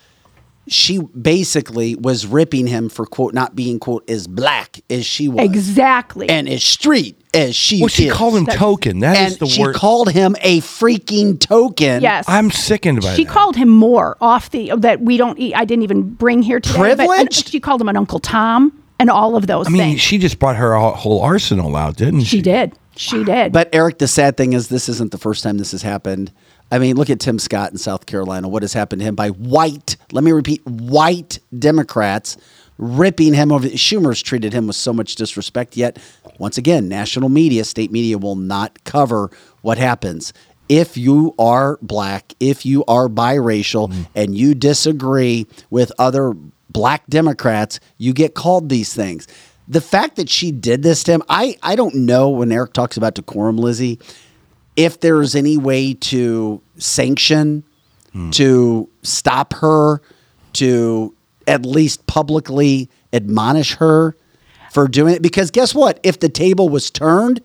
she 0.66 0.98
basically 0.98 1.94
was 1.94 2.26
ripping 2.26 2.66
him 2.66 2.88
for 2.88 3.04
quote 3.06 3.34
not 3.34 3.54
being 3.54 3.78
quote 3.78 4.08
as 4.08 4.26
black 4.26 4.80
as 4.88 5.04
she 5.04 5.28
was 5.28 5.44
exactly. 5.44 6.28
and 6.28 6.48
as 6.48 6.62
street 6.64 7.20
as 7.34 7.54
she. 7.54 7.80
Well, 7.80 7.88
she 7.88 8.06
is. 8.06 8.12
called 8.12 8.36
him 8.36 8.46
token. 8.46 9.00
That 9.00 9.16
is 9.26 9.32
and 9.32 9.40
the 9.40 9.46
she 9.46 9.62
word. 9.62 9.74
called 9.74 10.10
him 10.12 10.36
a 10.40 10.60
freaking 10.60 11.38
token. 11.38 12.02
yes. 12.02 12.24
I'm 12.28 12.50
sickened 12.50 13.02
by 13.02 13.12
it. 13.12 13.16
she 13.16 13.24
that. 13.24 13.32
called 13.32 13.56
him 13.56 13.68
more 13.68 14.16
off 14.20 14.50
the 14.50 14.72
that 14.78 15.00
we 15.00 15.16
don't 15.16 15.38
eat. 15.38 15.54
I 15.54 15.64
didn't 15.64 15.82
even 15.82 16.14
bring 16.14 16.42
here 16.42 16.60
today. 16.60 16.94
but- 16.94 16.96
Privileged? 17.06 17.48
she 17.48 17.60
called 17.60 17.80
him 17.80 17.88
an 17.88 17.96
Uncle 17.96 18.18
Tom 18.20 18.72
and 18.98 19.10
all 19.10 19.36
of 19.36 19.46
those 19.46 19.66
I 19.66 19.70
mean, 19.70 19.80
things. 19.82 20.00
she 20.00 20.18
just 20.18 20.38
brought 20.38 20.56
her 20.56 20.76
whole 20.78 21.20
arsenal 21.20 21.76
out, 21.76 21.96
didn't 21.96 22.20
she? 22.22 22.36
She 22.38 22.42
did. 22.42 22.78
She 22.96 23.24
did. 23.24 23.52
But 23.52 23.68
Eric, 23.72 23.98
the 23.98 24.06
sad 24.06 24.36
thing 24.36 24.52
is, 24.52 24.68
this 24.68 24.88
isn't 24.88 25.10
the 25.10 25.18
first 25.18 25.42
time 25.42 25.58
this 25.58 25.72
has 25.72 25.82
happened. 25.82 26.30
I 26.74 26.80
mean, 26.80 26.96
look 26.96 27.08
at 27.08 27.20
Tim 27.20 27.38
Scott 27.38 27.70
in 27.70 27.78
South 27.78 28.06
Carolina. 28.06 28.48
What 28.48 28.62
has 28.62 28.72
happened 28.72 28.98
to 28.98 29.06
him 29.06 29.14
by 29.14 29.28
white? 29.28 29.96
Let 30.10 30.24
me 30.24 30.32
repeat: 30.32 30.60
white 30.66 31.38
Democrats 31.56 32.36
ripping 32.78 33.32
him 33.32 33.52
over. 33.52 33.68
Schumer's 33.68 34.20
treated 34.20 34.52
him 34.52 34.66
with 34.66 34.74
so 34.74 34.92
much 34.92 35.14
disrespect. 35.14 35.76
Yet, 35.76 36.00
once 36.38 36.58
again, 36.58 36.88
national 36.88 37.28
media, 37.28 37.62
state 37.62 37.92
media 37.92 38.18
will 38.18 38.34
not 38.34 38.82
cover 38.82 39.30
what 39.62 39.78
happens. 39.78 40.32
If 40.68 40.96
you 40.96 41.36
are 41.38 41.78
black, 41.80 42.34
if 42.40 42.66
you 42.66 42.84
are 42.86 43.08
biracial, 43.08 43.88
mm-hmm. 43.88 44.02
and 44.16 44.34
you 44.34 44.56
disagree 44.56 45.46
with 45.70 45.92
other 45.96 46.34
black 46.70 47.06
Democrats, 47.06 47.78
you 47.98 48.12
get 48.12 48.34
called 48.34 48.68
these 48.68 48.92
things. 48.92 49.28
The 49.68 49.80
fact 49.80 50.16
that 50.16 50.28
she 50.28 50.50
did 50.50 50.82
this 50.82 51.04
to 51.04 51.12
him, 51.12 51.22
I, 51.28 51.56
I 51.62 51.76
don't 51.76 51.94
know 51.94 52.30
when 52.30 52.50
Eric 52.50 52.72
talks 52.72 52.96
about 52.96 53.14
decorum, 53.14 53.58
Lizzie, 53.58 54.00
if 54.76 55.00
there's 55.00 55.34
any 55.34 55.56
way 55.56 55.94
to 55.94 56.60
sanction, 56.78 57.64
hmm. 58.12 58.30
to 58.30 58.88
stop 59.02 59.52
her, 59.54 60.00
to 60.54 61.14
at 61.46 61.64
least 61.64 62.06
publicly 62.06 62.88
admonish 63.12 63.76
her 63.76 64.16
for 64.70 64.88
doing 64.88 65.14
it. 65.14 65.22
Because 65.22 65.50
guess 65.50 65.74
what? 65.74 66.00
If 66.02 66.20
the 66.20 66.28
table 66.28 66.68
was 66.68 66.90
turned 66.90 67.40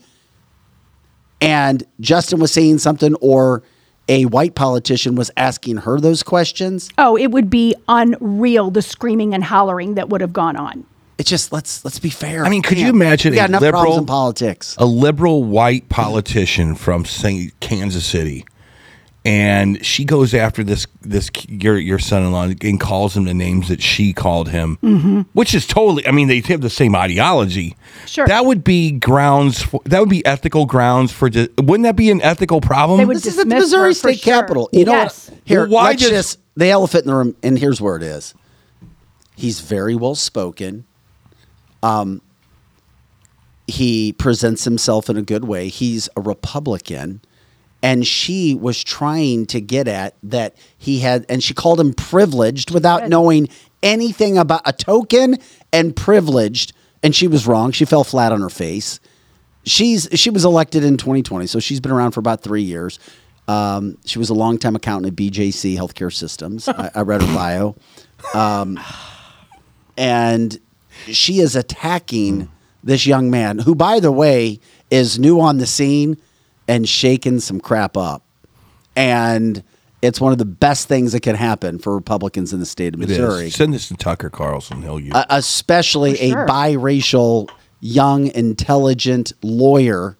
and 1.41 1.83
Justin 1.99 2.39
was 2.39 2.51
saying 2.51 2.79
something 2.79 3.15
or 3.15 3.63
a 4.07 4.25
white 4.25 4.55
politician 4.55 5.15
was 5.15 5.29
asking 5.37 5.77
her 5.77 5.99
those 5.99 6.23
questions, 6.23 6.89
oh, 6.97 7.15
it 7.15 7.27
would 7.27 7.49
be 7.49 7.75
unreal 7.87 8.71
the 8.71 8.81
screaming 8.81 9.33
and 9.33 9.43
hollering 9.43 9.95
that 9.95 10.09
would 10.09 10.21
have 10.21 10.33
gone 10.33 10.55
on. 10.55 10.85
It's 11.19 11.29
just 11.29 11.51
let's 11.53 11.85
let's 11.85 11.99
be 11.99 12.09
fair. 12.09 12.45
I 12.45 12.49
mean, 12.49 12.63
could 12.63 12.79
you 12.79 12.89
imagine 12.89 13.31
We 13.31 13.35
got 13.37 13.45
a 13.49 13.51
enough 13.51 13.61
liberal 13.61 13.81
problems 13.83 13.99
in 14.01 14.05
politics? 14.07 14.75
a 14.79 14.85
liberal 14.85 15.43
white 15.43 15.87
politician 15.89 16.73
from 16.75 17.05
say 17.05 17.51
Kansas 17.59 18.05
City, 18.05 18.45
and 19.25 19.85
she 19.85 20.05
goes 20.05 20.33
after 20.33 20.63
this 20.63 20.87
this 21.01 21.29
your 21.49 21.77
your 21.77 21.99
son-in-law 21.99 22.53
and 22.61 22.79
calls 22.79 23.17
him 23.17 23.25
the 23.25 23.33
names 23.33 23.67
that 23.67 23.81
she 23.81 24.13
called 24.13 24.49
him, 24.49 24.77
Mhm. 24.81 25.25
which 25.33 25.53
is 25.53 25.67
totally. 25.67 26.07
I 26.07 26.11
mean, 26.11 26.29
they 26.29 26.39
have 26.39 26.61
the 26.61 26.69
same 26.69 26.95
ideology. 26.95 27.75
Sure. 28.05 28.25
that 28.27 28.45
would 28.45 28.63
be 28.63 28.91
grounds. 28.91 29.61
For, 29.61 29.81
that 29.85 29.99
would 29.99 30.09
be 30.09 30.25
ethical 30.25 30.65
grounds 30.65 31.11
for. 31.11 31.29
Wouldn't 31.29 31.83
that 31.83 31.95
be 31.97 32.09
an 32.11 32.21
ethical 32.21 32.61
problem? 32.61 32.97
They 32.97 33.05
would 33.05 33.17
This 33.17 33.25
is 33.27 33.37
at 33.39 33.43
the 33.47 33.55
dismiss 33.55 33.63
Missouri 33.65 33.89
her 33.89 33.93
for 33.93 34.13
State 34.13 34.19
sure. 34.21 34.33
Capitol. 34.33 34.69
You 34.71 34.85
know 34.85 34.93
Yes. 34.93 35.29
what? 35.29 35.39
Here, 35.43 35.59
Well, 35.61 35.69
why 35.71 35.93
just- 35.95 36.09
just 36.11 36.37
the 36.55 36.67
elephant 36.69 37.03
in 37.05 37.11
the 37.11 37.15
room, 37.17 37.35
and 37.43 37.59
here's 37.59 37.79
where 37.81 37.97
it 37.97 38.03
is. 38.03 38.33
He's 39.35 39.59
very 39.59 39.95
well 39.95 40.15
spoken. 40.15 40.85
Um, 41.83 42.21
he 43.67 44.13
presents 44.13 44.63
himself 44.63 45.09
in 45.09 45.17
a 45.17 45.21
good 45.21 45.43
way. 45.45 45.69
He's 45.69 46.09
a 46.17 46.21
Republican, 46.21 47.21
and 47.83 48.05
she 48.05 48.55
was 48.55 48.83
trying 48.83 49.45
to 49.47 49.61
get 49.61 49.87
at 49.87 50.15
that 50.23 50.55
he 50.77 50.99
had, 50.99 51.25
and 51.29 51.43
she 51.43 51.53
called 51.53 51.79
him 51.79 51.93
privileged 51.93 52.71
without 52.71 53.07
knowing 53.09 53.47
anything 53.83 54.37
about 54.37 54.61
a 54.65 54.73
token 54.73 55.37
and 55.71 55.95
privileged. 55.95 56.73
And 57.01 57.15
she 57.15 57.27
was 57.27 57.47
wrong. 57.47 57.71
She 57.71 57.85
fell 57.85 58.03
flat 58.03 58.31
on 58.31 58.41
her 58.41 58.49
face 58.49 58.99
she's 59.69 60.07
she 60.13 60.29
was 60.29 60.45
elected 60.45 60.83
in 60.83 60.97
2020, 60.97 61.47
so 61.47 61.59
she's 61.59 61.79
been 61.79 61.91
around 61.91 62.11
for 62.11 62.19
about 62.19 62.41
three 62.41 62.63
years. 62.63 62.99
Um, 63.47 63.97
she 64.05 64.19
was 64.19 64.29
a 64.29 64.33
longtime 64.33 64.75
accountant 64.75 65.13
at 65.13 65.17
BJC 65.17 65.75
Healthcare 65.75 66.13
Systems. 66.13 66.67
I, 66.67 66.91
I 66.95 67.01
read 67.01 67.21
her 67.21 67.33
bio, 67.33 67.75
um, 68.33 68.79
and 69.97 70.59
she 71.07 71.39
is 71.39 71.55
attacking 71.55 72.49
this 72.83 73.05
young 73.05 73.29
man, 73.29 73.59
who, 73.59 73.75
by 73.75 73.99
the 73.99 74.11
way, 74.11 74.59
is 74.89 75.19
new 75.19 75.39
on 75.39 75.57
the 75.57 75.65
scene 75.65 76.17
and 76.67 76.87
shaking 76.87 77.39
some 77.39 77.59
crap 77.59 77.97
up. 77.97 78.23
And 78.95 79.63
it's 80.01 80.21
one 80.21 80.31
of 80.31 80.37
the 80.37 80.45
best 80.45 80.87
things 80.87 81.11
that 81.11 81.21
can 81.21 81.35
happen 81.35 81.79
for 81.79 81.93
Republicans 81.93 82.53
in 82.53 82.59
the 82.59 82.65
state 82.65 82.93
of 82.93 82.99
Missouri 82.99 83.49
Send 83.49 83.73
this 83.73 83.87
to 83.89 83.95
Tucker 83.95 84.29
Carlson. 84.29 84.81
He'll 84.81 84.99
use. 84.99 85.13
uh, 85.13 85.25
especially 85.29 86.15
sure. 86.15 86.43
a 86.43 86.47
biracial, 86.47 87.49
young, 87.81 88.27
intelligent 88.27 89.33
lawyer 89.41 90.17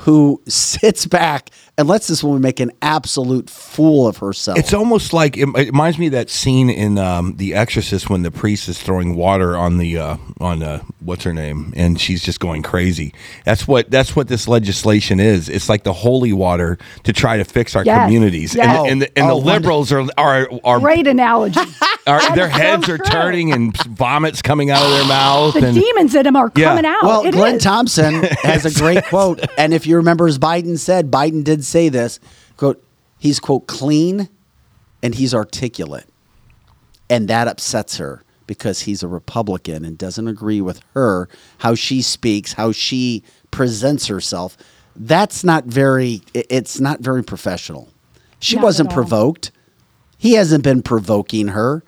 who 0.00 0.42
sits 0.48 1.06
back 1.06 1.50
and 1.76 1.88
lets 1.88 2.06
this 2.06 2.22
woman 2.22 2.40
make 2.40 2.60
an 2.60 2.70
absolute 2.82 3.50
fool 3.50 4.06
of 4.06 4.18
herself. 4.18 4.58
It's 4.58 4.72
almost 4.72 5.12
like 5.12 5.36
it, 5.36 5.48
it 5.56 5.66
reminds 5.66 5.98
me 5.98 6.06
of 6.06 6.12
that 6.12 6.30
scene 6.30 6.70
in 6.70 6.98
um, 6.98 7.36
The 7.36 7.54
Exorcist 7.54 8.08
when 8.08 8.22
the 8.22 8.30
priest 8.30 8.68
is 8.68 8.80
throwing 8.80 9.16
water 9.16 9.56
on 9.56 9.78
the 9.78 9.98
uh, 9.98 10.16
on 10.40 10.62
uh, 10.62 10.82
what's 11.00 11.24
her 11.24 11.34
name, 11.34 11.72
and 11.76 12.00
she's 12.00 12.22
just 12.22 12.38
going 12.40 12.62
crazy. 12.62 13.12
That's 13.44 13.66
what 13.66 13.90
that's 13.90 14.14
what 14.14 14.28
this 14.28 14.46
legislation 14.46 15.18
is. 15.20 15.48
It's 15.48 15.68
like 15.68 15.82
the 15.84 15.92
holy 15.92 16.32
water 16.32 16.78
to 17.04 17.12
try 17.12 17.36
to 17.38 17.44
fix 17.44 17.74
our 17.74 17.84
Yes. 17.84 18.04
communities, 18.06 18.54
Yes. 18.54 18.78
and, 18.78 18.88
and 18.88 19.02
the, 19.02 19.18
and 19.18 19.26
Oh, 19.30 19.40
the 19.40 19.46
liberals 19.46 19.90
are 19.92 20.06
are 20.16 20.48
are, 20.62 20.78
Great 20.80 21.06
analogy. 21.06 21.60
are 22.06 22.34
their 22.36 22.46
is 22.48 22.52
so 22.52 22.58
heads 22.58 22.88
are 22.88 22.98
true. 22.98 23.06
turning 23.06 23.52
and 23.52 23.76
vomits 23.84 24.42
coming 24.42 24.70
out 24.70 24.82
of 24.84 24.90
their 24.90 25.04
mouth. 25.08 25.54
the 25.54 25.66
and 25.66 25.74
demons 25.74 26.14
in 26.14 26.22
them 26.24 26.36
are 26.36 26.52
Yeah. 26.54 26.68
coming 26.68 26.84
out. 26.84 27.02
well, 27.02 27.26
It 27.26 27.32
Glenn 27.32 27.56
is. 27.56 27.62
Thompson 27.64 28.22
has 28.42 28.64
a 28.64 28.70
great 28.78 29.04
quote, 29.06 29.44
and 29.58 29.74
if 29.74 29.86
you 29.86 29.96
remember, 29.96 30.26
as 30.28 30.38
Biden 30.38 30.78
said, 30.78 31.10
Biden 31.10 31.42
did 31.42 31.63
say 31.64 31.88
this 31.88 32.20
quote: 32.56 32.82
"He's 33.18 33.40
quote 33.40 33.66
clean 33.66 34.28
and 35.04 35.14
he's 35.14 35.34
articulate. 35.34 36.08
And 37.10 37.28
that 37.28 37.46
upsets 37.46 37.98
her 37.98 38.24
because 38.46 38.80
he's 38.80 39.02
a 39.02 39.08
Republican 39.08 39.84
and 39.84 39.98
doesn't 39.98 40.26
agree 40.26 40.62
with 40.62 40.80
her, 40.94 41.28
how 41.58 41.74
she 41.74 42.00
speaks, 42.00 42.54
how 42.54 42.72
she 42.72 43.22
presents 43.50 44.06
herself. 44.06 44.56
That's 44.96 45.44
not 45.44 45.64
very, 45.64 46.22
it's 46.32 46.80
not 46.80 47.00
very 47.00 47.22
professional. 47.22 47.90
She 48.38 48.56
Not 48.56 48.64
wasn't 48.64 48.90
provoked. 48.92 49.50
He 50.16 50.32
hasn't 50.32 50.64
been 50.64 50.82
provoking 50.82 51.48
her. 51.48 51.84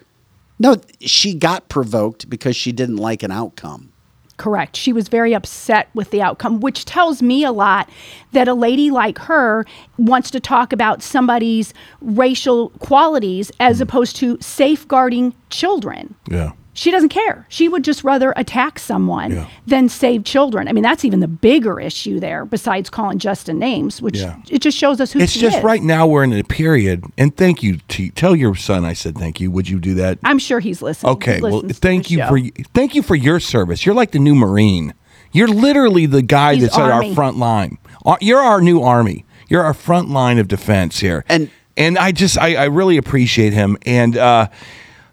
No, 0.58 0.76
she 1.00 1.34
got 1.34 1.70
provoked 1.70 2.28
because 2.28 2.54
she 2.54 2.70
didn't 2.70 2.96
like 2.96 3.22
an 3.22 3.30
outcome. 3.30 3.92
Correct. 4.36 4.76
She 4.76 4.92
was 4.92 5.08
very 5.08 5.34
upset 5.34 5.88
with 5.94 6.10
the 6.10 6.20
outcome, 6.20 6.60
which 6.60 6.84
tells 6.84 7.22
me 7.22 7.42
a 7.44 7.52
lot 7.52 7.88
that 8.32 8.48
a 8.48 8.54
lady 8.54 8.90
like 8.90 9.18
her 9.18 9.64
wants 9.96 10.30
to 10.32 10.40
talk 10.40 10.72
about 10.72 11.02
somebody's 11.02 11.72
racial 12.02 12.68
qualities 12.80 13.50
as 13.60 13.80
opposed 13.80 14.16
to 14.16 14.36
safeguarding 14.40 15.34
children. 15.48 16.14
Yeah. 16.28 16.52
She 16.76 16.90
doesn't 16.90 17.08
care. 17.08 17.46
She 17.48 17.68
would 17.68 17.82
just 17.84 18.04
rather 18.04 18.34
attack 18.36 18.78
someone 18.78 19.32
Yeah. 19.32 19.46
than 19.66 19.88
save 19.88 20.24
children. 20.24 20.68
I 20.68 20.72
mean, 20.72 20.82
that's 20.82 21.04
even 21.06 21.20
the 21.20 21.26
bigger 21.28 21.80
issue 21.80 22.20
there, 22.20 22.44
besides 22.44 22.90
calling 22.90 23.18
Justin 23.18 23.58
names, 23.58 24.02
which 24.02 24.18
Yeah. 24.18 24.36
it 24.50 24.60
just 24.60 24.76
shows 24.76 25.00
us 25.00 25.10
who 25.12 25.20
It's 25.20 25.32
she 25.32 25.40
just 25.40 25.58
is. 25.58 25.64
right 25.64 25.82
now 25.82 26.06
we're 26.06 26.22
in 26.22 26.34
a 26.34 26.44
period, 26.44 27.02
and 27.16 27.34
thank 27.34 27.62
you 27.62 27.78
to 27.88 28.10
tell 28.10 28.36
your 28.36 28.54
son 28.54 28.84
I 28.84 28.92
said 28.92 29.16
thank 29.16 29.40
you. 29.40 29.50
Would 29.50 29.68
you 29.70 29.78
do 29.78 29.94
that? 29.94 30.18
I'm 30.22 30.38
sure 30.38 30.60
he's 30.60 30.82
listening. 30.82 31.12
Okay, 31.14 31.36
He 31.36 31.40
well, 31.42 31.62
thank 31.66 32.10
you 32.10 32.18
show. 32.18 32.28
for 32.28 32.40
thank 32.74 32.94
you 32.94 33.02
for 33.02 33.16
your 33.16 33.40
service. 33.40 33.86
You're 33.86 33.94
like 33.94 34.10
the 34.10 34.18
new 34.18 34.34
Marine. 34.34 34.92
You're 35.32 35.48
literally 35.48 36.04
the 36.06 36.22
guy 36.22 36.54
He's 36.54 36.64
that's 36.64 36.78
at 36.78 36.90
our 36.90 37.12
front 37.14 37.38
line. 37.38 37.78
Uh, 38.04 38.16
You're 38.20 38.40
our 38.40 38.60
new 38.60 38.82
army. 38.82 39.24
You're 39.48 39.62
our 39.62 39.74
front 39.74 40.10
line 40.10 40.38
of 40.38 40.46
defense 40.46 41.00
here. 41.00 41.24
And 41.28 41.48
and 41.76 41.96
I 41.98 42.12
just 42.12 42.36
I, 42.38 42.54
I 42.54 42.64
really 42.66 42.96
appreciate 42.98 43.52
him. 43.52 43.76
And 43.86 44.16
uh, 44.16 44.48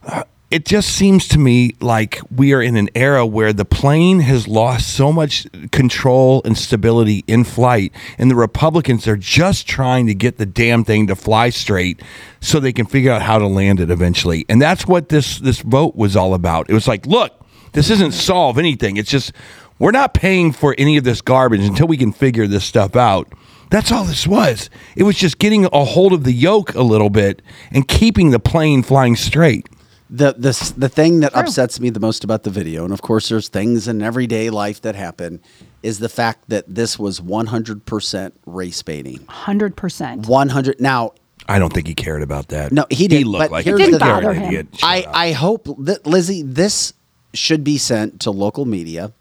uh, 0.05 0.23
it 0.53 0.65
just 0.65 0.89
seems 0.89 1.27
to 1.29 1.39
me 1.39 1.73
like 1.81 2.19
we 2.29 2.53
are 2.53 2.61
in 2.61 2.77
an 2.77 2.87
era 2.93 3.25
where 3.25 3.53
the 3.53 3.65
plane 3.65 4.19
has 4.19 4.47
lost 4.47 4.93
so 4.93 5.11
much 5.11 5.47
control 5.71 6.43
and 6.45 6.55
stability 6.55 7.23
in 7.25 7.43
flight, 7.43 7.91
and 8.19 8.29
the 8.29 8.35
Republicans 8.35 9.07
are 9.07 9.17
just 9.17 9.67
trying 9.67 10.05
to 10.05 10.13
get 10.13 10.37
the 10.37 10.45
damn 10.45 10.83
thing 10.83 11.07
to 11.07 11.15
fly 11.15 11.49
straight 11.49 12.03
so 12.39 12.59
they 12.59 12.71
can 12.71 12.85
figure 12.85 13.11
out 13.11 13.23
how 13.23 13.39
to 13.39 13.47
land 13.47 13.79
it 13.79 13.89
eventually. 13.89 14.45
And 14.47 14.61
that's 14.61 14.85
what 14.85 15.09
this 15.09 15.39
this 15.39 15.61
vote 15.61 15.95
was 15.95 16.15
all 16.15 16.35
about. 16.35 16.69
It 16.69 16.73
was 16.75 16.87
like, 16.87 17.07
look, 17.07 17.33
this 17.71 17.89
isn't 17.89 18.11
solve 18.11 18.59
anything. 18.59 18.97
It's 18.97 19.09
just 19.09 19.31
we're 19.79 19.89
not 19.89 20.13
paying 20.13 20.51
for 20.51 20.75
any 20.77 20.97
of 20.97 21.03
this 21.03 21.19
garbage 21.21 21.61
until 21.61 21.87
we 21.87 21.97
can 21.97 22.13
figure 22.13 22.45
this 22.45 22.63
stuff 22.63 22.95
out. 22.95 23.33
That's 23.71 23.91
all 23.91 24.03
this 24.03 24.27
was. 24.27 24.69
It 24.95 25.01
was 25.01 25.15
just 25.15 25.39
getting 25.39 25.65
a 25.65 25.83
hold 25.83 26.13
of 26.13 26.25
the 26.25 26.31
yoke 26.31 26.75
a 26.75 26.83
little 26.83 27.09
bit 27.09 27.41
and 27.71 27.87
keeping 27.87 28.29
the 28.29 28.39
plane 28.39 28.83
flying 28.83 29.15
straight. 29.15 29.67
The 30.09 30.33
the 30.33 30.73
the 30.77 30.89
thing 30.89 31.21
that 31.21 31.35
upsets 31.35 31.79
me 31.79 31.89
the 31.89 31.99
most 31.99 32.23
about 32.23 32.43
the 32.43 32.49
video, 32.49 32.83
and 32.83 32.93
of 32.93 33.01
course, 33.01 33.29
there's 33.29 33.47
things 33.47 33.87
in 33.87 34.01
everyday 34.01 34.49
life 34.49 34.81
that 34.81 34.95
happen, 34.95 35.41
is 35.81 35.99
the 35.99 36.09
fact 36.09 36.49
that 36.49 36.65
this 36.67 36.99
was 36.99 37.19
100% 37.19 38.31
race 38.45 38.81
baiting. 38.83 39.19
100%. 39.19 40.27
100. 40.27 40.79
Now, 40.81 41.13
I 41.47 41.59
don't 41.59 41.73
think 41.73 41.87
he 41.87 41.95
cared 41.95 42.21
about 42.21 42.49
that. 42.49 42.71
no, 42.71 42.85
he 42.89 43.07
didn't. 43.07 43.27
looked 43.27 43.43
but 43.45 43.51
like 43.51 43.65
here's 43.65 43.81
a 43.81 43.91
the 43.91 43.99
scared 43.99 44.35
thing. 44.35 44.43
idiot. 44.45 44.67
I 44.83 45.05
I 45.13 45.31
hope 45.31 45.67
that 45.79 46.05
Lizzie, 46.05 46.43
this 46.43 46.93
should 47.33 47.63
be 47.63 47.77
sent 47.77 48.21
to 48.21 48.31
local 48.31 48.65
media. 48.65 49.11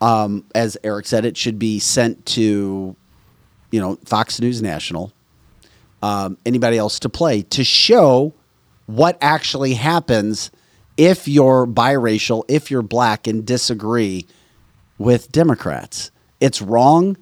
Um, 0.00 0.44
as 0.54 0.76
Eric 0.82 1.06
said, 1.06 1.24
it 1.24 1.36
should 1.36 1.58
be 1.58 1.78
sent 1.78 2.24
to, 2.26 2.96
you 3.70 3.80
know, 3.80 3.98
Fox 4.04 4.40
News 4.40 4.60
National, 4.60 5.12
um, 6.02 6.38
anybody 6.44 6.76
else 6.76 6.98
to 7.00 7.08
play 7.08 7.42
to 7.42 7.62
show 7.62 8.32
what 8.86 9.16
actually 9.20 9.74
happens 9.74 10.50
if 10.96 11.26
you're 11.26 11.66
biracial, 11.66 12.44
if 12.48 12.70
you're 12.70 12.82
black 12.82 13.26
and 13.26 13.46
disagree 13.46 14.26
with 14.98 15.32
Democrats. 15.32 16.10
It's 16.40 16.60
wrong, 16.60 17.16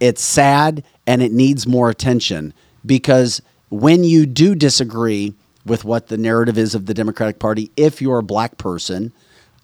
it's 0.00 0.22
sad, 0.22 0.82
and 1.06 1.22
it 1.22 1.32
needs 1.32 1.66
more 1.66 1.88
attention 1.90 2.52
because 2.84 3.40
when 3.70 4.02
you 4.04 4.26
do 4.26 4.54
disagree 4.54 5.34
with 5.64 5.84
what 5.84 6.08
the 6.08 6.16
narrative 6.16 6.56
is 6.58 6.74
of 6.74 6.86
the 6.86 6.94
Democratic 6.94 7.38
Party, 7.38 7.70
if 7.76 8.00
you're 8.00 8.18
a 8.18 8.22
black 8.22 8.56
person, 8.58 9.12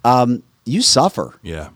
um, 0.04 0.42
you 0.64 0.82
suffer. 0.82 1.34
Yeah. 1.42 1.70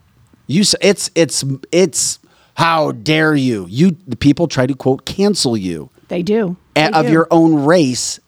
You 0.46 0.62
it's 0.80 1.10
it's 1.16 1.44
it's 1.72 2.18
how 2.54 2.92
dare 2.92 3.34
you? 3.34 3.66
You 3.68 3.96
the 4.06 4.16
people 4.16 4.46
try 4.46 4.66
to 4.66 4.74
quote 4.74 5.04
cancel 5.04 5.56
you 5.56 5.90
They 6.08 6.22
do. 6.22 6.56
a- 6.76 6.90
They 6.90 6.90
of 6.92 7.06
do. 7.06 7.12
your 7.12 7.26
own 7.32 7.64
race 7.64 8.20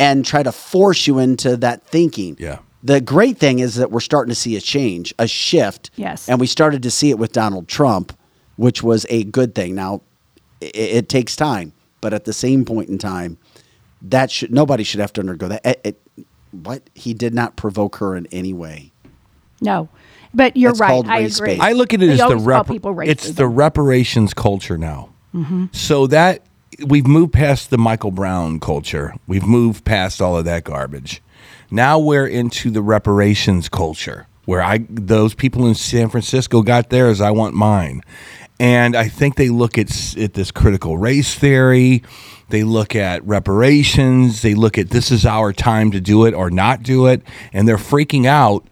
and 0.00 0.24
try 0.24 0.42
to 0.42 0.50
force 0.50 1.06
you 1.06 1.18
into 1.18 1.56
that 1.58 1.86
thinking. 1.86 2.36
Yeah. 2.40 2.58
The 2.82 3.00
great 3.02 3.36
thing 3.36 3.58
is 3.58 3.74
that 3.74 3.90
we're 3.90 4.00
starting 4.00 4.30
to 4.30 4.34
see 4.34 4.56
a 4.56 4.60
change, 4.60 5.14
a 5.18 5.28
shift. 5.28 5.90
Yes. 5.96 6.28
And 6.28 6.40
we 6.40 6.46
started 6.46 6.82
to 6.84 6.90
see 6.90 7.10
it 7.10 7.18
with 7.18 7.32
Donald 7.32 7.68
Trump, 7.68 8.16
which 8.56 8.82
was 8.82 9.04
a 9.10 9.24
good 9.24 9.54
thing. 9.54 9.74
Now, 9.74 10.00
it, 10.62 10.74
it 10.76 11.08
takes 11.10 11.36
time, 11.36 11.74
but 12.00 12.14
at 12.14 12.24
the 12.24 12.32
same 12.32 12.64
point 12.64 12.88
in 12.88 12.96
time, 12.96 13.36
that 14.00 14.30
should 14.30 14.50
nobody 14.50 14.82
should 14.82 15.00
have 15.00 15.12
to 15.12 15.20
undergo 15.20 15.48
that. 15.48 15.64
It- 15.64 15.80
it- 15.84 16.00
what 16.52 16.90
he 16.94 17.14
did 17.14 17.32
not 17.32 17.54
provoke 17.54 17.96
her 17.96 18.16
in 18.16 18.26
any 18.32 18.52
way. 18.52 18.90
No. 19.60 19.88
But 20.34 20.56
you're 20.56 20.72
It's 20.72 20.80
right. 20.80 21.06
I 21.06 21.20
agree. 21.20 21.46
bait. 21.56 21.60
I 21.60 21.72
look 21.72 21.94
at 21.94 22.02
it 22.02 22.06
They 22.06 22.12
as 22.14 22.28
the 22.28 22.36
rep- 22.38 22.66
people 22.66 22.98
it's 23.02 23.30
the 23.30 23.46
reparations 23.46 24.34
culture 24.34 24.76
now. 24.76 25.10
Mhm. 25.32 25.72
So 25.72 26.08
that 26.08 26.42
we've 26.86 27.06
moved 27.06 27.32
past 27.32 27.70
the 27.70 27.78
Michael 27.78 28.10
Brown 28.10 28.60
culture. 28.60 29.14
We've 29.26 29.46
moved 29.46 29.84
past 29.84 30.20
all 30.20 30.36
of 30.36 30.44
that 30.44 30.64
garbage. 30.64 31.22
Now 31.70 31.98
we're 31.98 32.26
into 32.26 32.70
the 32.70 32.82
reparations 32.82 33.68
culture 33.68 34.26
where 34.44 34.62
I 34.62 34.84
those 34.88 35.34
people 35.34 35.66
in 35.66 35.74
San 35.74 36.08
Francisco 36.08 36.62
got 36.62 36.90
theirs, 36.90 37.20
I 37.20 37.30
want 37.30 37.54
mine. 37.54 38.02
And 38.58 38.94
I 38.94 39.08
think 39.08 39.36
they 39.36 39.48
look 39.48 39.78
at 39.78 40.16
at 40.16 40.34
this 40.34 40.50
critical 40.50 40.98
race 40.98 41.34
theory. 41.34 42.02
They 42.48 42.64
look 42.64 42.96
at 42.96 43.24
reparations. 43.24 44.42
They 44.42 44.54
look 44.54 44.76
at 44.76 44.90
this 44.90 45.10
is 45.10 45.24
our 45.24 45.52
time 45.52 45.92
to 45.92 46.00
do 46.00 46.24
it 46.24 46.34
or 46.34 46.50
not 46.50 46.82
do 46.82 47.06
it, 47.06 47.22
and 47.52 47.68
they're 47.68 47.76
freaking 47.76 48.26
out 48.26 48.66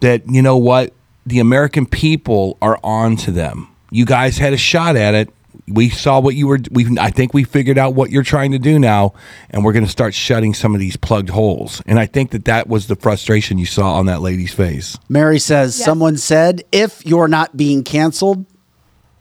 that 0.00 0.28
you 0.28 0.42
know 0.42 0.56
what 0.56 0.92
the 1.24 1.38
American 1.38 1.86
people 1.86 2.58
are 2.60 2.78
on 2.82 3.16
to 3.18 3.30
them. 3.30 3.68
You 3.90 4.04
guys 4.04 4.38
had 4.38 4.52
a 4.52 4.56
shot 4.56 4.96
at 4.96 5.14
it. 5.14 5.30
We 5.68 5.90
saw 5.90 6.20
what 6.20 6.34
you 6.34 6.46
were. 6.46 6.60
We 6.70 6.98
I 6.98 7.10
think 7.10 7.34
we 7.34 7.44
figured 7.44 7.78
out 7.78 7.94
what 7.94 8.10
you're 8.10 8.22
trying 8.22 8.52
to 8.52 8.58
do 8.58 8.78
now, 8.78 9.14
and 9.50 9.64
we're 9.64 9.72
going 9.72 9.84
to 9.84 9.90
start 9.90 10.14
shutting 10.14 10.54
some 10.54 10.74
of 10.74 10.80
these 10.80 10.96
plugged 10.96 11.30
holes. 11.30 11.82
And 11.86 11.98
I 11.98 12.06
think 12.06 12.30
that 12.30 12.44
that 12.44 12.68
was 12.68 12.86
the 12.86 12.96
frustration 12.96 13.58
you 13.58 13.66
saw 13.66 13.94
on 13.94 14.06
that 14.06 14.20
lady's 14.20 14.52
face. 14.54 14.98
Mary 15.08 15.38
says, 15.38 15.74
someone 15.74 16.16
said, 16.16 16.62
if 16.72 17.04
you're 17.04 17.28
not 17.28 17.56
being 17.56 17.82
canceled, 17.84 18.46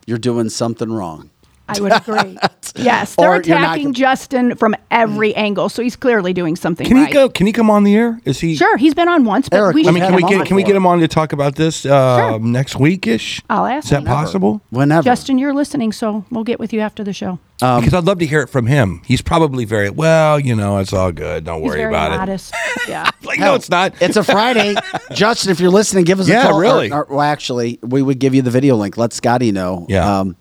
you're 0.05 0.17
doing 0.17 0.49
something 0.49 0.91
wrong. 0.91 1.30
I 1.77 1.81
would 1.81 1.91
agree. 1.93 2.37
yes, 2.75 3.15
they're 3.15 3.29
Or 3.29 3.35
you're 3.41 3.55
not 3.55 3.63
attacking 3.63 3.83
gonna- 3.85 3.93
Justin 3.93 4.55
from 4.55 4.75
every 4.89 5.33
angle, 5.35 5.69
so 5.69 5.81
he's 5.83 5.95
clearly 5.95 6.33
doing 6.33 6.55
something 6.55 6.85
Can 6.87 6.97
right. 6.97 7.07
he 7.07 7.13
go? 7.13 7.29
Can 7.29 7.45
he 7.47 7.53
come 7.53 7.69
on 7.69 7.83
the 7.83 7.95
air? 7.95 8.19
Is 8.25 8.39
he? 8.39 8.55
Sure, 8.55 8.77
he's 8.77 8.93
been 8.93 9.07
on 9.09 9.25
once, 9.25 9.49
but 9.49 9.73
we 9.73 9.81
I 9.81 9.85
should 9.85 9.93
mean, 9.93 10.03
have 10.03 10.09
can 10.09 10.15
we 10.15 10.21
him 10.23 10.29
get 10.29 10.39
on 10.41 10.45
can 10.47 10.55
we 10.55 10.61
more. 10.63 10.67
get 10.67 10.75
him 10.75 10.85
on 10.85 10.99
to 10.99 11.07
talk 11.07 11.33
about 11.33 11.55
this 11.55 11.85
uh, 11.85 12.37
next 12.39 12.75
week 12.77 13.07
ish? 13.07 13.41
I'll 13.49 13.65
ask. 13.65 13.85
Is 13.85 13.89
that 13.91 13.99
him. 14.01 14.05
possible? 14.05 14.61
Whenever. 14.69 15.03
Justin, 15.03 15.37
you're 15.37 15.53
listening, 15.53 15.91
so 15.91 16.25
we'll 16.31 16.43
get 16.43 16.59
with 16.59 16.73
you 16.73 16.79
after 16.81 17.03
the 17.03 17.13
show. 17.13 17.39
because 17.59 17.93
I'd 17.93 18.05
love 18.05 18.19
to 18.19 18.25
hear 18.25 18.41
it 18.41 18.49
from 18.49 18.65
him. 18.67 19.01
He's 19.05 19.21
probably 19.21 19.65
very 19.65 19.89
well. 19.89 20.39
You 20.39 20.55
know, 20.55 20.77
it's 20.79 20.93
all 20.93 21.11
good. 21.11 21.43
Don't 21.45 21.61
He's 21.61 21.69
worry 21.69 21.77
very 21.79 21.91
about 21.91 22.11
it. 22.13 22.17
modest. 22.17 22.53
Yeah. 22.87 23.09
Like, 23.23 23.39
no, 23.39 23.53
it's 23.53 23.69
not. 23.69 23.93
It's 24.01 24.17
a 24.17 24.23
Friday. 24.23 24.73
Justin, 25.13 25.51
if 25.51 25.59
you're 25.59 25.69
listening, 25.69 26.03
give 26.03 26.19
us 26.19 26.27
Yeah, 26.27 26.45
a 26.45 26.47
call. 26.47 26.57
Or- 26.57 26.61
really. 26.61 26.91
or- 26.91 27.05
well, 27.09 27.21
actually, 27.21 27.77
we 27.83 28.01
would 28.01 28.17
give 28.17 28.33
you 28.33 28.41
the 28.41 28.49
video 28.49 28.75
link. 28.75 28.97
Let 28.97 29.13
Scotty 29.13 29.51
know. 29.51 29.85
Yeah. 29.87 30.19
Um, 30.19 30.35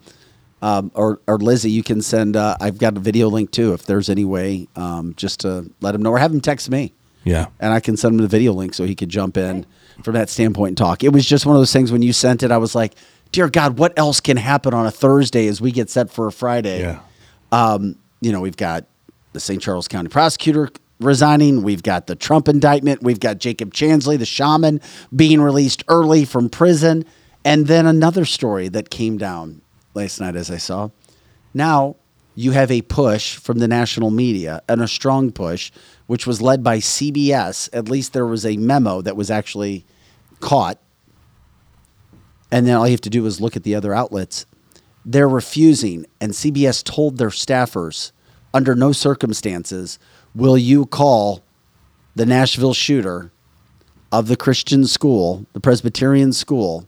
um, 0.63 0.91
or, 0.95 1.21
or 1.27 1.39
Lizzie, 1.39 1.71
you 1.71 1.83
can 1.83 2.03
send. 2.03 2.37
Uh, 2.37 2.57
I've 2.61 2.79
got 2.79 2.97
a 2.97 3.01
video 3.01 3.29
link 3.29 3.51
too, 3.51 3.73
if 3.73 3.87
there's 3.87 4.09
any 4.11 4.25
way, 4.25 4.69
um, 4.77 5.15
just 5.17 5.41
to 5.41 5.71
let 5.81 5.95
him 5.95 6.03
know, 6.03 6.11
or 6.11 6.19
have 6.19 6.33
him 6.33 6.41
text 6.41 6.71
me. 6.71 6.93
Yeah. 7.23 7.47
and 7.61 7.73
I 7.73 7.81
can 7.81 7.99
send 7.99 8.15
him 8.15 8.23
the 8.23 8.29
video 8.29 8.53
link 8.53 8.73
so 8.73 8.85
he 8.85 8.95
could 8.95 9.11
jump 9.11 9.37
in 9.37 9.67
from 10.03 10.15
that 10.15 10.31
standpoint 10.31 10.71
and 10.71 10.79
talk. 10.79 11.05
It 11.05 11.11
was 11.13 11.27
just 11.27 11.45
one 11.45 11.55
of 11.55 11.61
those 11.61 11.73
things 11.73 11.93
when 11.93 12.03
you 12.03 12.13
sent 12.13 12.43
it, 12.43 12.51
I 12.51 12.57
was 12.57 12.75
like, 12.75 12.95
dear 13.33 13.49
God, 13.49 13.79
what 13.79 13.99
else 13.99 14.21
can 14.21 14.37
happen 14.37 14.73
on 14.73 14.87
a 14.87 14.91
Thursday 14.91 15.47
as 15.47 15.61
we 15.61 15.71
get 15.71 15.91
set 15.91 16.11
for 16.11 16.27
a 16.27 16.33
Friday? 16.33 16.81
Yeah. 16.81 17.01
Um, 17.53 17.97
you 18.21 18.33
know, 18.33 18.41
we've 18.41 18.57
got 18.57 18.87
the 19.33 19.41
St. 19.41 19.61
Charles 19.61 19.89
County 19.89 20.09
prosecutor 20.09 20.71
resigning. 20.99 21.63
We've 21.63 21.83
got 21.83 22.07
the 22.07 22.17
Trump 22.17 22.49
indictment. 22.49 23.03
We've 23.03 23.21
got 23.21 23.39
Jacob 23.39 23.73
Chansley, 23.73 24.19
the 24.19 24.27
shaman, 24.27 24.81
being 25.15 25.41
released 25.41 25.85
early 25.89 26.25
from 26.25 26.49
prison. 26.49 27.05
And 27.45 27.67
then 27.67 27.87
another 27.87 28.25
story 28.25 28.69
that 28.69 28.91
came 28.91 29.17
down 29.19 29.63
last 29.95 30.21
night, 30.21 30.37
as 30.37 30.51
I 30.51 30.57
saw. 30.57 30.91
Now 31.53 31.97
you 32.35 32.53
have 32.53 32.71
a 32.71 32.83
push 32.83 33.37
from 33.37 33.59
the 33.59 33.69
national 33.69 34.11
media 34.11 34.63
and 34.69 34.81
a 34.81 34.89
strong 34.89 35.33
push, 35.33 35.71
which 36.07 36.27
was 36.27 36.41
led 36.41 36.63
by 36.63 36.79
CBS. 36.79 37.69
At 37.73 37.89
least 37.89 38.13
there 38.13 38.27
was 38.27 38.47
a 38.47 38.57
memo 38.57 39.03
that 39.03 39.17
was 39.17 39.31
actually 39.31 39.85
caught. 40.41 40.79
And 42.51 42.67
then 42.67 42.77
all 42.77 42.87
you 42.87 42.93
have 42.93 43.01
to 43.03 43.11
do 43.11 43.27
is 43.27 43.41
look 43.41 43.57
at 43.57 43.63
the 43.63 43.75
other 43.75 43.95
outlets. 43.95 44.47
They're 45.05 45.29
refusing, 45.29 46.07
and 46.21 46.33
CBS 46.33 46.85
told 46.85 47.19
their 47.19 47.29
staffers 47.29 48.13
under 48.53 48.75
no 48.75 48.93
circumstances 48.93 49.99
will 50.35 50.59
you 50.59 50.87
call 50.87 51.43
the 52.15 52.27
Nashville 52.27 52.75
shooter 52.75 53.31
of 54.13 54.29
the 54.29 54.37
Christian 54.37 54.87
school, 54.87 55.47
the 55.53 55.61
Presbyterian 55.61 56.33
school, 56.33 56.87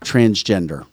transgender? 0.00 0.86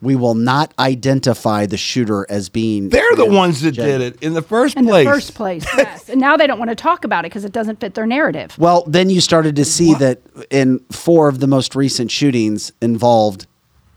We 0.00 0.14
will 0.14 0.34
not 0.34 0.72
identify 0.78 1.66
the 1.66 1.76
shooter 1.76 2.24
as 2.30 2.48
being. 2.48 2.88
They're 2.88 3.16
the 3.16 3.26
ones 3.26 3.62
that 3.62 3.74
transgender. 3.74 3.84
did 3.84 4.00
it 4.00 4.22
in 4.22 4.34
the 4.34 4.42
first 4.42 4.76
In 4.76 4.86
place. 4.86 5.06
the 5.06 5.12
first 5.12 5.34
place, 5.34 5.66
yes. 5.76 6.08
and 6.08 6.20
now 6.20 6.36
they 6.36 6.46
don't 6.46 6.58
want 6.58 6.70
to 6.70 6.76
talk 6.76 7.04
about 7.04 7.24
it 7.24 7.30
because 7.30 7.44
it 7.44 7.52
doesn't 7.52 7.80
fit 7.80 7.94
their 7.94 8.06
narrative. 8.06 8.56
Well, 8.58 8.84
then 8.86 9.10
you 9.10 9.20
started 9.20 9.56
to 9.56 9.64
see 9.64 9.94
that 9.94 10.20
in 10.50 10.78
four 10.92 11.28
of 11.28 11.40
the 11.40 11.48
most 11.48 11.74
recent 11.74 12.12
shootings 12.12 12.70
involved 12.80 13.46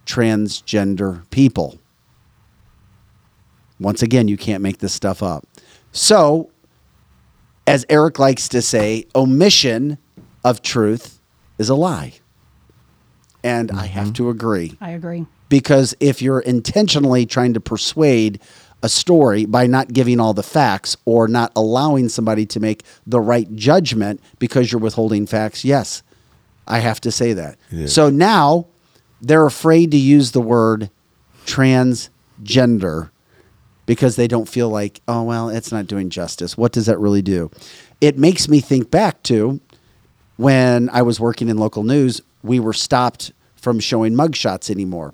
transgender 0.08 1.30
people. 1.30 1.80
Once 3.80 4.02
again, 4.02 4.28
you 4.28 4.38
can't 4.38 4.62
make 4.62 4.80
this 4.80 4.94
stuff 4.94 5.22
up. 5.22 5.48
So, 5.92 6.52
as 7.68 7.86
Eric 7.90 8.20
likes 8.20 8.48
to 8.50 8.62
say, 8.62 9.06
omission 9.16 9.98
of 10.44 10.62
truth 10.62 11.20
is 11.58 11.70
a 11.70 11.76
lie. 11.76 12.14
And 13.44 13.72
I 13.72 13.88
have 13.88 14.08
mm-hmm. 14.08 14.14
to 14.14 14.30
agree 14.30 14.78
I 14.80 14.92
agree. 14.92 15.26
Because 15.52 15.94
if 16.00 16.22
you're 16.22 16.40
intentionally 16.40 17.26
trying 17.26 17.54
to 17.54 17.60
persuade 17.60 18.40
a 18.82 18.88
story 18.88 19.44
by 19.44 19.68
not 19.68 19.92
giving 19.92 20.18
all 20.18 20.34
the 20.34 20.42
facts 20.42 20.96
or 21.04 21.28
not 21.28 21.52
allowing 21.58 22.08
somebody 22.08 22.46
to 22.46 22.62
make 22.62 22.84
the 23.06 23.20
right 23.20 23.54
judgment 23.54 24.22
because 24.40 24.72
you're 24.72 24.80
withholding 24.80 25.28
facts, 25.28 25.66
yes, 25.66 26.04
I 26.66 26.80
have 26.80 27.02
to 27.02 27.12
say 27.12 27.34
that. 27.34 27.58
is. 27.70 27.94
So 27.94 28.10
now 28.10 28.68
they're 29.22 29.46
afraid 29.46 29.92
to 29.92 29.98
use 29.98 30.32
the 30.32 30.40
word 30.40 30.90
transgender 31.46 33.10
because 33.86 34.16
they 34.16 34.30
don't 34.30 34.48
feel 34.48 34.70
like, 34.70 35.02
oh, 35.10 35.24
well, 35.24 35.50
it's 35.50 35.74
not 35.74 35.86
doing 35.86 36.10
justice. 36.10 36.58
What 36.58 36.72
does 36.72 36.86
that 36.86 36.98
really 36.98 37.22
do? 37.22 37.52
It 38.00 38.18
makes 38.18 38.48
me 38.48 38.62
think 38.62 38.90
back 38.90 39.22
to 39.24 39.60
when 40.38 40.90
I 40.92 41.02
was 41.02 41.20
working 41.20 41.50
in 41.50 41.58
local 41.58 41.84
news, 41.84 42.22
we 42.42 42.62
were 42.62 42.72
stopped 42.74 43.34
from 43.62 43.80
showing 43.80 44.14
mugshots 44.14 44.70
anymore. 44.70 45.14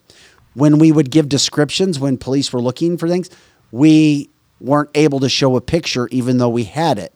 When 0.54 0.80
we 0.80 0.92
would 0.92 1.12
give 1.12 1.30
descriptions 1.30 2.00
when 2.00 2.18
police 2.18 2.52
were 2.52 2.62
looking 2.62 2.98
for 2.98 3.08
things, 3.08 3.30
we 3.72 4.30
weren't 4.60 4.90
able 4.96 5.20
to 5.20 5.30
show 5.30 5.56
a 5.56 5.62
picture 5.62 6.08
even 6.08 6.40
though 6.40 6.50
we 6.50 6.64
had 6.64 6.98
it 6.98 7.14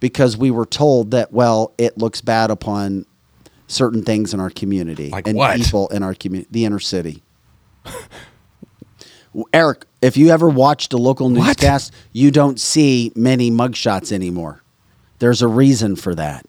because 0.00 0.36
we 0.36 0.50
were 0.50 0.64
told 0.64 1.10
that, 1.10 1.32
well, 1.32 1.74
it 1.76 1.98
looks 1.98 2.20
bad 2.20 2.50
upon 2.50 3.04
certain 3.66 4.02
things 4.02 4.32
in 4.32 4.40
our 4.40 4.48
community 4.50 5.10
Like 5.10 5.26
and 5.26 5.36
what? 5.36 5.56
people 5.56 5.88
in 5.88 6.02
our 6.02 6.14
community, 6.14 6.48
the 6.52 6.64
inner 6.64 6.78
city. 6.78 7.22
Eric, 9.52 9.84
if 10.00 10.16
you 10.16 10.30
ever 10.30 10.48
watched 10.48 10.92
a 10.92 10.96
local 10.96 11.28
newscast, 11.28 11.92
you 12.12 12.30
don't 12.30 12.58
see 12.58 13.12
many 13.14 13.50
mugshots 13.50 14.12
anymore. 14.12 14.62
There's 15.18 15.42
a 15.42 15.48
reason 15.48 15.96
for 15.96 16.14
that. 16.14 16.46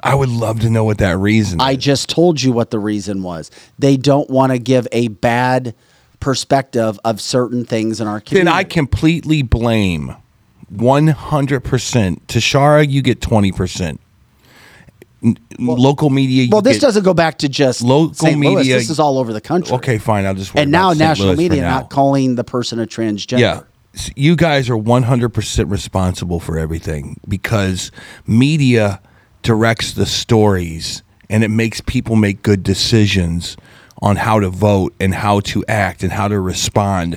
I 0.00 0.14
would 0.14 0.28
love 0.28 0.60
to 0.60 0.70
know 0.70 0.84
what 0.84 0.98
that 0.98 1.16
reason. 1.18 1.60
Is. 1.60 1.66
I 1.66 1.76
just 1.76 2.08
told 2.08 2.42
you 2.42 2.52
what 2.52 2.70
the 2.70 2.78
reason 2.78 3.22
was. 3.22 3.50
They 3.78 3.96
don't 3.96 4.28
want 4.28 4.52
to 4.52 4.58
give 4.58 4.86
a 4.92 5.08
bad 5.08 5.74
perspective 6.20 6.98
of 7.04 7.20
certain 7.20 7.64
things 7.64 8.00
in 8.00 8.06
our 8.06 8.20
community. 8.20 8.46
then 8.46 8.54
I 8.54 8.64
completely 8.64 9.42
blame 9.42 10.16
100%. 10.74 12.20
Tishaura, 12.26 12.88
you 12.88 13.02
get 13.02 13.20
20%. 13.20 13.98
N- 15.22 15.38
local 15.58 16.10
media. 16.10 16.44
you 16.44 16.50
well, 16.52 16.60
this 16.60 16.78
doesn't 16.78 17.02
go 17.02 17.14
back 17.14 17.38
to 17.38 17.48
just 17.48 17.80
local 17.80 18.14
St. 18.14 18.38
Louis. 18.38 18.56
media. 18.56 18.76
This 18.76 18.90
is 18.90 18.98
all 18.98 19.18
over 19.18 19.32
the 19.32 19.40
country. 19.40 19.74
Okay, 19.76 19.96
fine. 19.96 20.26
I'll 20.26 20.34
just. 20.34 20.54
and 20.54 20.70
now 20.70 20.92
national 20.92 21.28
Louis 21.28 21.48
media 21.48 21.62
now. 21.62 21.78
not 21.80 21.90
calling 21.90 22.34
the 22.34 22.44
person 22.44 22.78
a 22.78 22.86
transgender. 22.86 23.38
Yeah. 23.38 23.62
You 24.14 24.36
guys 24.36 24.68
are 24.68 24.76
100% 24.76 25.70
responsible 25.70 26.38
for 26.38 26.58
everything 26.58 27.18
because 27.26 27.90
media 28.26 29.00
directs 29.46 29.92
the 29.92 30.06
stories 30.06 31.04
and 31.30 31.44
it 31.44 31.48
makes 31.48 31.80
people 31.80 32.16
make 32.16 32.42
good 32.42 32.64
decisions 32.64 33.56
on 34.02 34.16
how 34.16 34.40
to 34.40 34.50
vote 34.50 34.92
and 34.98 35.14
how 35.14 35.38
to 35.38 35.64
act 35.68 36.02
and 36.02 36.12
how 36.12 36.26
to 36.26 36.38
respond. 36.40 37.16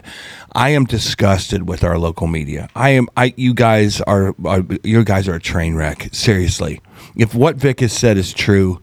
I 0.54 0.70
am 0.70 0.86
disgusted 0.86 1.68
with 1.68 1.84
our 1.84 1.98
local 1.98 2.28
media. 2.28 2.70
I 2.76 2.92
am 2.92 3.08
I 3.18 3.34
you 3.36 3.56
guys 3.56 4.00
are, 4.02 4.36
are 4.46 4.64
you 4.84 5.04
guys 5.04 5.28
are 5.28 5.36
a 5.36 5.42
train 5.42 5.74
wreck, 5.74 6.10
seriously. 6.12 6.82
If 7.16 7.34
what 7.34 7.56
Vic 7.56 7.80
has 7.80 7.94
said 7.94 8.18
is 8.18 8.32
true, 8.32 8.80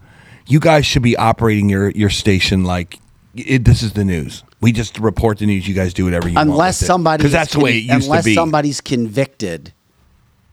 you 0.48 0.58
guys 0.58 0.84
should 0.84 1.02
be 1.02 1.16
operating 1.16 1.68
your 1.68 1.90
your 1.90 2.10
station 2.10 2.64
like 2.64 2.98
it, 3.36 3.64
this 3.64 3.82
is 3.84 3.92
the 3.92 4.04
news. 4.04 4.42
We 4.60 4.72
just 4.72 4.98
report 4.98 5.38
the 5.38 5.46
news. 5.46 5.68
You 5.68 5.74
guys 5.74 5.94
do 5.94 6.04
whatever 6.04 6.28
you 6.28 6.34
want. 6.34 6.50
unless 6.50 6.78
somebody 6.78 7.22
because 7.22 7.32
that's 7.32 7.52
the 7.52 7.60
way 7.60 7.78
it 7.78 7.84
used 7.84 8.06
unless 8.06 8.24
to 8.24 8.30
be. 8.30 8.34
somebody's 8.34 8.80
convicted 8.80 9.72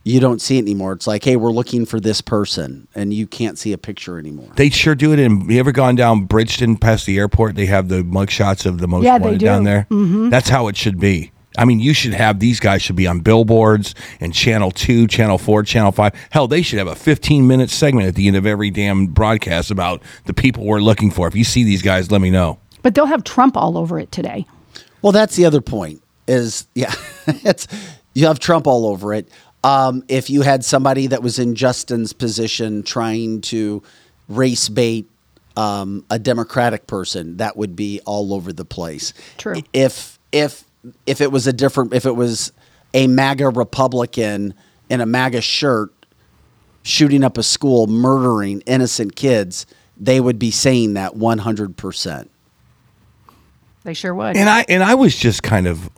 you 0.04 0.20
don't 0.20 0.42
see 0.42 0.58
it 0.58 0.62
anymore 0.62 0.92
it's 0.94 1.08
like 1.08 1.24
hey 1.24 1.36
we're 1.36 1.50
looking 1.52 1.86
for 1.86 2.00
this 2.00 2.20
person 2.22 2.88
and 2.94 3.14
you 3.14 3.26
can't 3.26 3.58
see 3.58 3.72
a 3.74 3.78
picture 3.78 4.20
anymore 4.20 4.50
They 4.56 4.70
sure 4.70 4.96
do 4.96 5.14
it. 5.14 5.20
And 5.20 5.50
you 5.52 5.60
ever 5.60 5.72
gone 5.72 5.96
down 5.96 6.26
Bridgeton 6.26 6.78
past 6.78 7.06
the 7.06 7.18
airport? 7.18 7.56
They 7.56 7.66
have 7.68 7.88
the 7.90 8.04
mug 8.04 8.30
shots 8.30 8.66
of 8.66 8.80
the 8.80 8.88
most 8.88 9.04
Yeah, 9.06 9.18
wanted 9.18 9.40
do. 9.40 9.46
down 9.46 9.64
there. 9.64 9.88
Mhm. 9.90 10.30
That's 10.30 10.50
how 10.50 10.68
it 10.68 10.76
should 10.78 11.00
be. 11.00 11.32
I 11.58 11.66
mean, 11.66 11.80
you 11.80 11.94
should 11.94 12.16
have 12.16 12.40
these 12.40 12.60
guys 12.60 12.82
should 12.82 12.96
be 12.96 13.06
on 13.08 13.20
billboards 13.20 13.94
and 14.20 14.34
Channel 14.34 14.72
Two, 14.72 15.08
Channel 15.08 15.38
Four, 15.38 15.62
Channel 15.64 15.92
Five. 15.92 16.14
Hell, 16.32 16.48
they 16.48 16.62
should 16.64 16.80
have 16.80 16.88
a 16.88 16.96
15 16.96 17.46
minute 17.48 17.70
segment 17.70 18.08
at 18.08 18.16
the 18.16 18.28
end 18.28 18.36
of 18.36 18.46
every 18.46 18.72
damn 18.72 19.06
broadcast 19.06 19.70
about 19.72 20.02
the 20.26 20.34
people 20.34 20.66
we're 20.66 20.80
looking 20.82 21.12
for. 21.12 21.28
If 21.28 21.36
you 21.36 21.44
see 21.44 21.64
these 21.64 21.82
guys, 21.84 22.10
let 22.12 22.22
me 22.22 22.30
know. 22.32 22.58
But 22.82 22.96
they'll 22.96 23.06
have 23.06 23.24
Trump 23.24 23.56
all 23.56 23.78
over 23.78 24.00
it 24.00 24.12
today. 24.12 24.46
well 25.04 25.12
that's 25.12 25.36
the 25.36 25.46
other 25.46 25.62
point 25.62 26.02
is 26.28 26.68
yeah 26.74 26.94
it's 27.28 27.68
you 28.16 28.26
have 28.28 28.40
trump 28.40 28.66
all 28.66 28.86
over 28.88 29.14
it 29.14 29.28
um, 29.64 30.04
if 30.08 30.30
you 30.30 30.42
had 30.42 30.66
somebody 30.66 31.08
that 31.08 31.22
was 31.22 31.40
in 31.40 31.56
justin's 31.56 32.14
position 32.14 32.84
trying 32.84 33.42
to 33.42 33.82
race 34.30 34.70
bait 34.70 35.08
um, 35.56 36.04
a 36.10 36.18
democratic 36.18 36.88
person 36.88 37.38
that 37.38 37.56
would 37.58 37.76
be 37.76 38.02
all 38.06 38.34
over 38.34 38.52
the 38.52 38.66
place 38.66 39.14
True. 39.38 39.62
if 39.74 40.20
if 40.32 40.64
if 41.06 41.22
it 41.22 41.32
was 41.32 41.48
a 41.48 41.54
different 41.54 41.94
if 41.94 42.06
it 42.06 42.16
was 42.16 42.52
a 42.94 43.08
maga 43.08 43.50
republican 43.50 44.54
in 44.90 45.02
a 45.02 45.06
maga 45.06 45.42
shirt 45.42 45.92
shooting 46.82 47.24
up 47.24 47.38
a 47.38 47.44
school 47.44 47.88
murdering 47.88 48.62
innocent 48.62 49.16
kids 49.16 49.66
they 49.96 50.20
would 50.20 50.40
be 50.40 50.52
saying 50.52 50.96
that 50.96 51.14
100% 51.14 52.28
They 53.84 53.94
sure 53.94 54.14
would. 54.14 54.36
And 54.36 54.50
I 54.50 54.66
and 54.70 54.84
I 54.84 54.96
was 54.96 55.16
just 55.16 55.44
kind 55.44 55.68
of, 55.68 55.90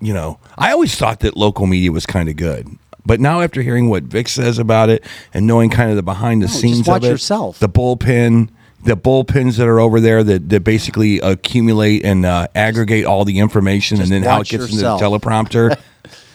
you 0.00 0.12
know, 0.12 0.38
I 0.56 0.72
always 0.72 0.94
thought 0.94 1.20
that 1.20 1.36
local 1.36 1.66
media 1.66 1.90
was 1.90 2.06
kind 2.06 2.28
of 2.28 2.36
good. 2.36 2.68
But 3.04 3.20
now 3.20 3.40
after 3.40 3.62
hearing 3.62 3.88
what 3.88 4.04
Vic 4.04 4.28
says 4.28 4.58
about 4.58 4.88
it 4.88 5.04
and 5.34 5.46
knowing 5.46 5.70
kind 5.70 5.90
of 5.90 5.96
the 5.96 6.02
behind 6.02 6.42
the 6.42 6.46
just 6.46 6.60
scenes 6.60 6.88
of 6.88 7.04
it, 7.04 7.08
yourself. 7.08 7.58
the 7.58 7.68
bullpen, 7.68 8.50
the 8.84 8.96
bullpens 8.96 9.56
that 9.56 9.66
are 9.66 9.80
over 9.80 10.00
there 10.00 10.22
that, 10.22 10.48
that 10.48 10.60
basically 10.60 11.18
accumulate 11.18 12.04
and 12.04 12.24
uh, 12.24 12.46
aggregate 12.54 13.04
all 13.04 13.24
the 13.24 13.38
information 13.40 14.00
and 14.00 14.10
then 14.10 14.22
how 14.22 14.40
it 14.40 14.48
gets 14.48 14.72
yourself. 14.72 15.02
into 15.02 15.10
the 15.10 15.18
teleprompter. 15.18 15.78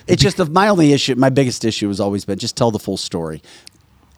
It's 0.08 0.24
just 0.24 0.38
my 0.52 0.70
only 0.70 0.94
issue. 0.94 1.16
My 1.16 1.30
biggest 1.30 1.66
issue 1.66 1.90
has 1.90 2.00
always 2.00 2.24
been 2.24 2.40
just 2.40 2.56
tell 2.56 2.72
the 2.72 2.80
full 2.80 2.96
story, 2.96 3.42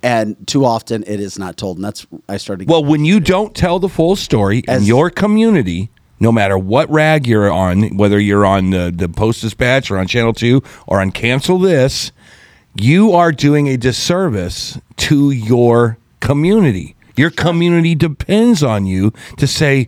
and 0.04 0.36
too 0.48 0.64
often 0.64 1.04
it 1.08 1.20
is 1.20 1.40
not 1.40 1.58
told. 1.58 1.78
And 1.78 1.86
that's 1.86 2.06
I 2.28 2.38
started. 2.38 2.70
Well, 2.70 2.86
when 2.86 3.06
you 3.06 3.20
don't 3.20 3.56
tell 3.56 3.80
the 3.80 3.90
full 3.90 4.16
story 4.16 4.60
in 4.68 4.84
your 4.84 5.10
community, 5.10 5.90
no 6.20 6.32
matter 6.32 6.58
what 6.58 6.90
rag 6.92 7.26
you're 7.26 7.52
on, 7.52 7.98
whether 7.98 8.20
you're 8.20 8.46
on 8.46 8.70
the, 8.70 8.94
the 8.96 9.10
Post 9.10 9.42
Dispatch 9.42 9.90
or 9.90 9.98
on 9.98 10.08
Channel 10.08 10.34
2 10.34 10.62
or 10.86 11.02
on 11.02 11.12
Cancel 11.12 11.58
This, 11.58 12.12
you 12.76 13.12
are 13.14 13.32
doing 13.32 13.68
a 13.68 13.78
disservice 13.78 14.80
to 14.98 15.32
your 15.32 15.98
community. 16.20 16.96
Your 17.16 17.30
community 17.32 17.96
depends 17.96 18.64
on 18.64 18.86
you 18.86 19.12
to 19.38 19.48
say, 19.48 19.88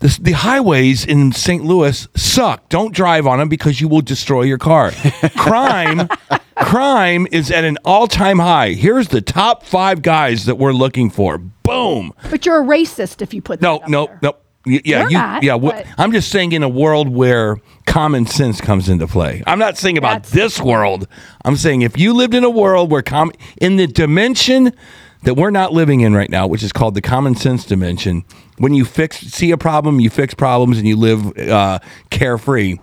the, 0.00 0.18
the 0.20 0.32
highways 0.32 1.04
in 1.04 1.32
St. 1.32 1.62
Louis 1.62 2.08
suck. 2.16 2.68
Don't 2.70 2.94
drive 2.94 3.26
on 3.26 3.38
them 3.38 3.48
because 3.50 3.80
you 3.82 3.88
will 3.88 4.00
destroy 4.00 4.42
your 4.42 4.56
car. 4.58 4.92
crime, 5.36 6.08
crime 6.56 7.26
is 7.30 7.50
at 7.50 7.64
an 7.64 7.76
all-time 7.84 8.38
high. 8.38 8.70
Here's 8.70 9.08
the 9.08 9.20
top 9.20 9.62
five 9.64 10.00
guys 10.00 10.46
that 10.46 10.56
we're 10.56 10.72
looking 10.72 11.10
for. 11.10 11.36
Boom. 11.38 12.12
But 12.30 12.46
you're 12.46 12.62
a 12.62 12.66
racist 12.66 13.20
if 13.20 13.34
you 13.34 13.42
put 13.42 13.60
No, 13.60 13.76
that 13.78 13.82
up 13.84 13.88
no, 13.90 14.06
there. 14.06 14.18
no. 14.22 14.36
Y- 14.66 14.80
Yeah, 14.84 15.00
You're 15.02 15.10
you, 15.10 15.18
not, 15.18 15.42
yeah. 15.42 15.58
but- 15.58 15.86
I'm 15.98 16.12
just 16.12 16.30
saying, 16.30 16.52
in 16.52 16.62
a 16.62 16.68
world 16.68 17.08
where 17.08 17.56
common 17.86 18.26
sense 18.26 18.60
comes 18.60 18.88
into 18.88 19.06
play. 19.06 19.42
I'm 19.46 19.58
not 19.58 19.78
saying 19.78 19.98
about 19.98 20.24
this 20.24 20.60
world. 20.60 21.08
I'm 21.44 21.56
saying 21.56 21.82
if 21.82 21.98
you 21.98 22.12
lived 22.14 22.34
in 22.34 22.44
a 22.44 22.50
world 22.50 22.90
where 22.90 23.02
com- 23.02 23.32
in 23.60 23.76
the 23.76 23.86
dimension 23.86 24.72
that 25.24 25.34
we're 25.34 25.50
not 25.50 25.72
living 25.72 26.00
in 26.02 26.14
right 26.14 26.30
now, 26.30 26.46
which 26.46 26.62
is 26.62 26.72
called 26.72 26.94
the 26.94 27.00
common 27.02 27.34
sense 27.34 27.64
dimension, 27.64 28.24
when 28.58 28.74
you 28.74 28.84
fix 28.84 29.18
see 29.20 29.50
a 29.50 29.56
problem, 29.56 29.98
you 30.00 30.10
fix 30.10 30.34
problems, 30.34 30.78
and 30.78 30.86
you 30.86 30.96
live 30.96 31.36
uh, 31.38 31.78
carefree. 32.10 32.76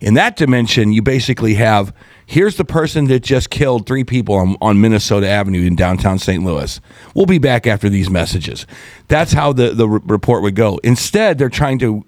In 0.00 0.14
that 0.14 0.36
dimension, 0.36 0.92
you 0.92 1.02
basically 1.02 1.54
have 1.54 1.92
here's 2.26 2.56
the 2.56 2.64
person 2.64 3.06
that 3.06 3.20
just 3.20 3.50
killed 3.50 3.86
three 3.86 4.04
people 4.04 4.36
on, 4.36 4.56
on 4.60 4.80
Minnesota 4.80 5.28
Avenue 5.28 5.66
in 5.66 5.74
downtown 5.74 6.18
St. 6.18 6.44
Louis. 6.44 6.80
We'll 7.14 7.26
be 7.26 7.38
back 7.38 7.66
after 7.66 7.88
these 7.88 8.08
messages. 8.08 8.66
That's 9.08 9.32
how 9.32 9.52
the, 9.52 9.70
the 9.70 9.88
re- 9.88 10.00
report 10.04 10.42
would 10.42 10.54
go. 10.54 10.78
Instead, 10.84 11.38
they're 11.38 11.48
trying 11.48 11.78
to 11.80 12.04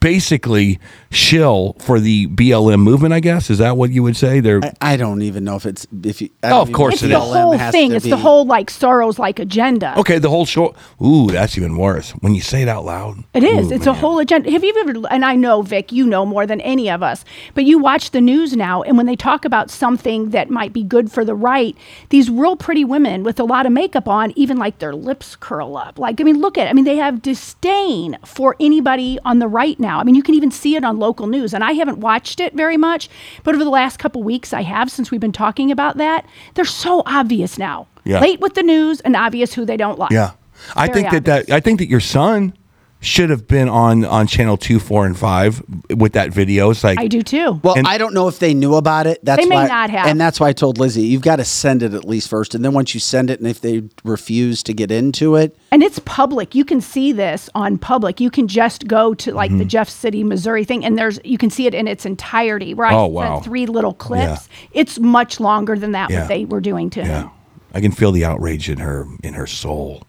basically 0.00 0.78
shill 1.10 1.74
for 1.80 2.00
the 2.00 2.26
BLM 2.28 2.80
movement. 2.80 3.14
I 3.14 3.20
guess 3.20 3.50
is 3.50 3.58
that 3.58 3.76
what 3.76 3.90
you 3.90 4.02
would 4.02 4.16
say? 4.16 4.40
They're 4.40 4.60
I, 4.62 4.72
I 4.80 4.96
don't 4.96 5.22
even 5.22 5.44
know 5.44 5.56
if 5.56 5.66
it's 5.66 5.86
if 6.04 6.20
you. 6.22 6.30
I 6.42 6.50
Oh, 6.50 6.60
of 6.62 6.72
course 6.72 7.02
know 7.02 7.08
it 7.08 7.10
if 7.12 7.16
is. 7.18 7.32
the 7.32 7.32
whole 7.40 7.52
has 7.52 7.72
thing. 7.72 7.90
to 7.90 7.96
It's 7.96 8.04
the 8.08 8.16
whole 8.16 8.44
like 8.44 8.70
Soros 8.70 9.18
like 9.18 9.38
agenda. 9.38 9.98
okay. 9.98 10.18
The 10.18 10.30
whole 10.30 10.46
show. 10.46 10.74
Ooh, 11.04 11.28
that's 11.30 11.56
even 11.56 11.76
worse 11.76 12.10
when 12.20 12.34
you 12.34 12.40
say 12.40 12.62
it 12.62 12.68
out 12.68 12.84
loud. 12.84 13.24
It 13.34 13.44
is. 13.44 13.70
Ooh, 13.70 13.74
it's 13.74 13.86
a 13.86 13.94
whole 13.94 14.18
agenda. 14.18 14.50
Have 14.50 14.64
you 14.64 14.74
ever? 14.80 15.06
And 15.10 15.24
I 15.24 15.34
know 15.34 15.62
Vic, 15.62 15.92
you 15.92 16.06
know 16.06 16.26
more 16.26 16.46
than 16.46 16.60
any 16.60 16.90
of 16.90 17.02
us. 17.02 17.24
But 17.54 17.64
you 17.64 17.78
watch 17.78 18.10
the 18.10 18.20
news 18.20 18.54
now, 18.56 18.82
and 18.82 18.96
when 18.96 19.06
they 19.06 19.16
talk 19.16 19.44
about 19.44 19.70
something 19.70 20.30
that 20.30 20.50
might 20.50 20.72
be 20.72 20.82
good 20.82 21.10
for 21.10 21.24
the 21.24 21.34
right, 21.34 21.76
these 22.10 22.28
real 22.30 22.56
pretty 22.56 22.84
women 22.84 23.22
with 23.22 23.38
a 23.40 23.44
lot 23.44 23.66
of 23.66 23.72
makeup 23.72 24.08
on, 24.08 24.32
even 24.36 24.56
like 24.58 24.78
their 24.78 24.94
lips 24.94 25.36
curl 25.36 25.76
up. 25.76 25.98
Like 25.98 26.20
I 26.20 26.24
mean, 26.24 26.38
look 26.38 26.58
at. 26.58 26.66
It. 26.66 26.70
I 26.70 26.72
mean, 26.74 26.84
they 26.84 26.96
have 26.96 27.22
disdain 27.22 28.18
for 28.24 28.56
anybody 28.60 29.18
on 29.24 29.38
the 29.38 29.48
right 29.48 29.77
now. 29.78 29.98
I 30.00 30.04
mean, 30.04 30.14
you 30.14 30.22
can 30.22 30.34
even 30.34 30.50
see 30.50 30.76
it 30.76 30.84
on 30.84 30.98
local 30.98 31.26
news. 31.26 31.54
And 31.54 31.62
I 31.64 31.72
haven't 31.72 31.98
watched 31.98 32.40
it 32.40 32.54
very 32.54 32.76
much, 32.76 33.08
but 33.44 33.54
over 33.54 33.64
the 33.64 33.70
last 33.70 33.98
couple 33.98 34.22
weeks, 34.22 34.52
I 34.52 34.62
have 34.62 34.90
since 34.90 35.10
we've 35.10 35.20
been 35.20 35.32
talking 35.32 35.70
about 35.70 35.96
that. 35.96 36.26
They're 36.54 36.64
so 36.64 37.02
obvious 37.06 37.58
now. 37.58 37.86
Yeah. 38.04 38.20
Late 38.20 38.40
with 38.40 38.54
the 38.54 38.62
news 38.62 39.00
and 39.00 39.14
obvious 39.14 39.52
who 39.54 39.64
they 39.64 39.76
don't 39.76 39.98
like. 39.98 40.10
Yeah, 40.10 40.32
I 40.74 40.86
Very 40.86 41.02
think 41.02 41.10
that 41.12 41.24
that 41.26 41.50
I 41.50 41.60
think 41.60 41.78
that 41.78 41.88
your 41.88 42.00
son 42.00 42.54
should 43.00 43.30
have 43.30 43.46
been 43.46 43.68
on 43.68 44.04
on 44.04 44.26
channel 44.26 44.56
two, 44.56 44.80
four, 44.80 45.06
and 45.06 45.16
five 45.16 45.62
with 45.96 46.14
that 46.14 46.32
video. 46.32 46.70
It's 46.70 46.82
like 46.82 46.98
I 46.98 47.06
do 47.06 47.22
too. 47.22 47.60
Well, 47.62 47.76
And- 47.76 47.86
I 47.86 47.96
don't 47.96 48.12
know 48.12 48.26
if 48.26 48.38
they 48.40 48.54
knew 48.54 48.74
about 48.74 49.06
it. 49.06 49.20
That's 49.24 49.40
They 49.42 49.48
may 49.48 49.54
why, 49.54 49.66
not 49.68 49.90
have. 49.90 50.06
and 50.08 50.20
that's 50.20 50.40
why 50.40 50.48
I 50.48 50.52
told 50.52 50.78
Lizzie 50.78 51.02
you've 51.02 51.22
got 51.22 51.36
to 51.36 51.44
send 51.44 51.82
it 51.84 51.94
at 51.94 52.04
least 52.04 52.28
first, 52.28 52.54
and 52.56 52.64
then 52.64 52.72
once 52.72 52.94
you 52.94 53.00
send 53.00 53.30
it, 53.30 53.38
and 53.38 53.48
if 53.48 53.60
they 53.60 53.82
refuse 54.04 54.62
to 54.64 54.74
get 54.74 54.90
into 54.90 55.36
it, 55.36 55.56
And 55.70 55.82
it's 55.82 56.00
public. 56.00 56.54
You 56.54 56.64
can 56.64 56.80
see 56.80 57.12
this 57.12 57.48
on 57.54 57.78
public. 57.78 58.20
You 58.20 58.30
can 58.30 58.48
just 58.48 58.88
go 58.88 59.14
to 59.14 59.32
like 59.32 59.50
Mm-hmm. 59.50 59.58
the 59.58 59.64
Jeff 59.64 59.88
City, 59.88 60.24
Missouri 60.24 60.64
thing, 60.64 60.84
and 60.84 60.98
there's 60.98 61.20
you 61.24 61.38
can 61.38 61.50
see 61.50 61.66
it 61.66 61.74
in 61.74 61.86
its 61.86 62.04
entirety. 62.04 62.74
Right? 62.74 62.92
Oh, 62.94 63.04
sent 63.04 63.14
wow. 63.14 63.40
three 63.40 63.66
little 63.66 63.94
clips. 63.94 64.48
It's 64.72 64.98
much 64.98 65.38
longer 65.40 65.78
than 65.78 65.92
that. 65.92 66.10
Yeah. 66.10 66.20
What 66.22 66.28
they 66.28 66.44
were 66.46 66.60
doing 66.60 66.90
to 66.90 67.00
yeah, 67.00 67.22
him. 67.22 67.30
I 67.72 67.80
can 67.80 67.92
feel 67.92 68.10
the 68.12 68.24
outrage 68.24 68.68
in 68.68 68.78
her 68.78 69.06
in 69.22 69.34
her 69.34 69.46
soul. 69.46 70.02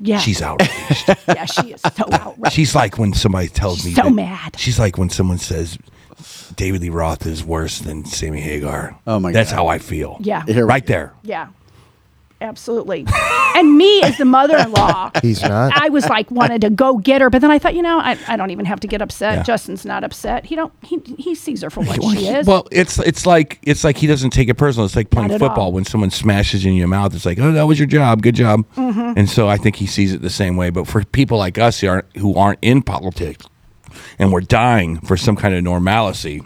Yeah. 0.00 0.18
She's 0.18 0.42
outraged. 0.42 1.16
yeah, 1.28 1.44
she 1.46 1.72
is 1.72 1.80
so 1.80 2.04
outraged. 2.12 2.52
She's 2.54 2.74
like 2.74 2.98
when 2.98 3.12
somebody 3.12 3.48
tells 3.48 3.84
me 3.84 3.92
So 3.94 4.02
that- 4.02 4.12
mad. 4.12 4.58
She's 4.58 4.78
like 4.78 4.98
when 4.98 5.10
someone 5.10 5.38
says 5.38 5.78
David 6.56 6.80
Lee 6.82 6.88
Roth 6.90 7.26
is 7.26 7.44
worse 7.44 7.80
than 7.80 8.04
Sammy 8.04 8.40
Hagar. 8.40 8.98
Oh 9.06 9.18
my 9.18 9.30
god. 9.30 9.36
That's 9.36 9.50
God. 9.50 9.56
how 9.56 9.66
I 9.68 9.78
feel. 9.78 10.16
Yeah. 10.20 10.44
right 10.48 10.86
there. 10.86 11.12
Yeah. 11.22 11.48
Absolutely. 12.46 13.04
and 13.54 13.76
me 13.76 14.02
as 14.02 14.16
the 14.18 14.24
mother-in-law, 14.24 15.10
He's 15.22 15.42
not. 15.42 15.72
I 15.74 15.88
was 15.88 16.08
like 16.08 16.30
wanted 16.30 16.60
to 16.62 16.70
go 16.70 16.96
get 16.98 17.20
her, 17.20 17.28
but 17.28 17.40
then 17.42 17.50
I 17.50 17.58
thought, 17.58 17.74
you 17.74 17.82
know, 17.82 17.98
I, 17.98 18.18
I 18.28 18.36
don't 18.36 18.50
even 18.50 18.64
have 18.66 18.80
to 18.80 18.86
get 18.88 19.02
upset. 19.02 19.34
Yeah. 19.38 19.42
Justin's 19.42 19.84
not 19.84 20.04
upset. 20.04 20.46
He 20.46 20.56
don't 20.56 20.72
he 20.82 21.00
he 21.18 21.34
sees 21.34 21.62
her 21.62 21.70
for 21.70 21.80
what 21.82 21.98
Well, 21.98 22.12
she 22.12 22.28
is. 22.28 22.46
Well, 22.46 22.66
it's 22.72 22.98
it's 23.00 23.26
like 23.26 23.58
it's 23.62 23.84
like 23.84 23.96
he 23.96 24.06
doesn't 24.06 24.30
take 24.30 24.48
it 24.48 24.54
personal. 24.54 24.86
It's 24.86 24.96
like 24.96 25.10
playing 25.10 25.30
football 25.30 25.66
all. 25.66 25.72
when 25.72 25.84
someone 25.84 26.10
smashes 26.10 26.64
in 26.64 26.74
your 26.74 26.88
mouth. 26.88 27.14
It's 27.14 27.26
like, 27.26 27.38
oh, 27.38 27.52
that 27.52 27.64
was 27.64 27.78
your 27.78 27.88
job, 27.88 28.22
good 28.22 28.34
job. 28.36 28.64
Mhm. 28.76 29.14
And 29.16 29.28
so 29.28 29.48
I 29.48 29.56
think 29.56 29.76
he 29.76 29.86
sees 29.86 30.12
it 30.12 30.22
the 30.22 30.30
same 30.30 30.56
way. 30.56 30.70
But 30.70 30.86
for 30.86 31.04
people 31.04 31.38
like 31.38 31.58
us 31.58 31.80
who 31.80 31.88
aren't 31.88 32.16
who 32.16 32.34
aren't 32.34 32.58
in 32.62 32.82
politics 32.82 33.46
and 34.18 34.32
we're 34.32 34.40
dying 34.42 35.00
for 35.00 35.16
some 35.16 35.36
kind 35.36 35.54
of 35.54 35.62
normalcy, 35.64 36.42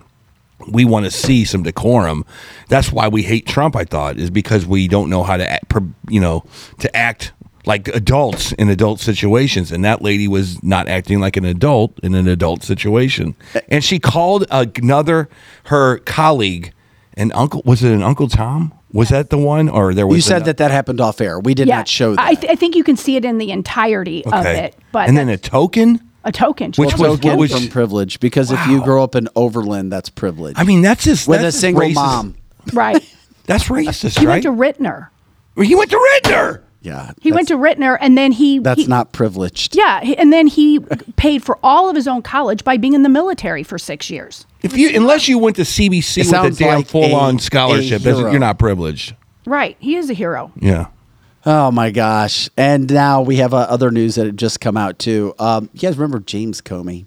we 0.68 0.84
want 0.84 1.04
to 1.04 1.10
see 1.10 1.44
some 1.44 1.62
decorum. 1.62 2.24
That's 2.68 2.92
why 2.92 3.08
we 3.08 3.22
hate 3.22 3.46
Trump. 3.46 3.76
I 3.76 3.84
thought 3.84 4.18
is 4.18 4.30
because 4.30 4.66
we 4.66 4.88
don't 4.88 5.10
know 5.10 5.22
how 5.22 5.36
to 5.36 5.48
act, 5.48 5.72
you 6.08 6.20
know 6.20 6.44
to 6.78 6.96
act 6.96 7.32
like 7.66 7.88
adults 7.88 8.52
in 8.52 8.68
adult 8.68 9.00
situations, 9.00 9.70
and 9.70 9.84
that 9.84 10.02
lady 10.02 10.28
was 10.28 10.62
not 10.62 10.88
acting 10.88 11.20
like 11.20 11.36
an 11.36 11.44
adult 11.44 11.98
in 12.02 12.14
an 12.14 12.26
adult 12.26 12.62
situation. 12.62 13.34
And 13.68 13.84
she 13.84 13.98
called 13.98 14.46
another 14.50 15.28
her 15.64 15.98
colleague, 15.98 16.72
an 17.14 17.32
uncle. 17.32 17.62
Was 17.64 17.82
it 17.82 17.92
an 17.92 18.02
Uncle 18.02 18.28
Tom? 18.28 18.72
Was 18.92 19.10
that 19.10 19.30
the 19.30 19.38
one, 19.38 19.68
or 19.68 19.94
there 19.94 20.06
was? 20.06 20.16
you 20.16 20.22
said 20.22 20.36
ano- 20.36 20.44
that 20.46 20.56
that 20.56 20.70
happened 20.70 21.00
off 21.00 21.20
air. 21.20 21.38
We 21.38 21.54
did 21.54 21.68
yeah, 21.68 21.76
not 21.76 21.88
show 21.88 22.14
that. 22.16 22.20
I, 22.20 22.34
th- 22.34 22.50
I 22.50 22.56
think 22.56 22.74
you 22.74 22.82
can 22.82 22.96
see 22.96 23.16
it 23.16 23.24
in 23.24 23.38
the 23.38 23.52
entirety 23.52 24.24
of 24.24 24.46
it, 24.46 24.76
but 24.90 25.08
and 25.08 25.16
then 25.16 25.28
a 25.28 25.36
token. 25.36 26.09
A 26.24 26.32
token. 26.32 26.72
Which 26.76 26.96
Well, 26.98 27.10
was- 27.12 27.18
Token 27.20 27.30
what 27.30 27.38
was- 27.38 27.52
from 27.52 27.68
privilege 27.68 28.20
because 28.20 28.50
if 28.50 28.66
you 28.66 28.82
grow 28.82 29.02
up 29.02 29.14
in 29.14 29.28
Overland, 29.36 29.90
that's 29.92 30.10
privilege. 30.10 30.54
I 30.58 30.64
mean, 30.64 30.82
that's 30.82 31.04
just 31.04 31.26
with 31.26 31.40
that's 31.40 31.56
a 31.56 31.58
single 31.58 31.82
racist. 31.82 31.94
mom. 31.94 32.34
right. 32.72 33.02
That's 33.46 33.64
racist, 33.64 34.18
He 34.20 34.26
right? 34.26 34.44
went 34.44 34.76
to 34.76 34.82
Ritenour. 34.82 35.08
he 35.64 35.74
went 35.74 35.90
to 35.90 35.96
Ritenour. 35.96 36.60
Yeah, 36.82 37.10
He 37.20 37.32
went 37.32 37.48
to 37.48 37.56
Ritenour, 37.56 37.98
and 38.00 38.16
then 38.16 38.30
he 38.32 38.58
that's 38.60 38.82
he- 38.82 38.86
not 38.86 39.12
privileged. 39.12 39.74
Yeah, 39.76 39.98
and 40.00 40.32
then 40.32 40.46
he 40.46 40.78
paid 41.16 41.42
for 41.42 41.58
all 41.62 41.90
of 41.90 41.96
his 41.96 42.06
own 42.06 42.22
college 42.22 42.62
by 42.64 42.76
being 42.76 42.94
in 42.94 43.02
the 43.02 43.08
military 43.08 43.62
for 43.64 43.76
six 43.76 44.08
years. 44.08 44.46
If 44.62 44.76
you 44.76 44.90
unless 44.94 45.26
you 45.28 45.36
went 45.38 45.56
to 45.56 45.62
CBC 45.62 46.18
It 46.18 46.26
with 46.26 46.54
a 46.54 46.56
damn 46.64 46.76
like 46.78 46.86
full 46.86 47.14
on 47.14 47.38
scholarship, 47.40 48.06
a 48.06 48.10
you're 48.10 48.38
not 48.38 48.58
privileged. 48.58 49.14
Right, 49.46 49.76
he 49.80 49.96
is 49.96 50.08
a 50.10 50.14
hero. 50.14 50.52
Yeah. 50.60 50.86
Oh 51.46 51.70
my 51.70 51.90
gosh! 51.90 52.50
And 52.56 52.92
now 52.92 53.22
we 53.22 53.36
have 53.36 53.54
uh, 53.54 53.58
other 53.70 53.90
news 53.90 54.16
that 54.16 54.26
had 54.26 54.36
just 54.36 54.60
come 54.60 54.76
out 54.76 54.98
too. 54.98 55.34
Um, 55.38 55.70
you 55.72 55.80
guys 55.80 55.96
remember 55.96 56.20
James 56.20 56.60
Comey, 56.60 57.06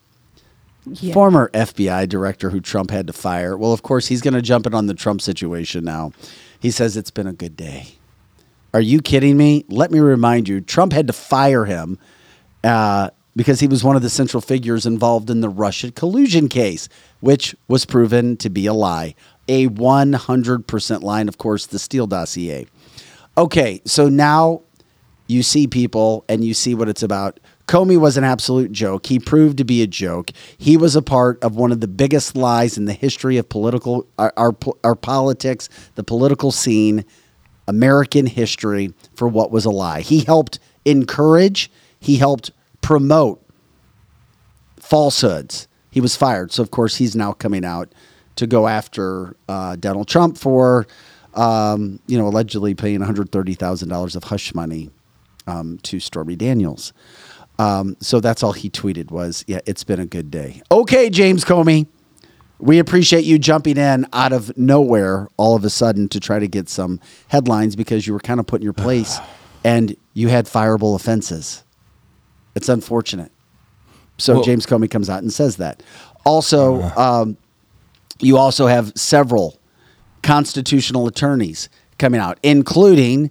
Yeah. 0.85 1.13
former 1.13 1.51
FBI 1.53 2.09
director 2.09 2.49
who 2.49 2.59
Trump 2.59 2.89
had 2.89 3.05
to 3.07 3.13
fire? 3.13 3.55
Well, 3.55 3.73
of 3.73 3.83
course 3.83 4.07
he's 4.07 4.21
going 4.21 4.33
to 4.33 4.41
jump 4.41 4.65
in 4.65 4.73
on 4.73 4.87
the 4.87 4.95
Trump 4.95 5.21
situation 5.21 5.83
now. 5.83 6.13
He 6.59 6.71
says 6.71 6.97
it's 6.97 7.11
been 7.11 7.27
a 7.27 7.33
good 7.33 7.55
day. 7.55 7.89
Are 8.73 8.81
you 8.81 9.01
kidding 9.01 9.37
me? 9.37 9.65
Let 9.69 9.91
me 9.91 9.99
remind 9.99 10.47
you, 10.49 10.61
Trump 10.61 10.93
had 10.93 11.05
to 11.07 11.13
fire 11.13 11.65
him 11.65 11.99
uh, 12.63 13.11
because 13.35 13.59
he 13.59 13.67
was 13.67 13.83
one 13.83 13.95
of 13.95 14.01
the 14.01 14.09
central 14.09 14.41
figures 14.41 14.87
involved 14.87 15.29
in 15.29 15.41
the 15.41 15.49
Russian 15.49 15.91
collusion 15.91 16.47
case, 16.49 16.89
which 17.19 17.55
was 17.67 17.85
proven 17.85 18.35
to 18.37 18.49
be 18.49 18.65
a 18.65 18.73
lie, 18.73 19.13
a 19.47 19.67
100% 19.67 21.03
lie. 21.03 21.19
And 21.19 21.29
of 21.29 21.37
course, 21.37 21.67
the 21.67 21.77
Steele 21.77 22.07
dossier. 22.07 22.65
Okay, 23.37 23.81
so 23.85 24.09
now 24.09 24.61
you 25.27 25.41
see 25.41 25.67
people 25.67 26.25
and 26.29 26.43
you 26.43 26.53
see 26.53 26.75
what 26.75 26.89
it's 26.89 27.03
about. 27.03 27.39
Comey 27.67 27.97
was 27.97 28.17
an 28.17 28.23
absolute 28.23 28.71
joke. 28.71 29.05
He 29.05 29.19
proved 29.19 29.57
to 29.57 29.63
be 29.63 29.81
a 29.81 29.87
joke. 29.87 30.31
He 30.57 30.77
was 30.77 30.95
a 30.95 31.01
part 31.01 31.41
of 31.43 31.55
one 31.55 31.71
of 31.71 31.79
the 31.79 31.87
biggest 31.87 32.35
lies 32.35 32.77
in 32.77 32.85
the 32.85 32.93
history 32.93 33.37
of 33.37 33.49
political 33.49 34.05
our 34.19 34.33
our, 34.37 34.55
our 34.83 34.95
politics, 34.95 35.69
the 35.95 36.03
political 36.03 36.51
scene, 36.51 37.05
American 37.67 38.25
history 38.25 38.93
for 39.15 39.27
what 39.27 39.49
was 39.49 39.65
a 39.65 39.71
lie. 39.71 40.01
He 40.01 40.19
helped 40.19 40.59
encourage, 40.85 41.71
he 41.99 42.17
helped 42.17 42.51
promote 42.81 43.41
falsehoods. 44.77 45.67
He 45.89 46.01
was 46.01 46.15
fired. 46.15 46.51
So, 46.51 46.61
of 46.61 46.71
course, 46.71 46.97
he's 46.97 47.15
now 47.15 47.31
coming 47.31 47.63
out 47.63 47.93
to 48.35 48.47
go 48.47 48.67
after 48.67 49.35
uh, 49.47 49.75
Donald 49.77 50.07
Trump 50.07 50.37
for, 50.37 50.87
um, 51.35 51.99
you 52.07 52.17
know, 52.17 52.27
allegedly 52.27 52.75
paying 52.75 52.99
$130,000 52.99 54.15
of 54.15 54.23
hush 54.25 54.53
money 54.53 54.89
um, 55.47 55.79
to 55.83 55.99
Stormy 55.99 56.35
Daniels. 56.35 56.93
Um, 57.59 57.97
so 57.99 58.19
that's 58.19 58.43
all 58.43 58.53
he 58.53 58.69
tweeted 58.69 59.11
was, 59.11 59.43
yeah, 59.47 59.59
it's 59.65 59.83
been 59.83 59.99
a 59.99 60.05
good 60.05 60.31
day. 60.31 60.61
Okay, 60.71 61.09
James 61.09 61.45
Comey. 61.45 61.87
We 62.59 62.79
appreciate 62.79 63.25
you 63.25 63.37
jumping 63.39 63.77
in 63.77 64.05
out 64.13 64.31
of 64.31 64.57
nowhere 64.57 65.27
all 65.37 65.55
of 65.55 65.65
a 65.65 65.69
sudden 65.69 66.07
to 66.09 66.19
try 66.19 66.39
to 66.39 66.47
get 66.47 66.69
some 66.69 66.99
headlines 67.27 67.75
because 67.75 68.07
you 68.07 68.13
were 68.13 68.19
kind 68.19 68.39
of 68.39 68.47
put 68.47 68.61
in 68.61 68.63
your 68.63 68.73
place 68.73 69.19
and 69.63 69.95
you 70.13 70.29
had 70.29 70.45
fireable 70.45 70.95
offenses. 70.95 71.63
It's 72.55 72.69
unfortunate. 72.69 73.31
So 74.17 74.35
Well- 74.35 74.43
James 74.43 74.65
Comey 74.65 74.89
comes 74.89 75.09
out 75.09 75.21
and 75.23 75.31
says 75.33 75.57
that. 75.57 75.83
Also, 76.25 76.81
um, 76.95 77.37
you 78.19 78.37
also 78.37 78.67
have 78.67 78.93
several 78.95 79.59
constitutional 80.23 81.05
attorneys 81.07 81.69
coming 81.99 82.19
out, 82.19 82.39
including 82.41 83.29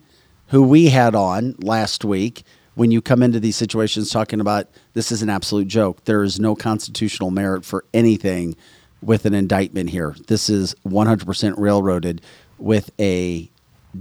who 0.49 0.63
we 0.63 0.87
had 0.91 1.15
on 1.15 1.57
last 1.59 2.05
week. 2.05 2.45
When 2.75 2.91
you 2.91 3.03
come 3.03 3.23
into 3.23 3.39
these 3.41 3.57
situations 3.57 4.11
talking 4.11 4.41
about 4.41 4.67
this 4.95 5.13
is 5.13 5.21
an 5.21 5.29
absolute 5.29 5.69
joke, 5.69 6.05
there 6.05 6.23
is 6.23 6.39
no 6.41 6.55
constitutional 6.55 7.31
merit 7.31 7.65
for 7.67 7.85
anything 7.93 8.57
with 9.03 9.27
an 9.27 9.35
indictment 9.35 9.91
here. 9.91 10.15
This 10.29 10.49
is 10.49 10.75
100% 10.87 11.55
railroaded 11.59 12.23
with 12.59 12.91
a 12.99 13.51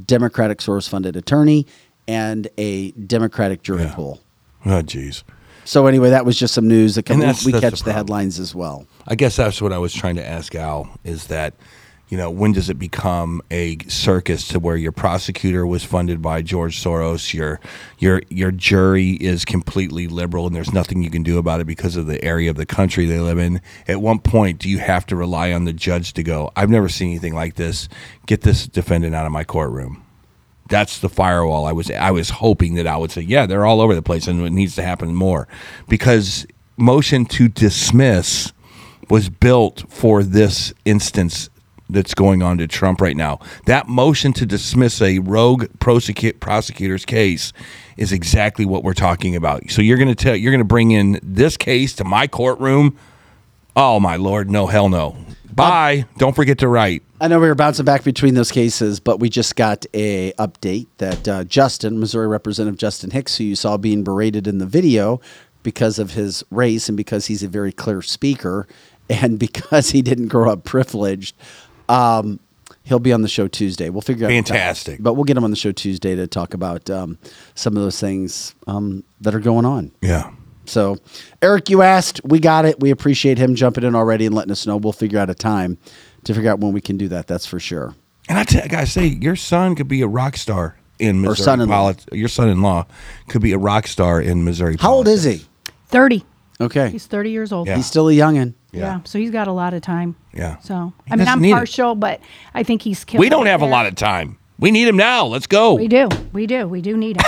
Democratic 0.05 0.61
source 0.61 0.88
funded 0.88 1.15
attorney 1.18 1.65
and 2.07 2.47
a 2.57 2.91
Democratic 2.91 3.61
jury 3.63 3.88
pool. 3.93 4.22
Oh, 4.65 4.81
jeez. 4.81 5.23
So 5.65 5.88
anyway, 5.88 6.11
that 6.11 6.26
was 6.26 6.38
just 6.39 6.53
some 6.53 6.68
news 6.68 6.95
that 6.95 7.03
come, 7.05 7.19
that's- 7.19 7.45
we 7.45 7.51
that's 7.51 7.61
catch 7.61 7.72
the, 7.80 7.84
problem. 7.85 7.95
headlines 7.97 8.39
as 8.39 8.55
well. 8.55 8.85
I 9.07 9.15
guess 9.15 9.35
that's 9.35 9.61
what 9.61 9.73
I 9.73 9.80
was 9.80 9.93
trying 9.93 10.15
to 10.15 10.26
ask 10.26 10.55
Al 10.55 10.89
is 11.03 11.27
that, 11.27 11.53
you 12.12 12.18
know, 12.18 12.30
when 12.30 12.52
does 12.52 12.70
it 12.70 12.78
become 12.78 13.42
a 13.50 13.78
circus 13.88 14.46
to 14.50 14.60
where 14.60 14.76
your 14.76 14.92
prosecutor 14.92 15.66
was 15.66 15.86
funded 15.86 16.22
by 16.22 16.42
George 16.42 16.78
Soros, 16.84 17.34
your 17.34 17.62
your 18.00 18.22
your 18.28 18.52
jury 18.52 19.12
is 19.12 19.46
completely 19.46 20.08
liberal 20.08 20.46
and 20.46 20.54
there's 20.54 20.74
nothing 20.74 21.02
you 21.02 21.10
can 21.10 21.24
do 21.24 21.38
about 21.38 21.62
it 21.62 21.68
because 21.68 21.96
of 21.96 22.08
the 22.08 22.22
area 22.22 22.50
of 22.50 22.58
the 22.58 22.66
country 22.66 23.06
they 23.06 23.20
live 23.20 23.40
in. 23.40 23.62
At 23.88 24.02
one 24.02 24.20
point, 24.20 24.60
do 24.60 24.68
you 24.68 24.80
have 24.80 25.06
to 25.06 25.16
rely 25.16 25.54
on 25.54 25.64
the 25.64 25.72
judge 25.72 26.12
to 26.16 26.22
go, 26.22 26.52
I've 26.54 26.70
never 26.70 26.90
seen 26.90 27.12
anything 27.12 27.34
like 27.34 27.56
this. 27.56 27.88
Get 28.26 28.42
this 28.42 28.68
defendant 28.68 29.16
out 29.16 29.26
of 29.26 29.32
my 29.32 29.46
courtroom. 29.46 30.04
That's 30.68 31.00
the 31.00 31.08
firewall. 31.08 31.66
I 31.66 31.72
was 31.72 31.90
I 31.90 32.12
was 32.12 32.30
hoping 32.30 32.76
that 32.76 32.88
I 32.88 32.98
would 32.98 33.12
say, 33.12 33.22
yeah, 33.22 33.46
they're 33.46 33.66
all 33.66 33.80
over 33.80 33.96
the 33.96 34.02
place 34.02 34.28
and 34.28 34.46
it 34.46 34.52
needs 34.52 34.76
to 34.76 34.84
happen 34.84 35.16
more 35.16 35.48
because 35.88 36.46
motion 36.76 37.24
to 37.28 37.48
dismiss 37.48 38.52
was 39.10 39.30
built 39.30 39.86
for 39.90 40.24
this 40.24 40.74
instance 40.84 41.50
that's 41.91 42.13
going 42.13 42.41
on 42.41 42.57
to 42.57 42.68
Trump 42.68 43.01
right 43.01 43.15
now. 43.18 43.39
That 43.65 43.88
motion 43.88 44.34
to 44.34 44.45
dismiss 44.45 45.01
a 45.01 45.19
rogue 45.19 45.68
prosecutor's 45.80 47.05
case 47.05 47.53
is 47.97 48.11
exactly 48.11 48.65
what 48.65 48.84
we're 48.84 48.93
talking 48.93 49.35
about. 49.35 49.69
So 49.69 49.81
you're 49.81 49.97
going 49.97 50.07
to 50.07 50.15
tell 50.15 50.35
you're 50.35 50.51
going 50.51 50.59
to 50.59 50.65
bring 50.65 50.91
in 50.91 51.19
this 51.22 51.57
case 51.57 51.93
to 51.95 52.03
my 52.03 52.27
courtroom. 52.27 52.97
Oh 53.76 53.99
my 53.99 54.15
lord, 54.15 54.49
no 54.49 54.68
hell 54.68 54.89
no. 54.89 55.15
Bye. 55.53 56.05
Don't 56.18 56.35
forget 56.35 56.59
to 56.59 56.68
write. 56.68 57.03
I 57.19 57.27
know 57.27 57.39
we 57.39 57.47
were 57.47 57.55
bouncing 57.55 57.85
back 57.85 58.03
between 58.03 58.34
those 58.34 58.51
cases, 58.51 58.99
but 58.99 59.19
we 59.19 59.30
just 59.30 59.55
got 59.55 59.85
a 59.93 60.31
update 60.34 60.88
that 60.97 61.27
uh, 61.27 61.43
Justin, 61.43 61.99
Missouri 61.99 62.27
Representative 62.27 62.80
Justin 62.80 63.11
Hicks, 63.11 63.38
who 63.38 63.43
you 63.43 63.55
saw 63.55 63.77
being 63.77 64.03
berated 64.03 64.47
in 64.47 64.57
the 64.57 64.65
video 64.65 65.22
because 65.61 65.99
of 65.99 66.11
his 66.11 66.43
race 66.49 66.88
and 66.88 66.97
because 66.97 67.27
he's 67.27 67.43
a 67.43 67.47
very 67.47 67.72
clear 67.72 68.01
speaker 68.01 68.68
and 69.09 69.38
because 69.39 69.91
he 69.91 70.01
didn't 70.01 70.30
grow 70.30 70.51
up 70.51 70.63
privileged, 70.63 71.35
um, 71.91 72.39
he'll 72.84 72.99
be 72.99 73.13
on 73.13 73.22
the 73.22 73.27
show 73.27 73.47
Tuesday. 73.47 73.89
We'll 73.89 74.01
figure 74.01 74.26
out 74.26 74.30
Fantastic. 74.30 75.01
but 75.01 75.13
we'll 75.13 75.23
get 75.26 75.38
him 75.38 75.43
on 75.43 75.49
the 75.51 75.55
show 75.55 75.72
Tuesday 75.72 76.15
to 76.15 76.27
talk 76.27 76.53
about 76.53 76.89
um, 76.89 77.18
some 77.55 77.76
of 77.76 77.84
those 77.84 77.99
things 77.99 78.55
um, 78.68 79.03
that 79.22 79.35
are 79.35 79.39
going 79.39 79.65
on. 79.65 79.91
Yeah. 80.01 80.31
So, 80.65 80.97
Eric, 81.41 81.69
you 81.69 81.81
asked, 81.81 82.22
we 82.23 82.39
got 82.39 82.65
it. 82.65 82.80
We 82.80 82.91
appreciate 82.91 83.38
him 83.38 83.55
jumping 83.55 83.84
in 83.84 83.95
already 83.95 84.26
and 84.26 84.34
letting 84.35 84.51
us 84.51 84.65
know. 84.65 84.77
We'll 84.77 84.93
figure 84.93 85.19
out 85.19 85.30
a 85.30 85.34
time 85.35 85.77
to 86.23 86.34
figure 86.34 86.51
out 86.51 86.59
when 86.59 86.72
we 86.72 86.81
can 86.81 86.97
do 86.97 87.07
that. 87.09 87.27
That's 87.27 87.45
for 87.45 87.59
sure. 87.59 87.95
And 88.30 88.38
I, 88.38 88.43
t- 88.43 88.61
I 88.61 88.68
gotta 88.68 88.85
say, 88.85 89.07
your 89.07 89.35
son 89.35 89.76
could 89.76 89.88
be 89.88 90.01
a 90.01 90.07
rock 90.07 90.38
star 90.38 90.77
in 90.99 91.19
Missouri 91.19 91.43
son-in-law. 91.45 91.76
polit- 91.76 92.05
Your 92.13 92.30
son-in-law 92.30 92.85
could 93.27 93.41
be 93.41 93.51
a 93.53 93.57
rock 93.57 93.88
star 93.88 94.22
in 94.22 94.43
Missouri. 94.45 94.77
How 94.80 94.93
old 94.93 95.07
is 95.07 95.23
he? 95.23 95.41
30. 95.88 96.23
Okay. 96.61 96.89
He's 96.91 97.07
30 97.07 97.31
years 97.31 97.51
old. 97.51 97.68
He's 97.68 97.88
still 97.88 98.07
a 98.07 98.13
youngin. 98.13 98.53
Yeah. 98.72 99.02
So 99.03 99.19
he's 99.19 99.31
got 99.31 99.48
a 99.48 99.52
lot 99.52 99.73
of 99.73 99.81
time. 99.81 100.15
Yeah. 100.34 100.57
So, 100.60 100.93
He 101.07 101.14
I 101.14 101.15
mean, 101.18 101.27
I'm 101.27 101.41
need 101.41 101.52
it. 101.52 101.56
partial, 101.56 101.95
but 101.95 102.22
I 102.53 102.64
think 102.64 102.81
he's 102.81 103.03
killing 103.03 103.19
We 103.19 103.30
don't 103.30 103.48
it 103.48 103.52
have 103.52 103.61
a 103.61 103.65
lot 103.65 103.85
of 103.85 103.95
time. 103.95 104.38
We 104.60 104.72
need 104.72 104.88
him 104.88 104.95
now. 104.98 105.26
Let's 105.26 105.48
go. 105.48 105.73
We 105.73 105.88
do. 105.88 106.07
We 106.34 106.48
do. 106.48 106.68
We 106.68 106.81
do 106.81 106.95
need 106.95 107.18
him. 107.18 107.26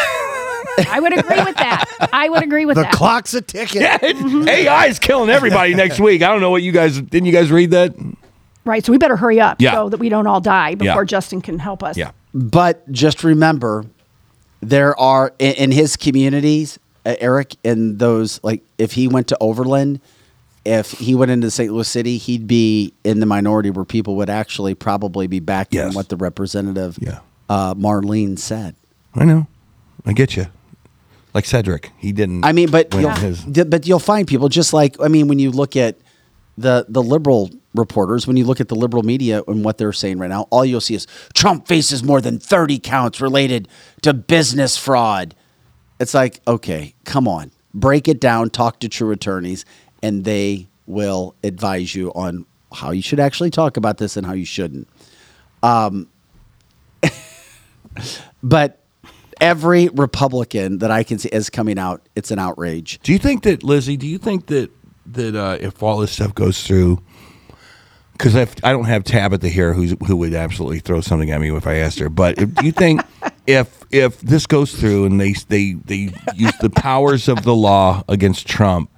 I 0.89 0.99
would 1.01 1.17
agree 1.17 1.43
with 1.43 1.55
that. 1.57 2.09
I 2.13 2.29
would 2.29 2.43
agree 2.43 2.65
with 2.65 2.75
The 2.77 2.83
that. 2.83 2.91
The 2.91 2.97
clock's 2.97 3.33
a 3.33 3.41
ticking. 3.41 3.81
Yeah, 3.81 3.97
it- 4.01 4.47
AI 4.47 4.85
is 4.87 4.99
killing 4.99 5.29
everybody 5.29 5.73
next 5.75 5.99
week. 5.99 6.21
I 6.21 6.27
don't 6.29 6.41
know 6.41 6.49
what 6.51 6.63
you 6.63 6.71
guys 6.71 6.99
didn't. 7.01 7.25
You 7.25 7.31
guys 7.33 7.51
read 7.51 7.71
that? 7.71 7.93
Right. 8.65 8.83
So 8.85 8.91
we 8.91 8.97
better 8.97 9.17
hurry 9.17 9.39
up 9.41 9.59
Yeah. 9.61 9.73
so 9.73 9.89
that 9.89 9.99
we 9.99 10.09
don't 10.09 10.25
all 10.27 10.39
die 10.41 10.75
before 10.75 11.01
Yeah. 11.03 11.05
Justin 11.05 11.41
can 11.41 11.59
help 11.59 11.83
us. 11.83 11.97
Yeah. 11.97 12.11
But 12.33 12.89
just 12.91 13.23
remember, 13.23 13.85
there 14.61 14.97
are 14.99 15.33
in, 15.37 15.53
in 15.55 15.71
his 15.71 15.95
communities, 15.97 16.79
uh, 17.05 17.15
Eric, 17.19 17.55
in 17.63 17.97
those 17.97 18.39
like 18.43 18.63
if 18.77 18.93
he 18.93 19.07
went 19.07 19.27
to 19.27 19.37
Overland, 19.41 19.99
if 20.65 20.91
he 20.91 21.13
went 21.15 21.31
into 21.31 21.51
St. 21.51 21.71
Louis 21.71 21.87
City, 21.87 22.17
he'd 22.17 22.47
be 22.47 22.93
in 23.03 23.19
the 23.19 23.25
minority 23.25 23.69
where 23.69 23.85
people 23.85 24.15
would 24.17 24.29
actually 24.29 24.75
probably 24.75 25.27
be 25.27 25.39
backing 25.39 25.79
what 25.93 26.09
the 26.09 26.15
representative, 26.15 26.97
uh, 27.49 27.73
Marlene, 27.75 28.39
said. 28.39 28.75
I 29.13 29.25
know. 29.25 29.47
I 30.05 30.13
get 30.13 30.35
you. 30.35 30.47
Like 31.33 31.45
Cedric, 31.45 31.91
he 31.97 32.11
didn't. 32.11 32.45
I 32.45 32.51
mean, 32.51 32.69
but 32.69 32.93
win 32.93 33.01
you'll, 33.03 33.11
his- 33.11 33.43
d- 33.43 33.63
but 33.63 33.87
you'll 33.87 33.99
find 33.99 34.27
people 34.27 34.49
just 34.49 34.71
like 34.73 34.95
I 35.01 35.07
mean, 35.07 35.27
when 35.27 35.39
you 35.39 35.49
look 35.51 35.75
at 35.75 35.97
the 36.57 36.85
the 36.87 37.01
liberal 37.01 37.49
reporters, 37.73 38.27
when 38.27 38.37
you 38.37 38.45
look 38.45 38.61
at 38.61 38.67
the 38.67 38.75
liberal 38.75 39.01
media 39.01 39.41
and 39.47 39.65
what 39.65 39.79
they're 39.79 39.91
saying 39.93 40.19
right 40.19 40.29
now, 40.29 40.43
all 40.51 40.63
you'll 40.63 40.79
see 40.81 40.93
is 40.93 41.07
Trump 41.33 41.67
faces 41.67 42.03
more 42.03 42.21
than 42.21 42.37
thirty 42.37 42.77
counts 42.77 43.19
related 43.19 43.67
to 44.03 44.13
business 44.13 44.77
fraud. 44.77 45.33
It's 45.99 46.13
like, 46.13 46.39
okay, 46.47 46.93
come 47.03 47.27
on, 47.27 47.51
break 47.73 48.07
it 48.07 48.19
down, 48.19 48.51
talk 48.51 48.79
to 48.81 48.89
true 48.89 49.09
attorneys, 49.11 49.65
and 50.03 50.23
they 50.23 50.67
will 50.85 51.33
advise 51.43 51.95
you 51.95 52.11
on 52.13 52.45
how 52.71 52.91
you 52.91 53.01
should 53.01 53.19
actually 53.19 53.49
talk 53.49 53.77
about 53.77 53.97
this 53.97 54.17
and 54.17 54.27
how 54.27 54.33
you 54.33 54.45
shouldn't. 54.45 54.87
Um, 55.63 56.09
but 58.43 58.83
every 59.39 59.87
Republican 59.87 60.79
that 60.79 60.91
I 60.91 61.03
can 61.03 61.17
see 61.17 61.29
is 61.29 61.49
coming 61.49 61.79
out. 61.79 62.07
It's 62.15 62.29
an 62.29 62.37
outrage. 62.37 62.99
Do 63.01 63.13
you 63.13 63.19
think 63.19 63.43
that 63.43 63.63
Lizzie? 63.63 63.97
Do 63.97 64.07
you 64.07 64.17
think 64.17 64.47
that 64.47 64.69
that 65.07 65.35
uh, 65.35 65.57
if 65.59 65.81
all 65.81 65.97
this 65.97 66.11
stuff 66.11 66.35
goes 66.35 66.65
through, 66.65 67.01
because 68.13 68.35
I 68.35 68.71
don't 68.71 68.85
have 68.85 69.03
Tabitha 69.03 69.49
here, 69.49 69.73
who's 69.73 69.95
who 70.05 70.17
would 70.17 70.33
absolutely 70.33 70.79
throw 70.79 71.01
something 71.01 71.31
at 71.31 71.39
me 71.39 71.55
if 71.55 71.67
I 71.67 71.75
asked 71.75 71.99
her. 71.99 72.09
But 72.09 72.39
if, 72.39 72.53
do 72.55 72.65
you 72.65 72.71
think 72.71 73.01
if 73.47 73.83
if 73.91 74.19
this 74.19 74.47
goes 74.47 74.73
through 74.73 75.05
and 75.05 75.19
they 75.19 75.33
they 75.47 75.73
they 75.73 76.13
use 76.35 76.57
the 76.61 76.69
powers 76.69 77.27
of 77.27 77.43
the 77.43 77.55
law 77.55 78.03
against 78.09 78.47
Trump, 78.47 78.89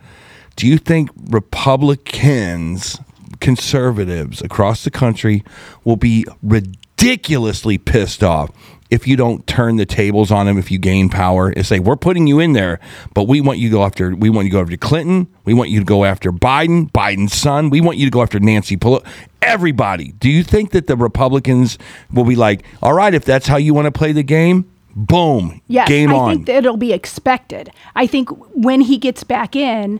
do 0.55 0.67
you 0.67 0.77
think 0.77 1.09
Republicans, 1.29 2.99
conservatives 3.39 4.41
across 4.41 4.83
the 4.83 4.91
country 4.91 5.43
will 5.83 5.97
be 5.97 6.25
ridiculously 6.41 7.77
pissed 7.77 8.23
off 8.23 8.51
if 8.91 9.07
you 9.07 9.15
don't 9.15 9.45
turn 9.47 9.77
the 9.77 9.85
tables 9.85 10.31
on 10.31 10.45
them 10.45 10.57
if 10.57 10.69
you 10.71 10.77
gain 10.77 11.09
power 11.09 11.49
and 11.49 11.65
say 11.65 11.79
we're 11.79 11.95
putting 11.95 12.27
you 12.27 12.39
in 12.39 12.53
there 12.53 12.79
but 13.13 13.23
we 13.23 13.41
want 13.41 13.57
you 13.57 13.67
to 13.67 13.73
go 13.73 13.83
after 13.83 14.15
we 14.15 14.29
want 14.29 14.45
you 14.45 14.51
to 14.51 14.55
go 14.57 14.61
after 14.61 14.77
clinton 14.77 15.27
we 15.43 15.53
want 15.53 15.69
you 15.69 15.79
to 15.79 15.85
go 15.85 16.05
after 16.05 16.31
biden 16.31 16.89
biden's 16.91 17.33
son 17.33 17.69
we 17.69 17.81
want 17.81 17.97
you 17.97 18.05
to 18.05 18.11
go 18.11 18.21
after 18.21 18.39
nancy 18.39 18.77
pelosi 18.77 19.05
everybody 19.41 20.11
do 20.13 20.29
you 20.29 20.43
think 20.43 20.71
that 20.71 20.87
the 20.87 20.95
republicans 20.95 21.77
will 22.13 22.23
be 22.25 22.35
like 22.35 22.63
all 22.81 22.93
right 22.93 23.13
if 23.13 23.25
that's 23.25 23.47
how 23.47 23.57
you 23.57 23.73
want 23.73 23.85
to 23.85 23.91
play 23.91 24.11
the 24.11 24.23
game 24.23 24.69
boom 24.95 25.61
Yes, 25.67 25.87
game 25.87 26.11
I 26.11 26.15
on 26.15 26.29
think 26.29 26.49
it'll 26.49 26.77
be 26.77 26.93
expected. 26.93 27.71
I 27.95 28.07
think 28.07 28.29
when 28.55 28.81
he 28.81 28.97
gets 28.97 29.23
back 29.23 29.55
in, 29.55 29.99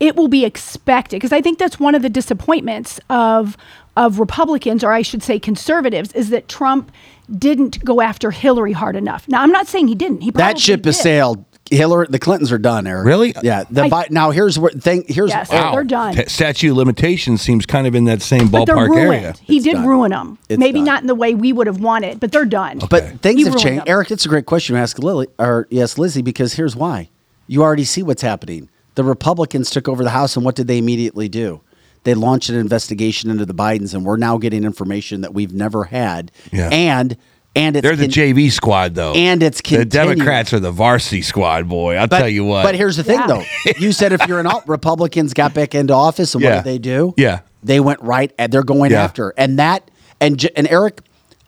it 0.00 0.16
will 0.16 0.28
be 0.28 0.44
expected 0.44 1.16
because 1.16 1.32
I 1.32 1.40
think 1.40 1.58
that's 1.58 1.78
one 1.80 1.94
of 1.94 2.02
the 2.02 2.10
disappointments 2.10 3.00
of 3.10 3.56
of 3.96 4.20
Republicans, 4.20 4.84
or 4.84 4.92
I 4.92 5.02
should 5.02 5.24
say 5.24 5.40
conservatives, 5.40 6.12
is 6.12 6.30
that 6.30 6.46
Trump 6.48 6.92
didn't 7.36 7.84
go 7.84 8.00
after 8.00 8.30
Hillary 8.30 8.72
hard 8.72 8.94
enough. 8.94 9.26
Now, 9.28 9.42
I'm 9.42 9.50
not 9.50 9.66
saying 9.66 9.88
he 9.88 9.96
didn't. 9.96 10.20
He 10.20 10.30
that 10.30 10.38
probably 10.38 10.60
ship 10.60 10.84
has 10.84 11.00
sailed. 11.00 11.44
Hillary, 11.70 12.06
the 12.08 12.18
Clintons 12.20 12.50
are 12.52 12.56
done, 12.58 12.86
Eric. 12.86 13.04
Really? 13.06 13.34
Yeah. 13.42 13.64
The 13.68 13.82
I- 13.82 13.88
Bi- 13.90 14.06
now 14.10 14.30
here's 14.30 14.56
what 14.58 14.80
thing. 14.82 15.04
Here's 15.08 15.28
Yes, 15.30 15.50
they're 15.50 15.84
done. 15.84 16.14
Ta- 16.14 16.22
statute 16.28 16.70
of 16.70 16.76
limitations 16.78 17.42
seems 17.42 17.66
kind 17.66 17.86
of 17.86 17.94
in 17.94 18.04
that 18.06 18.22
same 18.22 18.48
But 18.48 18.64
they're 18.66 18.76
ballpark 18.76 18.88
ruined. 18.88 19.12
area 19.24 19.34
He 19.42 19.58
did 19.60 19.76
ruin 19.78 20.12
them. 20.12 20.38
It's 20.48 20.58
Maybe 20.58 20.78
done. 20.78 20.84
not 20.86 21.00
in 21.02 21.08
the 21.08 21.14
way 21.14 21.34
we 21.34 21.52
would 21.52 21.66
have 21.66 21.80
wanted, 21.80 22.20
but 22.20 22.32
they're 22.32 22.46
done. 22.46 22.80
But 22.88 23.20
things 23.20 23.40
He 23.40 23.44
have 23.44 23.58
changed. 23.58 23.80
them. 23.80 23.84
Eric, 23.88 24.10
it's 24.12 24.24
a 24.24 24.28
great 24.30 24.46
question 24.46 24.76
to 24.76 24.80
ask 24.80 24.98
Lily 24.98 25.26
or 25.38 25.66
yes, 25.70 25.98
Lizzie, 25.98 26.22
because 26.22 26.54
here's 26.54 26.74
why. 26.74 27.10
You 27.48 27.62
already 27.62 27.84
see 27.84 28.02
what's 28.02 28.22
happening. 28.22 28.70
The 28.98 29.04
Republicans 29.04 29.70
took 29.70 29.86
over 29.86 30.02
the 30.02 30.10
House, 30.10 30.34
and 30.34 30.44
what 30.44 30.56
did 30.56 30.66
they 30.66 30.76
immediately 30.78 31.28
do? 31.28 31.60
They 32.02 32.14
launched 32.14 32.48
an 32.50 32.56
investigation 32.56 33.30
into 33.30 33.46
the 33.46 33.54
Bidens, 33.54 33.94
and 33.94 34.04
we're 34.04 34.16
now 34.16 34.38
getting 34.38 34.64
information 34.64 35.20
that 35.20 35.32
we've 35.32 35.52
never 35.52 35.84
had. 35.84 36.32
Yeah. 36.52 36.68
And 36.72 37.16
and 37.54 37.76
it's 37.76 37.84
they're 37.84 37.94
the 37.94 38.06
con- 38.08 38.10
JV 38.10 38.50
squad, 38.50 38.96
though, 38.96 39.12
and 39.14 39.40
it's 39.40 39.60
the. 39.60 39.84
Democrats 39.84 40.52
are 40.52 40.58
the 40.58 40.72
varsity 40.72 41.22
squad. 41.22 41.68
Boy, 41.68 41.94
I'll 41.94 42.08
But- 42.08 42.18
tell 42.18 42.28
you 42.28 42.42
what. 42.44 42.64
But 42.64 42.74
here's 42.74 42.96
the 42.96 43.04
thing, 43.04 43.20
though. 43.28 43.44
You 43.78 43.92
said 43.92 44.12
if 44.12 44.26
you're 44.26 44.40
an 44.40 44.48
alt, 44.48 44.64
Republicans 44.66 45.32
got 45.32 45.54
back 45.54 45.76
into 45.76 45.94
office, 45.94 46.34
and 46.34 46.42
what 46.42 46.54
did 46.56 46.64
they 46.64 46.78
do? 46.78 47.14
Yeah. 47.16 47.40
they 47.62 47.78
went 47.78 48.02
right. 48.02 48.32
And 48.36 48.52
they're 48.52 48.64
going 48.64 48.90
Yeah. 48.90 49.04
after, 49.04 49.32
and 49.38 49.60
that 49.60 49.88
and 50.20 50.44
and 50.56 50.66
Eric, 50.66 51.02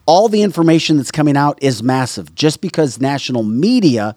all 0.05 0.29
the 0.29 0.41
information 0.41 0.95
that's 0.95 1.11
coming 1.11 1.35
out 1.35 1.59
is 1.61 1.83
massive. 1.83 2.33
Just 2.33 2.61
because 2.61 3.01
national 3.01 3.43
media 3.43 4.15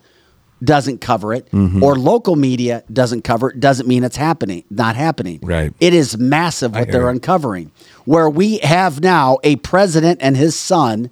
doesn't 0.65 1.01
cover 1.01 1.33
it 1.35 1.49
Mhm. 1.53 1.83
or 1.83 1.97
local 1.97 2.37
media 2.37 2.83
doesn't 2.93 3.23
cover 3.25 3.51
it 3.51 3.61
doesn't 3.61 3.87
mean 3.89 4.05
it's 4.05 4.17
happening. 4.17 4.65
Not 4.71 4.97
happening. 4.97 5.41
Right. 5.43 5.73
It 5.81 5.95
is 5.95 6.17
massive 6.19 6.75
what 6.75 6.91
they're 6.91 7.03
you. 7.03 7.09
uncovering. 7.09 7.71
Where 8.05 8.29
we 8.31 8.59
have 8.59 9.01
now 9.03 9.39
a 9.45 9.57
president 9.57 10.19
and 10.23 10.37
his 10.37 10.57
son 10.59 11.11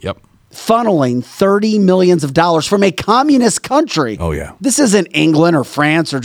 Yep. 0.00 0.18
funneling 0.52 1.24
30 1.24 1.78
millions 1.78 2.24
of 2.24 2.32
dollars 2.34 2.66
from 2.66 2.82
a 2.82 2.90
communist 2.92 3.62
country. 3.62 4.16
Oh, 4.20 4.32
yeah. 4.32 4.52
This 4.60 4.78
isn't 4.78 5.08
England 5.12 5.56
or 5.56 5.64
France 5.64 6.12
or 6.14 6.20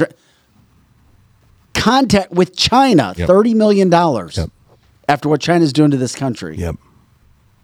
contact 1.74 2.32
with 2.32 2.56
China, 2.56 3.14
Yep. 3.18 3.28
30 3.28 3.54
million 3.54 3.90
dollars. 3.90 4.40
After 5.08 5.28
what 5.30 5.42
China's 5.42 5.74
doing 5.74 5.92
to 5.92 5.98
this 5.98 6.16
country. 6.16 6.56
Yep. 6.58 6.76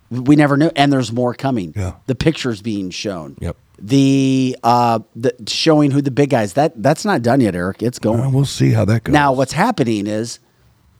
We 0.09 0.35
never 0.35 0.57
knew 0.57 0.71
and 0.75 0.91
there's 0.91 1.11
more 1.11 1.33
coming. 1.33 1.73
Yeah. 1.75 1.93
The 2.07 2.15
pictures 2.15 2.61
being 2.61 2.89
shown. 2.89 3.35
Yep. 3.39 3.55
The 3.79 4.57
uh 4.63 4.99
the 5.15 5.33
showing 5.47 5.91
who 5.91 6.01
the 6.01 6.11
big 6.11 6.29
guys. 6.29 6.53
That 6.53 6.81
that's 6.81 7.05
not 7.05 7.21
done 7.21 7.41
yet, 7.41 7.55
Eric. 7.55 7.83
It's 7.83 7.99
going. 7.99 8.19
Well, 8.19 8.31
we'll 8.31 8.45
see 8.45 8.71
how 8.71 8.85
that 8.85 9.03
goes. 9.03 9.13
Now 9.13 9.33
what's 9.33 9.53
happening 9.53 10.07
is 10.07 10.39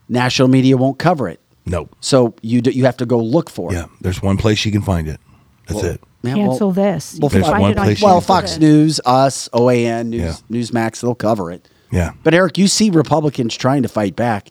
national 0.08 0.48
media 0.48 0.76
won't 0.76 0.98
cover 0.98 1.28
it. 1.28 1.40
Nope. 1.64 1.96
So 2.00 2.34
you 2.42 2.60
do, 2.60 2.70
you 2.70 2.84
have 2.84 2.96
to 2.98 3.06
go 3.06 3.18
look 3.18 3.50
for 3.50 3.72
it. 3.72 3.76
Yeah, 3.76 3.86
there's 4.00 4.22
one 4.22 4.36
place 4.36 4.64
you 4.64 4.72
can 4.72 4.82
find 4.82 5.08
it. 5.08 5.18
That's 5.66 5.82
it. 5.82 6.00
Yeah, 6.22 6.34
Cancel 6.34 6.72
this. 6.72 7.18
Well, 7.20 7.28
There's 7.28 7.46
find 7.46 7.60
one 7.60 7.70
it 7.72 7.76
place 7.76 8.00
you 8.00 8.06
well, 8.06 8.20
Fox 8.20 8.52
Cancel 8.52 8.68
News, 8.68 9.00
us, 9.04 9.48
OAN, 9.52 10.08
News, 10.08 10.42
Yeah. 10.48 10.56
Newsmax, 10.56 11.00
they'll 11.00 11.14
cover 11.14 11.50
it. 11.52 11.68
Yeah. 11.90 12.12
But 12.22 12.34
Eric, 12.34 12.58
you 12.58 12.66
see 12.68 12.90
Republicans 12.90 13.56
trying 13.56 13.82
to 13.82 13.88
fight 13.88 14.16
back. 14.16 14.50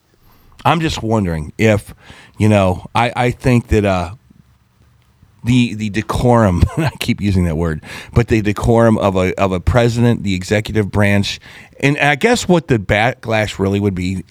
I'm 0.63 0.79
just 0.79 1.03
wondering 1.03 1.53
if, 1.57 1.93
you 2.37 2.49
know, 2.49 2.85
I, 2.95 3.11
I 3.15 3.31
think 3.31 3.67
that 3.67 3.85
uh, 3.85 4.15
the 5.45 5.73
the 5.75 5.89
decorum. 5.89 6.63
I 6.77 6.91
keep 6.99 7.21
using 7.21 7.45
that 7.45 7.57
word, 7.57 7.83
but 8.13 8.27
the 8.27 8.41
decorum 8.41 8.97
of 8.97 9.15
a 9.15 9.33
of 9.39 9.51
a 9.51 9.59
president, 9.59 10.23
the 10.23 10.33
executive 10.35 10.91
branch, 10.91 11.39
and 11.79 11.97
I 11.97 12.15
guess 12.15 12.47
what 12.47 12.67
the 12.67 12.77
backlash 12.79 13.59
really 13.59 13.79
would 13.79 13.95
be 13.95 14.23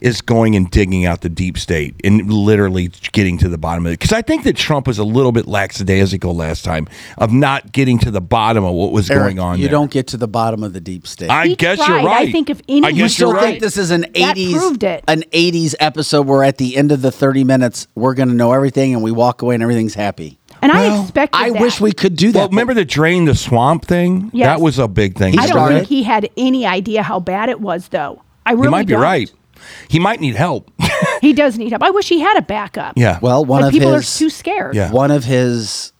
is 0.00 0.20
going 0.20 0.54
and 0.54 0.70
digging 0.70 1.06
out 1.06 1.22
the 1.22 1.30
deep 1.30 1.56
state 1.56 1.94
and 2.04 2.30
literally 2.30 2.90
getting 3.12 3.38
to 3.38 3.48
the 3.48 3.56
bottom 3.56 3.86
of 3.86 3.92
it. 3.92 3.98
Because 3.98 4.12
I 4.12 4.20
think 4.20 4.44
that 4.44 4.54
Trump 4.54 4.86
was 4.86 4.98
a 4.98 5.04
little 5.04 5.32
bit 5.32 5.46
lackadaisical 5.46 6.34
last 6.36 6.62
time 6.62 6.86
of 7.16 7.32
not 7.32 7.72
getting 7.72 7.98
to 8.00 8.10
the 8.10 8.20
bottom 8.20 8.64
of 8.64 8.74
what 8.74 8.92
was 8.92 9.08
Eric, 9.10 9.22
going 9.22 9.38
on. 9.38 9.58
You 9.58 9.64
there. 9.64 9.70
don't 9.72 9.90
get 9.90 10.08
to 10.08 10.18
the 10.18 10.28
bottom 10.28 10.62
of 10.62 10.74
the 10.74 10.80
deep 10.80 11.06
state. 11.06 11.30
I 11.30 11.46
He 11.46 11.56
guess 11.56 11.78
tried. 11.78 11.88
you're 12.02 12.06
right. 12.06 12.28
I 12.28 12.32
think 12.32 12.50
if 12.50 12.60
any- 12.68 12.86
I 12.86 12.90
you 12.90 13.08
still 13.08 13.30
you're 13.30 13.40
think 13.40 13.60
this 13.60 13.78
is 13.78 13.90
an 13.90 14.02
That 14.02 14.10
eighties 14.14 14.52
proved 14.58 14.82
it. 14.84 15.04
an 15.08 15.24
eighties 15.32 15.74
episode 15.80 16.26
where 16.26 16.44
at 16.44 16.58
the 16.58 16.76
end 16.76 16.92
of 16.92 17.00
the 17.00 17.12
thirty 17.12 17.44
minutes 17.44 17.86
we're 17.94 18.14
going 18.14 18.28
to 18.28 18.34
know 18.34 18.52
everything 18.52 18.92
and 18.92 19.02
we 19.02 19.10
walk 19.10 19.40
away 19.40 19.54
and 19.54 19.62
everything's 19.62 19.94
happy. 19.94 20.38
And 20.64 20.72
I 20.72 21.02
expected 21.02 21.36
I 21.38 21.50
that. 21.50 21.60
wish 21.60 21.80
we 21.80 21.92
could 21.92 22.16
do 22.16 22.32
that. 22.32 22.38
Well, 22.38 22.48
remember 22.48 22.74
the 22.74 22.84
drain 22.84 23.24
the 23.26 23.34
swamp 23.34 23.84
thing? 23.84 24.30
Yes. 24.32 24.46
That 24.46 24.60
was 24.62 24.78
a 24.78 24.88
big 24.88 25.16
thing. 25.16 25.34
I 25.38 25.42
don't 25.46 25.48
started 25.56 25.74
think 25.76 25.88
he 25.88 26.02
had 26.02 26.28
any 26.36 26.64
idea 26.66 27.02
how 27.02 27.20
bad 27.20 27.48
it 27.50 27.60
was, 27.60 27.88
though. 27.88 28.22
I 28.46 28.52
really 28.52 28.66
He 28.66 28.70
might 28.70 28.86
be 28.86 28.92
don't. 28.94 29.02
right. 29.02 29.32
He 29.88 29.98
might 29.98 30.20
need 30.20 30.34
help. 30.36 30.70
He 31.20 31.32
does 31.32 31.56
need 31.56 31.70
help. 31.70 31.82
I 31.82 31.88
wish 31.90 32.08
he 32.10 32.20
had 32.20 32.36
a 32.36 32.42
backup. 32.42 32.94
yeah. 32.98 33.18
Well, 33.22 33.46
one 33.46 33.62
But 33.62 33.68
of 33.68 33.72
people 33.72 33.94
his 33.94 34.14
are 34.14 34.18
too 34.18 34.28
scared. 34.28 34.74
Yeah. 34.74 34.90
one 34.90 35.10
of 35.10 35.24
his 35.24 35.92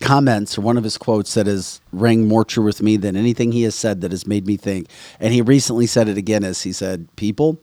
comments 0.00 0.56
or 0.56 0.62
one 0.62 0.78
of 0.78 0.84
his 0.84 0.96
quotes 0.96 1.34
that 1.34 1.46
has 1.46 1.80
rang 1.92 2.26
more 2.26 2.42
true 2.44 2.64
with 2.64 2.80
me 2.82 2.96
than 2.96 3.14
anything 3.16 3.52
he 3.52 3.62
has 3.64 3.74
said 3.74 4.00
that 4.00 4.10
has 4.12 4.26
made 4.26 4.46
me 4.46 4.56
think. 4.56 4.88
And 5.20 5.34
he 5.34 5.42
recently 5.42 5.86
said 5.86 6.08
it 6.08 6.16
again 6.16 6.42
as 6.42 6.62
he 6.62 6.72
said, 6.72 7.06
"People, 7.16 7.58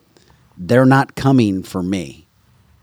they're 0.55 0.85
not 0.85 1.15
coming 1.15 1.63
for 1.63 1.81
me. 1.81 2.27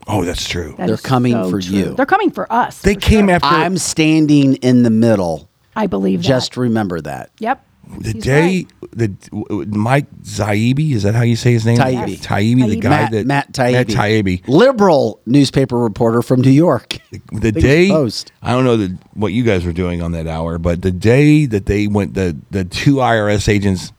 Oh, 0.07 0.23
that's 0.23 0.47
true. 0.47 0.73
That 0.77 0.85
They're 0.87 0.95
is 0.95 1.01
coming 1.01 1.33
so 1.33 1.49
for 1.49 1.61
true. 1.61 1.75
you. 1.77 1.93
They're 1.95 2.05
coming 2.05 2.31
for 2.31 2.51
us. 2.51 2.81
They 2.81 2.93
for 2.95 2.99
came 3.01 3.27
sure. 3.27 3.35
after 3.35 3.47
I'm 3.47 3.77
standing 3.77 4.55
in 4.57 4.83
the 4.83 4.89
middle. 4.89 5.49
I 5.75 5.87
believe 5.87 6.21
that. 6.21 6.27
Just 6.27 6.57
remember 6.57 7.01
that." 7.01 7.31
Yep. 7.39 7.63
the 7.99 8.11
He's 8.11 8.23
day 8.23 8.41
right. 8.41 8.67
the 8.91 9.07
w- 9.09 9.45
w- 9.47 9.71
Mike 9.71 10.07
Zaidi. 10.23 10.91
Is 10.93 11.03
that 11.03 11.13
how 11.15 11.21
you 11.23 11.35
say 11.35 11.53
his 11.53 11.65
name? 11.65 11.77
Taibbi. 11.77 12.17
Taibbi, 12.19 12.67
the 12.69 12.75
guy 12.79 12.89
Matt, 12.89 13.11
that 13.11 13.25
Matt 13.25 13.51
Taibbi, 13.53 13.71
Matt 13.73 13.87
Taibbi. 13.87 14.47
liberal 14.47 15.19
newspaper 15.25 15.77
reporter 15.77 16.21
from 16.21 16.41
New 16.41 16.49
York. 16.51 16.97
The 17.31 17.51
Things 17.51 17.61
day 17.63 17.89
Post. 17.89 18.31
I 18.41 18.51
don't 18.51 18.65
know 18.65 18.75
the, 18.77 18.97
what 19.13 19.31
you 19.33 19.43
guys 19.43 19.65
were 19.65 19.71
doing 19.73 20.01
on 20.01 20.11
that 20.13 20.27
hour, 20.27 20.57
but 20.57 20.81
the 20.81 20.91
day 20.91 21.45
that 21.45 21.65
they 21.65 21.87
went, 21.87 22.13
the 22.13 22.35
the 22.51 22.65
two 22.65 22.95
IRS 22.95 23.47
agents 23.47 23.91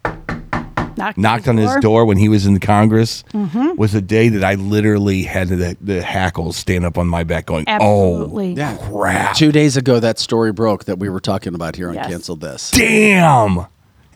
Knocked, 0.99 1.19
knocked 1.19 1.49
on 1.49 1.57
his 1.57 1.75
door 1.77 2.05
when 2.05 2.19
he 2.19 2.29
was 2.29 2.45
in 2.47 2.59
Congress 2.61 3.25
Mm-hmm. 3.33 3.77
was 3.77 3.95
a 3.95 4.01
day 4.03 4.29
that 4.29 4.45
I 4.45 4.55
literally 4.55 5.23
had 5.23 5.49
the, 5.49 5.77
the 5.81 6.03
hackles 6.03 6.57
stand 6.57 6.85
up 6.85 6.99
on 6.99 7.07
my 7.09 7.25
back, 7.25 7.47
going, 7.47 7.65
Absolutely. 7.69 8.61
"Oh 8.63 8.77
crap, 8.91 9.35
Two 9.37 9.53
days 9.53 9.77
ago, 9.77 10.01
that 10.01 10.19
story 10.19 10.53
broke 10.53 10.85
that 10.85 10.99
we 10.99 11.09
were 11.09 11.21
talking 11.21 11.55
about 11.55 11.77
here 11.77 11.89
on 11.89 11.95
Yes. 11.95 12.09
Cancel 12.09 12.37
This. 12.37 12.71
damn!" 12.73 13.57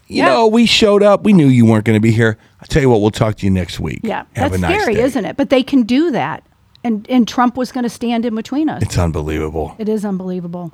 You 0.08 0.18
Yeah. 0.18 0.26
know, 0.26 0.46
we 0.48 0.66
showed 0.66 1.02
up. 1.02 1.24
We 1.24 1.32
knew 1.32 1.46
you 1.46 1.64
weren't 1.64 1.84
going 1.86 1.96
to 1.96 2.00
be 2.00 2.10
here. 2.12 2.36
I'll 2.60 2.66
tell 2.66 2.82
you 2.82 2.90
what, 2.90 3.00
we'll 3.00 3.10
talk 3.10 3.36
to 3.36 3.46
you 3.46 3.50
next 3.50 3.80
week. 3.80 4.00
Yeah. 4.02 4.24
Have 4.34 4.50
That's 4.50 4.56
a 4.56 4.58
nice 4.58 4.82
scary, 4.82 4.94
day. 4.96 5.02
isn't 5.02 5.24
it? 5.24 5.36
But 5.38 5.48
they 5.50 5.62
can 5.62 5.84
do 5.84 6.10
that. 6.10 6.44
And 6.84 7.06
and 7.08 7.26
Trump 7.26 7.56
was 7.56 7.70
going 7.72 7.84
to 7.84 7.88
stand 7.90 8.26
in 8.26 8.34
between 8.34 8.68
us. 8.68 8.82
It's 8.82 8.98
unbelievable. 8.98 9.74
it 9.78 9.88
is 9.88 10.04
unbelievable. 10.04 10.72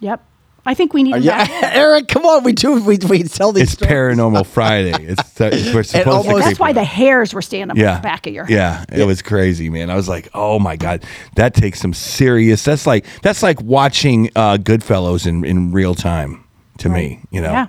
Yep. 0.00 0.22
I 0.68 0.74
think 0.74 0.92
we 0.92 1.02
need 1.02 1.14
uh, 1.14 1.16
him 1.16 1.22
Yeah, 1.24 1.46
back. 1.46 1.76
Eric, 1.76 2.08
come 2.08 2.24
on. 2.26 2.44
We 2.44 2.52
do. 2.52 2.74
We, 2.82 2.98
we 2.98 3.22
tell 3.22 3.52
these 3.52 3.62
It's 3.64 3.72
stories. 3.72 3.90
Paranormal 3.90 4.46
Friday. 4.58 5.02
It's, 5.04 5.40
uh, 5.40 5.50
it's 5.52 5.72
we're 5.74 5.82
supposed 5.82 5.92
to. 5.92 6.10
almost- 6.10 6.28
creep 6.28 6.44
That's 6.44 6.58
why 6.60 6.72
the 6.74 6.84
hairs 6.84 7.32
were 7.32 7.40
standing 7.42 7.70
up 7.70 7.88
on 7.88 7.94
the 7.96 8.02
back 8.02 8.26
of 8.26 8.34
your 8.34 8.44
head. 8.44 8.54
Yeah, 8.54 8.84
it 9.00 9.04
was 9.06 9.22
crazy, 9.22 9.70
man. 9.70 9.88
I 9.90 9.96
was 9.96 10.08
like, 10.08 10.28
"Oh 10.34 10.58
my 10.58 10.76
god, 10.76 11.04
that 11.36 11.54
takes 11.54 11.80
some 11.80 11.94
serious." 11.94 12.62
That's 12.64 12.86
like 12.86 13.06
that's 13.22 13.42
like 13.42 13.60
watching 13.62 14.30
uh, 14.36 14.58
Goodfellas 14.58 15.26
in 15.26 15.44
in 15.44 15.72
real 15.72 15.94
time 15.94 16.44
to 16.78 16.88
me. 16.90 17.20
You 17.30 17.40
know, 17.40 17.50
Yeah. 17.52 17.66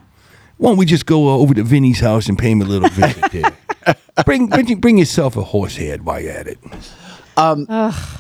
why 0.58 0.70
don't 0.72 0.78
we 0.78 0.86
just 0.86 1.06
go 1.06 1.30
uh, 1.30 1.38
over 1.38 1.54
to 1.54 1.64
Vinny's 1.64 2.02
house 2.02 2.28
and 2.28 2.38
pay 2.38 2.52
him 2.52 2.62
a 2.62 2.66
little 2.66 2.90
visit? 2.90 3.54
bring, 4.26 4.48
bring 4.48 4.80
bring 4.82 4.98
yourself 4.98 5.38
a 5.38 5.44
horse 5.44 5.78
head 5.78 6.04
while 6.04 6.20
you're 6.20 6.34
at 6.34 6.48
it. 6.48 6.60
Um, 7.38 7.66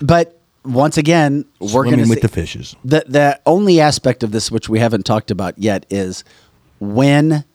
but 0.01 0.38
once 0.65 0.97
again, 0.97 1.45
we're 1.59 1.85
going 1.85 2.03
to 2.03 2.09
with 2.09 2.21
the 2.21 2.27
fishes. 2.27 2.75
The 2.83 3.03
the 3.07 3.39
only 3.45 3.79
aspect 3.79 4.23
of 4.23 4.31
this 4.31 4.51
which 4.51 4.69
we 4.69 4.79
haven't 4.79 5.05
talked 5.05 5.31
about 5.31 5.57
yet 5.57 5.85
is 5.89 6.23
when 6.79 7.45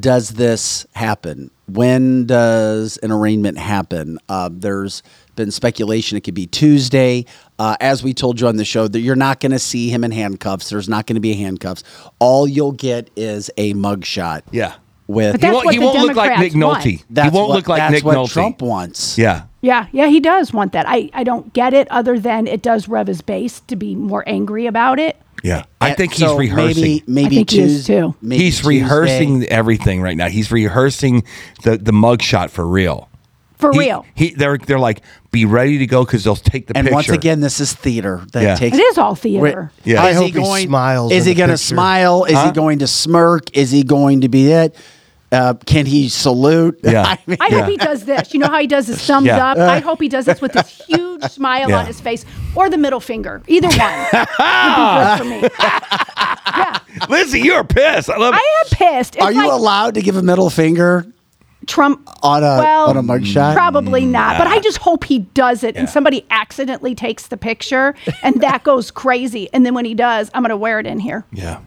does 0.00 0.30
this 0.30 0.86
happen? 0.94 1.50
When 1.68 2.26
does 2.26 2.96
an 2.98 3.12
arraignment 3.12 3.58
happen? 3.58 4.18
Uh, 4.28 4.50
there's 4.52 5.02
been 5.36 5.50
speculation 5.50 6.16
it 6.16 6.22
could 6.22 6.34
be 6.34 6.46
Tuesday. 6.46 7.24
Uh, 7.58 7.76
as 7.80 8.02
we 8.02 8.14
told 8.14 8.40
you 8.40 8.48
on 8.48 8.56
the 8.56 8.64
show, 8.64 8.88
that 8.88 9.00
you're 9.00 9.16
not 9.16 9.40
going 9.40 9.52
to 9.52 9.58
see 9.58 9.88
him 9.88 10.02
in 10.02 10.10
handcuffs. 10.10 10.70
There's 10.70 10.88
not 10.88 11.06
going 11.06 11.14
to 11.14 11.20
be 11.20 11.34
handcuffs. 11.34 11.84
All 12.18 12.48
you'll 12.48 12.72
get 12.72 13.10
is 13.16 13.50
a 13.56 13.74
mugshot. 13.74 14.42
Yeah. 14.50 14.74
With 15.08 15.32
But 15.34 15.40
that's 15.40 15.50
he 15.50 15.54
won't, 15.54 15.64
what 15.66 15.74
he 15.74 15.78
the 15.80 15.86
won't 15.86 15.98
look 16.00 16.16
like 16.16 16.30
Democrats 16.30 16.54
Nick 16.54 16.64
want. 16.64 16.78
Nolte. 16.82 16.84
He 16.90 17.04
That's 17.10 17.32
won't 17.34 17.48
what- 17.48 17.56
look 17.56 17.68
like 17.68 17.78
that's 17.78 17.92
Nick 17.92 18.04
what 18.04 18.16
Nolte. 18.16 18.32
Trump 18.32 18.62
wants. 18.62 19.16
Yeah. 19.18 19.42
Yeah, 19.62 19.86
yeah, 19.92 20.06
he 20.08 20.20
does 20.20 20.52
want 20.52 20.72
that. 20.72 20.84
I, 20.88 21.10
I 21.14 21.22
don't 21.24 21.52
get 21.52 21.74
it 21.74 21.88
other 21.90 22.18
than 22.18 22.46
it 22.46 22.62
does 22.62 22.88
rev 22.88 23.06
his 23.06 23.20
base 23.20 23.60
to 23.68 23.76
be 23.76 23.94
more 23.96 24.22
angry 24.28 24.66
about 24.66 24.98
it. 24.98 25.16
Yeah. 25.42 25.64
I 25.80 25.88
And 25.88 25.96
think 25.96 26.12
he's 26.12 26.20
so 26.20 26.36
rehearsing. 26.36 26.82
Maybe, 26.82 27.04
maybe 27.06 27.26
I 27.36 27.38
think 27.40 27.50
he 27.50 27.60
is 27.60 27.86
too. 27.86 28.14
maybe 28.22 28.44
he's 28.44 28.56
Tuesday. 28.58 28.68
rehearsing 28.80 29.44
everything 29.46 30.02
right 30.02 30.16
now. 30.16 30.28
He's 30.28 30.50
rehearsing 30.50 31.22
the 31.62 31.76
the 31.78 31.92
mugshot 31.92 32.50
for 32.50 32.66
real. 32.66 33.08
For 33.58 33.72
He- 33.72 33.78
real. 33.78 34.04
He 34.14 34.30
they're 34.34 34.58
they're 34.58 34.78
like 34.78 35.02
be 35.30 35.44
ready 35.44 35.78
to 35.78 35.86
go 35.86 36.04
because 36.04 36.24
they'll 36.24 36.36
take 36.36 36.66
the 36.66 36.74
picture. 36.74 36.78
And 36.78 36.86
picture. 36.86 36.94
once 36.94 37.08
again, 37.10 37.40
this 37.40 37.60
is 37.60 37.72
theater 37.72 38.22
that 38.32 38.42
Yeah. 38.42 38.54
takes 38.56 38.76
It 38.76 38.80
is 38.80 38.98
all 38.98 39.14
theater. 39.14 39.70
Yeah. 39.84 40.02
I 40.02 40.10
Is 40.10 40.16
hope 40.16 40.32
he 40.32 40.62
smiles 40.64 41.12
Is 41.12 41.24
he 41.26 41.34
going 41.34 41.50
to 41.50 41.58
smile? 41.58 42.24
Is 42.24 42.40
he 42.42 42.50
going 42.52 42.78
to 42.80 42.86
smirk? 42.86 43.54
Is 43.56 43.70
he 43.70 43.82
going 43.82 44.22
to 44.22 44.28
be 44.28 44.50
it? 44.52 44.74
Uh, 45.32 45.54
can 45.66 45.86
he 45.86 46.08
salute? 46.08 46.78
Yeah. 46.84 47.02
I 47.02 47.18
mean, 47.26 47.36
I 47.40 47.48
hope 47.50 47.68
he 47.68 47.76
does 47.76 48.04
this. 48.04 48.32
You 48.32 48.40
know 48.40 48.46
how 48.46 48.60
he 48.60 48.66
does 48.68 48.86
his 48.86 49.04
thumbs 49.04 49.26
Yeah. 49.26 49.44
up? 49.52 49.58
I 49.58 49.80
hope 49.80 50.00
he 50.00 50.08
does 50.08 50.24
this 50.24 50.40
with 50.40 50.52
this 50.52 50.68
huge 50.88 51.22
smile 51.24 51.68
Yeah. 51.68 51.80
on 51.80 51.86
his 51.86 52.00
face 52.00 52.24
or 52.54 52.70
the 52.70 52.78
middle 52.78 53.00
finger. 53.00 53.42
Either 53.48 53.66
one 53.68 53.98
would 53.98 54.10
be 54.12 54.18
good 54.94 55.18
for 55.18 55.24
me. 55.24 55.48
Yeah. 56.56 56.78
Lizzie, 57.08 57.40
you're 57.40 57.64
pissed. 57.64 58.08
I 58.08 58.16
love 58.16 58.34
it. 58.34 58.40
I 58.40 58.62
am 58.64 58.70
pissed. 58.70 59.16
It's 59.16 59.24
are 59.24 59.32
you 59.32 59.40
like 59.42 59.52
allowed 59.52 59.94
to 59.94 60.00
give 60.02 60.16
a 60.16 60.22
middle 60.22 60.48
finger 60.48 61.04
Trump 61.66 62.08
on 62.22 62.42
a 62.42 62.58
well, 62.58 62.86
on 62.88 62.96
a 62.96 63.02
mugshot? 63.02 63.54
Probably 63.54 64.04
not. 64.06 64.38
But 64.38 64.46
I 64.46 64.60
just 64.60 64.78
hope 64.78 65.04
he 65.04 65.18
does 65.18 65.64
it 65.64 65.76
and 65.76 65.88
somebody 65.90 66.24
accidentally 66.30 66.94
takes 66.94 67.26
the 67.26 67.36
picture 67.36 67.94
and 68.22 68.40
that 68.40 68.62
goes 68.64 68.90
crazy. 68.90 69.50
And 69.52 69.66
then 69.66 69.74
when 69.74 69.84
he 69.84 69.94
does, 69.94 70.30
I'm 70.32 70.42
going 70.42 70.50
to 70.50 70.56
wear 70.56 70.78
it 70.80 70.86
in 70.86 70.98
here. 71.00 71.24
Yeah. 71.32 71.60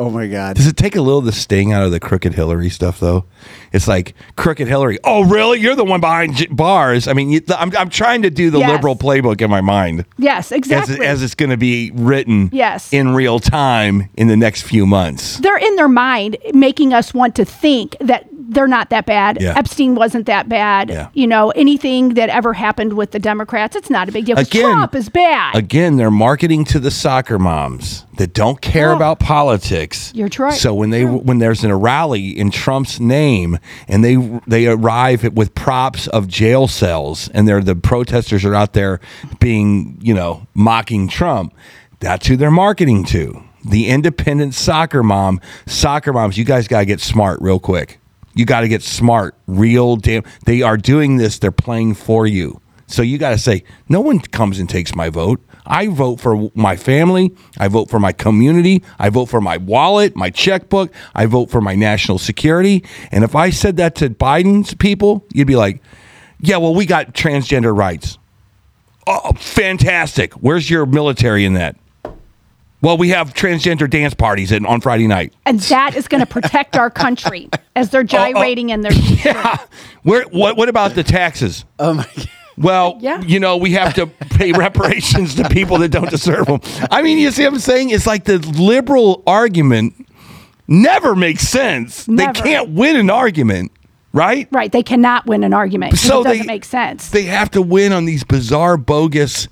Oh 0.00 0.08
my 0.08 0.26
God! 0.28 0.56
Does 0.56 0.66
it 0.66 0.78
take 0.78 0.96
a 0.96 1.02
little 1.02 1.18
of 1.18 1.26
the 1.26 1.32
sting 1.32 1.74
out 1.74 1.84
of 1.84 1.90
the 1.90 2.00
crooked 2.00 2.32
Hillary 2.32 2.70
stuff 2.70 2.98
though? 3.00 3.26
It's 3.70 3.86
like 3.86 4.14
crooked 4.34 4.66
Hillary. 4.66 4.98
Oh, 5.04 5.24
really? 5.24 5.60
You're 5.60 5.74
the 5.74 5.84
one 5.84 6.00
behind 6.00 6.36
j- 6.36 6.46
bars. 6.46 7.06
I 7.06 7.12
mean, 7.12 7.28
you, 7.28 7.42
I'm 7.50 7.70
I'm 7.76 7.90
trying 7.90 8.22
to 8.22 8.30
do 8.30 8.50
the 8.50 8.60
Yes. 8.60 8.70
liberal 8.70 8.96
playbook 8.96 9.42
in 9.42 9.50
my 9.50 9.60
mind 9.60 10.06
Yes, 10.16 10.52
as 10.52 10.56
exactly. 10.56 10.94
it, 10.96 11.02
as 11.02 11.22
it's 11.22 11.34
going 11.34 11.50
to 11.50 11.58
be 11.58 11.90
written. 11.94 12.48
Yes. 12.50 12.90
In 12.94 13.14
real 13.14 13.40
time 13.40 14.08
in 14.16 14.28
the 14.28 14.38
next 14.38 14.62
few 14.62 14.86
months. 14.86 15.36
they're 15.36 15.58
in 15.58 15.76
their 15.76 15.86
mind 15.88 16.38
making 16.54 16.94
us 16.94 17.12
want 17.12 17.34
to 17.36 17.44
think 17.44 17.94
that 18.00 18.26
they're 18.50 18.66
not 18.68 18.90
that 18.90 19.06
bad. 19.06 19.40
Yeah. 19.40 19.54
Epstein 19.56 19.94
wasn't 19.94 20.26
that 20.26 20.48
bad. 20.48 20.90
Yeah. 20.90 21.08
You 21.14 21.26
know, 21.26 21.50
anything 21.50 22.14
that 22.14 22.28
ever 22.28 22.52
happened 22.52 22.94
with 22.94 23.12
the 23.12 23.18
Democrats, 23.18 23.76
it's 23.76 23.88
not 23.90 24.08
a 24.08 24.12
big 24.12 24.26
deal. 24.26 24.38
Again- 24.38 24.62
Trump 24.62 24.94
is 24.94 25.08
bad. 25.08 25.54
Again, 25.56 25.96
they're 25.96 26.10
marketing 26.10 26.64
to 26.66 26.78
the 26.80 26.90
soccer 26.90 27.38
moms 27.38 28.04
that 28.16 28.34
don't 28.34 28.60
care 28.60 28.92
Oh. 28.92 28.96
about 28.96 29.20
politics. 29.20 30.12
You're 30.14 30.28
right. 30.38 30.52
So 30.54 30.74
when 30.74 30.90
they 30.90 31.04
when 31.04 31.38
there's 31.38 31.64
a 31.64 31.74
rally 31.74 32.28
in 32.38 32.50
Trump's 32.50 33.00
name 33.00 33.58
and 33.88 34.04
they 34.04 34.16
they 34.46 34.66
arrive 34.66 35.32
with 35.34 35.54
props 35.54 36.06
of 36.08 36.26
jail 36.28 36.66
cells 36.68 37.28
and 37.32 37.46
they're 37.48 37.62
the 37.62 37.76
protesters 37.76 38.44
are 38.44 38.54
out 38.54 38.72
there 38.74 39.00
being 39.38 39.96
you 40.02 40.12
know 40.14 40.46
mocking 40.54 41.08
Trump, 41.08 41.54
that's 42.00 42.26
who 42.26 42.36
they're 42.36 42.50
marketing 42.50 43.04
to. 43.04 43.42
The 43.64 43.88
independent 43.88 44.54
soccer 44.54 45.02
mom, 45.02 45.40
soccer 45.66 46.12
moms, 46.12 46.36
you 46.38 46.44
guys 46.44 46.66
gotta 46.66 46.86
get 46.86 47.00
smart 47.00 47.38
real 47.40 47.58
quick. 47.60 47.98
You 48.40 48.46
got 48.46 48.60
to 48.62 48.68
get 48.68 48.82
smart, 48.82 49.34
real 49.46 49.96
damn. 49.96 50.22
They 50.46 50.62
are 50.62 50.78
doing 50.78 51.18
this. 51.18 51.38
They're 51.38 51.52
playing 51.52 51.92
for 51.92 52.26
you. 52.26 52.62
So 52.86 53.02
you 53.02 53.18
got 53.18 53.32
to 53.32 53.38
say, 53.38 53.64
no 53.86 54.00
one 54.00 54.18
comes 54.18 54.58
and 54.58 54.66
takes 54.66 54.94
my 54.94 55.10
vote. 55.10 55.44
I 55.66 55.88
vote 55.88 56.22
for 56.22 56.50
my 56.54 56.74
family. 56.76 57.34
I 57.58 57.68
vote 57.68 57.90
for 57.90 58.00
my 58.00 58.12
community. 58.12 58.82
I 58.98 59.10
vote 59.10 59.26
for 59.26 59.42
my 59.42 59.58
wallet, 59.58 60.16
my 60.16 60.30
checkbook. 60.30 60.90
I 61.14 61.26
vote 61.26 61.50
for 61.50 61.60
my 61.60 61.74
national 61.74 62.18
security. 62.18 62.82
And 63.12 63.24
if 63.24 63.36
I 63.36 63.50
said 63.50 63.76
that 63.76 63.94
to 63.96 64.08
Biden's 64.08 64.72
people, 64.72 65.26
you'd 65.34 65.46
be 65.46 65.56
like, 65.56 65.82
yeah, 66.38 66.56
well, 66.56 66.74
we 66.74 66.86
got 66.86 67.12
transgender 67.12 67.76
rights. 67.76 68.16
Oh, 69.06 69.34
fantastic. 69.34 70.32
Where's 70.32 70.70
your 70.70 70.86
military 70.86 71.44
in 71.44 71.52
that? 71.54 71.76
Well, 72.82 72.96
we 72.96 73.10
have 73.10 73.34
transgender 73.34 73.88
dance 73.90 74.14
parties 74.14 74.52
in, 74.52 74.64
on 74.64 74.80
Friday 74.80 75.06
night. 75.06 75.34
and 75.44 75.60
that 75.60 75.94
is 75.96 76.08
going 76.08 76.20
to 76.22 76.26
protect 76.26 76.76
our 76.76 76.88
country 76.90 77.50
as 77.76 77.90
they're 77.90 78.00
oh, 78.00 78.04
oh. 78.04 78.32
gyrating 78.32 78.70
in 78.70 78.80
their 78.80 78.92
Yeah. 79.24 79.58
Where, 80.02 80.24
what, 80.24 80.56
what 80.56 80.68
about 80.68 80.94
the 80.94 81.02
taxes? 81.02 81.64
Oh 81.78 81.94
my 81.94 82.06
God! 82.16 82.28
Well, 82.56 82.98
Yeah. 83.00 83.20
you 83.22 83.40
know, 83.40 83.56
we 83.56 83.72
have 83.72 83.94
to 83.94 84.06
pay 84.06 84.52
reparations 84.52 85.34
to 85.36 85.48
people 85.48 85.78
that 85.78 85.88
don't 85.90 86.10
deserve 86.10 86.46
them. 86.46 86.60
I 86.90 87.00
mean, 87.02 87.18
you 87.18 87.30
see 87.30 87.44
what 87.44 87.54
I'm 87.54 87.58
saying? 87.60 87.90
It's 87.90 88.06
like 88.06 88.24
the 88.24 88.38
liberal 88.38 89.22
argument 89.26 90.06
never 90.68 91.14
makes 91.16 91.48
sense. 91.48 92.06
Never. 92.08 92.32
They 92.32 92.40
can't 92.40 92.70
win 92.70 92.96
an 92.96 93.08
argument, 93.10 93.72
right? 94.12 94.46
Right. 94.50 94.70
They 94.72 94.82
cannot 94.82 95.26
win 95.26 95.42
an 95.44 95.54
argument. 95.54 95.96
So 95.98 96.20
it 96.20 96.24
doesn't 96.24 96.40
they- 96.40 96.46
make 96.46 96.64
sense. 96.64 97.10
They 97.10 97.22
have 97.24 97.50
to 97.52 97.62
win 97.62 97.92
on 97.92 98.04
these 98.04 98.24
bizarre, 98.24 98.76
bogus 98.76 99.48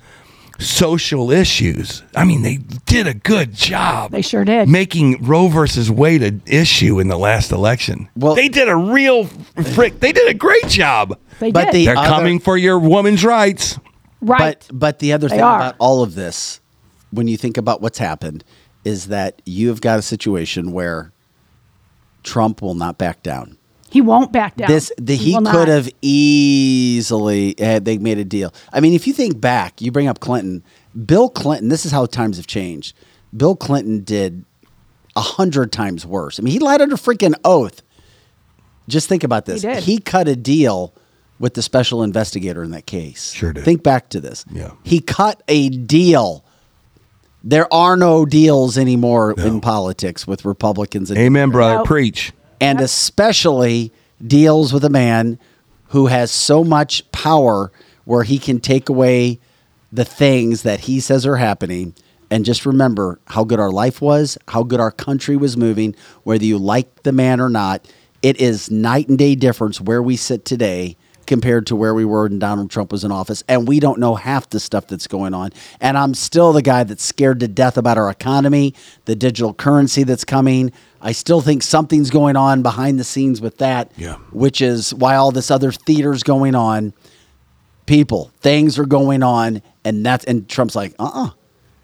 social 0.59 1.31
issues. 1.31 2.03
I 2.17 2.25
mean, 2.25 2.43
they 2.43 2.57
did 2.87 3.07
a 3.07 3.15
good 3.15 3.55
job. 3.55 4.11
They 4.11 4.23
sure 4.23 4.45
did. 4.45 4.69
Making 4.69 5.23
Roe 5.25 5.49
versus 5.49 5.91
Wade 5.91 6.23
an 6.23 6.43
issue 6.47 6.99
in 6.99 7.09
the 7.09 7.17
last 7.19 7.53
election. 7.53 8.09
Well, 8.17 8.35
they 8.35 8.49
did 8.49 8.69
a 8.69 8.77
real 8.77 9.25
frick. 9.27 10.01
They 10.01 10.13
did 10.13 10.29
a 10.29 10.35
great 10.35 10.67
job. 10.69 11.17
They 11.39 11.53
But 11.53 11.67
did. 11.67 11.75
the 11.75 11.85
They're 11.87 11.97
other- 11.97 12.09
coming 12.09 12.41
for 12.41 12.57
your 12.57 12.79
woman's 12.79 13.25
rights. 13.25 13.79
Right. 14.21 14.59
But 14.69 14.79
but 14.79 14.99
the 14.99 15.13
other 15.13 15.29
They 15.29 15.37
thing 15.37 15.45
are. 15.45 15.57
about 15.61 15.77
all 15.79 16.03
of 16.03 16.17
this, 16.17 16.61
when 17.13 17.29
you 17.29 17.37
think 17.37 17.57
about 17.57 17.81
what's 17.81 17.99
happened, 17.99 18.43
is 18.85 19.07
that 19.07 19.41
you 19.47 19.69
have 19.69 19.81
got 19.81 20.01
a 20.01 20.03
situation 20.03 20.73
where 20.73 21.13
Trump 22.25 22.61
will 22.63 22.75
not 22.75 22.99
back 22.99 23.23
down. 23.23 23.58
He 23.91 24.01
won't 24.01 24.33
back 24.33 24.57
down. 24.57 24.69
This 24.69 24.93
the, 24.99 25.17
he 25.17 25.33
will 25.33 25.43
could 25.43 25.45
not. 25.45 25.69
have 25.69 25.89
easily 26.03 27.55
had 27.59 27.85
they 27.85 27.99
made 27.99 28.19
a 28.19 28.25
deal. 28.25 28.53
I 28.73 28.81
mean, 28.81 28.93
if 28.93 29.07
you 29.07 29.13
think 29.13 29.41
back, 29.41 29.81
you 29.81 29.91
bring 29.91 30.09
up 30.09 30.21
Clinton, 30.21 30.63
Bill 31.07 31.29
Clinton. 31.29 31.69
This 31.69 31.87
is 31.87 31.93
how 31.93 32.07
times 32.07 32.37
have 32.37 32.47
changed. 32.47 32.95
Bill 33.37 33.57
Clinton 33.57 34.05
did 34.05 34.45
a 35.17 35.21
hundred 35.21 35.73
times 35.73 36.07
worse. 36.07 36.39
I 36.39 36.43
mean, 36.43 36.53
he 36.53 36.59
lied 36.59 36.81
under 36.81 36.97
freaking 36.97 37.35
oath. 37.45 37.83
Just 38.89 39.09
think 39.09 39.25
about 39.25 39.47
this. 39.47 39.63
He 39.63 39.97
did. 39.97 40.05
cut 40.05 40.29
a 40.29 40.37
deal 40.37 40.95
with 41.39 41.55
the 41.55 41.63
special 41.63 42.03
investigator 42.03 42.63
in 42.63 42.71
that 42.73 42.87
case. 42.87 43.33
Sure 43.33 43.53
did. 43.53 43.65
Think 43.65 43.83
back 43.83 44.09
to 44.11 44.21
this. 44.21 44.45
Yeah. 44.51 44.73
He 44.83 45.01
cut 45.01 45.43
a 45.49 45.69
deal. 45.69 46.45
There 47.45 47.73
are 47.73 47.97
no 47.97 48.27
deals 48.27 48.77
anymore 48.77 49.33
in 49.39 49.61
politics 49.61 50.27
with 50.27 50.45
Republicans. 50.45 51.11
And 51.11 51.19
Amen, 51.19 51.51
brother. 51.51 51.77
Nope. 51.77 51.87
Preach. 51.87 52.33
And 52.61 52.81
especially 52.81 53.93
deals 54.27 54.73
with 54.73 54.85
a 54.85 54.91
man 54.91 55.39
who 55.89 56.07
has 56.07 56.31
so 56.31 56.65
much 56.65 57.11
power 57.13 57.71
where 58.05 58.23
he 58.23 58.39
can 58.39 58.61
take 58.61 58.89
away 58.89 59.39
the 59.93 60.05
things 60.05 60.63
that 60.63 60.81
he 60.81 61.01
says 61.01 61.27
are 61.27 61.37
happening 61.37 61.95
and 62.31 62.45
just 62.45 62.67
remember 62.67 63.21
how 63.27 63.45
good 63.45 63.61
our 63.61 63.71
life 63.71 64.03
was, 64.03 64.37
how 64.49 64.63
good 64.63 64.81
our 64.81 64.91
country 64.91 65.37
was 65.37 65.57
moving, 65.57 65.95
whether 66.25 66.45
you 66.45 66.59
like 66.59 67.03
the 67.03 67.13
man 67.13 67.41
or 67.41 67.49
not. 67.49 67.87
It 68.21 68.41
is 68.41 68.71
night 68.71 69.09
and 69.09 69.19
day 69.19 69.35
difference 69.35 69.81
where 69.81 70.03
we 70.03 70.17
sit 70.17 70.45
today 70.45 70.97
compared 71.29 71.67
to 71.69 71.77
where 71.77 71.95
we 71.95 72.05
were 72.05 72.23
when 72.29 72.41
Donald 72.41 72.71
Trump 72.71 72.91
was 72.91 73.05
in 73.05 73.13
office. 73.13 73.45
And 73.47 73.69
we 73.69 73.79
don't 73.79 74.01
know 74.01 74.17
half 74.17 74.49
the 74.51 74.59
stuff 74.59 74.89
that's 74.89 75.07
going 75.07 75.35
on. 75.35 75.51
And 75.81 75.97
I'm 75.97 76.15
still 76.15 76.53
the 76.53 76.63
guy 76.63 76.83
that's 76.83 77.05
scared 77.05 77.39
to 77.41 77.47
death 77.49 77.77
about 77.79 77.97
our 77.99 78.11
economy, 78.11 78.75
the 79.05 79.15
digital 79.15 79.55
currency 79.55 80.03
that's 80.03 80.25
coming. 80.25 80.73
I 81.01 81.13
still 81.13 81.41
think 81.41 81.63
something's 81.63 82.11
going 82.11 82.35
on 82.35 82.63
behind 82.63 82.99
the 82.99 83.05
scenes 83.05 83.41
with 83.41 83.59
that, 83.59 83.93
Yeah. 83.97 84.17
which 84.33 84.61
is 84.61 84.93
why 84.93 85.15
all 85.15 85.31
this 85.31 85.51
other 85.53 85.71
theater's 85.71 86.25
going 86.25 86.57
on. 86.57 86.93
People, 87.87 88.31
things 88.41 88.79
are 88.79 88.85
going 88.85 89.23
on, 89.23 89.63
and 89.85 90.05
that's 90.05 90.25
and 90.27 90.47
Trump's 90.49 90.75
like, 90.77 90.95
uh 90.99 91.11
uh 91.15 91.31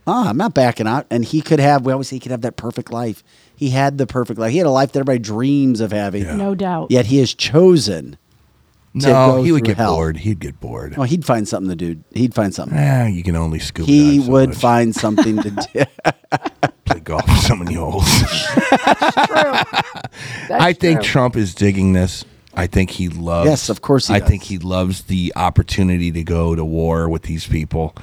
uh, 0.06 0.24
I'm 0.28 0.36
not 0.36 0.52
backing 0.52 0.86
out. 0.86 1.06
And 1.10 1.24
he 1.24 1.40
could 1.40 1.60
have, 1.60 1.86
we 1.86 1.92
always 1.92 2.08
say 2.08 2.16
he 2.16 2.20
could 2.20 2.30
have 2.30 2.42
that 2.42 2.56
perfect 2.58 2.92
life. 2.92 3.24
He 3.56 3.70
had 3.70 3.96
the 3.96 4.06
perfect 4.06 4.38
life. 4.38 4.52
He 4.52 4.58
had 4.58 4.66
a 4.66 4.70
life 4.70 4.92
that 4.92 4.98
everybody 5.00 5.18
dreams 5.20 5.80
of 5.80 5.92
having. 5.92 6.24
No 6.36 6.54
doubt. 6.54 6.90
Yet 6.90 7.06
he 7.06 7.18
has 7.20 7.32
chosen 7.32 8.10
to 8.12 8.18
No, 8.94 9.36
go 9.36 9.42
he 9.42 9.50
would 9.50 9.64
get 9.64 9.76
hell. 9.76 9.94
bored. 9.96 10.16
He'd 10.18 10.38
get 10.38 10.60
bored. 10.60 10.94
Oh, 10.96 11.02
he'd 11.02 11.24
find 11.24 11.48
something 11.48 11.76
to 11.76 11.94
do. 11.94 12.04
He'd 12.12 12.32
find 12.34 12.54
something. 12.54 12.78
Yeah, 12.78 13.08
you 13.08 13.22
can 13.24 13.34
only 13.34 13.58
scoop. 13.58 13.86
he 13.86 14.22
so 14.22 14.30
would 14.30 14.50
much. 14.50 14.58
find 14.58 14.94
something 14.94 15.42
to 15.42 15.50
do. 15.74 15.84
play 16.84 17.00
golf 17.00 17.26
with 17.26 17.38
so 17.38 17.56
many 17.56 17.74
holes. 17.74 18.04
I 20.50 20.72
think 20.78 21.00
true. 21.00 21.10
Trump 21.10 21.36
is 21.36 21.54
digging 21.54 21.92
this. 21.92 22.24
I 22.54 22.66
think 22.68 22.90
he 22.90 23.08
loves. 23.08 23.48
Yes, 23.50 23.68
of 23.68 23.82
course 23.82 24.06
he 24.08 24.14
I 24.14 24.20
does. 24.20 24.28
think 24.28 24.44
he 24.44 24.58
loves 24.58 25.02
the 25.02 25.32
opportunity 25.34 26.12
to 26.12 26.22
go 26.22 26.54
to 26.54 26.64
war 26.64 27.08
with 27.08 27.22
these 27.22 27.46
people. 27.46 27.96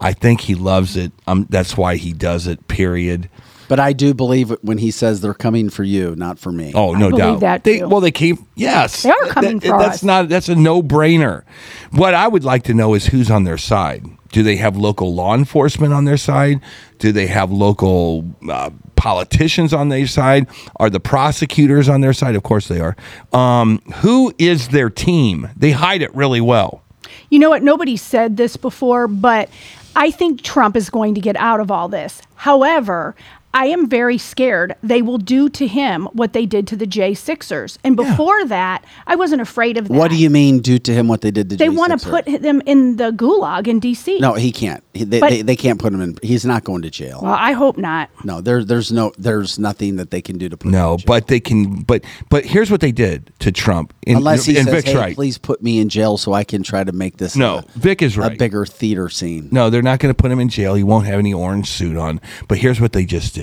I 0.00 0.14
think 0.14 0.40
he 0.40 0.54
loves 0.54 0.96
it. 0.96 1.12
Um, 1.26 1.46
that's 1.50 1.76
why 1.76 1.96
he 1.96 2.14
does 2.14 2.46
it. 2.46 2.66
Period. 2.66 3.28
But 3.70 3.78
I 3.78 3.92
do 3.92 4.14
believe 4.14 4.50
it 4.50 4.64
when 4.64 4.78
he 4.78 4.90
says 4.90 5.20
they're 5.20 5.32
coming 5.32 5.70
for 5.70 5.84
you, 5.84 6.16
not 6.16 6.40
for 6.40 6.50
me. 6.50 6.72
Oh, 6.74 6.92
no 6.92 7.08
believe 7.08 7.18
doubt. 7.18 7.40
that, 7.40 7.62
they, 7.62 7.78
too. 7.78 7.88
well, 7.88 8.00
they 8.00 8.10
came. 8.10 8.44
Yes, 8.56 9.04
They 9.04 9.10
are 9.10 9.26
coming 9.28 9.60
for 9.60 9.78
That's 9.78 9.98
us. 9.98 10.02
not. 10.02 10.28
That's 10.28 10.48
a 10.48 10.56
no-brainer. 10.56 11.44
What 11.92 12.12
I 12.12 12.26
would 12.26 12.42
like 12.42 12.64
to 12.64 12.74
know 12.74 12.94
is 12.94 13.06
who's 13.06 13.30
on 13.30 13.44
their 13.44 13.56
side. 13.56 14.04
Do 14.32 14.42
they 14.42 14.56
have 14.56 14.76
local 14.76 15.14
law 15.14 15.36
enforcement 15.36 15.92
on 15.92 16.04
their 16.04 16.16
side? 16.16 16.60
Do 16.98 17.12
they 17.12 17.28
have 17.28 17.52
local 17.52 18.24
uh, 18.50 18.70
politicians 18.96 19.72
on 19.72 19.88
their 19.88 20.08
side? 20.08 20.48
Are 20.80 20.90
the 20.90 20.98
prosecutors 20.98 21.88
on 21.88 22.00
their 22.00 22.12
side? 22.12 22.34
Of 22.34 22.42
course 22.42 22.66
they 22.66 22.80
are. 22.80 22.96
Um, 23.32 23.78
who 23.98 24.34
is 24.36 24.70
their 24.70 24.90
team? 24.90 25.48
They 25.56 25.70
hide 25.70 26.02
it 26.02 26.12
really 26.12 26.40
well. 26.40 26.82
You 27.28 27.38
know 27.38 27.50
what? 27.50 27.62
Nobody 27.62 27.96
said 27.96 28.36
this 28.36 28.56
before, 28.56 29.06
but 29.06 29.48
I 29.96 30.10
think 30.10 30.42
Trump 30.42 30.76
is 30.76 30.90
going 30.90 31.14
to 31.14 31.20
get 31.20 31.36
out 31.36 31.60
of 31.60 31.70
all 31.70 31.88
this. 31.88 32.20
However, 32.34 33.14
I 33.52 33.66
am 33.66 33.88
very 33.88 34.16
scared 34.16 34.76
they 34.82 35.02
will 35.02 35.18
do 35.18 35.48
to 35.50 35.66
him 35.66 36.06
what 36.12 36.32
they 36.32 36.46
did 36.46 36.66
to 36.68 36.76
the 36.76 36.86
J6ers. 36.86 37.78
And 37.82 37.96
before 37.96 38.44
that, 38.46 38.84
I 39.06 39.16
wasn't 39.16 39.42
afraid 39.42 39.76
of 39.76 39.88
that. 39.88 39.94
What 39.94 40.10
do 40.10 40.16
you 40.16 40.30
mean 40.30 40.60
do 40.60 40.78
to 40.78 40.92
him 40.92 41.08
what 41.08 41.20
they 41.20 41.32
did 41.32 41.50
to 41.50 41.56
They 41.56 41.68
want 41.68 41.98
to 41.98 42.08
put 42.08 42.26
them 42.26 42.62
in 42.64 42.96
the 42.96 43.10
gulag 43.10 43.66
in 43.66 43.80
D.C. 43.80 44.18
No, 44.20 44.34
he 44.34 44.52
can't. 44.52 44.84
He, 44.94 45.04
they, 45.04 45.20
But- 45.20 45.30
they, 45.30 45.42
they 45.42 45.56
can't 45.56 45.80
put 45.80 45.92
him 45.92 46.00
in. 46.00 46.16
He's 46.22 46.44
not 46.44 46.62
going 46.62 46.82
to 46.82 46.90
jail. 46.90 47.20
Well, 47.22 47.34
I 47.34 47.52
hope 47.52 47.76
not. 47.76 48.10
no, 48.24 48.40
there, 48.40 48.64
there's 48.64 48.92
no, 48.92 49.12
there's 49.18 49.58
nothing 49.58 49.96
that 49.96 50.10
they 50.10 50.22
can 50.22 50.38
do 50.38 50.48
to 50.48 50.56
put 50.56 50.66
him 50.66 50.72
No, 50.72 50.98
but 51.06 51.26
they 51.26 51.40
can. 51.40 51.82
But 51.82 52.04
but 52.28 52.44
here's 52.44 52.70
what 52.70 52.80
they 52.80 52.92
did 52.92 53.32
to 53.40 53.50
Trump. 53.50 53.92
In, 54.06 54.16
unless 54.16 54.44
he 54.44 54.56
and 54.56 54.66
says, 54.66 54.74
Vic's 54.74 54.90
"Hey, 54.90 54.96
right. 54.96 55.14
please 55.14 55.38
put 55.38 55.62
me 55.62 55.80
in 55.80 55.88
jail 55.88 56.16
so 56.16 56.32
I 56.32 56.44
can 56.44 56.62
try 56.62 56.84
to 56.84 56.92
make 56.92 57.16
this." 57.16 57.36
No, 57.36 57.58
a, 57.58 57.64
Vic 57.78 58.02
is 58.02 58.16
right. 58.16 58.32
a 58.32 58.36
bigger 58.36 58.64
theater 58.64 59.08
scene. 59.08 59.48
No, 59.50 59.70
they're 59.70 59.82
not 59.82 59.98
going 59.98 60.14
to 60.14 60.20
put 60.20 60.30
him 60.30 60.40
in 60.40 60.48
jail. 60.48 60.74
He 60.74 60.84
won't 60.84 61.06
have 61.06 61.18
any 61.18 61.34
orange 61.34 61.68
suit 61.68 61.96
on. 61.96 62.20
But 62.48 62.58
here's 62.58 62.80
what 62.80 62.92
they 62.92 63.04
just 63.04 63.34
did 63.34 63.39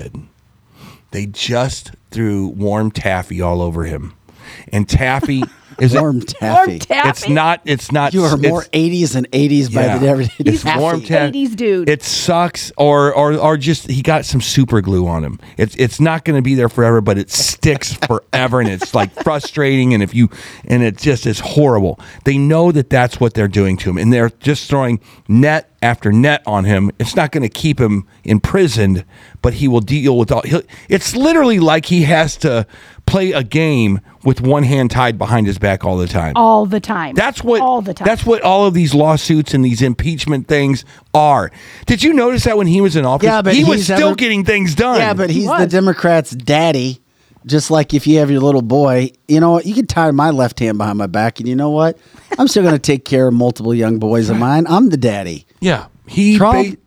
they 1.12 1.26
just 1.26 1.92
threw 2.12 2.48
warm 2.48 2.92
taffy 2.92 3.42
all 3.42 3.62
over 3.62 3.86
him. 3.86 4.14
And 4.72 4.88
taffy 4.88 5.44
is 5.80 5.94
Warm 5.94 6.22
taffy. 6.22 6.70
Warm 6.72 6.80
taffy. 6.80 7.10
It's 7.10 7.30
not. 7.30 7.62
It's 7.66 7.92
not. 7.92 8.14
You 8.14 8.24
are 8.24 8.34
it's- 8.38 8.50
more 8.50 8.64
80s 8.74 9.16
and 9.16 9.30
80s 9.32 9.70
by 9.74 9.86
Yeah. 9.86 9.98
the 10.00 10.08
everyday. 10.08 10.34
It's 10.40 10.64
taffy. 10.64 10.80
warm 10.80 11.02
taffy. 11.02 11.46
80s 11.46 11.56
dude. 11.56 11.90
It 11.90 12.04
sucks, 12.04 12.72
or 12.78 13.14
or 13.14 13.34
or 13.36 13.58
just 13.58 13.90
he 13.90 14.02
got 14.02 14.26
some 14.26 14.42
super 14.42 14.82
glue 14.82 15.08
on 15.08 15.24
him. 15.24 15.40
It's 15.58 15.76
it's 15.76 16.00
not 16.00 16.26
going 16.26 16.36
to 16.38 16.42
be 16.42 16.56
there 16.56 16.70
forever, 16.70 17.02
but 17.02 17.18
it 17.18 17.30
sticks 17.32 17.94
forever, 18.08 18.60
and 18.60 18.70
it's 18.70 18.94
like 18.96 19.14
frustrating. 19.24 19.94
And 19.94 20.02
if 20.04 20.14
you 20.16 20.30
and 20.66 20.84
it 20.84 20.98
just 20.98 21.26
is 21.26 21.40
horrible. 21.40 22.00
They 22.26 22.38
know 22.38 22.72
that 22.72 22.90
that's 22.90 23.20
what 23.20 23.34
they're 23.34 23.48
doing 23.48 23.78
to 23.78 23.90
him, 23.90 23.98
and 23.98 24.12
they're 24.12 24.30
just 24.40 24.70
throwing 24.70 25.00
net 25.28 25.70
after 25.82 26.12
net 26.12 26.42
on 26.48 26.66
him. 26.66 26.92
It's 27.00 27.16
not 27.16 27.32
going 27.32 27.44
to 27.44 27.50
keep 27.50 27.80
him 27.80 28.06
imprisoned, 28.24 29.06
but 29.42 29.54
he 29.56 29.68
will 29.68 29.80
deal 29.82 30.18
with 30.18 30.32
all. 30.32 30.42
He'll, 30.44 30.62
it's 30.90 31.16
literally 31.16 31.60
like 31.60 31.86
he 31.86 32.02
has 32.04 32.36
to 32.38 32.66
play 33.08 33.32
a 33.32 33.44
game 33.44 34.00
with 34.24 34.42
one 34.42 34.62
hand 34.64 34.92
tied 34.92 35.18
behind 35.18 35.48
his 35.48 35.58
back 35.58 35.84
all 35.86 35.98
the 35.98 36.08
time. 36.08 36.34
all 36.36 36.66
the 36.68 36.80
time. 36.80 37.16
That's 37.16 37.44
what 37.44 37.62
all 37.62 37.82
the 37.82 37.94
time. 37.94 38.06
That's 38.06 38.26
what 38.26 38.42
all 38.44 38.68
of 38.68 38.74
these 38.76 38.94
lawsuits 38.94 39.54
and 39.56 39.64
these 39.66 39.82
impeachment 39.82 40.48
things 40.48 40.86
are. 41.14 41.50
Did 41.88 42.04
you 42.04 42.14
notice 42.14 42.44
that 42.44 42.58
when 42.58 42.68
he 42.68 42.82
was 42.82 42.96
in 42.96 43.06
office? 43.06 43.26
Yeah, 43.26 43.42
but 43.42 43.56
he 43.56 43.64
was 43.64 43.86
still 43.86 44.10
ever- 44.10 44.16
getting 44.16 44.44
things 44.46 44.76
done. 44.76 45.00
Yeah, 45.00 45.14
but 45.16 45.30
he's 45.32 45.48
the. 45.48 45.66
Democrats' 45.68 46.32
daddy. 46.32 47.02
Just 47.46 47.72
like 47.72 47.94
if 47.94 48.06
you 48.06 48.18
have 48.20 48.30
your 48.30 48.42
little 48.42 48.62
boy, 48.62 49.12
you 49.30 49.40
know 49.40 49.52
what? 49.52 49.66
You 49.66 49.74
can 49.74 49.88
tie 49.88 50.12
my 50.12 50.32
left 50.32 50.60
hand 50.60 50.78
behind 50.78 50.98
my 50.98 51.08
back, 51.08 51.40
and 51.40 51.48
you 51.48 51.56
know 51.56 51.70
what? 51.70 51.98
I'm 52.38 52.50
still 52.50 52.62
going 52.62 52.76
to 52.76 52.80
take 52.80 53.06
care 53.06 53.26
of 53.30 53.34
multiple 53.34 53.74
young 53.74 54.00
boys 54.00 54.30
of 54.30 54.36
mine. 54.38 54.66
I'm 54.68 54.90
the 54.90 54.98
daddy. 54.98 55.46
yeah, 55.62 55.86
he. 56.08 56.36
Trump, 56.38 56.58
ba- 56.58 56.72
d- 56.72 56.78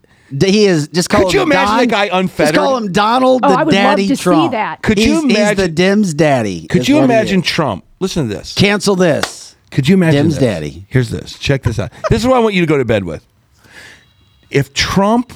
he 0.42 0.64
is 0.66 0.88
just 0.88 1.08
call 1.10 1.22
Could 1.24 1.32
him 1.32 1.36
you 1.38 1.42
imagine 1.42 1.66
Don- 1.74 1.78
the 1.80 1.86
guy 1.86 2.08
unfettered? 2.12 2.54
Just 2.54 2.64
call 2.66 2.76
him 2.76 2.92
Donald, 2.92 3.40
Oh, 3.44 3.48
the 3.48 3.54
I 3.54 3.64
would 3.64 3.74
love 3.74 3.82
daddy 3.82 4.08
to 4.08 4.16
see 4.16 4.48
that. 4.48 4.82
Could 4.82 4.98
you 4.98 5.04
He's- 5.04 5.22
He's 5.24 5.36
imagine- 5.38 5.56
the 5.64 5.68
Dim's 5.68 6.14
daddy. 6.14 6.66
could 6.68 6.88
you 6.88 6.98
imagine. 6.98 7.42
Trump? 7.42 7.84
Listen 8.00 8.28
to 8.28 8.34
this. 8.34 8.54
Cancel 8.54 8.96
this. 8.96 9.54
Could 9.70 9.88
you 9.88 9.94
imagine 9.94 10.22
Dim's 10.24 10.34
this? 10.36 10.42
daddy. 10.42 10.86
Here's 10.88 11.10
this. 11.10 11.38
Check 11.38 11.62
this 11.62 11.78
out. 11.78 11.92
This 12.08 12.22
is 12.22 12.26
what 12.26 12.36
I 12.36 12.40
want 12.40 12.54
you 12.54 12.60
to 12.60 12.66
go 12.66 12.78
to 12.78 12.84
bed 12.84 13.04
with. 13.04 13.24
If 14.50 14.72
Trump 14.74 15.32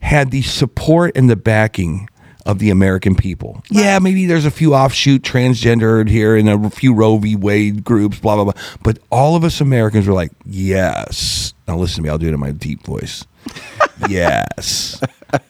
had 0.00 0.30
the 0.30 0.42
support 0.42 1.12
and 1.14 1.28
the 1.28 1.36
backing 1.36 2.08
of 2.46 2.58
the 2.58 2.70
American 2.70 3.14
people, 3.14 3.62
yeah, 3.70 3.98
maybe 3.98 4.24
there's 4.24 4.46
a 4.46 4.50
few 4.50 4.74
offshoot 4.74 5.22
transgendered 5.22 6.08
here 6.08 6.36
and 6.36 6.48
a 6.48 6.70
few 6.70 6.94
Roe 6.94 7.18
v. 7.18 7.36
Wade 7.36 7.84
groups, 7.84 8.18
blah 8.18 8.34
blah 8.36 8.44
blah. 8.44 8.62
But 8.82 8.98
all 9.10 9.36
of 9.36 9.44
us 9.44 9.60
Americans 9.60 10.06
were 10.06 10.14
like, 10.14 10.30
yes. 10.46 11.52
Now 11.68 11.76
listen 11.76 11.96
to 11.96 12.02
me. 12.02 12.08
I'll 12.08 12.18
do 12.18 12.28
it 12.28 12.34
in 12.34 12.40
my 12.40 12.52
deep 12.52 12.82
voice. 12.84 13.24
Yes. 14.08 15.00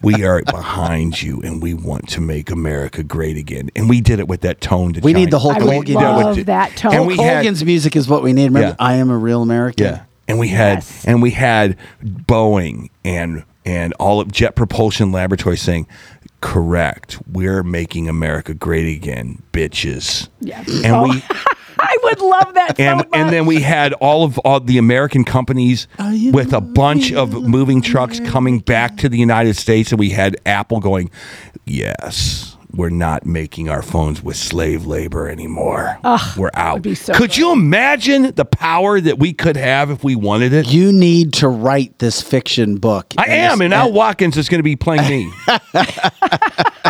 We 0.02 0.24
are 0.24 0.42
behind 0.42 1.22
you, 1.22 1.40
and 1.42 1.62
we 1.62 1.72
want 1.74 2.08
to 2.10 2.20
make 2.20 2.50
America 2.50 3.02
great 3.02 3.36
again. 3.36 3.70
And 3.74 3.88
we 3.88 4.00
did 4.00 4.18
it 4.18 4.28
with 4.28 4.42
that 4.42 4.60
tone. 4.60 4.92
To 4.94 5.00
We 5.00 5.12
need 5.12 5.24
China. 5.26 5.30
the 5.30 5.38
Hulk 5.38 5.56
I 5.56 5.64
would 5.64 5.72
Hogan. 5.74 5.92
Yeah, 5.94 6.16
with 6.16 6.26
love 6.26 6.46
that 6.46 6.76
tone. 6.76 6.92
and 6.92 6.98
Hulk 7.04 7.08
we 7.08 7.16
had- 7.24 7.64
music 7.66 7.96
is 7.96 8.08
what 8.08 8.22
we 8.22 8.32
need. 8.32 8.44
Remember, 8.46 8.68
Yeah. 8.68 8.74
I 8.78 8.94
am 8.94 9.10
a 9.10 9.16
real 9.18 9.42
American. 9.42 9.86
Yeah. 9.86 10.00
and 10.28 10.38
we 10.38 10.48
had 10.48 10.84
and 11.06 11.22
we 11.22 11.30
had 11.32 11.76
Boeing 12.04 12.90
and 13.04 13.42
and 13.64 13.92
all 13.94 14.20
of 14.20 14.30
Jet 14.30 14.54
Propulsion 14.54 15.12
Laboratory 15.12 15.56
saying, 15.56 15.86
"Correct, 16.40 17.18
we're 17.30 17.62
making 17.62 18.08
America 18.08 18.54
great 18.54 18.94
again, 18.96 19.42
bitches." 19.52 20.28
Yeah. 20.40 20.62
And 20.84 20.86
Oh, 20.86 21.02
we 21.08 21.22
I 21.80 21.96
would 22.04 22.20
love 22.20 22.54
that. 22.54 22.76
so 22.76 22.82
and 22.82 22.96
much. 22.98 23.08
and 23.12 23.30
then 23.30 23.46
we 23.46 23.60
had 23.60 23.92
all 23.94 24.24
of 24.24 24.38
all 24.40 24.60
the 24.60 24.78
American 24.78 25.24
companies 25.24 25.88
with 26.32 26.52
a 26.52 26.60
bunch 26.60 27.12
of 27.12 27.32
moving 27.32 27.82
trucks 27.82 28.20
coming 28.20 28.58
back 28.58 28.96
to 28.98 29.08
the 29.08 29.18
United 29.18 29.56
States, 29.56 29.90
and 29.90 29.98
we 29.98 30.10
had 30.10 30.36
Apple 30.46 30.80
going, 30.80 31.10
"Yes, 31.64 32.56
we're 32.72 32.90
not 32.90 33.26
making 33.26 33.68
our 33.68 33.82
phones 33.82 34.22
with 34.22 34.36
slave 34.36 34.86
labor 34.86 35.28
anymore. 35.28 35.98
Ugh, 36.04 36.38
we're 36.38 36.50
out." 36.54 36.82
be 36.82 36.94
so 36.94 37.14
could 37.14 37.36
you 37.36 37.52
imagine 37.52 38.34
the 38.34 38.44
power 38.44 39.00
that 39.00 39.18
we 39.18 39.32
could 39.32 39.56
have 39.56 39.90
if 39.90 40.04
we 40.04 40.14
wanted 40.14 40.52
it? 40.52 40.68
You 40.68 40.92
need 40.92 41.32
to 41.34 41.48
write 41.48 41.98
this 41.98 42.20
fiction 42.20 42.76
book. 42.76 43.14
I 43.16 43.26
am, 43.28 43.60
and 43.60 43.72
Al 43.72 43.92
Watkins 43.92 44.36
is 44.36 44.48
going 44.48 44.60
to 44.60 44.62
be 44.62 44.76
playing 44.76 45.08
me. 45.08 45.32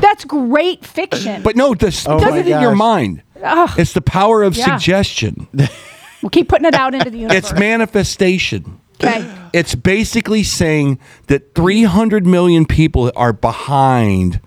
That's 0.00 0.24
great 0.24 0.84
fiction. 0.84 1.42
But 1.42 1.56
no, 1.56 1.74
this 1.74 2.06
Oh 2.06 2.18
put 2.18 2.30
my 2.30 2.38
it 2.38 2.46
in 2.48 2.60
your 2.60 2.74
mind. 2.74 3.22
Ugh. 3.42 3.70
It's 3.78 3.92
the 3.92 4.00
power 4.00 4.42
of 4.42 4.56
Yeah. 4.56 4.76
suggestion. 4.76 5.46
we'll 6.22 6.30
keep 6.30 6.48
putting 6.48 6.66
it 6.66 6.74
out 6.74 6.94
into 6.94 7.10
the 7.10 7.18
universe. 7.18 7.50
It's 7.50 7.52
manifestation. 7.58 8.80
Okay. 9.02 9.28
It's 9.52 9.74
basically 9.74 10.42
saying 10.42 10.98
that 11.26 11.54
300 11.54 12.26
million 12.26 12.64
people 12.64 13.10
are 13.16 13.32
behind. 13.32 14.40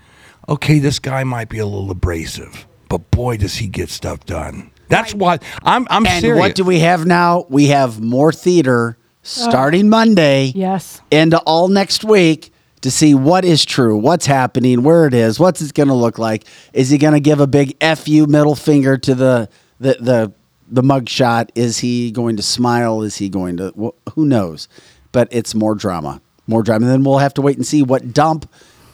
Okay, 0.50 0.80
this 0.80 1.00
guy 1.00 1.24
might 1.24 1.50
be 1.50 1.60
a 1.60 1.66
little 1.66 1.92
abrasive, 1.92 2.66
but 2.90 3.12
boy, 3.12 3.38
does 3.38 3.56
he 3.56 3.68
get 3.68 3.90
stuff 3.90 4.26
done. 4.26 4.72
That's 4.90 5.14
why 5.14 5.40
I'm. 5.64 5.86
I'm 5.90 6.06
and 6.06 6.22
serious. 6.22 6.40
what 6.40 6.56
do 6.56 6.64
we 6.64 6.80
have 6.80 7.06
now? 7.06 7.46
We 7.50 7.68
have 7.68 8.00
more 8.00 8.32
theater 8.32 8.98
starting 9.22 9.90
Monday. 9.90 10.54
Yes. 10.56 11.02
Into 11.12 11.40
all 11.40 11.68
next 11.68 12.06
week 12.06 12.54
to 12.82 12.92
see 12.92 13.16
what 13.16 13.44
is 13.44 13.66
true, 13.66 13.98
what's 13.98 14.26
happening, 14.26 14.84
where 14.84 15.06
it 15.08 15.14
is, 15.14 15.40
what's 15.40 15.62
it 15.62 15.74
going 15.74 15.88
to 15.88 15.94
look 15.96 16.18
like. 16.20 16.44
Is 16.74 16.90
he 16.90 16.98
going 16.98 17.14
to 17.14 17.20
give 17.20 17.40
a 17.40 17.48
big 17.48 17.76
"f 17.82 18.08
you" 18.08 18.28
middle 18.28 18.56
finger 18.56 18.98
to 18.98 19.16
the 19.16 19.50
the 19.80 19.98
the 20.00 20.34
the 20.70 20.84
mug 20.84 21.10
shot? 21.10 21.52
Is 21.56 21.80
he 21.80 22.12
going 22.12 22.38
to 22.38 22.44
smile? 22.44 23.02
Is 23.02 23.18
he 23.18 23.30
going 23.30 23.58
to? 23.58 23.74
wh- 23.80 24.12
who 24.14 24.26
knows? 24.26 24.68
But 25.12 25.28
it's 25.32 25.56
more 25.56 25.74
drama, 25.76 26.22
more 26.46 26.62
drama. 26.64 26.86
And 26.86 26.94
then 26.94 27.04
we'll 27.04 27.18
have 27.20 27.34
to 27.36 27.42
wait 27.42 27.58
and 27.58 27.66
see 27.66 27.82
what 27.82 28.14
dump 28.14 28.50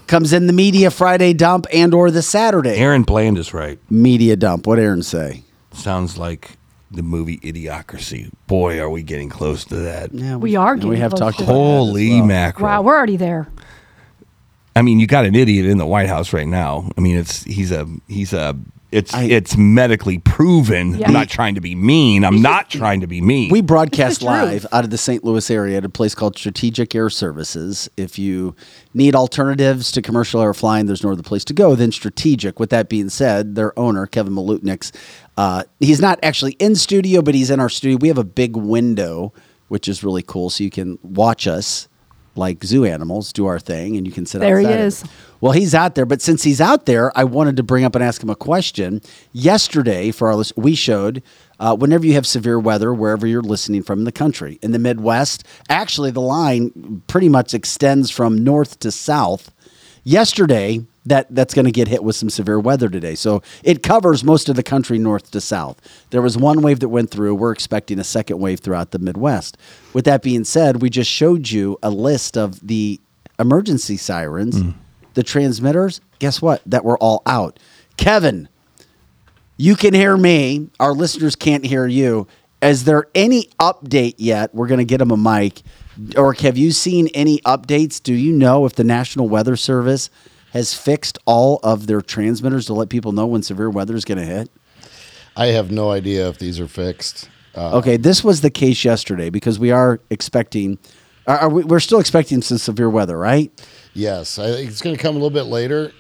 comes 0.08 0.34
in 0.34 0.48
the 0.48 0.54
media 0.54 0.92
Friday 0.92 1.34
dump 1.34 1.66
and 1.74 1.94
or 1.94 2.12
the 2.12 2.22
Saturday 2.22 2.76
Aaron 2.78 3.04
Bland 3.04 3.38
is 3.38 3.54
right. 3.54 3.80
media 3.90 4.36
dump. 4.36 4.68
What 4.68 4.78
Aaron 4.78 5.02
say? 5.02 5.44
Sounds 5.72 6.18
like 6.18 6.58
the 6.92 7.02
movie 7.02 7.40
Idiocracy. 7.40 8.30
Boy, 8.48 8.80
are 8.80 8.90
we 8.90 9.02
getting 9.02 9.30
close 9.30 9.66
to 9.66 9.76
that. 9.78 10.14
Yeah, 10.14 10.36
We 10.36 10.56
are 10.56 10.76
getting 10.76 10.90
we 10.92 10.98
have 11.00 11.16
talked 11.16 11.40
to 11.40 11.44
about 11.44 11.54
that. 11.54 11.60
Holy 11.60 12.22
mackerel! 12.22 12.66
Wow, 12.68 12.82
we're 12.84 12.96
already 12.96 13.18
there. 13.18 13.48
I 14.76 14.82
mean, 14.82 15.00
you 15.00 15.08
got 15.08 15.26
an 15.26 15.36
idiot 15.36 15.66
in 15.66 15.78
the 15.78 15.86
White 15.86 16.10
House 16.10 16.34
right 16.34 16.48
now. 16.48 16.90
I 16.98 17.02
mean, 17.02 17.18
it's 17.18 17.44
he's 17.44 17.72
a 17.72 17.88
he's 18.08 18.34
a 18.34 18.58
it's 18.94 19.12
it's 19.16 19.58
medically 19.58 20.20
proven. 20.20 20.96
Yeah. 20.96 21.08
I'm 21.08 21.14
not 21.14 21.28
trying 21.28 21.56
to 21.56 21.62
be 21.62 21.74
mean. 21.74 22.24
I'm 22.24 22.42
not 22.42 22.70
trying 22.70 23.02
to 23.02 23.08
be 23.08 23.22
mean. 23.22 23.50
We 23.52 23.62
broadcast 23.62 24.22
live 24.22 24.68
out 24.72 24.84
of 24.84 24.92
the 24.92 25.00
St. 25.00 25.24
Louis 25.24 25.50
area 25.50 25.78
at 25.78 25.86
a 25.86 25.90
place 25.90 26.14
called 26.14 26.38
Strategic 26.38 26.94
Air 26.94 27.10
Services. 27.10 27.90
If 27.98 28.20
you 28.20 28.56
need 28.94 29.16
alternatives 29.16 29.92
to 29.94 30.02
commercial 30.02 30.42
air 30.42 30.54
flying, 30.54 30.86
there's 30.86 31.04
no 31.04 31.12
other 31.12 31.24
place 31.24 31.44
to 31.46 31.54
go 31.54 31.76
than 31.76 31.92
Strategic. 31.92 32.60
With 32.60 32.70
that 32.70 32.88
being 32.88 33.10
said, 33.10 33.56
their 33.56 33.78
owner, 33.78 34.06
Kevin 34.06 34.34
Malutniks, 34.34 34.92
uh, 35.38 35.64
he's 35.80 36.00
not 36.00 36.20
actually 36.22 36.54
in 36.54 36.76
studio, 36.76 37.24
but 37.24 37.34
he's 37.34 37.50
in 37.50 37.60
our 37.60 37.70
studio. 37.70 37.98
We 38.00 38.10
have 38.10 38.20
a 38.20 38.24
big 38.24 38.56
window, 38.56 39.34
which 39.70 39.88
is 39.88 40.04
really 40.04 40.24
cool, 40.24 40.52
so 40.52 40.64
you 40.64 40.70
can 40.70 41.00
watch 41.02 41.48
us 41.48 41.88
like 42.36 42.64
zoo 42.64 42.86
animals 42.86 43.32
do 43.32 43.46
our 43.46 43.60
thing, 43.60 43.96
and 43.98 44.06
you 44.08 44.14
can 44.14 44.26
sit 44.26 44.40
There 44.40 44.60
he 44.60 44.66
outside 44.66 44.76
of 44.76 44.82
it. 44.82 44.86
is. 44.86 45.04
Well, 45.42 45.52
he's 45.52 45.76
out 45.76 45.96
there, 45.96 46.06
but 46.06 46.22
since 46.22 46.44
he's 46.44 46.62
out 46.62 46.86
there, 46.86 47.16
I 47.18 47.24
wanted 47.26 47.58
to 47.58 47.64
bring 47.64 47.84
up 47.84 47.96
and 47.96 48.04
ask 48.04 48.24
him 48.24 48.30
a 48.30 48.36
question. 48.36 49.02
Yesterday, 49.34 50.12
for 50.12 50.28
our 50.30 50.36
list, 50.36 50.54
we 50.56 50.74
showed 50.74 51.22
uh, 51.60 51.76
whenever 51.76 52.06
you 52.06 52.14
have 52.14 52.26
severe 52.26 52.60
weather, 52.60 52.94
wherever 52.94 53.28
you're 53.28 53.42
listening 53.42 53.84
from 53.84 54.00
in 54.00 54.06
the 54.06 54.12
country, 54.12 54.58
in 54.62 54.72
the 54.72 54.80
Midwest, 54.80 55.44
actually 55.70 56.12
the 56.12 56.22
line 56.22 57.04
pretty 57.08 57.30
much 57.30 57.54
extends 57.54 58.10
from 58.10 58.44
north 58.44 58.80
to 58.80 58.92
south. 58.92 59.52
Yesterday, 60.04 60.86
that 61.06 61.28
that's 61.34 61.54
going 61.54 61.66
to 61.66 61.72
get 61.72 61.88
hit 61.88 62.04
with 62.04 62.16
some 62.16 62.30
severe 62.30 62.60
weather 62.60 62.90
today. 62.90 63.16
So 63.16 63.42
it 63.64 63.84
covers 63.84 64.24
most 64.24 64.50
of 64.50 64.56
the 64.56 64.64
country 64.64 64.98
north 64.98 65.32
to 65.32 65.42
south. 65.42 65.82
There 66.12 66.22
was 66.22 66.38
one 66.38 66.62
wave 66.62 66.80
that 66.80 66.90
went 66.90 67.12
through. 67.12 67.36
We're 67.36 67.52
expecting 67.52 68.00
a 68.00 68.04
second 68.04 68.40
wave 68.40 68.60
throughout 68.60 68.92
the 68.92 69.00
Midwest. 69.00 69.58
With 69.94 70.06
that 70.06 70.22
being 70.22 70.44
said, 70.44 70.82
we 70.82 70.90
just 70.90 71.12
showed 71.12 71.50
you 71.50 71.78
a 71.84 71.90
list 71.90 72.38
of 72.38 72.66
the 72.66 73.00
emergency 73.40 73.98
sirens, 73.98 74.62
mm. 74.62 74.74
the 75.14 75.24
transmitters. 75.24 76.00
Guess 76.20 76.42
what? 76.42 76.62
That 76.66 76.86
were 76.86 76.98
all 77.00 77.22
out. 77.26 77.60
Kevin, 77.98 78.48
you 79.58 79.76
can 79.76 79.94
hear 79.94 80.16
me. 80.16 80.70
Our 80.80 80.94
listeners 80.94 81.36
can't 81.36 81.66
hear 81.66 81.86
you. 81.86 82.28
Is 82.62 82.86
there 82.86 83.08
any 83.14 83.50
update 83.60 84.16
yet? 84.18 84.56
We're 84.56 84.68
going 84.68 84.80
to 84.80 84.86
get 84.86 85.00
them 85.00 85.12
a 85.12 85.18
mic. 85.18 85.62
Or 86.16 86.34
have 86.34 86.58
you 86.58 86.72
seen 86.72 87.08
any 87.10 87.40
updates? 87.40 88.02
Do 88.02 88.14
you 88.14 88.32
know 88.32 88.66
if 88.66 88.74
the 88.74 88.86
National 88.86 89.28
Weather 89.28 89.56
Service 89.56 90.10
has 90.54 90.74
fixed 90.76 91.18
all 91.26 91.60
of 91.64 91.88
their 91.88 92.00
transmitters 92.02 92.68
to 92.68 92.74
let 92.74 92.88
people 92.90 93.12
know 93.12 93.26
when 93.26 93.42
severe 93.42 93.70
weather 93.72 93.96
is 93.96 94.06
going 94.06 94.20
to 94.20 94.26
hit? 94.26 94.50
I 95.36 95.48
have 95.48 95.72
no 95.72 95.90
idea 95.90 96.30
if 96.30 96.38
these 96.38 96.60
are 96.60 96.68
fixed. 96.68 97.28
Uh, 97.56 97.78
Okay, 97.80 97.98
this 97.98 98.24
was 98.24 98.42
the 98.42 98.52
case 98.52 98.86
yesterday 98.86 99.32
because 99.32 99.58
we 99.58 99.72
are 99.72 100.00
expecting, 100.12 100.78
are, 101.26 101.40
are 101.40 101.50
we, 101.50 101.64
we're 101.64 101.80
still 101.80 102.00
expecting 102.00 102.42
some 102.44 102.60
severe 102.60 102.88
weather, 102.90 103.18
right? 103.18 103.52
Yes, 103.96 104.38
I 104.38 104.52
think 104.52 104.70
it's 104.70 104.82
going 104.82 104.96
to 104.96 105.02
come 105.02 105.16
a 105.16 105.20
little 105.20 105.32
bit 105.32 105.44
later 105.44 105.92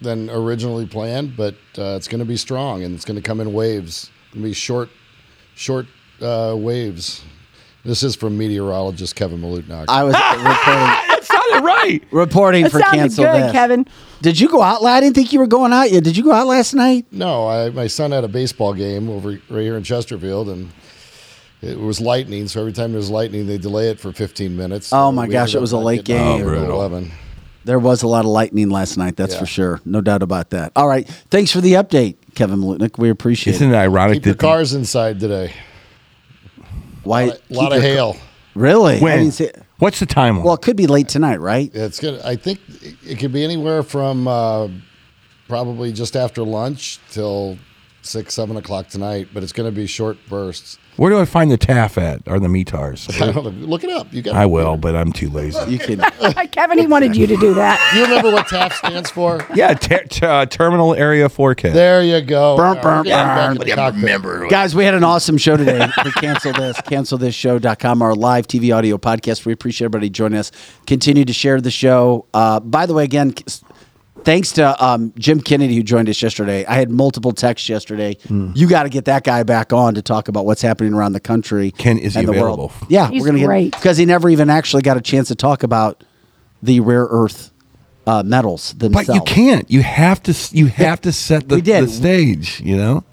than 0.00 0.30
originally 0.30 0.86
planned, 0.86 1.36
but 1.36 1.54
uh, 1.76 1.96
it's 1.96 2.08
going 2.08 2.18
to 2.20 2.24
be 2.26 2.36
strong 2.38 2.82
and 2.82 2.94
it's 2.94 3.04
going 3.04 3.16
to 3.16 3.22
come 3.22 3.40
in 3.40 3.52
waves. 3.52 4.04
It's 4.04 4.34
going 4.34 4.42
to 4.42 4.48
be 4.48 4.54
short, 4.54 4.88
short 5.54 5.86
uh, 6.22 6.54
waves. 6.58 7.22
This 7.84 8.02
is 8.02 8.16
from 8.16 8.38
meteorologist 8.38 9.14
Kevin 9.16 9.40
Malutnak. 9.40 9.84
I 9.88 10.02
was 10.02 10.14
reporting. 10.32 11.15
That 11.28 11.42
sounded 11.50 11.66
right. 11.66 12.02
Reporting 12.10 12.64
That 12.64 12.72
for 12.72 12.80
sounded 12.80 12.98
cancel 12.98 13.24
good, 13.24 13.42
this. 13.44 13.52
Kevin. 13.52 13.86
Did 14.22 14.40
you 14.40 14.48
go 14.48 14.62
out? 14.62 14.82
I 14.84 15.00
didn't 15.00 15.14
think 15.14 15.32
you 15.32 15.38
were 15.38 15.46
going 15.46 15.72
out 15.72 15.90
yet. 15.90 16.02
Did 16.04 16.16
you 16.16 16.24
go 16.24 16.32
out 16.32 16.46
last 16.46 16.74
night? 16.74 17.06
No, 17.10 17.46
I, 17.48 17.70
my 17.70 17.86
son 17.86 18.12
had 18.12 18.24
a 18.24 18.28
baseball 18.28 18.72
game 18.74 19.08
over 19.10 19.30
right 19.50 19.62
here 19.62 19.76
in 19.76 19.82
Chesterfield, 19.82 20.48
and 20.48 20.70
it 21.62 21.78
was 21.78 22.00
lightning. 22.00 22.48
So 22.48 22.60
every 22.60 22.72
time 22.72 22.92
there's 22.92 23.10
lightning, 23.10 23.46
they 23.46 23.58
delay 23.58 23.90
it 23.90 24.00
for 24.00 24.12
15 24.12 24.56
minutes. 24.56 24.92
Oh 24.92 25.12
my 25.12 25.26
gosh, 25.26 25.54
it 25.54 25.60
was 25.60 25.72
a 25.72 25.78
late 25.78 26.04
game. 26.04 26.40
there 26.40 26.54
11. 26.54 27.10
There 27.64 27.78
was 27.80 28.04
a 28.04 28.06
lot 28.06 28.20
of 28.24 28.30
lightning 28.30 28.70
last 28.70 28.96
night, 28.96 29.16
that's 29.16 29.34
Yeah. 29.34 29.40
for 29.40 29.46
sure. 29.46 29.80
No 29.84 30.00
doubt 30.00 30.22
about 30.22 30.50
that. 30.50 30.70
All 30.76 30.86
right. 30.86 31.04
Thanks 31.30 31.50
for 31.50 31.60
the 31.60 31.72
update, 31.72 32.14
Kevin 32.36 32.60
Malutnik. 32.60 32.96
We 32.96 33.10
appreciate 33.10 33.54
Isn't 33.54 33.70
it. 33.70 33.74
it 33.74 33.76
ironic 33.76 34.14
Keep 34.18 34.26
your 34.26 34.34
that 34.34 34.40
cars 34.40 34.72
inside 34.72 35.18
today. 35.18 35.52
Why? 37.02 37.22
A 37.24 37.38
lot 37.50 37.72
of 37.74 37.82
hail. 37.82 38.16
Really? 38.54 38.96
I 38.98 39.00
When? 39.00 39.32
Didn't 39.78 39.78
see- 39.78 39.84
What's 39.84 40.00
the 40.00 40.06
time? 40.06 40.42
well, 40.42 40.54
it 40.54 40.62
could 40.62 40.76
be 40.76 40.86
late 40.86 41.08
tonight, 41.08 41.40
right? 41.40 41.70
It's 41.74 42.00
gonna. 42.00 42.20
I 42.24 42.36
think 42.36 42.60
it 43.04 43.18
could 43.18 43.32
be 43.32 43.44
anywhere 43.44 43.82
from 43.82 44.26
uh, 44.28 44.68
probably 45.48 45.92
just 45.92 46.16
after 46.16 46.42
lunch 46.42 46.98
till 47.10 47.58
six, 48.02 48.34
seven 48.34 48.56
o'clock 48.56 48.88
tonight. 48.88 49.28
But 49.34 49.42
it's 49.42 49.52
going 49.52 49.68
to 49.70 49.74
be 49.74 49.86
short 49.86 50.16
bursts. 50.28 50.78
Where 50.96 51.10
do 51.10 51.18
I 51.20 51.24
find 51.26 51.50
the 51.50 51.58
TAF 51.58 52.00
at 52.00 52.22
or 52.26 52.40
the 52.40 52.48
METARs? 52.48 53.20
I 53.22 53.32
don't 53.32 53.44
know. 53.44 53.66
Look 53.66 53.84
it 53.84 53.90
up. 53.90 54.12
You 54.12 54.22
got. 54.22 54.34
I 54.34 54.46
will, 54.46 54.76
but 54.76 54.96
I'm 54.96 55.12
too 55.12 55.28
lazy. 55.28 55.58
You 55.70 55.78
can. 55.78 56.00
Kevin, 56.52 56.78
he 56.78 56.86
wanted 56.86 57.14
you 57.16 57.26
to 57.26 57.36
do 57.36 57.54
that. 57.54 57.76
You 57.96 58.02
remember 58.02 58.30
what 58.32 58.46
TAF 58.46 58.72
stands 58.72 59.10
for? 59.10 59.46
Yeah, 59.54 59.72
ter- 59.74 60.04
t- 60.04 60.24
uh, 60.26 60.44
terminal 60.46 60.94
area 60.94 61.28
forecast. 61.28 61.74
There 61.74 62.02
you 62.02 62.20
go. 62.20 62.56
Burn, 62.56 62.76
All 62.76 62.82
burn, 62.82 62.84
right, 62.84 62.96
we're 62.98 63.04
getting 63.04 63.26
back 63.26 63.48
burn. 63.48 63.58
to 63.58 63.64
the 63.64 64.20
cockpit. 64.40 64.50
Guys, 64.50 64.74
we 64.74 64.84
had 64.84 64.94
an 64.94 65.04
awesome 65.04 65.38
show 65.38 65.56
today. 65.56 65.86
For 66.02 66.10
cancel 66.10 66.52
this, 66.52 66.76
cancelthisshow.com, 66.78 68.02
our 68.02 68.14
live 68.14 68.46
TV 68.46 68.74
audio 68.76 68.98
podcast. 68.98 69.46
We 69.46 69.52
appreciate 69.52 69.86
everybody 69.86 70.10
joining 70.10 70.38
us. 70.38 70.52
Continue 70.86 71.24
to 71.24 71.32
share 71.32 71.60
the 71.60 71.70
show. 71.70 72.26
Uh, 72.34 72.60
by 72.60 72.86
the 72.86 72.94
way, 72.94 73.04
again, 73.04 73.34
thanks 74.26 74.52
to 74.52 74.84
um, 74.84 75.14
Jim 75.18 75.40
Kennedy 75.40 75.74
who 75.76 75.82
joined 75.82 76.10
us 76.10 76.20
yesterday. 76.20 76.66
I 76.66 76.74
had 76.74 76.90
multiple 76.90 77.32
texts 77.32 77.68
yesterday. 77.70 78.18
You 78.28 78.68
got 78.68 78.82
to 78.82 78.90
get 78.90 79.06
that 79.06 79.24
guy 79.24 79.42
back 79.44 79.72
on 79.72 79.94
to 79.94 80.02
talk 80.02 80.28
about 80.28 80.44
what's 80.44 80.60
happening 80.60 80.92
around 80.92 81.12
the 81.14 81.20
country. 81.20 81.70
Ken, 81.70 81.96
is 81.96 82.12
he 82.12 82.20
and 82.20 82.28
the 82.28 82.32
available? 82.32 82.68
world. 82.68 82.72
Yeah, 82.90 83.08
He's 83.08 83.22
we're 83.22 83.28
gonna 83.28 83.46
great. 83.46 83.72
get 83.72 83.80
because 83.80 83.96
he 83.96 84.04
never 84.04 84.28
even 84.28 84.50
actually 84.50 84.82
got 84.82 84.98
a 84.98 85.00
chance 85.00 85.28
to 85.28 85.34
talk 85.34 85.62
about 85.62 86.04
the 86.62 86.80
rare 86.80 87.06
earth 87.08 87.52
uh, 88.06 88.22
metals 88.22 88.74
themselves. 88.74 89.06
But 89.08 89.14
you 89.14 89.22
can't. 89.22 89.70
You 89.70 89.82
have 89.82 90.22
to. 90.24 90.34
You 90.52 90.66
have 90.66 91.00
to 91.02 91.12
set 91.12 91.48
the, 91.48 91.60
the 91.60 91.86
stage. 91.88 92.60
You 92.60 92.76
know. 92.76 93.04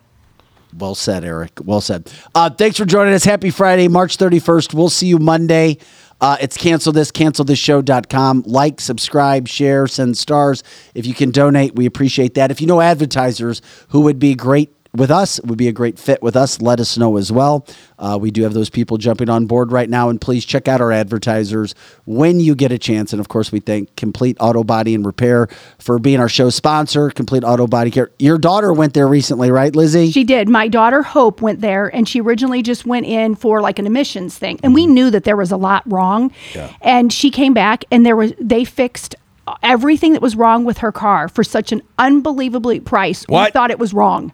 Well 0.76 0.96
said, 0.96 1.24
Eric. 1.24 1.52
Well 1.64 1.82
said. 1.82 2.12
Uh, 2.34 2.50
thanks 2.50 2.78
for 2.78 2.86
joining 2.86 3.14
us. 3.14 3.24
Happy 3.24 3.52
Friday, 3.52 3.88
March 3.88 4.18
31st. 4.18 4.74
We'll 4.74 4.90
see 4.90 5.06
you 5.06 5.20
Monday. 5.20 5.78
Uh, 6.24 6.38
it's 6.40 6.56
cancel 6.56 6.94
this, 6.94 7.12
cancelthisshow.com. 7.12 8.44
Like, 8.48 8.80
subscribe, 8.80 9.46
share, 9.46 9.88
send 9.88 10.18
stars. 10.18 10.64
If 10.96 11.06
you 11.06 11.14
can 11.14 11.32
donate, 11.32 11.76
we 11.76 11.86
appreciate 11.86 12.36
that. 12.36 12.50
If 12.50 12.62
you 12.62 12.68
know 12.68 12.80
advertisers 12.80 13.62
who 13.90 14.00
would 14.02 14.20
be 14.20 14.34
great 14.34 14.73
with 14.96 15.10
us, 15.10 15.42
would 15.42 15.58
be 15.58 15.68
a 15.68 15.72
great 15.72 15.98
fit 15.98 16.22
with 16.22 16.36
us, 16.36 16.62
let 16.62 16.80
us 16.80 16.98
know 16.98 17.18
as 17.18 17.32
well. 17.32 17.66
Uh, 17.98 18.18
we 18.22 18.30
do 18.30 18.44
have 18.44 18.54
those 18.54 18.70
people 18.70 18.98
jumping 18.98 19.28
on 19.28 19.48
board 19.48 19.72
right 19.72 19.90
now, 19.90 20.10
and 20.10 20.22
please 20.22 20.46
check 20.46 20.68
out 20.68 20.82
our 20.82 20.92
advertisers 20.92 21.74
when 22.06 22.40
you 22.40 22.54
get 22.54 22.72
a 22.72 22.78
chance. 22.78 23.12
And 23.12 23.20
of 23.20 23.28
course, 23.28 23.52
we 23.52 23.60
thank 23.60 23.96
Complete 23.96 24.38
Auto 24.40 24.64
Body 24.64 24.94
and 24.94 25.04
Repair 25.06 25.48
for 25.80 25.98
being 25.98 26.20
our 26.20 26.30
show 26.30 26.52
sponsor. 26.52 27.10
Complete 27.10 27.44
Auto 27.44 27.66
Body 27.66 27.90
Care. 27.90 28.12
Your 28.20 28.38
daughter 28.38 28.72
went 28.72 28.94
there 28.94 29.08
recently, 29.08 29.50
right, 29.50 29.76
Lizzie? 29.76 30.12
She 30.12 30.24
did. 30.24 30.48
My 30.48 30.68
daughter 30.68 31.02
Hope 31.02 31.42
went 31.42 31.62
there, 31.62 31.94
and 31.94 32.08
she 32.08 32.22
originally 32.22 32.62
just 32.62 32.86
went 32.86 33.08
in 33.08 33.36
for 33.36 33.62
like 33.62 33.80
an 33.80 33.88
emissions 33.88 34.38
thing, 34.38 34.60
and 34.62 34.76
we 34.76 34.86
knew 34.86 35.10
that 35.10 35.24
there 35.24 35.38
was 35.38 35.52
a 35.52 35.58
lot 35.58 35.82
wrong. 35.92 36.32
Yeah. 36.54 36.72
And 36.82 37.12
she 37.12 37.32
came 37.32 37.54
back, 37.54 37.84
and 37.92 38.06
there 38.06 38.16
was 38.16 38.34
they 38.40 38.64
fixed 38.64 39.16
everything 39.64 40.14
that 40.14 40.22
was 40.22 40.36
wrong 40.36 40.66
with 40.66 40.78
her 40.78 40.92
car 40.92 41.28
for 41.28 41.44
such 41.44 41.72
an 41.72 41.82
unbelievably 41.98 42.82
price. 42.82 43.24
What? 43.24 43.48
We 43.48 43.52
thought 43.52 43.72
it 43.72 43.80
was 43.80 43.94
wrong. 43.94 44.32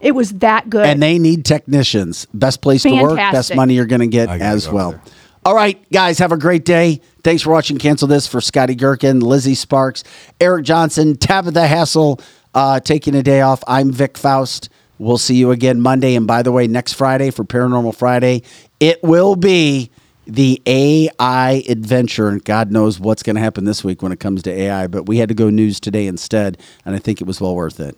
It 0.00 0.14
was 0.14 0.32
that 0.34 0.68
good. 0.68 0.86
And 0.86 1.02
they 1.02 1.18
need 1.18 1.44
technicians. 1.44 2.26
Best 2.34 2.60
place 2.60 2.82
to 2.82 3.02
work, 3.02 3.16
best 3.16 3.54
money 3.54 3.74
you're 3.74 3.86
going 3.86 4.00
to 4.00 4.06
get 4.06 4.28
as 4.28 4.68
well. 4.68 5.00
All 5.44 5.54
right, 5.54 5.78
guys, 5.92 6.18
have 6.18 6.32
a 6.32 6.36
great 6.36 6.64
day. 6.64 7.00
Thanks 7.22 7.42
for 7.42 7.50
watching 7.50 7.78
Cancel 7.78 8.08
This 8.08 8.26
for 8.26 8.40
Scotty 8.40 8.74
Gherkin, 8.74 9.20
Lizzie 9.20 9.54
Sparks, 9.54 10.02
Eric 10.40 10.64
Johnson, 10.64 11.16
Tabitha 11.16 11.68
Hassel 11.68 12.20
uh, 12.52 12.80
taking 12.80 13.14
a 13.14 13.22
day 13.22 13.42
off. 13.42 13.62
I'm 13.68 13.92
Vic 13.92 14.18
Faust. 14.18 14.70
We'll 14.98 15.18
see 15.18 15.36
you 15.36 15.50
again 15.52 15.80
Monday. 15.80 16.16
And 16.16 16.26
by 16.26 16.42
the 16.42 16.50
way, 16.50 16.66
next 16.66 16.94
Friday 16.94 17.30
for 17.30 17.44
Paranormal 17.44 17.94
Friday, 17.94 18.42
it 18.80 19.02
will 19.04 19.36
be 19.36 19.90
the 20.26 20.60
AI 20.66 21.62
adventure. 21.68 22.28
And 22.28 22.42
God 22.44 22.72
knows 22.72 22.98
what's 22.98 23.22
going 23.22 23.36
to 23.36 23.42
happen 23.42 23.66
this 23.66 23.84
week 23.84 24.02
when 24.02 24.10
it 24.10 24.18
comes 24.18 24.42
to 24.44 24.50
AI. 24.50 24.86
But 24.88 25.06
we 25.06 25.18
had 25.18 25.28
to 25.28 25.34
go 25.34 25.50
news 25.50 25.78
today 25.78 26.06
instead. 26.06 26.58
And 26.84 26.96
I 26.96 26.98
think 26.98 27.20
it 27.20 27.26
was 27.26 27.40
well 27.40 27.54
worth 27.54 27.78
it. 27.78 27.96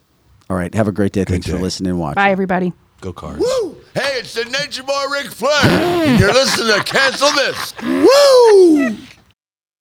All 0.50 0.56
right, 0.56 0.74
have 0.74 0.88
a 0.88 0.92
great 0.92 1.12
day. 1.12 1.24
Thanks 1.24 1.46
for 1.46 1.58
listening 1.58 1.90
and 1.90 2.00
watching. 2.00 2.14
Bye, 2.14 2.30
everybody. 2.30 2.72
Go 3.00 3.12
cards. 3.12 3.44
Hey, 3.94 4.18
it's 4.18 4.34
the 4.34 4.44
Nature 4.44 4.82
Boy 4.82 5.04
Ric 5.12 5.26
Flair. 5.30 6.18
You're 6.18 6.32
listening 6.32 6.74
to 6.76 6.84
Cancel 6.84 7.30
This. 7.32 7.74
Woo! 7.82 8.96